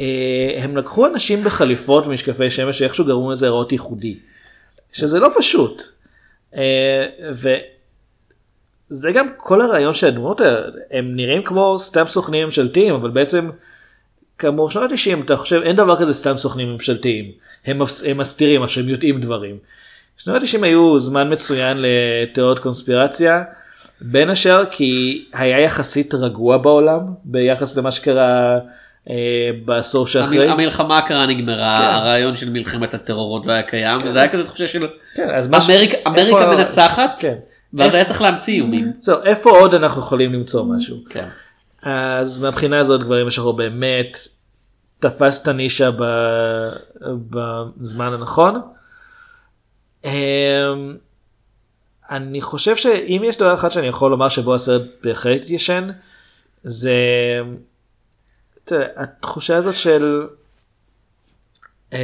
אה, 0.00 0.56
הם 0.56 0.76
לקחו 0.76 1.06
אנשים 1.06 1.42
בחליפות 1.42 2.06
ומשקפי 2.06 2.50
שמש 2.50 2.78
שאיכשהו 2.78 3.04
גרמו 3.04 3.32
לזה 3.32 3.48
ראות 3.48 3.72
ייחודי. 3.72 4.18
שזה 4.92 5.20
לא 5.20 5.28
פשוט. 5.38 5.82
אה, 6.56 7.06
וזה 8.90 9.10
גם 9.14 9.26
כל 9.36 9.60
הרעיון 9.60 9.94
של 9.94 10.06
הדמות 10.06 10.40
האלה, 10.40 10.58
הם 10.90 11.16
נראים 11.16 11.42
כמו 11.42 11.78
סתם 11.78 12.04
סוכנים 12.06 12.44
ממשלתיים, 12.44 12.94
אבל 12.94 13.10
בעצם, 13.10 13.50
כאמור, 14.38 14.70
שנות 14.70 14.92
ה-90, 14.92 15.24
אתה 15.24 15.36
חושב, 15.36 15.60
אין 15.64 15.76
דבר 15.76 15.96
כזה 16.00 16.14
סתם 16.14 16.38
סוכנים 16.38 16.72
ממשלתיים. 16.72 17.30
הם, 17.66 17.80
הם 18.06 18.18
מסתירים, 18.18 18.62
או 18.62 18.68
שהם 18.68 18.88
יודעים 18.88 19.20
דברים. 19.20 19.56
שנות 20.16 20.42
ה-90 20.42 20.64
היו 20.64 20.98
זמן 20.98 21.32
מצוין 21.32 21.78
לתיאוריות 21.80 22.58
קונספירציה, 22.58 23.42
בין 24.00 24.30
השאר 24.30 24.64
כי 24.70 25.24
היה 25.32 25.60
יחסית 25.60 26.14
רגוע 26.14 26.56
בעולם, 26.58 27.00
ביחס 27.24 27.76
למה 27.76 27.92
שקרה 27.92 28.58
אה, 29.10 29.14
בעשור 29.64 30.06
שאחרי. 30.06 30.38
המל- 30.42 30.52
המלחמה 30.52 30.98
הקרה 30.98 31.26
נגמרה, 31.26 31.78
כן. 31.80 31.94
הרעיון 31.94 32.36
של 32.36 32.50
מלחמת 32.50 32.94
הטרור 32.94 33.32
עוד 33.32 33.46
לא 33.46 33.52
היה 33.52 33.62
קיים, 33.62 33.98
וזה 34.04 34.18
היה 34.18 34.28
כזה 34.28 34.44
תחושה 34.44 34.66
של 34.66 34.86
כן, 35.16 35.28
מה 35.50 35.60
ש- 35.60 35.70
אמריקה 35.70 35.96
אמריקה 36.06 36.38
איפה- 36.38 36.56
מנצחת, 36.56 37.10
כן. 37.20 37.34
ואז 37.76 37.94
היה 37.94 38.04
צריך 38.04 38.22
להמציא 38.22 38.54
איומים. 38.54 38.92
זהו, 38.98 39.22
איפה 39.22 39.50
עוד 39.50 39.74
אנחנו 39.74 40.00
יכולים 40.00 40.32
למצוא 40.32 40.76
משהו? 40.76 40.96
כן. 41.10 41.28
אז 41.82 42.42
מהבחינה 42.42 42.78
הזאת 42.78 43.00
גברים 43.00 43.26
בשחור 43.26 43.56
באמת 43.56 44.18
תפס 45.00 45.42
את 45.42 45.48
הנישה 45.48 45.90
בזמן 47.30 48.12
הנכון. 48.12 48.60
אמ, 50.04 50.10
אני 52.10 52.40
חושב 52.40 52.76
שאם 52.76 53.22
יש 53.24 53.36
דבר 53.36 53.54
אחד 53.54 53.70
שאני 53.70 53.86
יכול 53.86 54.10
לומר 54.10 54.28
שבו 54.28 54.54
הסרט 54.54 54.82
בהחלט 55.02 55.42
התיישן, 55.42 55.90
זה 56.64 56.94
תראה, 58.64 58.86
התחושה 58.96 59.56
הזאת 59.56 59.74
של 59.74 60.26
אמ, 61.92 61.98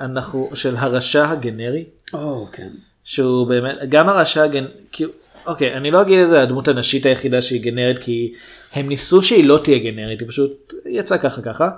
אנחנו 0.00 0.50
של 0.54 0.76
הרשע 0.76 1.30
הגנרי. 1.30 1.84
או, 2.12 2.48
כן. 2.52 2.68
שהוא 3.08 3.46
באמת 3.46 3.76
גם 3.88 4.08
הרשע 4.08 4.46
גנ... 4.46 4.64
כאילו, 4.92 5.10
אוקיי 5.46 5.74
אני 5.76 5.90
לא 5.90 6.02
אגיד 6.02 6.18
את 6.18 6.28
זה 6.28 6.42
הדמות 6.42 6.68
הנשית 6.68 7.06
היחידה 7.06 7.42
שהיא 7.42 7.62
גנרית 7.62 7.98
כי 7.98 8.32
הם 8.74 8.88
ניסו 8.88 9.22
שהיא 9.22 9.44
לא 9.44 9.60
תהיה 9.64 9.78
גנרית 9.78 10.20
היא 10.20 10.28
פשוט 10.28 10.72
יצאה 10.86 11.18
ככה 11.18 11.42
ככה 11.42 11.70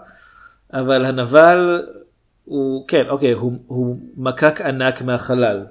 אבל 0.72 1.04
הנבל 1.04 1.82
הוא 2.44 2.88
כן 2.88 3.04
אוקיי 3.08 3.32
הוא, 3.32 3.52
הוא 3.66 3.96
מקק 4.16 4.60
ענק 4.60 5.02
מהחלל 5.02 5.64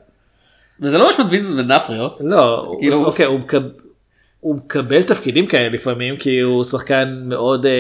וזה 0.82 0.98
לא 0.98 1.06
ממש 1.08 1.20
מדבין 1.20 1.44
זה 1.44 1.56
בנפריו. 1.56 2.08
לא 2.20 2.76
כאילו- 2.80 2.96
הוא, 2.96 3.06
אוקיי 3.06 3.26
הוא 3.26 3.40
מקבל. 3.40 3.72
הוא 4.40 4.56
מקבל 4.56 5.04
תפקידים 5.04 5.46
כאלה 5.48 5.70
לפעמים 5.70 6.18
כי 6.18 6.40
הוא 6.40 6.64
שחקן 6.64 7.22
מאוד 7.26 7.66
אה, 7.66 7.72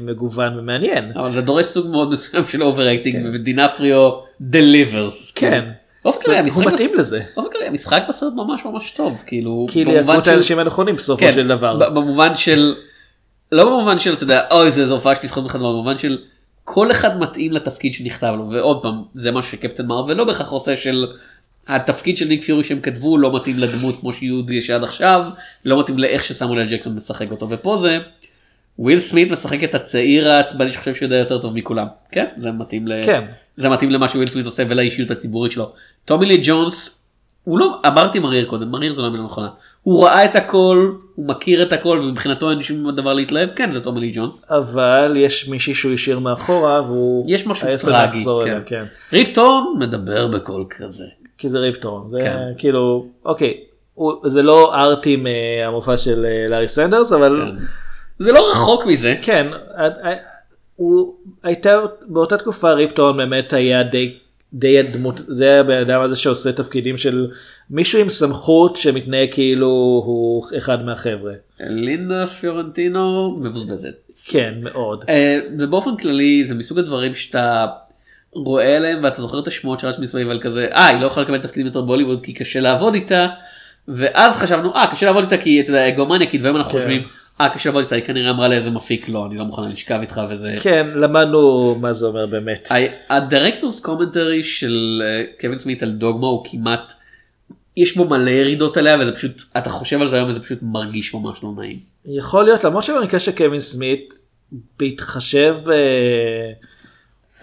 מגוון 0.00 0.58
ומעניין. 0.58 1.12
אבל 1.16 1.32
זה 1.32 1.40
דורש 1.40 1.66
סוג 1.66 1.90
מאוד 1.90 2.10
מסוים 2.10 2.44
של 2.44 2.62
overacting 2.62 3.26
ודונופריו 3.34 4.10
delivers. 4.40 5.32
כן. 5.34 5.70
באופן 6.04 6.24
כללי 6.24 6.38
המשחק 6.38 6.66
מתאים 6.66 6.88
בס- 6.92 6.98
לזה. 6.98 7.22
באופן 7.36 7.50
כללי 7.52 7.66
המשחק 7.66 8.02
בסרט 8.08 8.32
ממש 8.36 8.60
ממש 8.64 8.90
טוב 8.90 9.22
כאילו 9.26 9.66
כי 9.70 9.84
במובן 9.84 10.04
ליהקו 10.06 10.22
את 10.22 10.26
האנשים 10.28 10.58
הנכונים 10.58 10.96
בסופו 10.96 11.20
כן, 11.20 11.32
של 11.32 11.48
דבר. 11.48 11.90
במובן 11.90 12.36
של 12.36 12.74
לא 13.52 13.64
במובן 13.64 13.98
של 13.98 14.14
אתה 14.14 14.22
יודע 14.22 14.42
אוי 14.50 14.70
זה 14.70 14.92
הופעה 14.92 15.14
של 15.14 15.20
לזכות 15.24 15.44
בכלל 15.44 15.60
במובן 15.60 15.98
של 15.98 16.18
כל 16.64 16.90
אחד 16.90 17.18
מתאים 17.18 17.52
לתפקיד 17.52 17.94
שנכתב 17.94 18.34
לו 18.38 18.50
ועוד 18.50 18.82
פעם 18.82 19.02
זה 19.14 19.30
מה 19.30 19.42
שקפטן 19.42 19.86
מרוויל 19.86 20.16
לא 20.16 20.24
בהכרח 20.24 20.50
עושה 20.50 20.76
של 20.76 21.06
התפקיד 21.68 22.16
של 22.16 22.24
ניק 22.24 22.42
פיורי 22.42 22.64
שהם 22.64 22.80
כתבו 22.80 23.18
לא 23.18 23.36
מתאים 23.36 23.58
לדמות 23.58 24.00
כמו 24.00 24.12
שיהודי 24.12 24.60
שעד 24.60 24.84
עכשיו 24.84 25.22
לא 25.64 25.80
מתאים 25.80 25.98
לאיך 25.98 26.24
שסמואל 26.24 26.58
אל 26.58 26.68
ג'קסון 26.70 26.94
משחק 26.94 27.30
אותו 27.30 27.50
ופה 27.50 27.76
זה 27.82 27.98
וויל 28.78 29.00
סמית 29.00 29.30
משחק 29.30 29.64
את 29.64 29.74
הצעיר 29.74 30.30
העצבני 30.30 30.72
שחושב 30.72 30.94
שהוא 30.94 31.06
יודע 31.06 31.16
יותר 31.16 31.38
טוב 31.38 31.54
מכולם 31.54 31.86
כן 32.12 32.26
זה 32.38 32.52
מתאים 32.52 32.88
ל... 32.88 33.06
כן. 33.06 33.24
זה 33.56 33.68
מתאים 33.68 33.90
למה 33.90 34.08
שוויל 34.08 34.28
סמית 34.28 34.46
עושה 34.46 34.62
ולאישיות 34.68 35.10
הציבורית 35.10 35.52
שלו. 35.52 35.72
טומי 36.04 36.26
לי 36.26 36.40
ג'ונס 36.42 36.90
הוא 37.44 37.58
לא 37.58 37.80
אמרתי 37.86 38.18
מריר 38.18 38.46
קודם 38.46 38.70
מריר 38.70 38.92
זו 38.92 39.02
לא 39.02 39.06
המילה 39.06 39.24
נכונה 39.24 39.48
הוא 39.82 40.04
ראה 40.04 40.24
את 40.24 40.36
הכל 40.36 40.92
הוא 41.14 41.26
מכיר 41.26 41.62
את 41.62 41.72
הכל 41.72 42.00
ומבחינתו 42.02 42.50
אין 42.50 42.62
שום 42.62 42.90
דבר 42.90 43.12
להתלהב 43.12 43.50
כן 43.56 43.72
זה 43.72 43.80
טומי 43.80 44.00
לי 44.00 44.10
ג'ונס. 44.14 44.46
אבל 44.50 45.14
יש 45.16 45.48
מישהי 45.48 45.74
שהוא 45.74 45.92
השאיר 45.92 46.18
מאחורה 46.18 46.82
והוא 46.82 47.26
יש 47.28 47.46
משהו 47.46 47.68
טרגי, 47.84 48.24
כן. 48.44 48.60
כן. 48.66 48.84
ריפ 49.12 49.34
טורן 49.34 49.76
מדבר 49.78 50.26
בקול 50.26 50.64
כזה. 50.70 51.04
כי 51.38 51.48
זה 51.48 51.58
ריפ 51.58 51.79
טורן 51.79 52.08
זה 52.08 52.18
כן. 52.22 52.38
כאילו 52.58 53.06
אוקיי 53.24 53.60
הוא, 53.94 54.14
זה 54.24 54.42
לא 54.42 54.74
ארטי 54.74 55.16
מהמופע 55.16 55.96
של 55.96 56.26
אה, 56.26 56.48
לארי 56.48 56.68
סנדרס 56.68 57.12
אבל 57.12 57.54
כן. 57.58 57.64
זה 58.18 58.32
לא 58.32 58.50
רחוק 58.50 58.86
מזה. 58.86 59.16
כן, 59.22 59.46
אה, 59.78 59.86
אה, 60.04 60.16
הוא 60.76 61.14
הייתה 61.42 61.76
באותה 62.06 62.36
תקופה 62.36 62.72
ריפ 62.72 62.91
טורן 62.91 63.16
באמת 63.16 63.52
היה 63.52 63.82
די 63.82 64.14
די 64.52 64.78
הדמות, 64.78 65.18
זה 65.18 65.60
הבן 65.60 65.78
אדם 65.78 66.00
הזה 66.00 66.16
שעושה 66.16 66.52
תפקידים 66.52 66.96
של 66.96 67.30
מישהו 67.70 68.00
עם 68.00 68.08
סמכות 68.08 68.76
שמתנהג 68.76 69.28
כאילו 69.34 69.68
הוא 70.06 70.44
אחד 70.56 70.84
מהחבר'ה. 70.84 71.32
לינדה 71.60 72.26
פיורנטינו 72.26 73.36
מבוזבזת. 73.40 73.94
כן, 74.26 74.54
מאוד. 74.62 75.04
אה, 75.08 75.38
ובאופן 75.58 75.96
כללי 75.96 76.44
זה 76.44 76.54
מסוג 76.54 76.78
הדברים 76.78 77.14
שאתה 77.14 77.66
רואה 78.32 78.76
עליהם 78.76 79.00
ואתה 79.02 79.22
זוכר 79.22 79.38
את 79.38 79.46
השמועות 79.46 79.80
שרץ 79.80 79.98
מסביב 79.98 80.30
על 80.30 80.40
כזה 80.40 80.68
אה 80.72 80.86
היא 80.86 81.00
לא 81.00 81.06
יכולה 81.06 81.24
לקבל 81.24 81.38
תפקידים 81.38 81.66
יותר 81.66 81.80
בהוליווד 81.80 82.22
כי 82.22 82.32
קשה 82.32 82.60
לעבוד 82.60 82.94
איתה 82.94 83.28
ואז 83.88 84.36
חשבנו 84.36 84.74
אה 84.74 84.86
קשה 84.92 85.06
לעבוד 85.06 85.24
איתה 85.24 85.38
כי 85.38 85.60
אתה 85.60 85.70
יודע 85.70 85.88
אגומניה 85.88 86.30
כי 86.30 86.38
דברים 86.38 86.56
אנחנו 86.56 86.72
כן. 86.72 86.78
חושבים 86.78 87.02
אה 87.40 87.48
קשה 87.48 87.68
לעבוד 87.68 87.84
איתה 87.84 87.94
היא 87.94 88.04
כנראה 88.04 88.30
אמרה 88.30 88.48
לאיזה 88.48 88.70
מפיק 88.70 89.08
לא 89.08 89.26
אני 89.26 89.36
לא 89.36 89.44
מוכנה 89.44 89.68
לשכב 89.68 89.98
איתך 90.00 90.20
וזה. 90.30 90.56
כן, 90.60 90.86
למדנו 90.94 91.74
מה 91.80 91.92
זה 91.92 92.06
אומר 92.06 92.26
באמת. 92.26 92.68
ה 93.10 93.16
director's 93.16 93.80
commentary 93.80 94.42
של 94.42 95.02
אה, 95.04 95.24
קווין 95.40 95.58
סמית 95.58 95.82
על 95.82 95.90
דוגמה 95.90 96.26
הוא 96.26 96.44
כמעט 96.50 96.92
יש 97.76 97.96
בו 97.96 98.04
מלא 98.04 98.30
ירידות 98.30 98.76
עליה 98.76 98.98
וזה 99.00 99.12
פשוט 99.12 99.42
אתה 99.58 99.70
חושב 99.70 100.00
על 100.00 100.08
זה 100.08 100.16
היום 100.16 100.30
וזה 100.30 100.40
פשוט 100.40 100.58
מרגיש 100.62 101.14
ממש 101.14 101.42
לא 101.42 101.52
נעים. 101.56 101.78
יכול 102.06 102.44
להיות, 102.44 102.64
למרות 102.64 102.84
שבמקרה 102.84 103.20
של 103.20 103.32
קווין 103.32 103.60
סמית, 103.60 104.14
בהתחשב 104.78 105.54
אה, 105.70 106.52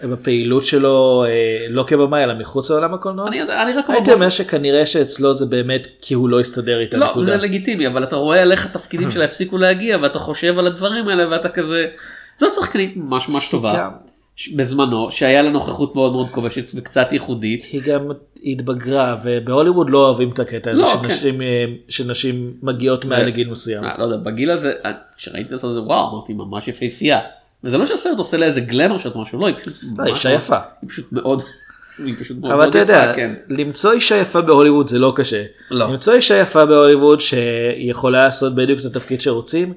בפעילות 0.04 0.64
שלו, 0.64 1.24
אה, 1.28 1.66
לא 1.68 1.84
כבמאי, 1.86 2.24
אלא 2.24 2.34
מחוץ 2.34 2.70
לעולם 2.70 2.94
הקולנוע, 2.94 3.28
אני 3.28 3.36
יודע 3.36 3.62
אני 3.62 3.72
רק 3.72 3.90
הייתי 3.90 4.12
אומר 4.12 4.28
שכנראה 4.28 4.86
שאצלו 4.86 5.34
זה 5.34 5.46
באמת 5.46 5.86
כי 6.02 6.14
הוא 6.14 6.28
לא 6.28 6.40
הסתדר 6.40 6.80
איתה. 6.80 6.96
לא. 6.96 7.14
זה 7.24 7.36
לגיטימי, 7.36 7.86
אבל 7.86 8.04
אתה 8.04 8.16
רואה 8.16 8.42
על 8.42 8.52
איך 8.52 8.66
התפקידים 8.66 9.10
שלה 9.10 9.24
הפסיקו 9.24 9.58
להגיע, 9.58 9.98
ואתה 10.02 10.18
חושב 10.18 10.58
על 10.58 10.66
הדברים 10.66 11.08
האלה, 11.08 11.28
ואתה 11.30 11.48
כזה... 11.48 11.86
זאת 12.38 12.52
שחקנית 12.52 12.96
ממש 12.96 13.28
ממש 13.28 13.48
טובה, 13.48 13.88
בזמנו, 14.56 15.10
שהיה 15.10 15.42
לה 15.42 15.50
נוכחות 15.50 15.94
מאוד 15.94 16.12
מאוד 16.12 16.28
כובשת 16.28 16.70
וקצת 16.74 17.12
ייחודית. 17.12 17.64
היא 17.64 17.82
גם 17.82 18.08
התבגרה, 18.44 19.16
ובהוליווד 19.24 19.90
לא 19.90 20.08
אוהבים 20.08 20.30
את 20.30 20.38
הקטע 20.38 20.70
הזה 20.70 20.82
לא, 20.82 20.88
שנשים, 20.88 21.42
אה, 21.42 21.64
שנשים 21.88 22.54
מגיעות 22.62 23.04
מעל 23.04 23.26
לגיל 23.26 23.50
מסוים. 23.50 23.84
אה, 23.84 23.94
לא 23.98 24.04
יודע, 24.04 24.16
בגיל 24.16 24.50
הזה, 24.50 24.72
כשראיתי 25.16 25.54
את 25.54 25.58
זה, 25.58 25.66
וואו, 25.66 26.10
אמרתי, 26.10 26.34
ממש 26.34 26.68
יפהפייה. 26.68 27.20
וזה 27.66 27.78
לא 27.78 27.86
שהסרט 27.86 28.18
עושה 28.18 28.36
לה 28.36 28.46
איזה 28.46 28.60
גלמר 28.60 28.98
של 28.98 29.08
עצמה, 29.08 29.26
שהוא 29.26 29.40
לא, 29.40 29.46
היא 29.46 29.56
פשוט... 29.56 29.74
לא, 29.98 30.04
אישה 30.04 30.30
יפה. 30.30 30.58
היא 30.82 30.90
פשוט 30.90 31.06
מאוד... 31.12 31.42
היא 32.04 32.14
פשוט 32.20 32.36
מאוד 32.40 32.52
אבל 32.52 32.68
אתה 32.68 32.78
יודע, 32.78 33.12
כן. 33.16 33.34
למצוא 33.48 33.92
אישה 33.92 34.16
יפה 34.16 34.40
בהוליווד 34.40 34.86
זה 34.86 34.98
לא 34.98 35.12
קשה. 35.16 35.42
לא. 35.70 35.92
למצוא 35.92 36.14
אישה 36.14 36.34
יפה 36.34 36.64
בהוליווד 36.64 37.20
שיכולה 37.20 38.24
לעשות 38.24 38.54
בדיוק 38.54 38.80
את 38.80 38.84
התפקיד 38.84 39.20
שרוצים, 39.20 39.72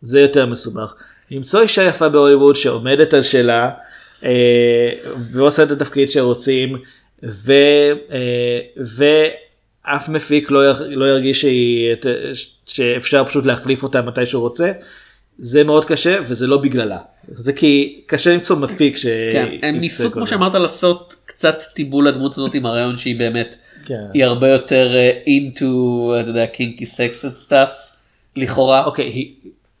זה 0.00 0.20
יותר 0.20 0.46
מסובך. 0.46 0.94
למצוא 1.30 1.60
אישה 1.60 1.82
יפה 1.82 2.08
בהוליווד 2.08 2.56
שעומדת 2.56 3.14
על 3.14 3.22
שלה, 3.22 3.70
אה, 4.24 4.90
ועושה 5.32 5.62
את 5.62 5.70
התפקיד 5.70 6.10
שרוצים, 6.10 6.76
ו, 7.22 7.52
אה, 8.12 8.60
ואף 8.76 10.08
מפיק 10.08 10.50
לא, 10.50 10.60
לא 10.86 11.04
ירגיש 11.04 11.40
שהיא, 11.40 11.94
שאפשר 12.66 13.24
פשוט 13.24 13.46
להחליף 13.46 13.82
אותה 13.82 14.02
מתי 14.02 14.26
שהוא 14.26 14.42
רוצה, 14.42 14.72
זה 15.38 15.64
מאוד 15.64 15.84
קשה 15.84 16.18
וזה 16.26 16.46
לא 16.46 16.56
בגללה. 16.56 16.98
זה 17.28 17.52
כי 17.52 18.00
קשה 18.06 18.34
למצוא 18.34 18.56
מפיק 18.56 18.96
ש... 18.96 19.06
כן, 19.32 19.48
הם 19.62 19.80
ניסו, 19.80 20.10
כמו 20.10 20.26
שאמרת, 20.26 20.54
לעשות 20.54 21.16
קצת 21.26 21.62
טיבול 21.74 22.08
לדמות 22.08 22.32
הזאת 22.38 22.54
עם 22.54 22.66
הרעיון 22.66 22.96
שהיא 22.96 23.18
באמת, 23.18 23.56
כן. 23.86 23.94
היא 24.14 24.24
הרבה 24.24 24.48
יותר 24.48 24.90
אה, 24.94 25.10
into, 25.26 25.64
אתה 26.20 26.30
יודע, 26.30 26.46
קינקי 26.46 26.86
סקס 26.86 27.24
stuff, 27.24 27.70
לכאורה. 28.36 28.84
אוקיי, 28.84 29.04
היא- 29.06 29.32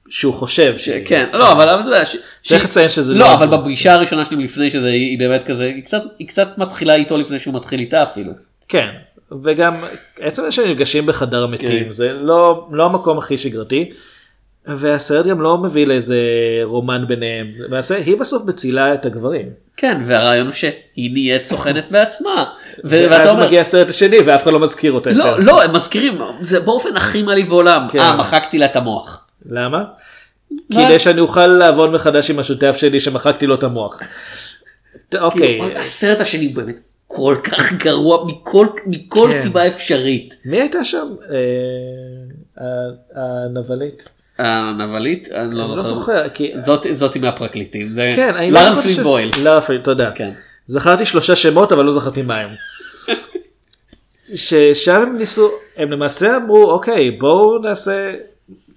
שהוא 0.08 0.34
חושב 0.34 0.78
ש- 0.78 0.88
כן, 1.04 1.28
לא, 1.32 1.52
אבל 1.52 1.64
אתה 1.64 1.88
יודע, 1.88 2.04
צריך 2.04 2.22
שהיא- 2.42 2.60
לציין 2.64 2.88
שזה 2.88 3.14
לא, 3.14 3.20
לא 3.20 3.34
אבל. 3.34 3.46
בפגישה 3.46 3.92
הראשונה 3.94 4.24
שלי 4.24 4.44
לפני 4.44 4.70
שזה, 4.70 4.86
היא 4.88 5.18
באמת 5.18 5.44
כזה, 5.44 5.64
היא 5.64 5.82
קצת- 5.82 6.02
היא 6.18 6.28
קצת 6.28 6.58
מתחילה 6.58 6.94
איתו 6.94 7.16
לפני 7.16 7.38
שהוא 7.38 7.54
מתחיל 7.54 7.80
איתה 7.80 8.02
אפילו. 8.02 8.32
כן, 8.68 8.86
וגם 9.42 9.74
עצם 10.20 10.42
זה 10.42 10.52
שהם 10.52 10.70
נפגשים 10.70 11.06
בחדר 11.06 11.46
מתים 11.46 11.68
כן. 11.84 11.90
זה 11.90 12.12
לא, 12.12 12.68
לא 12.72 12.84
המקום 12.84 13.18
הכי 13.18 13.38
שגרתי. 13.38 13.90
והסרט 14.66 15.26
גם 15.26 15.40
לא 15.40 15.58
מביא 15.58 15.86
לאיזה 15.86 16.18
רומן 16.62 17.04
ביניהם, 17.08 17.46
למעשה 17.58 17.96
היא 17.96 18.16
בסוף 18.16 18.46
מצילה 18.46 18.94
את 18.94 19.06
הגברים. 19.06 19.48
כן, 19.76 20.02
והרעיון 20.06 20.46
הוא 20.46 20.52
שהיא 20.54 21.12
נהיית 21.12 21.44
סוכנת 21.44 21.90
בעצמה. 21.90 22.44
ו- 22.84 23.06
ואז 23.10 23.28
אומר, 23.28 23.46
מגיע 23.46 23.60
הסרט 23.60 23.88
השני 23.88 24.16
ואף 24.26 24.42
אחד 24.42 24.52
לא 24.52 24.60
מזכיר 24.60 24.92
אותה 24.92 25.10
לא, 25.10 25.24
יותר. 25.24 25.40
לא, 25.40 25.62
הם 25.62 25.76
מזכירים, 25.76 26.18
זה 26.40 26.60
באופן 26.60 26.96
הכי 26.96 27.22
מעליב 27.22 27.48
בעולם. 27.48 27.86
כן. 27.92 27.98
אה, 27.98 28.16
מחקתי 28.16 28.58
לה 28.58 28.66
את 28.66 28.76
המוח. 28.76 29.26
למה? 29.50 29.84
כדי 30.72 30.98
שאני 30.98 31.20
אוכל 31.20 31.46
לעבוד 31.46 31.90
מחדש 31.90 32.30
עם 32.30 32.38
השותף 32.38 32.76
שלי 32.76 33.00
שמחקתי 33.00 33.46
לו 33.46 33.54
את 33.54 33.62
המוח. 33.64 34.00
ט- 35.08 35.14
אוקיי, 35.14 35.58
כאילו, 35.60 35.78
הסרט 35.78 36.20
השני 36.20 36.46
הוא 36.46 36.54
באמת 36.54 36.76
כל 37.06 37.36
כך 37.44 37.72
גרוע 37.72 38.24
מכל, 38.26 38.66
מכל 38.86 39.28
כן. 39.32 39.42
סיבה 39.42 39.66
אפשרית. 39.66 40.36
מי 40.44 40.60
הייתה 40.60 40.84
שם? 40.84 41.06
אה, 42.60 42.66
הנבלית? 43.14 44.08
הנבלית? 44.38 45.28
אני 45.32 45.54
לא 45.54 45.76
לא 45.76 45.82
זוכר. 45.82 46.22
זאתי 46.90 47.18
מהפרקליטים. 47.18 47.92
כן, 48.16 48.34
אני 48.36 48.50
לא 48.50 48.60
לארה 48.60 48.70
זוכר 48.70 48.82
פלין 48.82 48.94
ש- 48.94 48.98
בויל. 48.98 49.30
לארה 49.44 49.60
פלין, 49.60 49.80
תודה. 49.80 50.10
כן. 50.14 50.30
זכרתי 50.66 51.06
שלושה 51.06 51.36
שמות 51.36 51.72
אבל 51.72 51.84
לא 51.84 51.92
זכרתי 51.92 52.22
מה 52.22 52.38
הם. 52.40 52.48
ששם 54.34 55.02
הם 55.02 55.16
ניסו, 55.18 55.50
הם 55.76 55.92
למעשה 55.92 56.36
אמרו 56.36 56.70
אוקיי 56.70 57.10
בואו 57.10 57.58
נעשה 57.58 58.12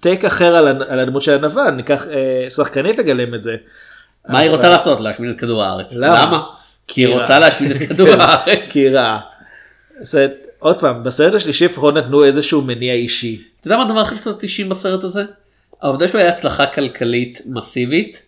טייק 0.00 0.24
אחר 0.24 0.54
על, 0.56 0.68
הדמות 1.00 1.22
של 1.22 1.34
הנבל, 1.34 1.70
ניקח 1.70 2.06
אה, 2.06 2.50
שחקנית 2.50 2.98
לגלם 2.98 3.34
את 3.34 3.42
זה. 3.42 3.56
מה 4.28 4.38
היא 4.38 4.50
רוצה 4.50 4.68
לעשות? 4.70 5.00
להשמיד 5.00 5.30
את 5.30 5.40
כדור 5.40 5.64
הארץ. 5.64 5.96
למה? 5.96 6.22
למה? 6.26 6.42
כי 6.86 7.00
היא 7.06 7.14
רוצה. 7.18 7.38
להשמיד 7.38 7.70
את 7.70 7.88
כדור 7.88 8.06
כן, 8.12 8.20
הארץ. 8.20 8.58
כי 8.70 8.78
היא 8.80 8.90
רעה. 8.90 9.20
עוד 10.58 10.80
פעם, 10.80 11.04
בסרט 11.04 11.34
השלישי 11.34 11.64
לפחות 11.64 11.94
נתנו 11.94 12.24
איזשהו 12.24 12.62
מניע 12.62 12.94
אישי. 12.94 13.42
אתה 13.60 13.66
יודע 13.68 13.76
מה 13.76 13.82
הדבר 13.84 14.00
הכי 14.00 14.16
שנות 14.16 14.42
ה-90 14.44 14.68
בסרט 14.70 15.04
הזה? 15.04 15.22
העובדה 15.82 16.08
שהוא 16.08 16.20
היה 16.20 16.30
הצלחה 16.30 16.66
כלכלית 16.66 17.40
מסיבית, 17.46 18.22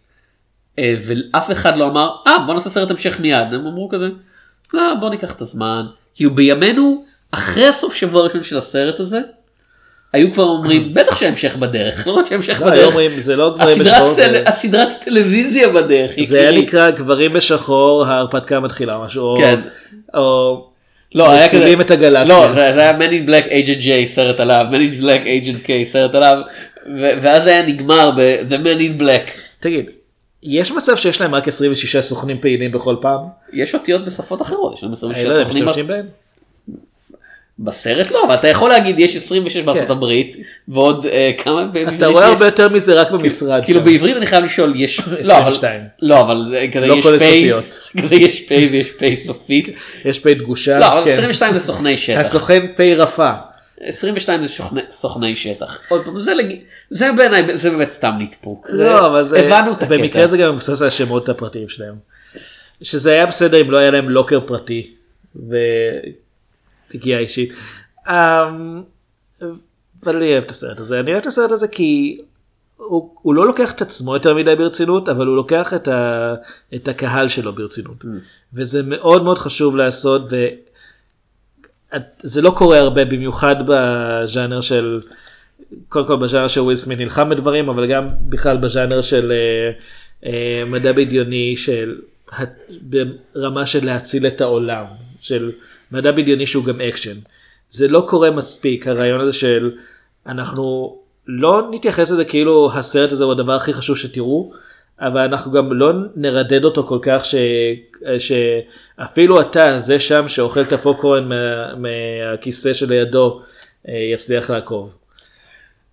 אה, 0.78 0.94
ואף 1.06 1.50
אחד 1.52 1.76
לא 1.76 1.86
אמר, 1.86 2.10
אה 2.26 2.38
בוא 2.46 2.54
נעשה 2.54 2.70
סרט 2.70 2.90
המשך 2.90 3.20
מיד, 3.20 3.46
הם 3.52 3.66
אמרו 3.66 3.88
כזה, 3.88 4.06
לא 4.74 4.82
בוא 5.00 5.10
ניקח 5.10 5.32
את 5.32 5.40
הזמן, 5.40 5.86
כאילו 6.14 6.34
בימינו, 6.34 7.04
אחרי 7.30 7.66
הסוף 7.66 7.94
שבוע 7.94 8.20
הראשון 8.20 8.42
של 8.42 8.58
הסרט 8.58 9.00
הזה, 9.00 9.18
היו 10.12 10.32
כבר 10.32 10.44
אומרים, 10.44 10.88
בטח 10.94 11.16
שההמשך 11.16 11.56
בדרך, 11.56 12.06
לא 12.06 12.12
רק 12.12 12.28
שההמשך 12.28 12.62
לא, 12.62 12.66
בדרך, 12.70 12.94
זה 13.18 13.36
לא 13.36 13.54
הסדרת 14.46 14.88
בשחור, 14.88 15.04
טלוויזיה 15.04 15.68
בדרך, 15.68 16.10
זה 16.24 16.40
היה. 16.40 16.60
נקרא 16.62 16.90
גברים 16.90 17.32
בשחור 17.32 18.04
ההרפתקה 18.06 18.60
מתחילה 18.60 18.98
משהו. 18.98 19.22
או- 19.22 19.36
כן. 19.38 19.60
לא, 21.14 21.30
היה 21.30 21.48
כזה, 21.48 21.58
מצילים 21.58 21.80
את 21.80 21.90
הגלקסיה. 21.90 22.24
לא, 22.24 22.52
זה, 22.52 22.64
היה 22.64 22.98
Man 22.98 23.10
in 23.10 23.28
Black 23.28 23.46
Agent 23.48 23.82
J 23.84 24.06
סרט 24.06 24.40
עליו, 24.40 24.66
Man 24.70 24.74
in 24.74 25.02
Black 25.02 25.24
Agent 25.24 25.66
K 25.66 25.70
סרט 25.84 26.14
עליו, 26.14 26.38
ואז 26.96 27.46
היה 27.46 27.66
נגמר 27.66 28.10
ב-The 28.16 28.52
Man 28.54 28.80
in 28.80 29.02
Black. 29.02 29.30
תגיד, 29.60 29.90
יש 30.42 30.72
מצב 30.72 30.96
שיש 30.96 31.20
להם 31.20 31.34
רק 31.34 31.48
26 31.48 31.96
סוכנים 31.96 32.38
פעילים 32.40 32.72
בכל 32.72 32.96
פעם? 33.00 33.20
יש 33.52 33.74
אותיות 33.74 34.04
בשפות 34.04 34.42
אחרות, 34.42 34.74
יש 34.78 34.84
אני 34.84 34.92
26 34.92 35.24
לא 35.24 35.32
יודע, 35.32 35.44
סוכנים 35.44 35.64
משתמשים 35.64 35.86
בהם? 35.86 36.06
בסרט 37.62 38.10
לא, 38.10 38.24
אבל 38.26 38.34
אתה 38.34 38.48
יכול 38.48 38.70
להגיד 38.70 38.98
יש 38.98 39.16
26 39.16 39.56
בארצות 39.56 39.90
הברית, 39.90 40.36
ועוד 40.68 41.06
אה, 41.06 41.30
כמה 41.38 41.64
בעברית 41.64 41.98
אתה 41.98 42.06
רואה? 42.06 42.26
הרבה 42.26 42.44
יותר 42.44 42.68
מזה 42.68 43.00
רק 43.00 43.10
במשרד. 43.10 43.64
כאילו. 43.64 43.82
בעברית 43.82 44.16
אני 44.16 44.26
חייב 44.26 44.44
לשאול, 44.44 44.72
יש, 44.76 45.00
לא 45.00 45.38
אבל, 45.38 45.48
22. 45.48 45.80
לא 46.02 46.20
אבל 46.20 46.54
אה, 46.56 46.68
כזה 46.72 46.86
לא 46.86 46.94
יש 46.94 47.04
כל 47.04 47.18
פ'. 47.18 47.22
כזה 48.02 48.14
יש 48.14 48.40
פ' 48.40 48.50
ויש 48.50 48.90
פ' 48.90 49.14
סופית, 49.14 49.76
יש 50.04 50.18
פה 50.18 50.34
דגושה. 50.34 50.78
לא 50.78 50.86
אבל 50.86 51.04
כן. 51.04 51.12
22 51.12 51.52
זה 51.52 51.60
סוכני 51.60 51.96
שטח, 52.06 52.18
הסוכן 52.18 52.66
פ' 52.76 52.80
רפה. 52.80 53.32
22 53.80 54.42
זה 54.42 54.48
סוכני- 54.48 54.80
סוכני 54.90 55.36
שטח, 55.36 55.78
עוד 55.88 56.04
פעם 56.04 56.18
זה 56.20 56.34
לג- 56.34 56.58
זה 56.90 57.10
בעיניי, 57.16 57.56
זה 57.56 57.70
באמת 57.70 57.90
סתם 57.90 58.12
נדפוק, 58.18 58.66
זה- 58.72 58.82
לא, 58.84 59.06
אבל 59.06 59.22
זה... 59.22 59.38
הבנו 59.40 59.72
את 59.72 59.82
הקטע, 59.82 59.96
במקרה 59.96 60.26
זה 60.26 60.36
גם 60.38 60.50
מבוסס 60.50 60.82
על 60.82 60.88
השמות 60.88 61.28
הפרטיים 61.28 61.68
שלהם. 61.68 61.94
שזה 62.82 63.10
היה 63.12 63.26
בסדר 63.26 63.60
אם 63.60 63.70
לא 63.70 63.78
היה 63.78 63.90
להם 63.90 64.08
לוקר 64.10 64.40
פרטי. 64.40 64.94
ותגיעה 66.88 67.20
אישית. 67.20 67.52
אמ, 68.08 68.82
אבל 70.04 70.16
אני 70.16 70.32
אוהב 70.32 70.44
את 70.44 70.50
הסרט 70.50 70.78
הזה. 70.80 71.00
אני 71.00 71.10
אוהב 71.10 71.20
את 71.20 71.26
הסרט 71.26 71.50
הזה 71.50 71.68
כי 71.68 72.20
הוא, 72.76 73.14
הוא 73.22 73.34
לא 73.34 73.46
לוקח 73.46 73.72
את 73.72 73.82
עצמו 73.82 74.14
יותר 74.14 74.34
מדי 74.34 74.56
ברצינות, 74.56 75.08
אבל 75.08 75.26
הוא 75.26 75.36
לוקח 75.36 75.74
את, 75.74 75.88
ה, 75.88 76.34
את 76.74 76.88
הקהל 76.88 77.28
שלו 77.28 77.52
ברצינות. 77.52 78.04
וזה 78.54 78.82
מאוד 78.82 79.24
מאוד 79.24 79.38
חשוב 79.38 79.76
לעשות, 79.76 80.22
וזה 82.24 82.42
לא 82.42 82.50
קורה 82.50 82.78
הרבה, 82.78 83.04
במיוחד 83.04 83.56
בז'אנר 83.66 84.60
של, 84.60 85.00
קודם 85.88 86.06
כל 86.06 86.16
בז'אנר 86.16 86.48
של 86.48 86.60
וויל 86.60 86.76
סמית 86.76 86.98
נלחם 86.98 87.30
בדברים, 87.30 87.68
אבל 87.68 87.92
גם 87.92 88.06
בכלל 88.22 88.56
בז'אנר 88.56 89.00
של 89.00 89.32
אה, 89.32 89.70
אה, 90.30 90.64
מדע 90.64 90.92
בדיוני, 90.92 91.56
של 91.56 91.98
ברמה 93.34 93.66
של 93.66 93.84
להציל 93.84 94.26
את 94.26 94.40
העולם, 94.40 94.84
של 95.20 95.50
מדע 95.92 96.12
בדיוני 96.12 96.46
שהוא 96.46 96.64
גם 96.64 96.80
אקשן. 96.80 97.16
זה 97.70 97.88
לא 97.88 98.04
קורה 98.08 98.30
מספיק, 98.30 98.86
הרעיון 98.86 99.20
הזה 99.20 99.32
של 99.32 99.72
אנחנו 100.26 100.96
לא 101.26 101.68
נתייחס 101.70 102.10
לזה 102.10 102.24
כאילו 102.24 102.70
הסרט 102.74 103.12
הזה 103.12 103.24
הוא 103.24 103.32
הדבר 103.32 103.52
הכי 103.52 103.72
חשוב 103.72 103.96
שתראו, 103.96 104.52
אבל 105.00 105.20
אנחנו 105.20 105.52
גם 105.52 105.72
לא 105.72 105.92
נרדד 106.16 106.64
אותו 106.64 106.86
כל 106.86 106.98
כך 107.02 107.24
ש... 107.24 107.34
שאפילו 108.18 109.40
אתה 109.40 109.80
זה 109.80 110.00
שם 110.00 110.28
שאוכל 110.28 110.60
את 110.60 110.72
הפופקורן 110.72 111.28
מה... 111.28 111.74
מהכיסא 111.74 112.72
שלידו 112.72 113.40
אה, 113.88 113.94
יצליח 114.12 114.50
לעקוב. 114.50 114.90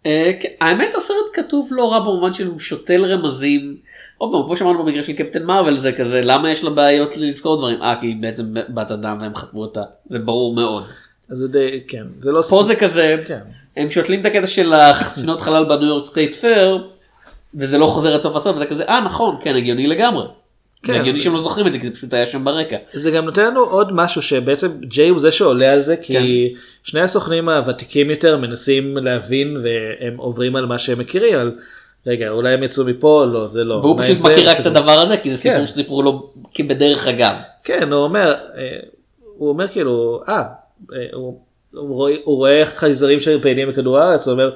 אה, 0.05 0.31
כן, 0.39 0.49
האמת 0.61 0.95
הסרט 0.95 1.17
כתוב 1.33 1.69
לא 1.71 1.91
רע 1.91 1.99
במובן 1.99 2.33
שהוא 2.33 2.59
שותל 2.59 3.05
רמזים. 3.05 3.77
עוד 4.17 4.31
פעם, 4.31 4.43
כמו 4.43 4.55
שאמרנו 4.55 4.83
במקרה 4.83 5.03
של 5.03 5.13
קפטן 5.13 5.43
מרוויל 5.43 5.77
זה 5.77 5.91
כזה 5.91 6.21
למה 6.23 6.51
יש 6.51 6.63
לה 6.63 6.69
בעיות 6.69 7.17
לזכור 7.17 7.57
דברים 7.57 7.81
אה 7.81 7.95
כי 8.01 8.07
היא 8.07 8.15
בעצם 8.21 8.53
בת 8.69 8.91
אדם 8.91 9.17
והם 9.21 9.35
חטפו 9.35 9.61
אותה 9.61 9.83
זה 10.05 10.19
ברור 10.19 10.55
מאוד. 10.55 10.83
זה 11.29 11.47
די 11.47 11.81
כן 11.87 12.03
זה 12.19 12.31
לא 12.31 12.41
פה 12.41 12.63
זה 12.63 12.75
כזה 12.75 13.15
כן. 13.27 13.39
הם 13.77 13.89
שותלים 13.89 14.21
את 14.21 14.25
הקטע 14.25 14.47
של 14.47 14.73
הספינות 14.73 15.41
חלל 15.41 15.65
בניו 15.65 15.85
יורק 15.85 16.05
State 16.05 16.33
Fair 16.33 16.87
וזה 17.57 17.77
לא 17.77 17.85
חוזר 17.85 18.13
עד 18.13 18.21
סוף 18.21 18.35
הסרט 18.35 18.55
וזה 18.55 18.65
כזה 18.65 18.83
אה 18.83 19.01
נכון 19.01 19.35
כן 19.41 19.55
הגיוני 19.55 19.87
לגמרי. 19.87 20.25
כן. 20.83 20.93
הגיוני 20.93 21.19
שהם 21.19 21.33
לא 21.33 21.41
זוכרים 21.41 21.67
את 21.67 21.73
זה 21.73 21.79
כי 21.79 21.87
זה 21.87 21.93
פשוט 21.93 22.13
היה 22.13 22.25
שם 22.25 22.45
ברקע. 22.45 22.77
זה 22.93 23.11
גם 23.11 23.25
נותן 23.25 23.45
לנו 23.45 23.59
עוד 23.59 23.93
משהו 23.93 24.21
שבעצם 24.21 24.71
ג'יי 24.81 25.09
הוא 25.09 25.19
זה 25.19 25.31
שעולה 25.31 25.71
על 25.71 25.81
זה 25.81 25.97
כי 25.97 26.13
כן. 26.13 26.59
שני 26.83 27.01
הסוכנים 27.01 27.49
הוותיקים 27.49 28.09
יותר 28.09 28.37
מנסים 28.37 28.97
להבין 28.97 29.57
והם 29.63 30.17
עוברים 30.17 30.55
על 30.55 30.65
מה 30.65 30.77
שהם 30.77 30.99
מכירים 30.99 31.39
על 31.39 31.51
רגע 32.07 32.29
אולי 32.29 32.53
הם 32.53 32.63
יצאו 32.63 32.85
מפה 32.85 33.25
לא 33.25 33.47
זה 33.47 33.63
לא. 33.63 33.75
והוא 33.75 33.99
פשוט 33.99 34.11
עם 34.11 34.17
זה? 34.17 34.33
מכיר 34.33 34.49
רק 34.49 34.59
את 34.59 34.65
הדבר 34.65 34.99
הזה 34.99 35.17
כי 35.17 35.35
זה 35.35 35.43
כן. 35.43 35.51
סיפור 35.51 35.65
שסיפרו 35.65 36.01
לו 36.01 36.29
כבדרך 36.53 37.07
אגב. 37.07 37.35
כן 37.63 37.93
הוא 37.93 38.03
אומר 38.03 38.35
אה, 38.57 38.79
הוא 39.37 39.49
אומר 39.49 39.67
כאילו 39.67 40.21
אה 40.29 40.43
אה, 40.93 40.97
הוא, 41.13 41.39
הוא, 41.73 41.95
רואה, 41.95 42.13
הוא 42.23 42.35
רואה 42.35 42.65
חייזרים 42.65 43.19
שפעילים 43.19 43.69
בכדור 43.69 43.99
הארץ 43.99 44.27
הוא 44.27 44.33
אומר. 44.33 44.55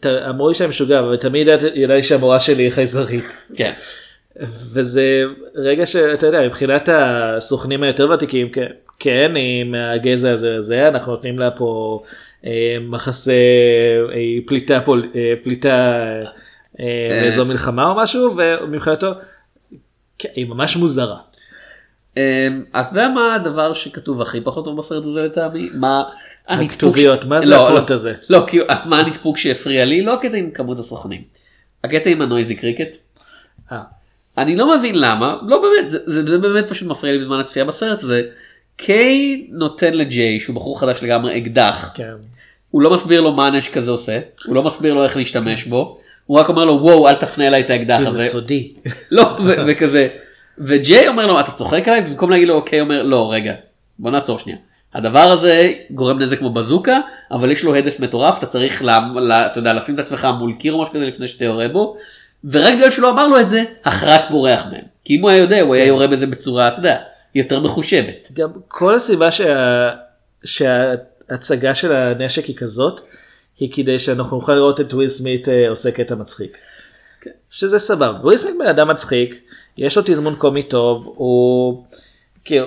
"ת- 0.00 0.06
המורה 0.06 0.54
שלי 0.54 0.66
משוגע 0.66 0.98
אבל 1.00 1.16
תמיד 1.16 1.48
ידע- 1.48 1.66
ידעתי 1.74 2.02
שהמורה 2.02 2.40
שלי 2.40 2.62
היא 2.62 2.70
חייזרית. 2.70 3.48
כן. 3.56 3.72
וזה 4.72 5.22
רגע 5.54 5.86
שאתה 5.86 6.26
יודע 6.26 6.42
מבחינת 6.46 6.88
הסוכנים 6.92 7.82
היותר 7.82 8.10
ותיקים 8.10 8.48
כן, 8.98 9.32
היא 9.36 9.64
מהגזע 9.64 10.32
הזה 10.32 10.54
הזה 10.54 10.88
אנחנו 10.88 11.12
נותנים 11.12 11.38
לה 11.38 11.50
פה 11.50 12.02
אה, 12.46 12.76
מחסה 12.80 13.32
אה, 14.12 14.16
פליטה 14.46 14.80
פול, 14.80 15.10
אה, 15.14 15.32
פליטה 15.44 16.02
אה, 16.80 16.84
באזור 17.22 17.44
מלחמה 17.44 17.90
או 17.90 17.96
משהו 17.96 18.36
ומבחינתו 18.36 19.06
כן, 20.18 20.28
היא 20.34 20.46
ממש 20.46 20.76
מוזרה. 20.76 21.16
אמ, 22.16 22.64
אתה 22.70 22.88
יודע 22.90 23.08
מה 23.08 23.34
הדבר 23.34 23.72
שכתוב 23.72 24.22
הכי 24.22 24.40
פחות 24.40 24.64
טוב 24.64 24.78
בסרט 24.78 25.04
הזה 25.04 25.22
לטעמי? 25.22 25.68
מה 25.74 26.02
הכתוביות, 26.48 27.24
מה 27.24 27.40
זה 27.40 27.50
לא, 27.50 27.68
הקוט 27.68 27.90
לא, 27.90 27.94
הזה? 27.94 28.14
לא, 28.30 28.46
מה 28.84 28.98
הנדפוק 28.98 29.38
שהפריע 29.38 29.84
לי? 29.84 30.02
לא 30.02 30.14
הקטע 30.14 30.36
עם 30.36 30.50
כמות 30.50 30.78
הסוכנים. 30.78 31.22
הקטע 31.84 32.10
עם 32.10 32.22
הנויזי 32.22 32.54
קריקט. 32.54 32.96
אה, 33.72 33.82
אני 34.38 34.56
לא 34.56 34.78
מבין 34.78 34.94
למה, 34.98 35.36
לא 35.46 35.62
באמת, 35.62 35.88
זה, 35.88 35.98
זה, 36.06 36.26
זה 36.26 36.38
באמת 36.38 36.68
פשוט 36.68 36.88
מפריע 36.88 37.12
לי 37.12 37.18
בזמן 37.18 37.40
הצפייה 37.40 37.64
בסרט 37.64 37.98
הזה. 37.98 38.22
קיי 38.76 39.46
נותן 39.50 39.94
לג'יי 39.94 40.40
שהוא 40.40 40.56
בחור 40.56 40.80
חדש 40.80 41.02
לגמרי 41.02 41.38
אקדח, 41.38 41.90
כן. 41.94 42.12
הוא 42.70 42.82
לא 42.82 42.90
מסביר 42.90 43.20
לו 43.20 43.32
מה 43.32 43.46
הנשק 43.46 43.76
הזה 43.76 43.90
עושה, 43.90 44.18
הוא 44.46 44.54
לא 44.54 44.62
מסביר 44.62 44.94
לו 44.94 45.04
איך 45.04 45.16
להשתמש 45.16 45.64
בו, 45.64 46.00
הוא 46.26 46.38
רק 46.38 46.48
אומר 46.48 46.64
לו 46.64 46.78
וואו 46.82 47.08
אל 47.08 47.14
תפנה 47.14 47.46
אליי 47.46 47.60
את 47.60 47.70
האקדח 47.70 48.00
זה 48.00 48.06
הזה. 48.06 48.24
סודי. 48.24 48.72
לא, 49.10 49.38
וכזה. 49.66 50.08
וג'יי 50.66 51.08
אומר 51.08 51.26
לו, 51.26 51.40
אתה 51.40 51.50
צוחק 51.50 51.88
עליי? 51.88 52.00
במקום 52.00 52.30
להגיד 52.30 52.48
לו, 52.48 52.54
אוקיי, 52.54 52.80
אומר, 52.80 53.02
לא, 53.02 53.32
רגע, 53.32 53.54
בוא 53.98 54.10
נעצור 54.10 54.38
שנייה. 54.38 54.58
הדבר 54.94 55.18
הזה 55.18 55.72
גורם 55.90 56.18
נזק 56.18 56.38
כמו 56.38 56.50
בזוקה, 56.50 56.98
אבל 57.30 57.50
יש 57.50 57.64
לו 57.64 57.74
הדף 57.74 58.00
מטורף, 58.00 58.38
אתה 58.38 58.46
צריך, 58.46 58.84
לה, 58.84 59.08
לה, 59.14 59.46
אתה 59.46 59.58
יודע, 59.58 59.72
לשים 59.72 59.94
את 59.94 60.00
עצמך 60.00 60.28
מול 60.38 60.52
קיר 60.58 60.72
או 60.72 60.82
משהו 60.82 60.94
כזה 60.94 61.04
לפני 61.04 61.28
שאתה 61.28 61.44
יורה 61.44 61.68
בו, 61.68 61.96
ורק 62.44 62.74
בגלל 62.74 62.90
שהוא 62.90 63.02
לא 63.02 63.10
אמר 63.10 63.28
לו 63.28 63.40
את 63.40 63.48
זה, 63.48 63.64
החרק 63.84 64.30
בורח 64.30 64.64
מהם. 64.64 64.84
כי 65.04 65.16
אם 65.16 65.22
הוא 65.22 65.30
היה 65.30 65.38
יודע, 65.38 65.60
הוא 65.60 65.74
היה 65.74 65.86
יורה 65.86 66.06
בזה 66.06 66.26
בצורה, 66.26 66.68
אתה 66.68 66.78
יודע, 66.78 66.98
יותר 67.34 67.60
מחושבת. 67.60 68.28
גם 68.32 68.48
כל 68.68 68.94
הסיבה 68.94 69.32
שה... 69.32 69.90
שההצגה 70.44 71.74
של 71.74 71.92
הנשק 71.92 72.44
היא 72.44 72.56
כזאת, 72.56 73.00
היא 73.58 73.72
כדי 73.72 73.98
שאנחנו 73.98 74.36
נוכל 74.36 74.54
לראות 74.54 74.80
את 74.80 74.94
וויל 74.94 75.08
סמית 75.08 75.48
אה, 75.48 75.68
עושה 75.68 75.90
קטע 75.90 76.14
מצחיק. 76.14 76.56
שזה 77.50 77.78
סבבה. 77.78 78.18
וויל 78.22 78.38
סמית 78.38 78.54
בן 78.58 78.66
אדם 78.66 78.88
מצחיק, 78.88 79.40
יש 79.78 79.96
לו 79.96 80.02
תזמון 80.06 80.34
קומי 80.34 80.62
טוב, 80.62 81.12
הוא 81.16 81.82
כאילו, 82.44 82.66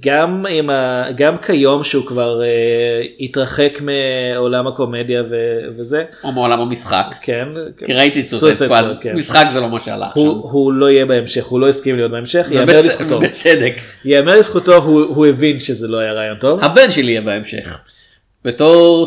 גם, 0.00 0.46
עם 0.50 0.70
ה... 0.70 1.04
גם 1.16 1.36
כיום 1.36 1.84
שהוא 1.84 2.06
כבר 2.06 2.42
אה, 2.42 2.48
התרחק 3.20 3.78
מעולם 3.80 4.66
הקומדיה 4.66 5.22
ו... 5.30 5.36
וזה, 5.78 6.04
או 6.24 6.32
מעולם 6.32 6.60
המשחק. 6.60 7.06
כן, 7.22 7.48
כי 7.86 7.92
ראיתי 7.92 8.20
את 8.20 8.52
Squad, 8.70 8.86
Squad, 8.86 9.02
כן. 9.02 9.14
משחק 9.14 9.46
זה 9.52 9.60
לא 9.60 9.68
מה 9.68 9.80
שהלך 9.80 10.12
הוא, 10.14 10.32
שם. 10.32 10.38
הוא 10.48 10.72
לא 10.72 10.90
יהיה 10.90 11.06
בהמשך, 11.06 11.44
הוא 11.46 11.60
לא 11.60 11.68
הסכים 11.68 11.96
להיות 11.96 12.10
בהמשך, 12.10 12.46
ייאמר 12.50 12.72
ובצ- 12.80 12.86
לזכותו. 12.86 13.18
בצדק. 13.20 13.74
ייאמר 14.04 14.36
לזכותו, 14.36 14.74
הוא, 14.76 15.02
הוא 15.04 15.26
הבין 15.26 15.60
שזה 15.60 15.88
לא 15.88 15.98
היה 15.98 16.12
רעיון 16.12 16.38
טוב. 16.38 16.64
הבן 16.64 16.90
שלי 16.90 17.10
יהיה 17.10 17.20
בהמשך. 17.20 17.80
בתור 18.44 19.06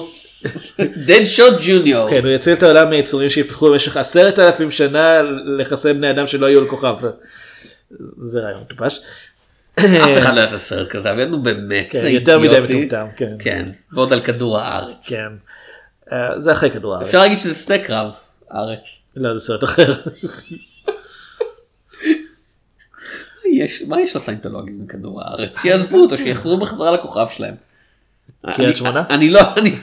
דד 1.06 1.26
שוט 1.26 1.53
ג'וניור. 1.68 2.10
כן, 2.10 2.26
הוא 2.26 2.32
יציל 2.32 2.53
את 2.53 2.64
העולם 2.64 2.90
מיצורים 2.90 3.30
שהתפתחו 3.30 3.70
במשך 3.72 3.98
עשרת 3.98 4.40
אלפים 4.40 4.72
שנה 4.72 5.22
לחסן 5.60 5.98
בני 5.98 6.10
אדם 6.12 6.28
שלא 6.28 6.45
היו 6.45 6.60
על 6.60 6.68
כוכב. 6.68 6.95
זה 8.22 8.40
רעיון 8.40 8.62
מטופש. 8.62 8.99
אף 9.80 9.86
אחד 10.20 10.36
לא 10.36 10.40
יעשה 10.41 10.57
סרט 10.57 10.88
כזה, 10.88 11.12
אבל 11.12 11.26
נו 11.26 11.44
באמת, 11.44 11.88
כן, 11.91 12.02
זה 12.02 12.10
יותר 12.10 12.40
מדי 12.40 12.48
אידיוטי. 12.56 12.86
מטומטם, 12.86 13.07
כן. 13.18 13.34
כן, 13.40 13.66
ועוד 13.94 14.14
על 14.14 14.22
כדור 14.22 14.60
הארץ. 14.60 15.10
כן. 15.10 15.32
אה, 16.12 16.40
זה 16.40 16.52
אחרי 16.52 16.72
כדור 16.72 16.94
הארץ. 16.95 17.06
אפשר 17.07 17.20
להגיד 17.20 17.38
שזה 17.40 17.53
שדה 17.53 17.78
קרב, 17.78 18.12
הארץ. 18.52 18.99
לא, 19.16 19.34
זה 19.38 19.45
סרט 19.45 19.64
אחר. 19.64 19.94
מה 23.88 24.02
יש- 24.02 24.16
לסיינטולוגים 24.16 24.88
בכדור 24.88 25.22
הארץ? 25.24 25.62
שיעזבו 25.62 25.98
אותו, 25.98 26.18
שיחזרו 26.18 26.57
בחזרה 26.57 26.91
לכוכב 26.91 27.26
שלהם. 27.30 27.56
אני- 28.45 28.76
שמונה? 28.76 29.03
אני 29.10 29.30
לא, 29.30 29.41
אני, 29.57 29.76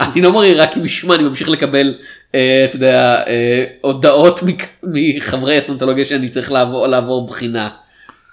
אני 0.00 0.22
לא 0.22 0.32
מראה 0.32 0.52
רק 0.56 0.72
כי 0.72 0.80
משום 0.80 1.08
מה 1.08 1.14
אני 1.16 1.22
ממשיך 1.24 1.48
לקבל, 1.48 1.94
אה, 2.34 2.64
אתה 2.68 2.76
יודע, 2.76 3.22
אה, 3.26 3.64
הודעות 3.80 4.40
מחברי 4.82 5.58
הסיינטולוגיה 5.58 6.04
שאני 6.04 6.28
צריך 6.28 6.52
לעבור, 6.52 6.86
לעבור 6.86 7.26
בחינה. 7.26 7.68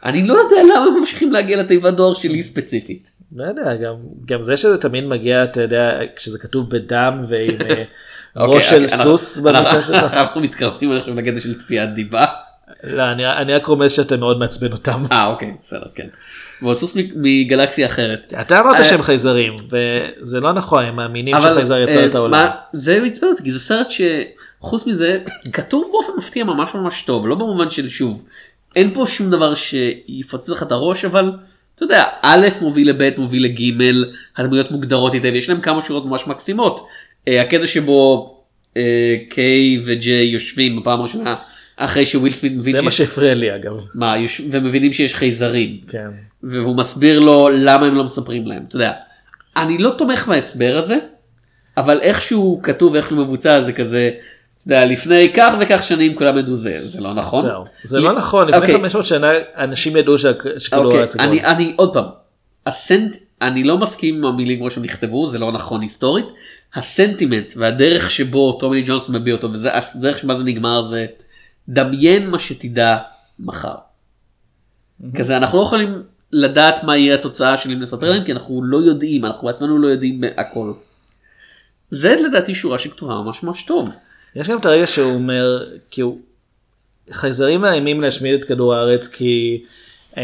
אני 0.06 0.28
לא 0.28 0.34
יודע 0.34 0.56
למה 0.64 1.00
ממשיכים 1.00 1.32
להגיע 1.32 1.58
לתיבת 1.58 1.94
דואר 1.94 2.14
שלי 2.14 2.44
ספציפית. 2.44 3.12
לא 3.36 3.44
יודע, 3.44 3.76
גם- 3.76 3.96
גם 4.26 4.42
זה 4.42 4.58
שזה 4.58 4.78
תמיד 4.78 5.04
מגיע, 5.06 5.44
אתה 5.44 5.62
יודע, 5.62 5.92
כשזה 6.16 6.40
כתוב 6.40 6.70
בדם 6.70 7.22
ועם 7.28 7.58
אה, 7.62 7.84
אוקיי, 8.36 8.56
ראש 8.58 8.70
של 8.70 8.84
אוקיי, 8.84 8.98
סוס 8.98 9.46
אנחנו- 9.46 10.42
מתקרבים 10.42 10.92
עכשיו 10.92 11.14
לקטע 11.16 11.40
של 11.40 11.60
תביעת 11.60 11.94
דיבה. 11.94 12.26
לא, 12.84 13.12
אני- 13.12 13.28
אני 13.28 13.54
רק 13.54 13.66
רומז 13.66 13.92
שאתה 13.92 14.18
מאוד 14.18 14.40
מעצבן 14.40 14.72
אותם. 14.72 15.04
אה 15.12 15.28
אוקיי 15.28 15.54
בסדר 15.64 15.86
כן. 15.96 16.08
ועוד 16.62 16.78
סוס 16.78 16.96
מ- 16.96 17.00
מגלקסיה 17.16 17.88
אחרת. 17.88 18.34
אתה 18.42 18.60
אמרת 18.60 18.76
אה, 18.80 18.86
שהם 18.86 19.02
חייזרים, 19.02 19.54
וזה 19.72 20.40
לא 20.40 20.54
נכון, 20.54 20.86
הם 20.86 20.96
מאמינים 20.96 21.36
אבל 21.36 21.52
שחייזר 21.52 21.78
יצר 21.82 22.00
אה, 22.00 22.06
את 22.06 22.16
העולם. 22.16 22.32
מה- 22.32 22.52
זה 22.74 23.00
מעצבן 23.00 23.28
אותי 23.28 23.44
כי 23.44 23.52
זה 23.52 23.60
סרט 23.60 23.88
שחוץ 23.90 24.88
מזה 24.88 25.18
כתוב 25.54 25.90
באופן 25.92 26.12
מפתיע 26.18 26.44
ממש 26.44 26.70
ממש 26.74 27.02
טוב 27.02 27.28
לא 27.28 27.36
במובן 27.36 27.70
של 27.70 27.90
שוב 27.90 28.24
אין 28.76 28.94
פה 28.94 29.06
שום 29.08 29.30
דבר 29.32 29.54
שיפוצץ 29.56 30.50
לך 30.50 30.64
את 30.64 30.72
הראש 30.72 31.06
אבל 31.06 31.32
אתה 31.76 31.84
יודע 31.84 32.04
א' 32.22 32.48
מוביל 32.62 32.90
לב' 32.90 33.20
מוביל 33.20 33.44
לג' 33.46 33.84
הדמויות 34.38 34.72
מוגדרות 34.72 35.14
היטב 35.14 35.26
יש 35.36 35.50
להם 35.50 35.62
כמה 35.62 35.82
שורות 35.82 36.06
ממש 36.06 36.28
מקסימות 36.28 36.88
אה, 37.28 37.42
הקטע 37.42 37.68
שבו 37.68 38.28
קיי 39.30 39.82
וג'יי 39.86 40.26
יושבים 40.28 40.82
בפעם 40.82 41.00
הראשונה 41.00 41.36
אחרי 41.86 42.06
שוויל 42.06 42.34
סמית 42.34 42.54
מבין 42.60 42.78
זה 42.78 42.82
מה 42.82 42.92
שהפריע 42.92 43.34
לי 43.34 43.56
אגב. 43.56 43.74
מה, 43.96 44.16
ומבינים 44.52 44.94
שיש 44.94 45.16
חייזרים 45.16 45.78
כן. 45.88 46.08
והוא 46.44 46.76
מסביר 46.76 47.20
לו 47.20 47.50
למה 47.50 47.86
הם 47.86 47.96
לא 47.96 48.04
מספרים 48.04 48.48
להם 48.48 48.64
אתה 48.68 48.76
יודע 48.76 48.94
אני 49.58 49.78
לא 49.78 49.90
תומך 49.98 50.28
בהסבר 50.28 50.78
הזה 50.78 50.98
אבל 51.78 52.00
איך 52.02 52.22
שהוא 52.22 52.64
כתוב 52.64 52.94
ואיך 52.94 53.08
שהוא 53.08 53.20
מבוצע 53.20 53.62
זה 53.62 53.74
כזה 53.74 54.10
אתה 54.58 54.74
יודע, 54.74 54.86
לפני 54.86 55.34
כך 55.34 55.54
וכך 55.60 55.84
שנים 55.84 56.14
כולם 56.14 56.38
ידעו 56.38 56.56
זה 56.56 56.80
זה 56.84 57.02
לא 57.02 57.14
נכון. 57.14 57.46
זהו. 57.46 57.64
זה 57.84 58.00
לא 58.00 58.14
נכון, 58.14 58.48
לפני 58.48 58.62
אוקיי, 58.62 58.76
500 58.76 59.06
שנה 59.06 59.32
אנשים 59.58 59.98
ידעו 59.98 60.18
שכאילו 60.18 60.84
אוקיי, 60.84 61.08
היה. 61.20 61.52
אני, 61.52 61.74
עוד 61.76 61.94
פעם, 61.94 62.06
הסנט, 62.66 63.18
אני 63.42 63.64
לא 63.64 63.78
מסכים 63.78 64.16
עם 64.16 64.26
המילים 64.26 64.60
כמו 64.60 64.70
שהם 64.70 64.84
נכתבו, 64.84 65.28
זה 65.28 65.40
לא 65.40 65.52
נכון 65.52 65.82
היסטורית. 65.82 66.26
הסנטימנט 66.76 67.54
והדרך 67.58 68.12
שבו 68.12 68.58
טומי 68.60 68.78
לי 68.78 68.84
ג'ונסון 68.88 69.16
מביא 69.16 69.34
אותו, 69.34 69.52
וזה 69.52 69.70
הדרך 69.74 70.18
שבה 70.18 70.36
זה 70.36 70.44
נגמר 70.44 70.82
זה 70.82 71.06
דמיין 71.72 72.30
מה 72.30 72.40
שתדע 72.40 72.98
מחר. 73.40 73.76
כזה 75.16 75.38
אנחנו 75.38 75.58
לא 75.58 75.64
יכולים 75.64 76.04
לדעת 76.32 76.84
מה 76.84 76.98
יהיה 76.98 77.16
התוצאה 77.16 77.58
של 77.58 77.72
אם 77.72 77.80
נספר 77.80 78.10
להם 78.10 78.24
כי 78.24 78.32
אנחנו 78.32 78.64
לא 78.64 78.78
יודעים, 78.78 79.26
אנחנו 79.26 79.48
בעצמנו 79.48 79.78
לא 79.78 79.88
יודעים 79.88 80.22
הכל. 80.38 80.72
זה 81.90 82.16
לדעתי 82.16 82.56
שורה 82.56 82.80
שכתובה 82.80 83.14
ממש 83.14 83.44
ממש 83.44 83.64
טוב. 83.64 83.90
יש 84.36 84.50
גם 84.50 84.60
את 84.60 84.66
הרגע 84.66 84.88
שהוא 84.88 85.14
אומר, 85.14 85.66
כאילו, 85.92 86.18
חייזרים 87.12 87.62
מאיימים 87.62 88.02
להשמיד 88.02 88.34
את 88.34 88.46
כדור 88.46 88.76
הארץ 88.76 89.08
כי 89.08 89.64
אה, 90.18 90.24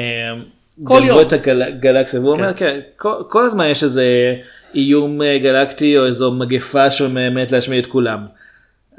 כל 0.84 1.02
יום. 1.06 1.22
את 1.22 1.34
הגלקסיה, 1.34 2.20
והוא 2.20 2.34
אומר, 2.34 2.54
כן, 2.54 2.80
כל, 2.98 3.24
כל 3.30 3.46
הזמן 3.46 3.66
יש 3.66 3.84
איזה 3.84 4.36
איום 4.76 5.22
אה, 5.22 5.38
גלקטי 5.38 5.98
או 5.98 6.06
איזו 6.06 6.32
מגפה 6.32 6.92
שמאיימת 6.92 7.52
להשמיד 7.52 7.84
את 7.84 7.90
כולם. 7.92 8.26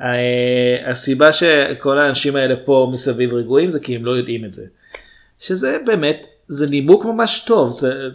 אה, 0.00 0.90
הסיבה 0.90 1.32
שכל 1.32 1.98
האנשים 1.98 2.36
האלה 2.36 2.54
פה 2.64 2.90
מסביב 2.92 3.34
רגועים 3.34 3.70
זה 3.70 3.80
כי 3.80 3.96
הם 3.96 4.04
לא 4.04 4.10
יודעים 4.10 4.44
את 4.44 4.52
זה. 4.52 4.64
שזה 5.40 5.78
באמת, 5.86 6.26
זה 6.48 6.66
נימוק 6.70 7.04
ממש 7.04 7.40
טוב, 7.46 7.70
זה, 7.70 8.08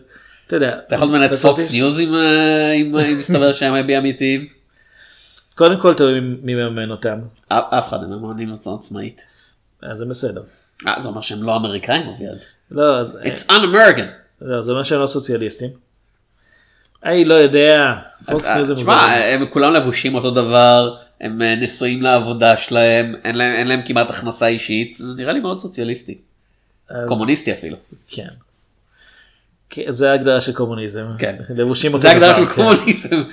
אתה 0.47 0.55
יודע. 0.55 0.79
אתה 0.87 0.95
יכול 0.95 1.07
למנות 1.07 1.31
פוקס 1.31 1.71
ניוז 1.71 1.99
אם 1.99 2.15
אה, 2.15 3.13
מסתבר 3.17 3.53
שהם 3.57 3.73
אבי 3.73 3.97
אמיתיים? 3.97 4.47
קודם 5.55 5.79
כל 5.79 5.93
תלוי 5.93 6.19
מי 6.19 6.55
מממן 6.55 6.91
אותם, 6.91 7.19
אף 7.49 7.89
אחד 7.89 8.03
הם 8.03 8.09
מממנים 8.09 8.49
הוצאה 8.49 8.73
עצמאית. 8.73 9.27
אז 9.81 9.97
זה 9.97 10.05
בסדר. 10.05 10.41
אה, 10.87 11.01
זה 11.01 11.07
אומר 11.07 11.21
שהם 11.21 11.43
לא 11.43 11.55
אמריקאים 11.55 12.09
אביעד. 12.09 12.37
לא, 12.71 12.99
אז, 12.99 13.17
It's 13.23 13.49
un-American. 13.49 14.07
לא, 14.41 14.61
זה 14.61 14.71
אומר 14.71 14.83
שהם 14.83 15.01
לא 15.01 15.07
סוציאליסטים. 15.07 15.69
אני 17.05 17.25
לא 17.25 17.33
יודע, 17.33 17.93
פוקס 18.31 18.47
ניוז 18.55 18.67
זה 18.67 18.75
תשמע, 18.75 18.93
מוזר. 18.95 19.41
הם 19.41 19.45
כולם 19.49 19.73
לבושים 19.73 20.15
אותו 20.15 20.31
דבר, 20.31 20.95
הם 21.23 21.41
אה, 21.41 21.55
נשואים 21.55 22.01
לעבודה 22.01 22.57
שלהם, 22.57 23.15
אין 23.23 23.35
להם 23.35 23.53
אין 23.55 23.67
להם 23.67 23.81
כמעט 23.85 24.09
הכנסה 24.09 24.47
אישית, 24.47 24.95
זה 24.99 25.07
נראה 25.17 25.33
לי 25.33 25.39
מאוד 25.39 25.59
סוציאליסטי. 25.59 26.17
אז- 26.89 27.07
קומוניסטי 27.07 27.51
אפילו. 27.51 27.77
כן. 28.07 28.27
כן, 29.69 29.91
זה 29.91 30.11
ההגדרה 30.11 30.41
של 30.41 30.53
קומוניזם. 30.53 31.05
כן. 31.19 31.35
לבושים 31.55 31.99
זה 31.99 32.11
הגדרה 32.11 32.33
דבר, 32.33 32.45
של 32.45 32.45
כן. 32.45 32.55
קומוניזם, 32.55 33.23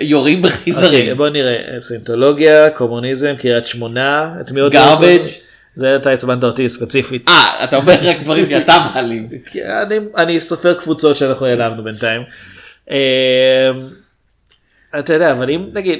יורים 0.00 0.44
אוקיי, 0.44 0.50
בחייזרים. 0.50 1.16
בוא 1.16 1.28
נראה, 1.28 1.80
סינטולוגיה, 1.80 2.70
קומוניזם, 2.70 3.34
קריית 3.38 3.66
שמונה, 3.66 4.34
את 4.40 4.50
מי 4.50 4.60
עוד? 4.60 4.74
Garbage. 4.74 5.28
זה 5.76 5.96
אתה 5.96 6.10
עצבנת 6.10 6.44
אותי 6.44 6.68
ספציפית. 6.68 7.28
אה, 7.28 7.64
אתה 7.64 7.76
אומר 7.76 7.94
רק 8.02 8.16
דברים 8.22 8.48
שאתה 8.48 8.90
מעלים. 8.94 9.28
אני, 9.82 9.98
אני 10.16 10.40
סופר 10.40 10.74
קבוצות 10.74 11.16
שאנחנו 11.16 11.46
העלמנו 11.46 11.84
בינתיים. 11.84 12.22
אמ, 12.90 12.96
אתה 14.98 15.14
יודע, 15.14 15.32
אבל 15.32 15.50
אם 15.50 15.66
נגיד, 15.72 15.98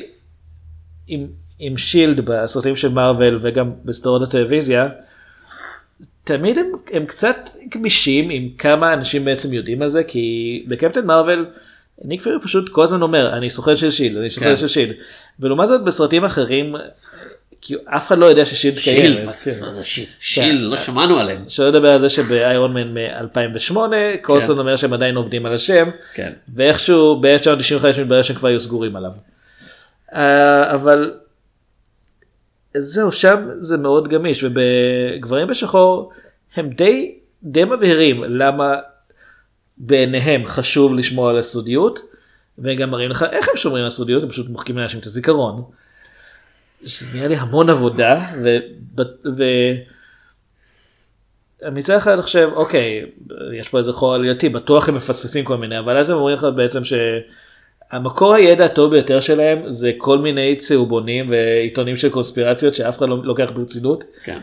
עם, 1.13 1.27
עם 1.59 1.77
שילד 1.77 2.21
בסרטים 2.21 2.77
של 2.77 2.89
מארוול 2.89 3.39
וגם 3.43 3.71
בסדרות 3.85 4.23
הטלוויזיה, 4.23 4.89
תמיד 6.25 6.59
הם, 6.59 6.67
הם 6.93 7.07
קצת 7.07 7.37
גמישים 7.75 8.31
עם 8.31 8.49
כמה 8.59 8.93
אנשים 8.93 9.25
בעצם 9.25 9.53
יודעים 9.53 9.83
על 9.83 9.89
זה, 9.89 10.05
כי 10.05 10.25
בקפטן 10.69 11.07
מארוול, 11.07 11.47
ניק 12.05 12.21
פיורי 12.23 12.39
פשוט 12.43 12.69
כל 12.69 12.83
הזמן 12.85 13.03
אומר, 13.03 13.37
אני 13.37 13.51
סוכן 13.51 13.77
של 13.77 13.91
שילד, 13.91 14.17
אני 14.19 14.31
סוכן 14.31 14.47
כן. 14.47 14.57
של 14.57 14.69
שילד. 14.69 14.95
ולעומת 15.41 15.69
זאת 15.69 15.85
בסרטים 15.85 16.25
אחרים, 16.25 16.75
כי 17.61 17.75
אף 17.85 18.07
אחד 18.07 18.19
לא 18.19 18.27
יודע 18.27 18.45
ששילד 18.47 18.77
שיל, 18.77 18.97
קיימת. 19.15 19.25
מה 19.25 19.33
כן. 19.33 19.51
זה- 19.55 19.61
מה 19.61 19.71
זה 19.71 19.83
שיל? 19.83 20.05
שיל, 20.21 20.67
לא 20.67 20.77
שמענו 20.77 21.19
עליהם. 21.19 21.45
שלא 21.49 21.69
לדבר 21.69 21.89
על 21.91 22.01
זה 22.01 22.09
שבאיירון 22.09 22.75
מן 22.75 22.95
מ-2008 22.95 23.77
קולסון 24.23 24.59
אומר 24.59 24.77
שהם 24.77 24.93
עדיין 24.93 25.17
עובדים 25.17 25.47
על 25.47 25.55
השם 25.55 25.89
כן. 26.15 26.33
ואיכשהו 26.55 27.21
ב-1995 27.21 28.01
מתברר 28.01 28.23
שהם 28.23 28.37
כבר 28.37 28.49
היו 28.49 28.61
סגורים 28.61 28.97
עליו. 28.97 29.11
אה, 30.15 30.75
אבל 30.75 31.15
זהו 32.77 33.13
שם 33.13 33.49
זה 33.59 33.79
מאוד 33.79 34.09
גמיש 34.09 34.45
ובגברים 34.45 35.47
בשחור 35.49 36.13
הם 36.55 36.71
די 36.71 37.19
די 37.43 37.65
מבהירים 37.65 38.25
למה 38.25 38.75
בעיניהם 39.79 40.47
חשוב 40.47 40.95
לשמור 40.95 41.29
על 41.29 41.39
הסודיות 41.39 42.01
והם 42.59 42.77
גם 42.77 42.91
מראים 42.91 43.11
לך 43.11 43.25
איך 43.33 43.49
הם 43.49 43.57
שומרים 43.57 43.83
על 43.83 43.87
הסודיות 43.87 44.23
הם 44.23 44.29
פשוט 44.29 44.49
מוחקים 44.49 44.79
לאנשים 44.79 45.01
את 45.01 45.07
הזיכרון. 45.07 45.63
שזה 46.87 47.19
נראה 47.19 47.29
לי 47.29 47.37
המון 47.37 47.71
עבודה 47.71 48.27
ו... 48.45 48.57
ו... 49.37 49.43
אחד 51.97 52.13
אני 52.13 52.23
חושב 52.23 52.49
אוקיי 52.53 53.07
יש 53.59 53.69
פה 53.69 53.79
איזה 53.79 53.93
חור 53.93 54.15
עלייתי 54.15 54.49
בטוח 54.49 54.89
הם 54.89 54.95
מפספסים 54.95 55.45
כל 55.45 55.57
מיני 55.57 55.79
אבל 55.79 55.99
אז 55.99 56.11
הם 56.11 56.17
אומרים 56.17 56.37
לך 56.37 56.47
בעצם 56.57 56.81
שהמקור 57.93 58.35
הידע 58.35 58.65
הטוב 58.65 58.91
ביותר 58.91 59.21
שלהם 59.21 59.63
זה 59.67 59.93
כל 59.99 60.19
מיני 60.19 60.57
צהובונים 60.57 61.27
ועיתונים 61.31 61.97
של 61.97 62.11
קונספירציות 62.11 62.75
שאף 62.75 62.99
אחד 62.99 63.09
לא 63.09 63.25
לוקח 63.25 63.51
ברצינות 63.55 64.05
כן. 64.25 64.39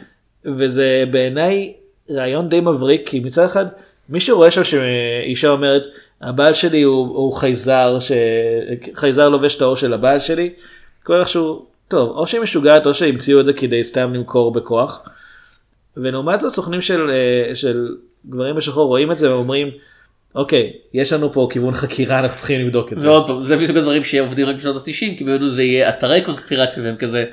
וזה 0.46 1.04
בעיניי 1.12 1.74
רעיון 2.12 2.50
די 2.50 2.60
מבריק 2.62 3.10
כי 3.10 3.20
מצד 3.20 3.46
אחד 3.46 3.66
מי 4.10 4.20
שרואה 4.20 4.52
שם 4.52 4.64
שאישה 4.64 5.50
אומרת 5.50 5.88
הבעל 6.22 6.54
שלי 6.54 6.82
הוא, 6.82 7.08
הוא 7.08 7.34
חייזר 7.34 7.98
שחייזר 8.00 9.30
לובש 9.30 9.56
את 9.56 9.62
האור 9.62 9.76
של 9.76 9.94
הבעל 9.94 10.20
שלי 10.20 10.50
כל 11.04 11.20
איכשהו 11.20 11.66
טוב 11.88 12.10
או 12.10 12.28
שהיא 12.28 12.42
משוגעת 12.42 12.86
או 12.86 12.94
שהמציאו 12.94 13.40
את 13.40 13.46
זה 13.46 13.54
כדי 13.54 13.84
סתם 13.84 14.14
למכור 14.14 14.52
בכוח. 14.52 15.10
ולעומת 15.98 16.40
זאת 16.40 16.54
סוכנים 16.54 16.82
של, 16.82 17.10
אה, 17.10 17.56
של 17.56 17.96
גברים 18.30 18.56
בשחור 18.56 18.88
רואים 18.88 19.12
את 19.12 19.20
זה 19.20 19.34
ואומרים 19.34 19.72
אוקיי 20.36 20.74
יש 20.94 21.14
לנו 21.14 21.34
פה 21.34 21.48
כיוון 21.52 21.74
חקירה 21.74 22.20
אנחנו 22.20 22.38
צריכים 22.38 22.66
לבדוק 22.66 22.94
את 22.94 23.02
זה. 23.02 23.10
ועוד 23.10 23.28
פעם, 23.28 23.40
זה 23.40 23.58
מסוג 23.58 23.78
הדברים 23.78 24.04
שעובדים 24.04 24.48
רק 24.48 24.56
בשנות 24.56 24.76
ה-90, 24.76 25.18
כי 25.18 25.24
ממנו 25.24 25.50
זה 25.50 25.64
יהיה 25.64 25.90
אתרי 25.90 26.22
קונספירציה 26.22 26.84
והם 26.84 26.96
כזה, 26.96 27.26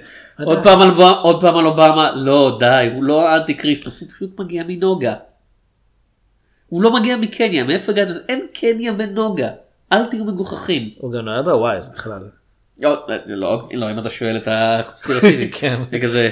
עוד 0.44 0.58
פעם 0.62 0.80
על 0.80 0.90
עוד 1.22 1.40
פעם 1.40 1.56
על 1.56 1.66
אובמה, 1.66 2.12
לא 2.14 2.56
די, 2.60 2.88
הוא 2.94 3.04
לא 3.04 3.36
אנטי 3.36 3.56
כריסטוס, 3.58 4.00
הוא 4.00 4.08
פשוט 4.10 4.40
מגיע 4.40 4.62
מנוגה. 4.68 5.14
הוא 6.68 6.82
לא 6.82 6.92
מגיע 6.92 7.16
מקניה, 7.16 7.64
מאיפה 7.64 7.92
הגענו? 7.92 8.14
אין 8.28 8.46
קניה 8.54 8.92
בנוגה, 8.92 9.48
אל 9.92 10.06
תהיו 10.06 10.24
מגוחכים. 10.24 10.90
הוא 10.98 11.12
גם 11.12 11.24
נולד 11.24 11.44
בהוואי 11.44 11.76
אז 11.76 11.94
בכלל. 11.94 12.20
לא, 12.80 13.06
לא, 13.26 13.68
לא, 13.72 13.90
אם 13.90 13.98
אתה 13.98 14.10
שואל 14.10 14.36
את 14.36 14.48
הקונספירטיבים. 14.50 15.50
כן. 15.60 15.82
זה 15.90 15.98
כזה, 16.02 16.30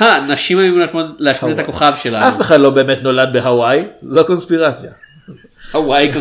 אה, 0.00 0.26
נשים 0.28 0.58
היו 0.58 0.74
להשמיד 1.18 1.52
את 1.52 1.58
הכוכב 1.58 1.92
שלנו. 1.96 2.28
אף 2.28 2.40
אחד 2.40 2.60
לא 2.60 2.70
באמת 2.70 3.02
נולד 3.02 3.28
בהוואי 3.32 3.84
זו 4.00 4.26
קונספירציה. 4.26 4.90
הוואי, 5.72 6.12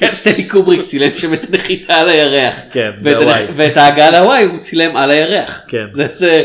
כן, 0.00 0.12
סטנלי 0.12 0.48
קובריק 0.48 0.80
צילם 0.80 1.10
שם 1.16 1.34
את 1.34 1.40
הנחיתה 1.48 1.94
על 1.94 2.08
הירח. 2.08 2.54
כן, 2.72 2.90
בהוואי. 3.02 3.34
הנח- 3.42 3.50
ואת 3.56 3.76
ההגעה 3.76 4.10
להוואי 4.10 4.44
הוא 4.44 4.60
צילם 4.60 4.96
על 4.96 5.10
הירח. 5.10 5.60
כן. 5.68 5.86
זה- 6.14 6.42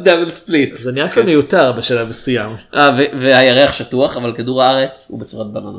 double 0.00 0.28
split. 0.30 0.76
זה 0.76 0.92
נראה 0.92 1.08
קצת 1.08 1.24
מיותר 1.24 1.72
בשלב 1.72 2.08
מסוים. 2.08 2.56
אה, 2.74 2.90
והירח 3.20 3.72
שטוח, 3.72 4.16
אבל 4.16 4.32
כדור 4.36 4.62
הארץ 4.62 5.06
הוא 5.08 5.20
בצורת 5.20 5.46
בננה. 5.52 5.78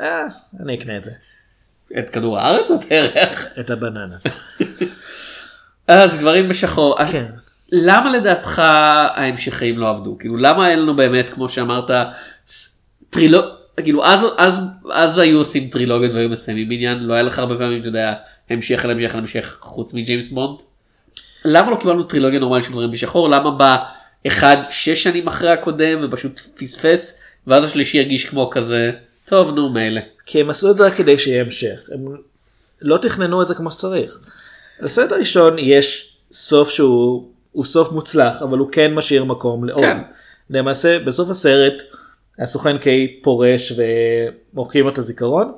אה, 0.00 0.24
אני 0.62 0.74
אקנה 0.78 0.96
את 0.96 1.04
זה. 1.04 1.10
את 1.98 2.10
כדור 2.10 2.38
הארץ 2.38 2.70
או 2.70 2.76
את 2.76 2.84
הירח? 2.90 3.46
את 3.60 3.70
הבננה. 3.70 4.16
אז 5.88 6.16
גברים 6.18 6.48
בשחור. 6.48 7.04
כן. 7.12 7.26
למה 7.72 8.10
לדעתך 8.10 8.58
ההמשכים 8.58 9.78
לא 9.78 9.88
עבדו? 9.90 10.16
כאילו 10.18 10.36
למה 10.36 10.70
אין 10.70 10.78
לנו 10.82 10.96
באמת, 10.96 11.30
כמו 11.30 11.48
שאמרת, 11.48 11.90
ס- 12.48 12.68
טרילוג... 13.10 13.44
כאילו 13.82 14.04
אז, 14.04 14.26
אז, 14.36 14.60
אז 14.92 15.18
היו 15.18 15.38
עושים 15.38 15.68
טרילוגיות 15.68 16.14
והיו 16.14 16.28
מסיימים 16.28 16.70
עניין, 16.70 16.98
לא 16.98 17.14
היה 17.14 17.22
לך 17.22 17.38
הרבה 17.38 17.56
פעמים, 17.58 17.80
אתה 17.80 17.88
יודע, 17.88 18.14
המשך 18.50 18.84
על 18.84 18.90
המשך 18.90 19.14
על 19.14 19.20
המשך, 19.20 19.56
חוץ 19.60 19.94
מג'יימס 19.94 20.28
בונד. 20.28 20.60
למה 21.44 21.70
לא 21.70 21.76
קיבלנו 21.76 22.02
טרילוגיה 22.02 22.38
נורמלית 22.38 22.64
של 22.64 22.70
גברים 22.70 22.90
בשחור? 22.90 23.28
למה 23.28 23.50
בא 23.50 23.76
אחד 24.26 24.56
שש 24.70 25.02
שנים 25.02 25.28
אחרי 25.28 25.50
הקודם 25.50 25.98
ופשוט 26.02 26.38
פספס, 26.38 27.18
ואז 27.46 27.64
השלישי 27.64 27.98
הרגיש 27.98 28.24
כמו 28.24 28.50
כזה, 28.50 28.90
טוב 29.24 29.54
נו 29.54 29.72
מילא. 29.72 30.00
כי 30.26 30.40
הם 30.40 30.50
עשו 30.50 30.70
את 30.70 30.76
זה 30.76 30.86
רק 30.86 30.92
כדי 30.92 31.18
שיהיה 31.18 31.42
המשך. 31.42 31.80
הם 31.92 32.16
לא 32.82 32.98
תכננו 32.98 33.42
את 33.42 33.48
זה 33.48 33.54
כמו 33.54 33.70
שצריך. 33.70 34.18
לסרט 34.80 35.12
הראשון 35.12 35.58
יש 35.58 36.12
סוף 36.32 36.70
שהוא 36.70 37.28
הוא 37.52 37.64
סוף 37.64 37.92
מוצלח 37.92 38.42
אבל 38.42 38.58
הוא 38.58 38.68
כן 38.72 38.94
משאיר 38.94 39.24
מקום 39.24 39.64
לעוד. 39.64 39.84
כן. 39.84 39.98
למעשה 40.50 40.98
בסוף 40.98 41.30
הסרט 41.30 41.82
הסוכן 42.40 42.78
קיי 42.78 43.20
פורש 43.22 43.72
ומוחקים 44.52 44.88
את 44.88 44.98
הזיכרון. 44.98 45.52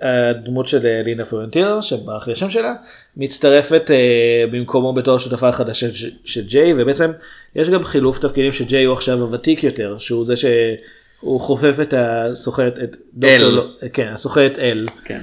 והדמות 0.00 0.66
של 0.66 0.86
אה, 0.86 1.02
לינה 1.02 1.24
פרנטיר 1.24 1.80
שברח 1.80 2.26
לי 2.26 2.32
השם 2.32 2.50
שלה 2.50 2.74
מצטרפת 3.16 3.90
אה, 3.90 3.96
במקומו 4.52 4.92
בתור 4.92 5.18
שותפה 5.18 5.52
חדשה 5.52 5.86
של- 6.24 6.46
ג'יי 6.46 6.72
ובעצם 6.82 7.10
יש 7.56 7.68
גם 7.68 7.84
חילוף 7.84 8.18
תפקידים 8.18 8.52
שג'יי 8.52 8.84
הוא 8.84 8.92
עכשיו 8.94 9.20
הוותיק 9.20 9.64
יותר 9.64 9.98
שהוא 9.98 10.24
זה 10.24 10.34
שהוא 10.36 11.40
חופף 11.40 11.74
את 11.82 11.94
הסוכנת 11.96 12.78
את 12.78 12.96
דוקטור 13.14 13.48
אל. 13.48 13.54
לא- 13.54 13.66
כן 13.92 14.08
הסוכנת 14.08 14.58
אל. 14.58 14.86
כן. 15.04 15.20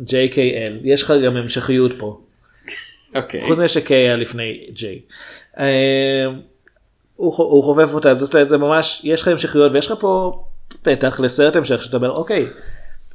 JKL 0.00 0.72
יש 0.84 1.02
לך 1.02 1.12
גם 1.24 1.36
המשכיות 1.36 1.92
פה. 1.98 2.20
אוקיי. 3.16 3.42
חוץ 3.42 3.52
מזה 3.58 3.68
שקיי 3.68 3.96
היה 3.96 4.16
לפני 4.16 4.66
ג'יי. 4.72 5.00
הוא 7.22 7.34
הוא 7.36 7.64
חופף 7.64 7.94
אותה 7.94 8.10
אז 8.10 8.18
זה 8.46 8.58
ממש 8.58 9.00
יש 9.04 9.22
לך 9.22 9.28
המשכיות 9.28 9.72
ויש 9.72 9.86
לך 9.86 9.94
פה 10.00 10.42
פתח 10.82 11.20
לסרט 11.20 11.56
המשך 11.56 11.82
שאתה 11.82 11.96
אומר 11.96 12.10
אוקיי. 12.10 12.46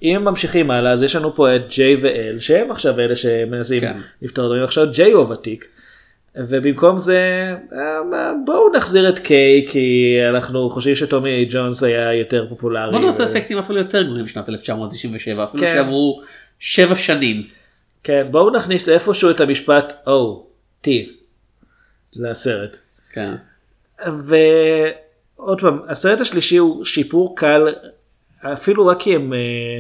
אם 0.04 0.16
הם 0.16 0.26
ממשיכים 0.26 0.72
הלאה 0.72 0.92
אז 0.92 1.04
יש 1.04 1.16
לנו 1.16 1.36
פה 1.36 1.56
את 1.56 1.62
ג'יי 1.70 1.96
ואל 1.96 2.40
שהם 2.40 2.72
עכשיו 2.72 3.00
אלה 3.00 3.16
שמנסים 3.16 3.82
כן. 3.82 3.98
לפתור 4.22 4.46
דברים 4.46 4.64
עכשיו 4.64 4.88
ג'יי 4.92 5.12
הוא 5.12 5.22
הוותיק. 5.22 5.68
ובמקום 6.36 6.98
זה 6.98 7.22
אה, 7.74 8.32
בואו 8.46 8.74
נחזיר 8.76 9.10
את 9.10 9.20
קיי 9.20 9.66
כי 9.70 10.18
אנחנו 10.30 10.70
חושבים 10.70 10.96
שטומי 10.96 11.46
ג'ונס 11.50 11.84
היה 11.84 12.14
יותר 12.14 12.46
פופולרי. 12.50 12.92
בוא 12.92 13.00
נעשה 13.00 13.24
ו- 13.24 13.28
אפקטים 13.28 13.58
אפילו 13.58 13.80
יותר 13.80 14.04
גרועים 14.04 14.26
בשנת 14.26 14.50
1997 14.50 15.44
אפילו 15.44 15.64
כן. 15.64 15.74
שעברו 15.74 16.22
שבע 16.60 16.96
שנים. 16.96 17.44
כן 18.04 18.28
בואו 18.32 18.50
נכניס 18.50 18.90
איפשהו 18.90 19.30
את 19.30 19.42
המשפט 19.42 19.94
או 20.08 20.48
טי 20.82 21.12
לסרט. 22.16 22.78
כן. 23.14 23.36
ועוד 24.06 25.62
פעם 25.62 25.80
הסרט 25.88 26.22
השלישי 26.22 26.58
הוא 26.58 26.86
שיפור 26.86 27.36
קל 27.36 27.74
אפילו 28.54 28.88
רק 28.88 29.00
כי 29.00 29.16
הם 29.16 29.34
אה, 29.34 29.80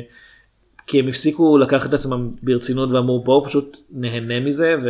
כי 0.87 0.99
הם 0.99 1.07
הפסיקו 1.07 1.57
לקחת 1.57 1.89
את 1.89 1.93
עצמם 1.93 2.31
ברצינות 2.43 2.91
ואמרו 2.91 3.23
בואו 3.23 3.45
פשוט 3.45 3.77
נהנה 3.91 4.39
מזה 4.39 4.75
ו... 4.83 4.89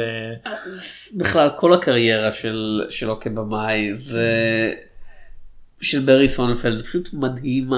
בכלל 1.17 1.49
כל 1.55 1.73
הקריירה 1.73 2.31
של 2.31 2.81
שלו 2.89 3.19
כבמאי 3.19 3.95
זה 3.95 4.29
של 5.81 5.99
ברי 5.99 6.27
סונפלד 6.27 6.73
זה 6.73 6.83
פשוט 6.83 7.09
מדהים 7.13 7.73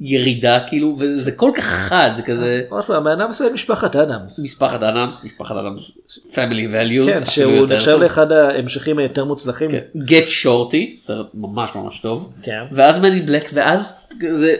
הירידה 0.00 0.60
כאילו 0.68 0.96
וזה 0.98 1.32
כל 1.32 1.50
כך 1.54 1.64
חד 1.64 2.10
זה 2.16 2.22
כזה 2.22 2.62
הבן 2.88 3.10
אדם 3.10 3.26
עושה 3.28 3.44
משפחת 3.54 3.96
אדמס. 3.96 4.44
משפחת 4.44 4.82
אדמס 4.82 5.24
משפחת 5.24 5.56
אדמס 5.56 5.90
family 6.30 6.72
values 6.72 7.06
כן, 7.06 7.26
שהוא 7.26 7.66
נחשב. 7.70 7.98
לאחד 8.00 8.32
ההמשכים 8.32 8.98
היותר 8.98 9.24
מוצלחים. 9.24 9.70
כן. 9.70 9.80
get 9.94 10.28
shorty 10.44 11.00
סרט 11.02 11.26
ממש 11.34 11.70
ממש 11.74 11.98
טוב 11.98 12.32
כן. 12.42 12.62
ואז 12.72 12.98
מני 12.98 13.20
בלק 13.20 13.50
ואז 13.52 13.92
זה 14.32 14.54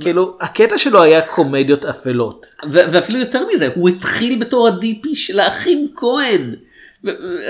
כאילו, 0.00 0.36
הקטע 0.40 0.78
שלו 0.78 1.02
היה 1.02 1.20
קומדיות 1.20 1.84
אפלות. 1.84 2.46
ואפילו 2.70 3.18
יותר 3.18 3.46
מזה 3.54 3.68
הוא 3.74 3.88
התחיל 3.88 4.38
בתור 4.40 4.68
הדיפי 4.68 5.14
של 5.16 5.40
האחים 5.40 5.88
כהן. 5.96 6.54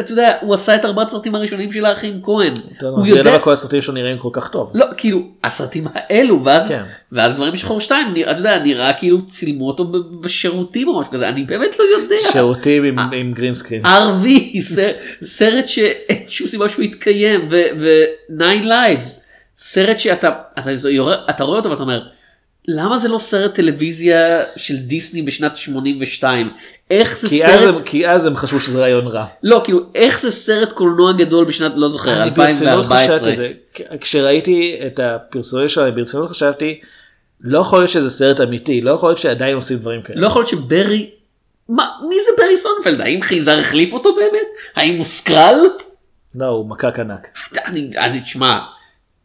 אתה 0.01 0.12
יודע 0.12 0.32
הוא 0.40 0.55
עשה 0.55 0.74
את 0.76 0.85
ארבעת 0.85 1.06
הסרטים 1.06 1.35
הראשונים 1.35 1.72
של 1.72 1.85
האחים 1.85 2.20
כהן. 2.22 2.55
טוב, 2.81 2.98
הוא 2.98 3.06
יודע 3.06 3.22
בגלל 3.22 3.39
כל 3.39 3.52
הסרטים 3.52 3.81
שלו 3.82 3.94
נראים 3.94 4.18
כל 4.18 4.28
כך 4.32 4.48
טוב. 4.48 4.70
לא 4.74 4.86
כאילו 4.97 5.22
הסרטים 5.44 5.86
האלו 5.94 6.44
ואז 6.44 6.68
כן. 6.68 6.82
ואז 7.12 7.35
דברים 7.35 7.52
בשחור 7.52 7.81
2 7.81 8.06
אתה 8.31 8.40
יודע 8.40 8.59
נראה 8.59 8.93
כאילו 8.93 9.26
צילמו 9.26 9.66
אותו 9.66 9.86
בשירותים 10.20 10.89
או 10.89 11.01
משהו 11.01 11.12
כזה 11.12 11.28
אני 11.28 11.44
באמת 11.44 11.78
לא 11.78 11.85
יודע. 12.02 12.16
שירותים 12.32 12.85
עם- 12.85 12.98
אה. 12.98 13.05
עם 13.12 13.32
גרינסקרין. 13.32 13.81
ס- 14.62 14.78
סרט 15.22 15.68
שאין 15.68 16.18
שום 16.28 16.47
סיבה 16.47 16.68
שהוא 16.68 16.85
יתקיים 16.85 17.48
ו-9 17.51 18.64
lives 18.64 19.09
סרט 19.56 19.98
שאתה 19.98 20.31
אתה, 20.59 20.70
יורה, 20.90 21.14
אתה 21.31 21.44
רואה 21.44 21.59
אותו 21.59 21.70
ואתה 21.70 21.82
אומר 21.82 22.02
למה 22.69 22.99
זה 22.99 23.09
לא 23.09 23.19
סרט 23.19 23.55
טלוויזיה 23.55 24.19
של 24.57 24.77
דיסני 24.77 25.23
בשנת 25.23 25.57
82 25.57 26.51
איך 26.91 27.19
זה 27.20 27.28
כי 27.28 27.45
אז 27.47 27.51
סרט 27.61 27.74
הם- 27.74 27.81
כי 27.85 28.09
אז 28.09 28.27
הם 28.27 28.36
חשבו 28.36 28.61
שזה 28.61 28.81
רעיון 28.81 29.07
רע. 29.07 29.27
לא 29.43 29.61
כאילו 29.65 29.81
איך 29.95 30.20
זה 30.23 30.31
סרט 30.31 30.73
קולנוע 30.73 31.12
גדול 31.12 31.45
בשנת 31.45 31.73
לא 31.77 31.89
זוכר 31.89 32.23
אני 32.23 32.31
ברצינות 32.31 32.73
2014 32.78 32.99
חשבתי 33.19 33.32
את 33.32 33.36
זה. 33.36 33.49
כ- 33.74 33.82
כשראיתי 34.01 34.78
את 34.86 35.01
הפרסומים 35.01 35.69
שלו, 35.69 35.95
ברצינות 35.95 36.31
חשבתי, 36.31 36.81
לא 37.41 37.59
יכול 37.59 37.78
להיות 37.78 37.91
שזה 37.91 38.11
סרט 38.11 38.41
אמיתי, 38.41 38.81
לא 38.81 38.91
יכול 38.93 39.09
להיות 39.09 39.19
שעדיין 39.19 39.57
עושים 39.57 39.77
דברים 39.78 40.03
כאלה. 40.03 40.20
לא 40.20 40.27
יכול 40.27 40.41
להיות 40.41 40.49
שברי 40.51 41.11
מה 41.69 41.89
מי 42.09 42.15
זה 42.24 42.43
ברי 42.43 42.57
סונפלד 42.57 43.01
האם 43.01 43.23
חייזר 43.23 43.59
החליף 43.59 43.93
אותו 43.93 44.15
באמת 44.15 44.47
האם 44.77 44.97
הוא 44.97 45.05
סקרל 45.05 45.55
לא, 46.35 46.47
הוא 46.47 46.69
מקק 46.70 46.99
ענק. 46.99 47.28
אני, 47.66 47.91
אני, 47.99 48.20
תשמע, 48.20 48.59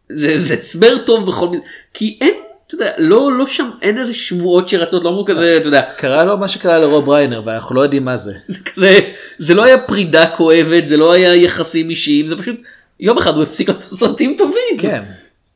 זה, 0.09 0.37
זה 0.39 0.53
הסבר 0.53 0.97
טוב 1.05 1.27
בכל 1.27 1.49
מיני, 1.49 1.63
כי 1.93 2.17
אין, 2.21 2.33
אתה 2.69 2.75
יודע, 2.75 2.91
לא, 2.97 3.31
לא 3.31 3.45
שם, 3.47 3.69
אין 3.81 3.97
איזה 3.97 4.13
שמועות 4.13 4.69
שרצות, 4.69 5.03
לא 5.03 5.09
אמרו 5.09 5.25
כזה, 5.25 5.57
אתה 5.57 5.67
יודע, 5.67 5.81
קרה 5.97 6.23
לו 6.23 6.37
מה 6.37 6.47
שקרה 6.47 6.77
לרוב 6.77 7.09
ריינר 7.09 7.41
ואנחנו 7.45 7.75
לא 7.75 7.81
יודעים 7.81 8.05
מה 8.05 8.17
זה. 8.17 8.33
זה 8.47 8.59
כזה, 8.59 8.99
זה 9.37 9.53
לא 9.53 9.63
היה 9.63 9.77
פרידה 9.77 10.27
כואבת, 10.27 10.87
זה 10.87 10.97
לא 10.97 11.11
היה 11.11 11.35
יחסים 11.35 11.89
אישיים, 11.89 12.27
זה 12.27 12.37
פשוט, 12.37 12.55
יום 12.99 13.17
אחד 13.17 13.35
הוא 13.35 13.43
הפסיק 13.43 13.69
לעשות 13.69 13.99
סרטים 13.99 14.35
טובים. 14.37 14.77
כן. 14.77 15.03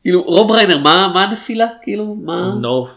כאילו, 0.02 0.22
רוב 0.22 0.50
ריינר, 0.50 0.78
מה, 0.78 1.10
מה 1.14 1.22
הנפילה? 1.22 1.66
כאילו, 1.82 2.16
מה? 2.24 2.54
נורף. 2.60 2.90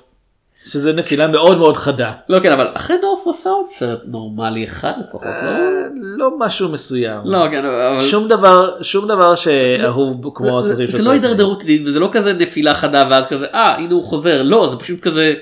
שזה 0.68 0.94
נפילה 0.94 1.28
מאוד 1.28 1.58
מאוד 1.58 1.78
חדה. 1.78 2.12
לא, 2.30 2.40
כן, 2.40 2.52
אבל 2.52 2.68
אחרי 2.74 2.98
נורף 3.02 3.20
הוא 3.24 3.32
עשה 3.32 3.50
עוד 3.50 3.68
סרט 3.68 4.00
נורמלי 4.06 4.66
אחד 4.66 4.92
לפחות, 5.00 5.22
לא? 5.22 5.48
אה, 5.48 5.88
לא 5.94 6.40
משהו 6.40 6.70
מסוים. 6.70 7.22
לא, 7.26 7.46
כן, 7.52 7.66
אבל... 7.66 8.02
שום 8.02 8.28
דבר, 8.28 8.82
שום 8.82 9.08
דבר 9.08 9.36
שאהוב 9.36 10.32
כמו 10.36 10.60
הסרטים 10.60 10.88
של 10.88 10.98
זה 10.98 11.10
לא 11.10 11.12
הידרדרות 11.12 11.58
עתידית 11.58 11.88
וזה 11.88 12.00
לא 12.00 12.10
כזה 12.12 12.34
נפילה 12.34 12.74
חדה 12.74 13.08
ואז 13.10 13.28
כזה 13.28 13.46
אה 13.54 13.76
הנה 13.76 13.94
הוא 13.94 14.04
חוזר 14.04 14.44
לא 14.44 14.68
זה 14.70 14.78
פשוט 14.78 15.00
כזה 15.00 15.34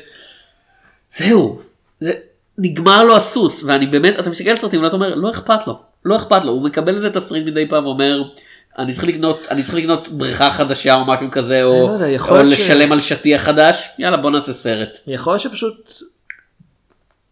זהו 1.10 1.60
זה 2.00 2.12
נגמר 2.58 3.04
לו 3.04 3.16
הסוס 3.16 3.64
ואני 3.64 3.86
באמת 3.86 4.20
אתה 4.20 4.30
מסתכל 4.30 4.50
על 4.50 4.56
סרטים 4.56 4.84
ואתה 4.84 4.96
אומר 4.96 5.16
לא 5.16 5.30
אכפת 5.30 5.68
לו 5.68 5.80
לא 6.06 6.16
אכפת 6.16 6.46
לו 6.46 6.52
הוא 6.52 6.64
מקבל 6.64 6.96
איזה 6.96 7.10
תסריט 7.10 7.46
מדי 7.46 7.70
פעם 7.70 7.86
ואומר 7.86 8.24
אני 8.80 8.94
צריך 8.94 9.08
לקנות 9.08 9.48
אני 9.52 9.64
צריך 9.64 9.76
לקנות 9.76 10.08
בריכה 10.08 10.52
חדשה 10.52 10.96
או 10.96 11.06
משהו 11.06 11.32
כזה 11.32 11.64
או, 11.64 11.88
לא 11.88 11.94
יודע, 11.94 12.20
או 12.20 12.36
ש- 12.46 12.52
לשלם 12.52 12.92
על 12.92 13.02
שטיח 13.02 13.42
חדש? 13.42 13.90
יאללה 14.00 14.18
בוא 14.18 14.32
נעשה 14.32 14.54
סרט. 14.54 14.98
יכול 15.08 15.34
להיות 15.34 15.42
שפשוט 15.42 15.92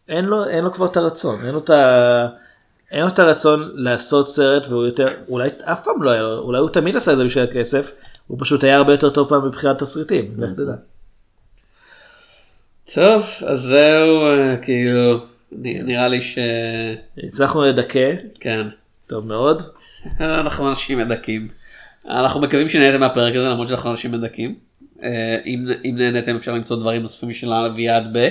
אין 0.10 0.26
לו, 0.26 0.48
אין 0.50 0.64
לו 0.64 0.74
כבר 0.74 0.86
את 0.86 0.98
הרצון, 0.98 1.40
אין 1.46 1.54
לו 1.54 1.60
את, 1.60 1.70
ה... 1.70 2.28
אין 2.92 3.02
לו 3.02 3.08
את 3.08 3.20
הרצון 3.20 3.72
לעשות 3.76 4.30
סרט 4.30 4.68
והוא 4.70 4.86
יותר, 4.86 5.08
אולי 5.30 5.50
אף 5.64 5.84
פעם 5.84 6.04
לא 6.04 6.10
היה 6.10 6.22
לו, 6.22 6.40
אולי 6.40 6.60
הוא 6.60 6.70
תמיד 6.70 6.96
עשה 6.96 7.12
את 7.12 7.18
זה 7.18 7.26
בשביל 7.26 7.44
הכסף, 7.44 7.92
הוא 8.28 8.38
פשוט 8.42 8.64
היה 8.64 8.78
הרבה 8.78 8.94
יותר 8.94 9.10
טוב 9.10 9.30
פעם 9.30 9.48
מבחינת 9.48 9.80
תסריטים, 9.84 10.36
תדע. 10.56 10.74
טוב 12.94 13.26
אז 13.46 13.60
זהו 13.62 14.26
אה, 14.26 14.56
כאילו 14.62 15.20
נראה 15.62 16.08
לי 16.08 16.20
הצלחנו 17.24 17.64
לדכא, 17.66 18.12
שכן 18.36 18.68
טוב 19.08 19.28
מאוד, 19.28 19.62
אנחנו 20.20 20.70
אנשים 20.70 20.98
מדכאים. 20.98 21.48
אנחנו 22.10 22.42
מקווים 22.42 22.70
שנהנתם 22.70 23.00
מהפרק 23.00 23.36
הזה 23.36 23.48
למרות 23.48 23.68
שאנחנו 23.68 23.92
אנשים 23.92 24.12
מדכאים. 24.12 24.56
אה, 25.04 25.10
אם, 25.46 25.66
אם 25.86 25.96
נהנתם 25.98 26.36
אפשר 26.36 26.52
למצוא 26.52 26.78
דברים 26.78 27.02
נוספים 27.02 27.34
של 27.34 27.54
אביעד 27.54 28.18
ב. 28.18 28.30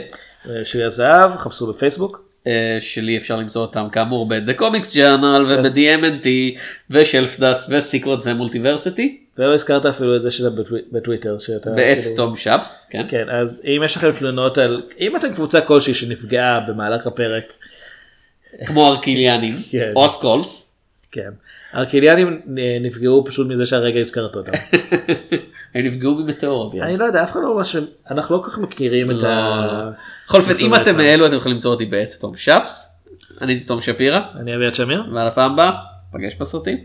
שלי 0.64 0.84
הזהב, 0.84 1.36
חפשו 1.36 1.66
בפייסבוק, 1.66 2.24
אה, 2.46 2.78
שלי 2.80 3.18
אפשר 3.18 3.36
למצוא 3.36 3.62
אותם 3.62 3.86
כאמור 3.92 4.28
ב-The 4.28 4.60
Comics 4.60 4.94
Journal 4.94 5.42
וב-DMNT 5.48 6.26
ושלפדס 6.90 7.66
וסיקרוט 7.70 8.20
ומולטיברסיטי. 8.24 9.18
ולא 9.38 9.54
הזכרת 9.54 9.86
אפילו 9.86 10.16
את 10.16 10.22
זה 10.22 10.30
שאתה 10.30 10.50
בטווי- 10.50 10.82
בטוויטר, 10.92 11.38
שאתה, 11.38 11.70
בעט 11.70 11.98
כאילו- 12.02 12.16
תום 12.16 12.36
שפס. 12.36 12.86
כן. 12.90 13.06
כן, 13.08 13.26
אז 13.30 13.62
אם 13.64 13.82
יש 13.84 13.96
לכם 13.96 14.12
תלונות 14.18 14.58
על, 14.58 14.82
אם 15.00 15.16
אתם 15.16 15.34
קבוצה 15.34 15.60
כלשהי 15.60 15.94
שנפגעה 15.94 16.60
במהלך 16.60 17.06
הפרק, 17.06 17.44
כמו 18.66 18.88
ארקיליאנים 18.92 19.54
כן. 19.70 19.92
או 19.96 20.08
סקולס. 20.08 20.72
כן, 21.12 21.30
ארקיליאנים 21.74 22.40
נפגעו 22.80 23.24
פשוט 23.26 23.48
מזה 23.48 23.66
שהרגע 23.66 24.00
הזכרת 24.00 24.36
אותם. 24.36 24.52
הם 25.74 25.86
נפגעו 25.86 26.14
ממטאור. 26.14 26.72
אני 26.82 26.98
לא 26.98 27.04
יודע, 27.04 27.22
אף 27.22 27.30
אחד 27.30 27.40
לא 27.42 27.56
ממש, 27.56 27.76
אנחנו 28.10 28.36
לא 28.36 28.42
כל 28.42 28.50
כך 28.50 28.58
מכירים 28.58 29.10
את 29.10 29.22
ה... 29.22 29.90
בכל 30.26 30.38
אופן 30.38 30.52
אם 30.60 30.74
אתם. 30.74 30.96
מאלו 30.96 31.26
אתם 31.26 31.34
יכולים 31.34 31.54
למצוא 31.54 31.70
אותי 31.70 31.86
בעט 31.86 32.12
תום 32.20 32.36
שפס. 32.36 32.92
אני 33.40 33.52
הייתי 33.52 33.64
תום 33.64 33.80
שפירא. 33.80 34.20
אני 34.40 34.56
אביעד 34.56 34.74
שמיר. 34.74 35.04
ועל 35.14 35.26
הפעם 35.26 35.52
הבאה 35.52 35.72
פגש 36.12 36.34
בסרטים. 36.34 36.78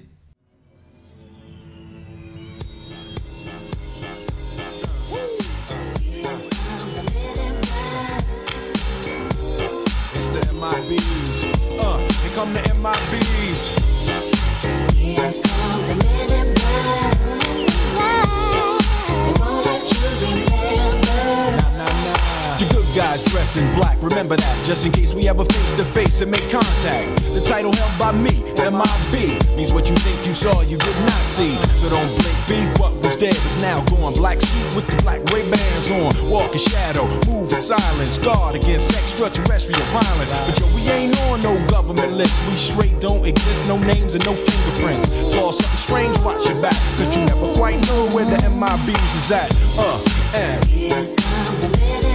In 23.57 23.75
black. 23.75 24.01
Remember 24.01 24.35
that, 24.37 24.65
just 24.65 24.85
in 24.85 24.91
case 24.91 25.13
we 25.13 25.27
ever 25.27 25.43
face 25.43 25.73
to 25.75 25.83
face 25.83 26.21
and 26.21 26.31
make 26.31 26.45
contact. 26.49 27.09
The 27.33 27.41
title 27.41 27.73
held 27.73 27.97
by 27.97 28.11
me, 28.11 28.37
MIB, 28.55 29.41
means 29.57 29.73
what 29.73 29.89
you 29.89 29.95
think 29.97 30.25
you 30.25 30.33
saw, 30.33 30.61
you 30.61 30.77
did 30.77 30.95
not 31.01 31.23
see. 31.25 31.53
So 31.73 31.89
don't 31.89 32.07
blink, 32.17 32.37
be 32.47 32.61
what 32.79 32.93
was 33.01 33.15
dead 33.15 33.35
is 33.35 33.57
now 33.57 33.83
gone. 33.85 34.13
Black 34.13 34.39
suit 34.41 34.75
with 34.75 34.87
the 34.87 34.97
black 35.01 35.21
Ray 35.33 35.49
Bans 35.49 35.91
on. 35.91 36.13
Walk 36.29 36.53
in 36.53 36.59
shadow, 36.59 37.07
move 37.25 37.49
in 37.49 37.57
silence, 37.57 38.17
guard 38.17 38.55
against 38.55 38.93
extraterrestrial 38.93 39.81
violence. 39.89 40.31
But 40.45 40.59
yo, 40.59 40.65
we 40.75 40.81
ain't 40.89 41.17
on 41.27 41.41
no 41.41 41.57
government 41.67 42.13
list. 42.13 42.37
We 42.47 42.55
straight 42.55 42.99
don't 43.01 43.25
exist, 43.25 43.67
no 43.67 43.77
names 43.77 44.15
and 44.15 44.25
no 44.25 44.35
fingerprints. 44.35 45.09
Saw 45.33 45.51
something 45.51 45.77
strange, 45.77 46.17
watch 46.19 46.47
your 46.47 46.61
back, 46.61 46.77
cause 46.97 47.15
you 47.15 47.25
never 47.25 47.53
quite 47.53 47.81
know 47.87 48.07
where 48.13 48.25
the 48.25 48.37
MIBs 48.37 49.15
is 49.17 49.31
at. 49.31 49.49
Uh, 49.77 49.99
and. 50.33 52.06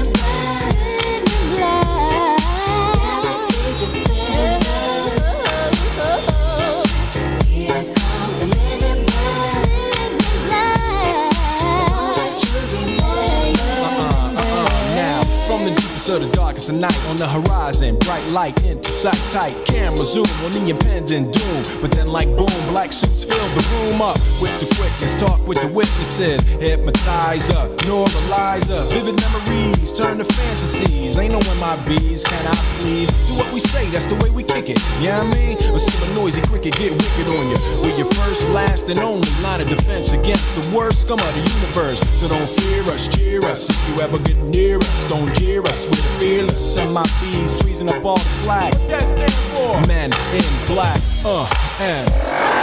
Night 16.83 17.07
on 17.13 17.19
the 17.19 17.29
horizon, 17.29 17.99
bright 17.99 18.27
light 18.29 18.57
into 18.65 18.91
sight 18.91 19.21
tight. 19.31 19.55
Camera 19.67 20.05
zoom 20.05 20.25
on 20.45 20.53
the 20.53 20.71
impending 20.71 21.31
doom. 21.31 21.61
But 21.83 21.91
then, 21.93 22.09
like 22.09 22.29
boom, 22.39 22.57
black 22.73 22.91
suits 22.91 23.23
fill 23.23 23.49
the 23.53 23.63
room 23.75 24.01
up 24.01 24.17
with 24.41 24.55
the 24.61 24.67
quickness. 24.77 25.15
Talk 25.15 25.47
with 25.47 25.61
the 25.61 25.69
witnesses, 25.69 26.41
hypnotizer, 26.57 27.69
neuralizer. 27.85 28.89
Vivid 28.89 29.21
memories 29.21 29.93
turn 29.93 30.19
to 30.19 30.25
fantasies. 30.25 31.19
Ain't 31.19 31.33
knowing 31.33 31.61
my 31.61 31.77
bees, 31.85 32.25
can 32.25 32.47
I 32.47 32.57
please? 32.81 33.09
Do 33.29 33.35
what 33.37 33.53
we 33.53 33.61
say, 33.61 33.85
that's 33.91 34.07
the 34.07 34.17
way 34.17 34.31
we 34.31 34.43
kick 34.43 34.71
it. 34.71 34.81
Yeah, 35.01 35.23
you 35.23 35.29
know 35.29 35.37
I 35.37 35.37
mean? 35.37 35.57
Or 35.75 35.79
see 35.79 35.93
a 36.01 36.15
noisy 36.15 36.41
cricket 36.43 36.75
get 36.77 36.93
wicked 36.93 37.29
on 37.29 37.49
you. 37.51 37.59
We're 37.83 37.97
your 37.97 38.11
first, 38.15 38.49
last, 38.51 38.89
and 38.89 38.99
only 38.99 39.29
line 39.43 39.61
of 39.61 39.69
defense 39.69 40.15
against 40.15 40.55
the 40.57 40.65
worst 40.75 41.03
scum 41.03 41.19
of 41.19 41.33
the 41.35 41.45
universe. 41.45 42.01
So 42.21 42.29
don't 42.29 42.49
fear 42.61 42.83
us, 42.93 43.09
cheer 43.09 43.45
us. 43.45 43.69
If 43.69 43.89
you 43.89 44.01
ever 44.01 44.19
get 44.19 44.39
near 44.39 44.79
us, 44.79 45.05
don't 45.09 45.33
jeer 45.35 45.63
us. 45.63 45.87
We're 45.87 46.09
fearless. 46.19 46.75
Send 46.75 46.95
my 46.95 47.03
bees 47.21 47.55
freezing 47.61 47.89
up 47.89 48.05
all 48.05 48.17
the 48.17 48.31
flag. 48.45 48.75
What 48.75 48.89
that 48.89 49.03
stand 49.03 49.33
for? 49.55 49.87
Men 49.87 50.11
in 50.35 50.67
black. 50.67 51.01
Uh, 51.25 51.49
and. 51.81 52.62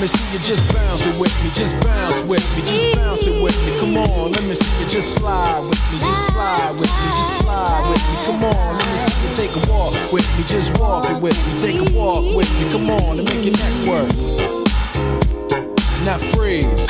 Let 0.00 0.04
me 0.04 0.16
see 0.16 0.32
you 0.32 0.38
just 0.38 0.72
bounce 0.72 1.04
it 1.04 1.20
with 1.20 1.44
me, 1.44 1.50
just 1.52 1.78
bounce 1.80 2.22
with 2.24 2.56
me, 2.56 2.62
just 2.64 2.96
bounce 2.96 3.26
it 3.26 3.42
with 3.42 3.54
me. 3.66 3.78
Come 3.78 3.98
on, 3.98 4.32
let 4.32 4.42
me 4.44 4.54
see 4.54 4.82
you 4.82 4.88
just 4.88 5.12
slide 5.12 5.60
with 5.60 5.92
me, 5.92 5.98
just 5.98 6.26
slide 6.28 6.70
with 6.72 6.88
me, 6.88 7.08
just 7.16 7.36
slide 7.36 7.90
with 7.90 8.00
me. 8.08 8.24
Come 8.24 8.44
on, 8.44 8.78
let 8.78 8.88
me 8.88 8.96
see 8.96 9.28
you 9.28 9.34
take 9.36 9.62
a 9.62 9.70
walk 9.70 9.92
with 10.10 10.38
me, 10.38 10.44
just 10.44 10.78
walk 10.78 11.04
it 11.10 11.20
with 11.20 11.36
me, 11.46 11.60
take 11.60 11.86
a 11.86 11.92
walk 11.94 12.34
with 12.34 12.48
me. 12.58 12.72
Come 12.72 12.88
on, 12.88 13.18
and 13.18 13.28
make 13.28 13.44
your 13.44 13.52
neck 13.52 13.86
work. 13.86 14.08
Now 16.06 16.16
freeze. 16.32 16.88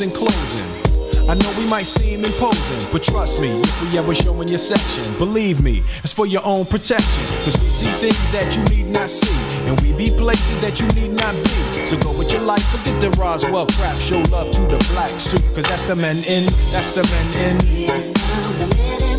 In 0.00 0.10
closing. 0.10 1.28
I 1.28 1.34
know 1.34 1.52
we 1.58 1.66
might 1.66 1.86
seem 1.86 2.24
imposing, 2.24 2.86
but 2.92 3.02
trust 3.02 3.40
me, 3.40 3.48
if 3.48 3.82
we 3.82 3.98
ever 3.98 4.14
show 4.14 4.40
in 4.40 4.48
your 4.48 4.58
section, 4.58 5.02
believe 5.18 5.60
me, 5.60 5.82
it's 6.04 6.12
for 6.12 6.26
your 6.26 6.44
own 6.44 6.66
protection. 6.66 7.24
Cause 7.44 7.56
we 7.58 7.68
see 7.68 7.90
things 7.98 8.32
that 8.32 8.56
you 8.56 8.62
need 8.76 8.92
not 8.92 9.10
see, 9.10 9.36
and 9.68 9.80
we 9.80 9.92
be 9.96 10.16
places 10.16 10.60
that 10.60 10.80
you 10.80 10.86
need 10.88 11.16
not 11.16 11.34
be. 11.34 11.86
So 11.86 11.98
go 11.98 12.16
with 12.16 12.32
your 12.32 12.42
life, 12.42 12.64
forget 12.70 13.00
the 13.00 13.10
Roswell 13.18 13.66
crap, 13.66 13.98
show 13.98 14.20
love 14.30 14.50
to 14.52 14.62
the 14.62 14.78
black 14.92 15.18
suit, 15.18 15.42
cause 15.54 15.64
that's 15.64 15.84
the 15.84 15.96
men 15.96 16.18
in, 16.18 16.44
that's 16.70 16.92
the 16.92 17.02
men 17.02 17.64
in. 17.64 19.17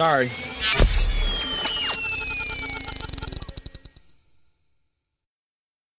Sorry. 0.00 0.49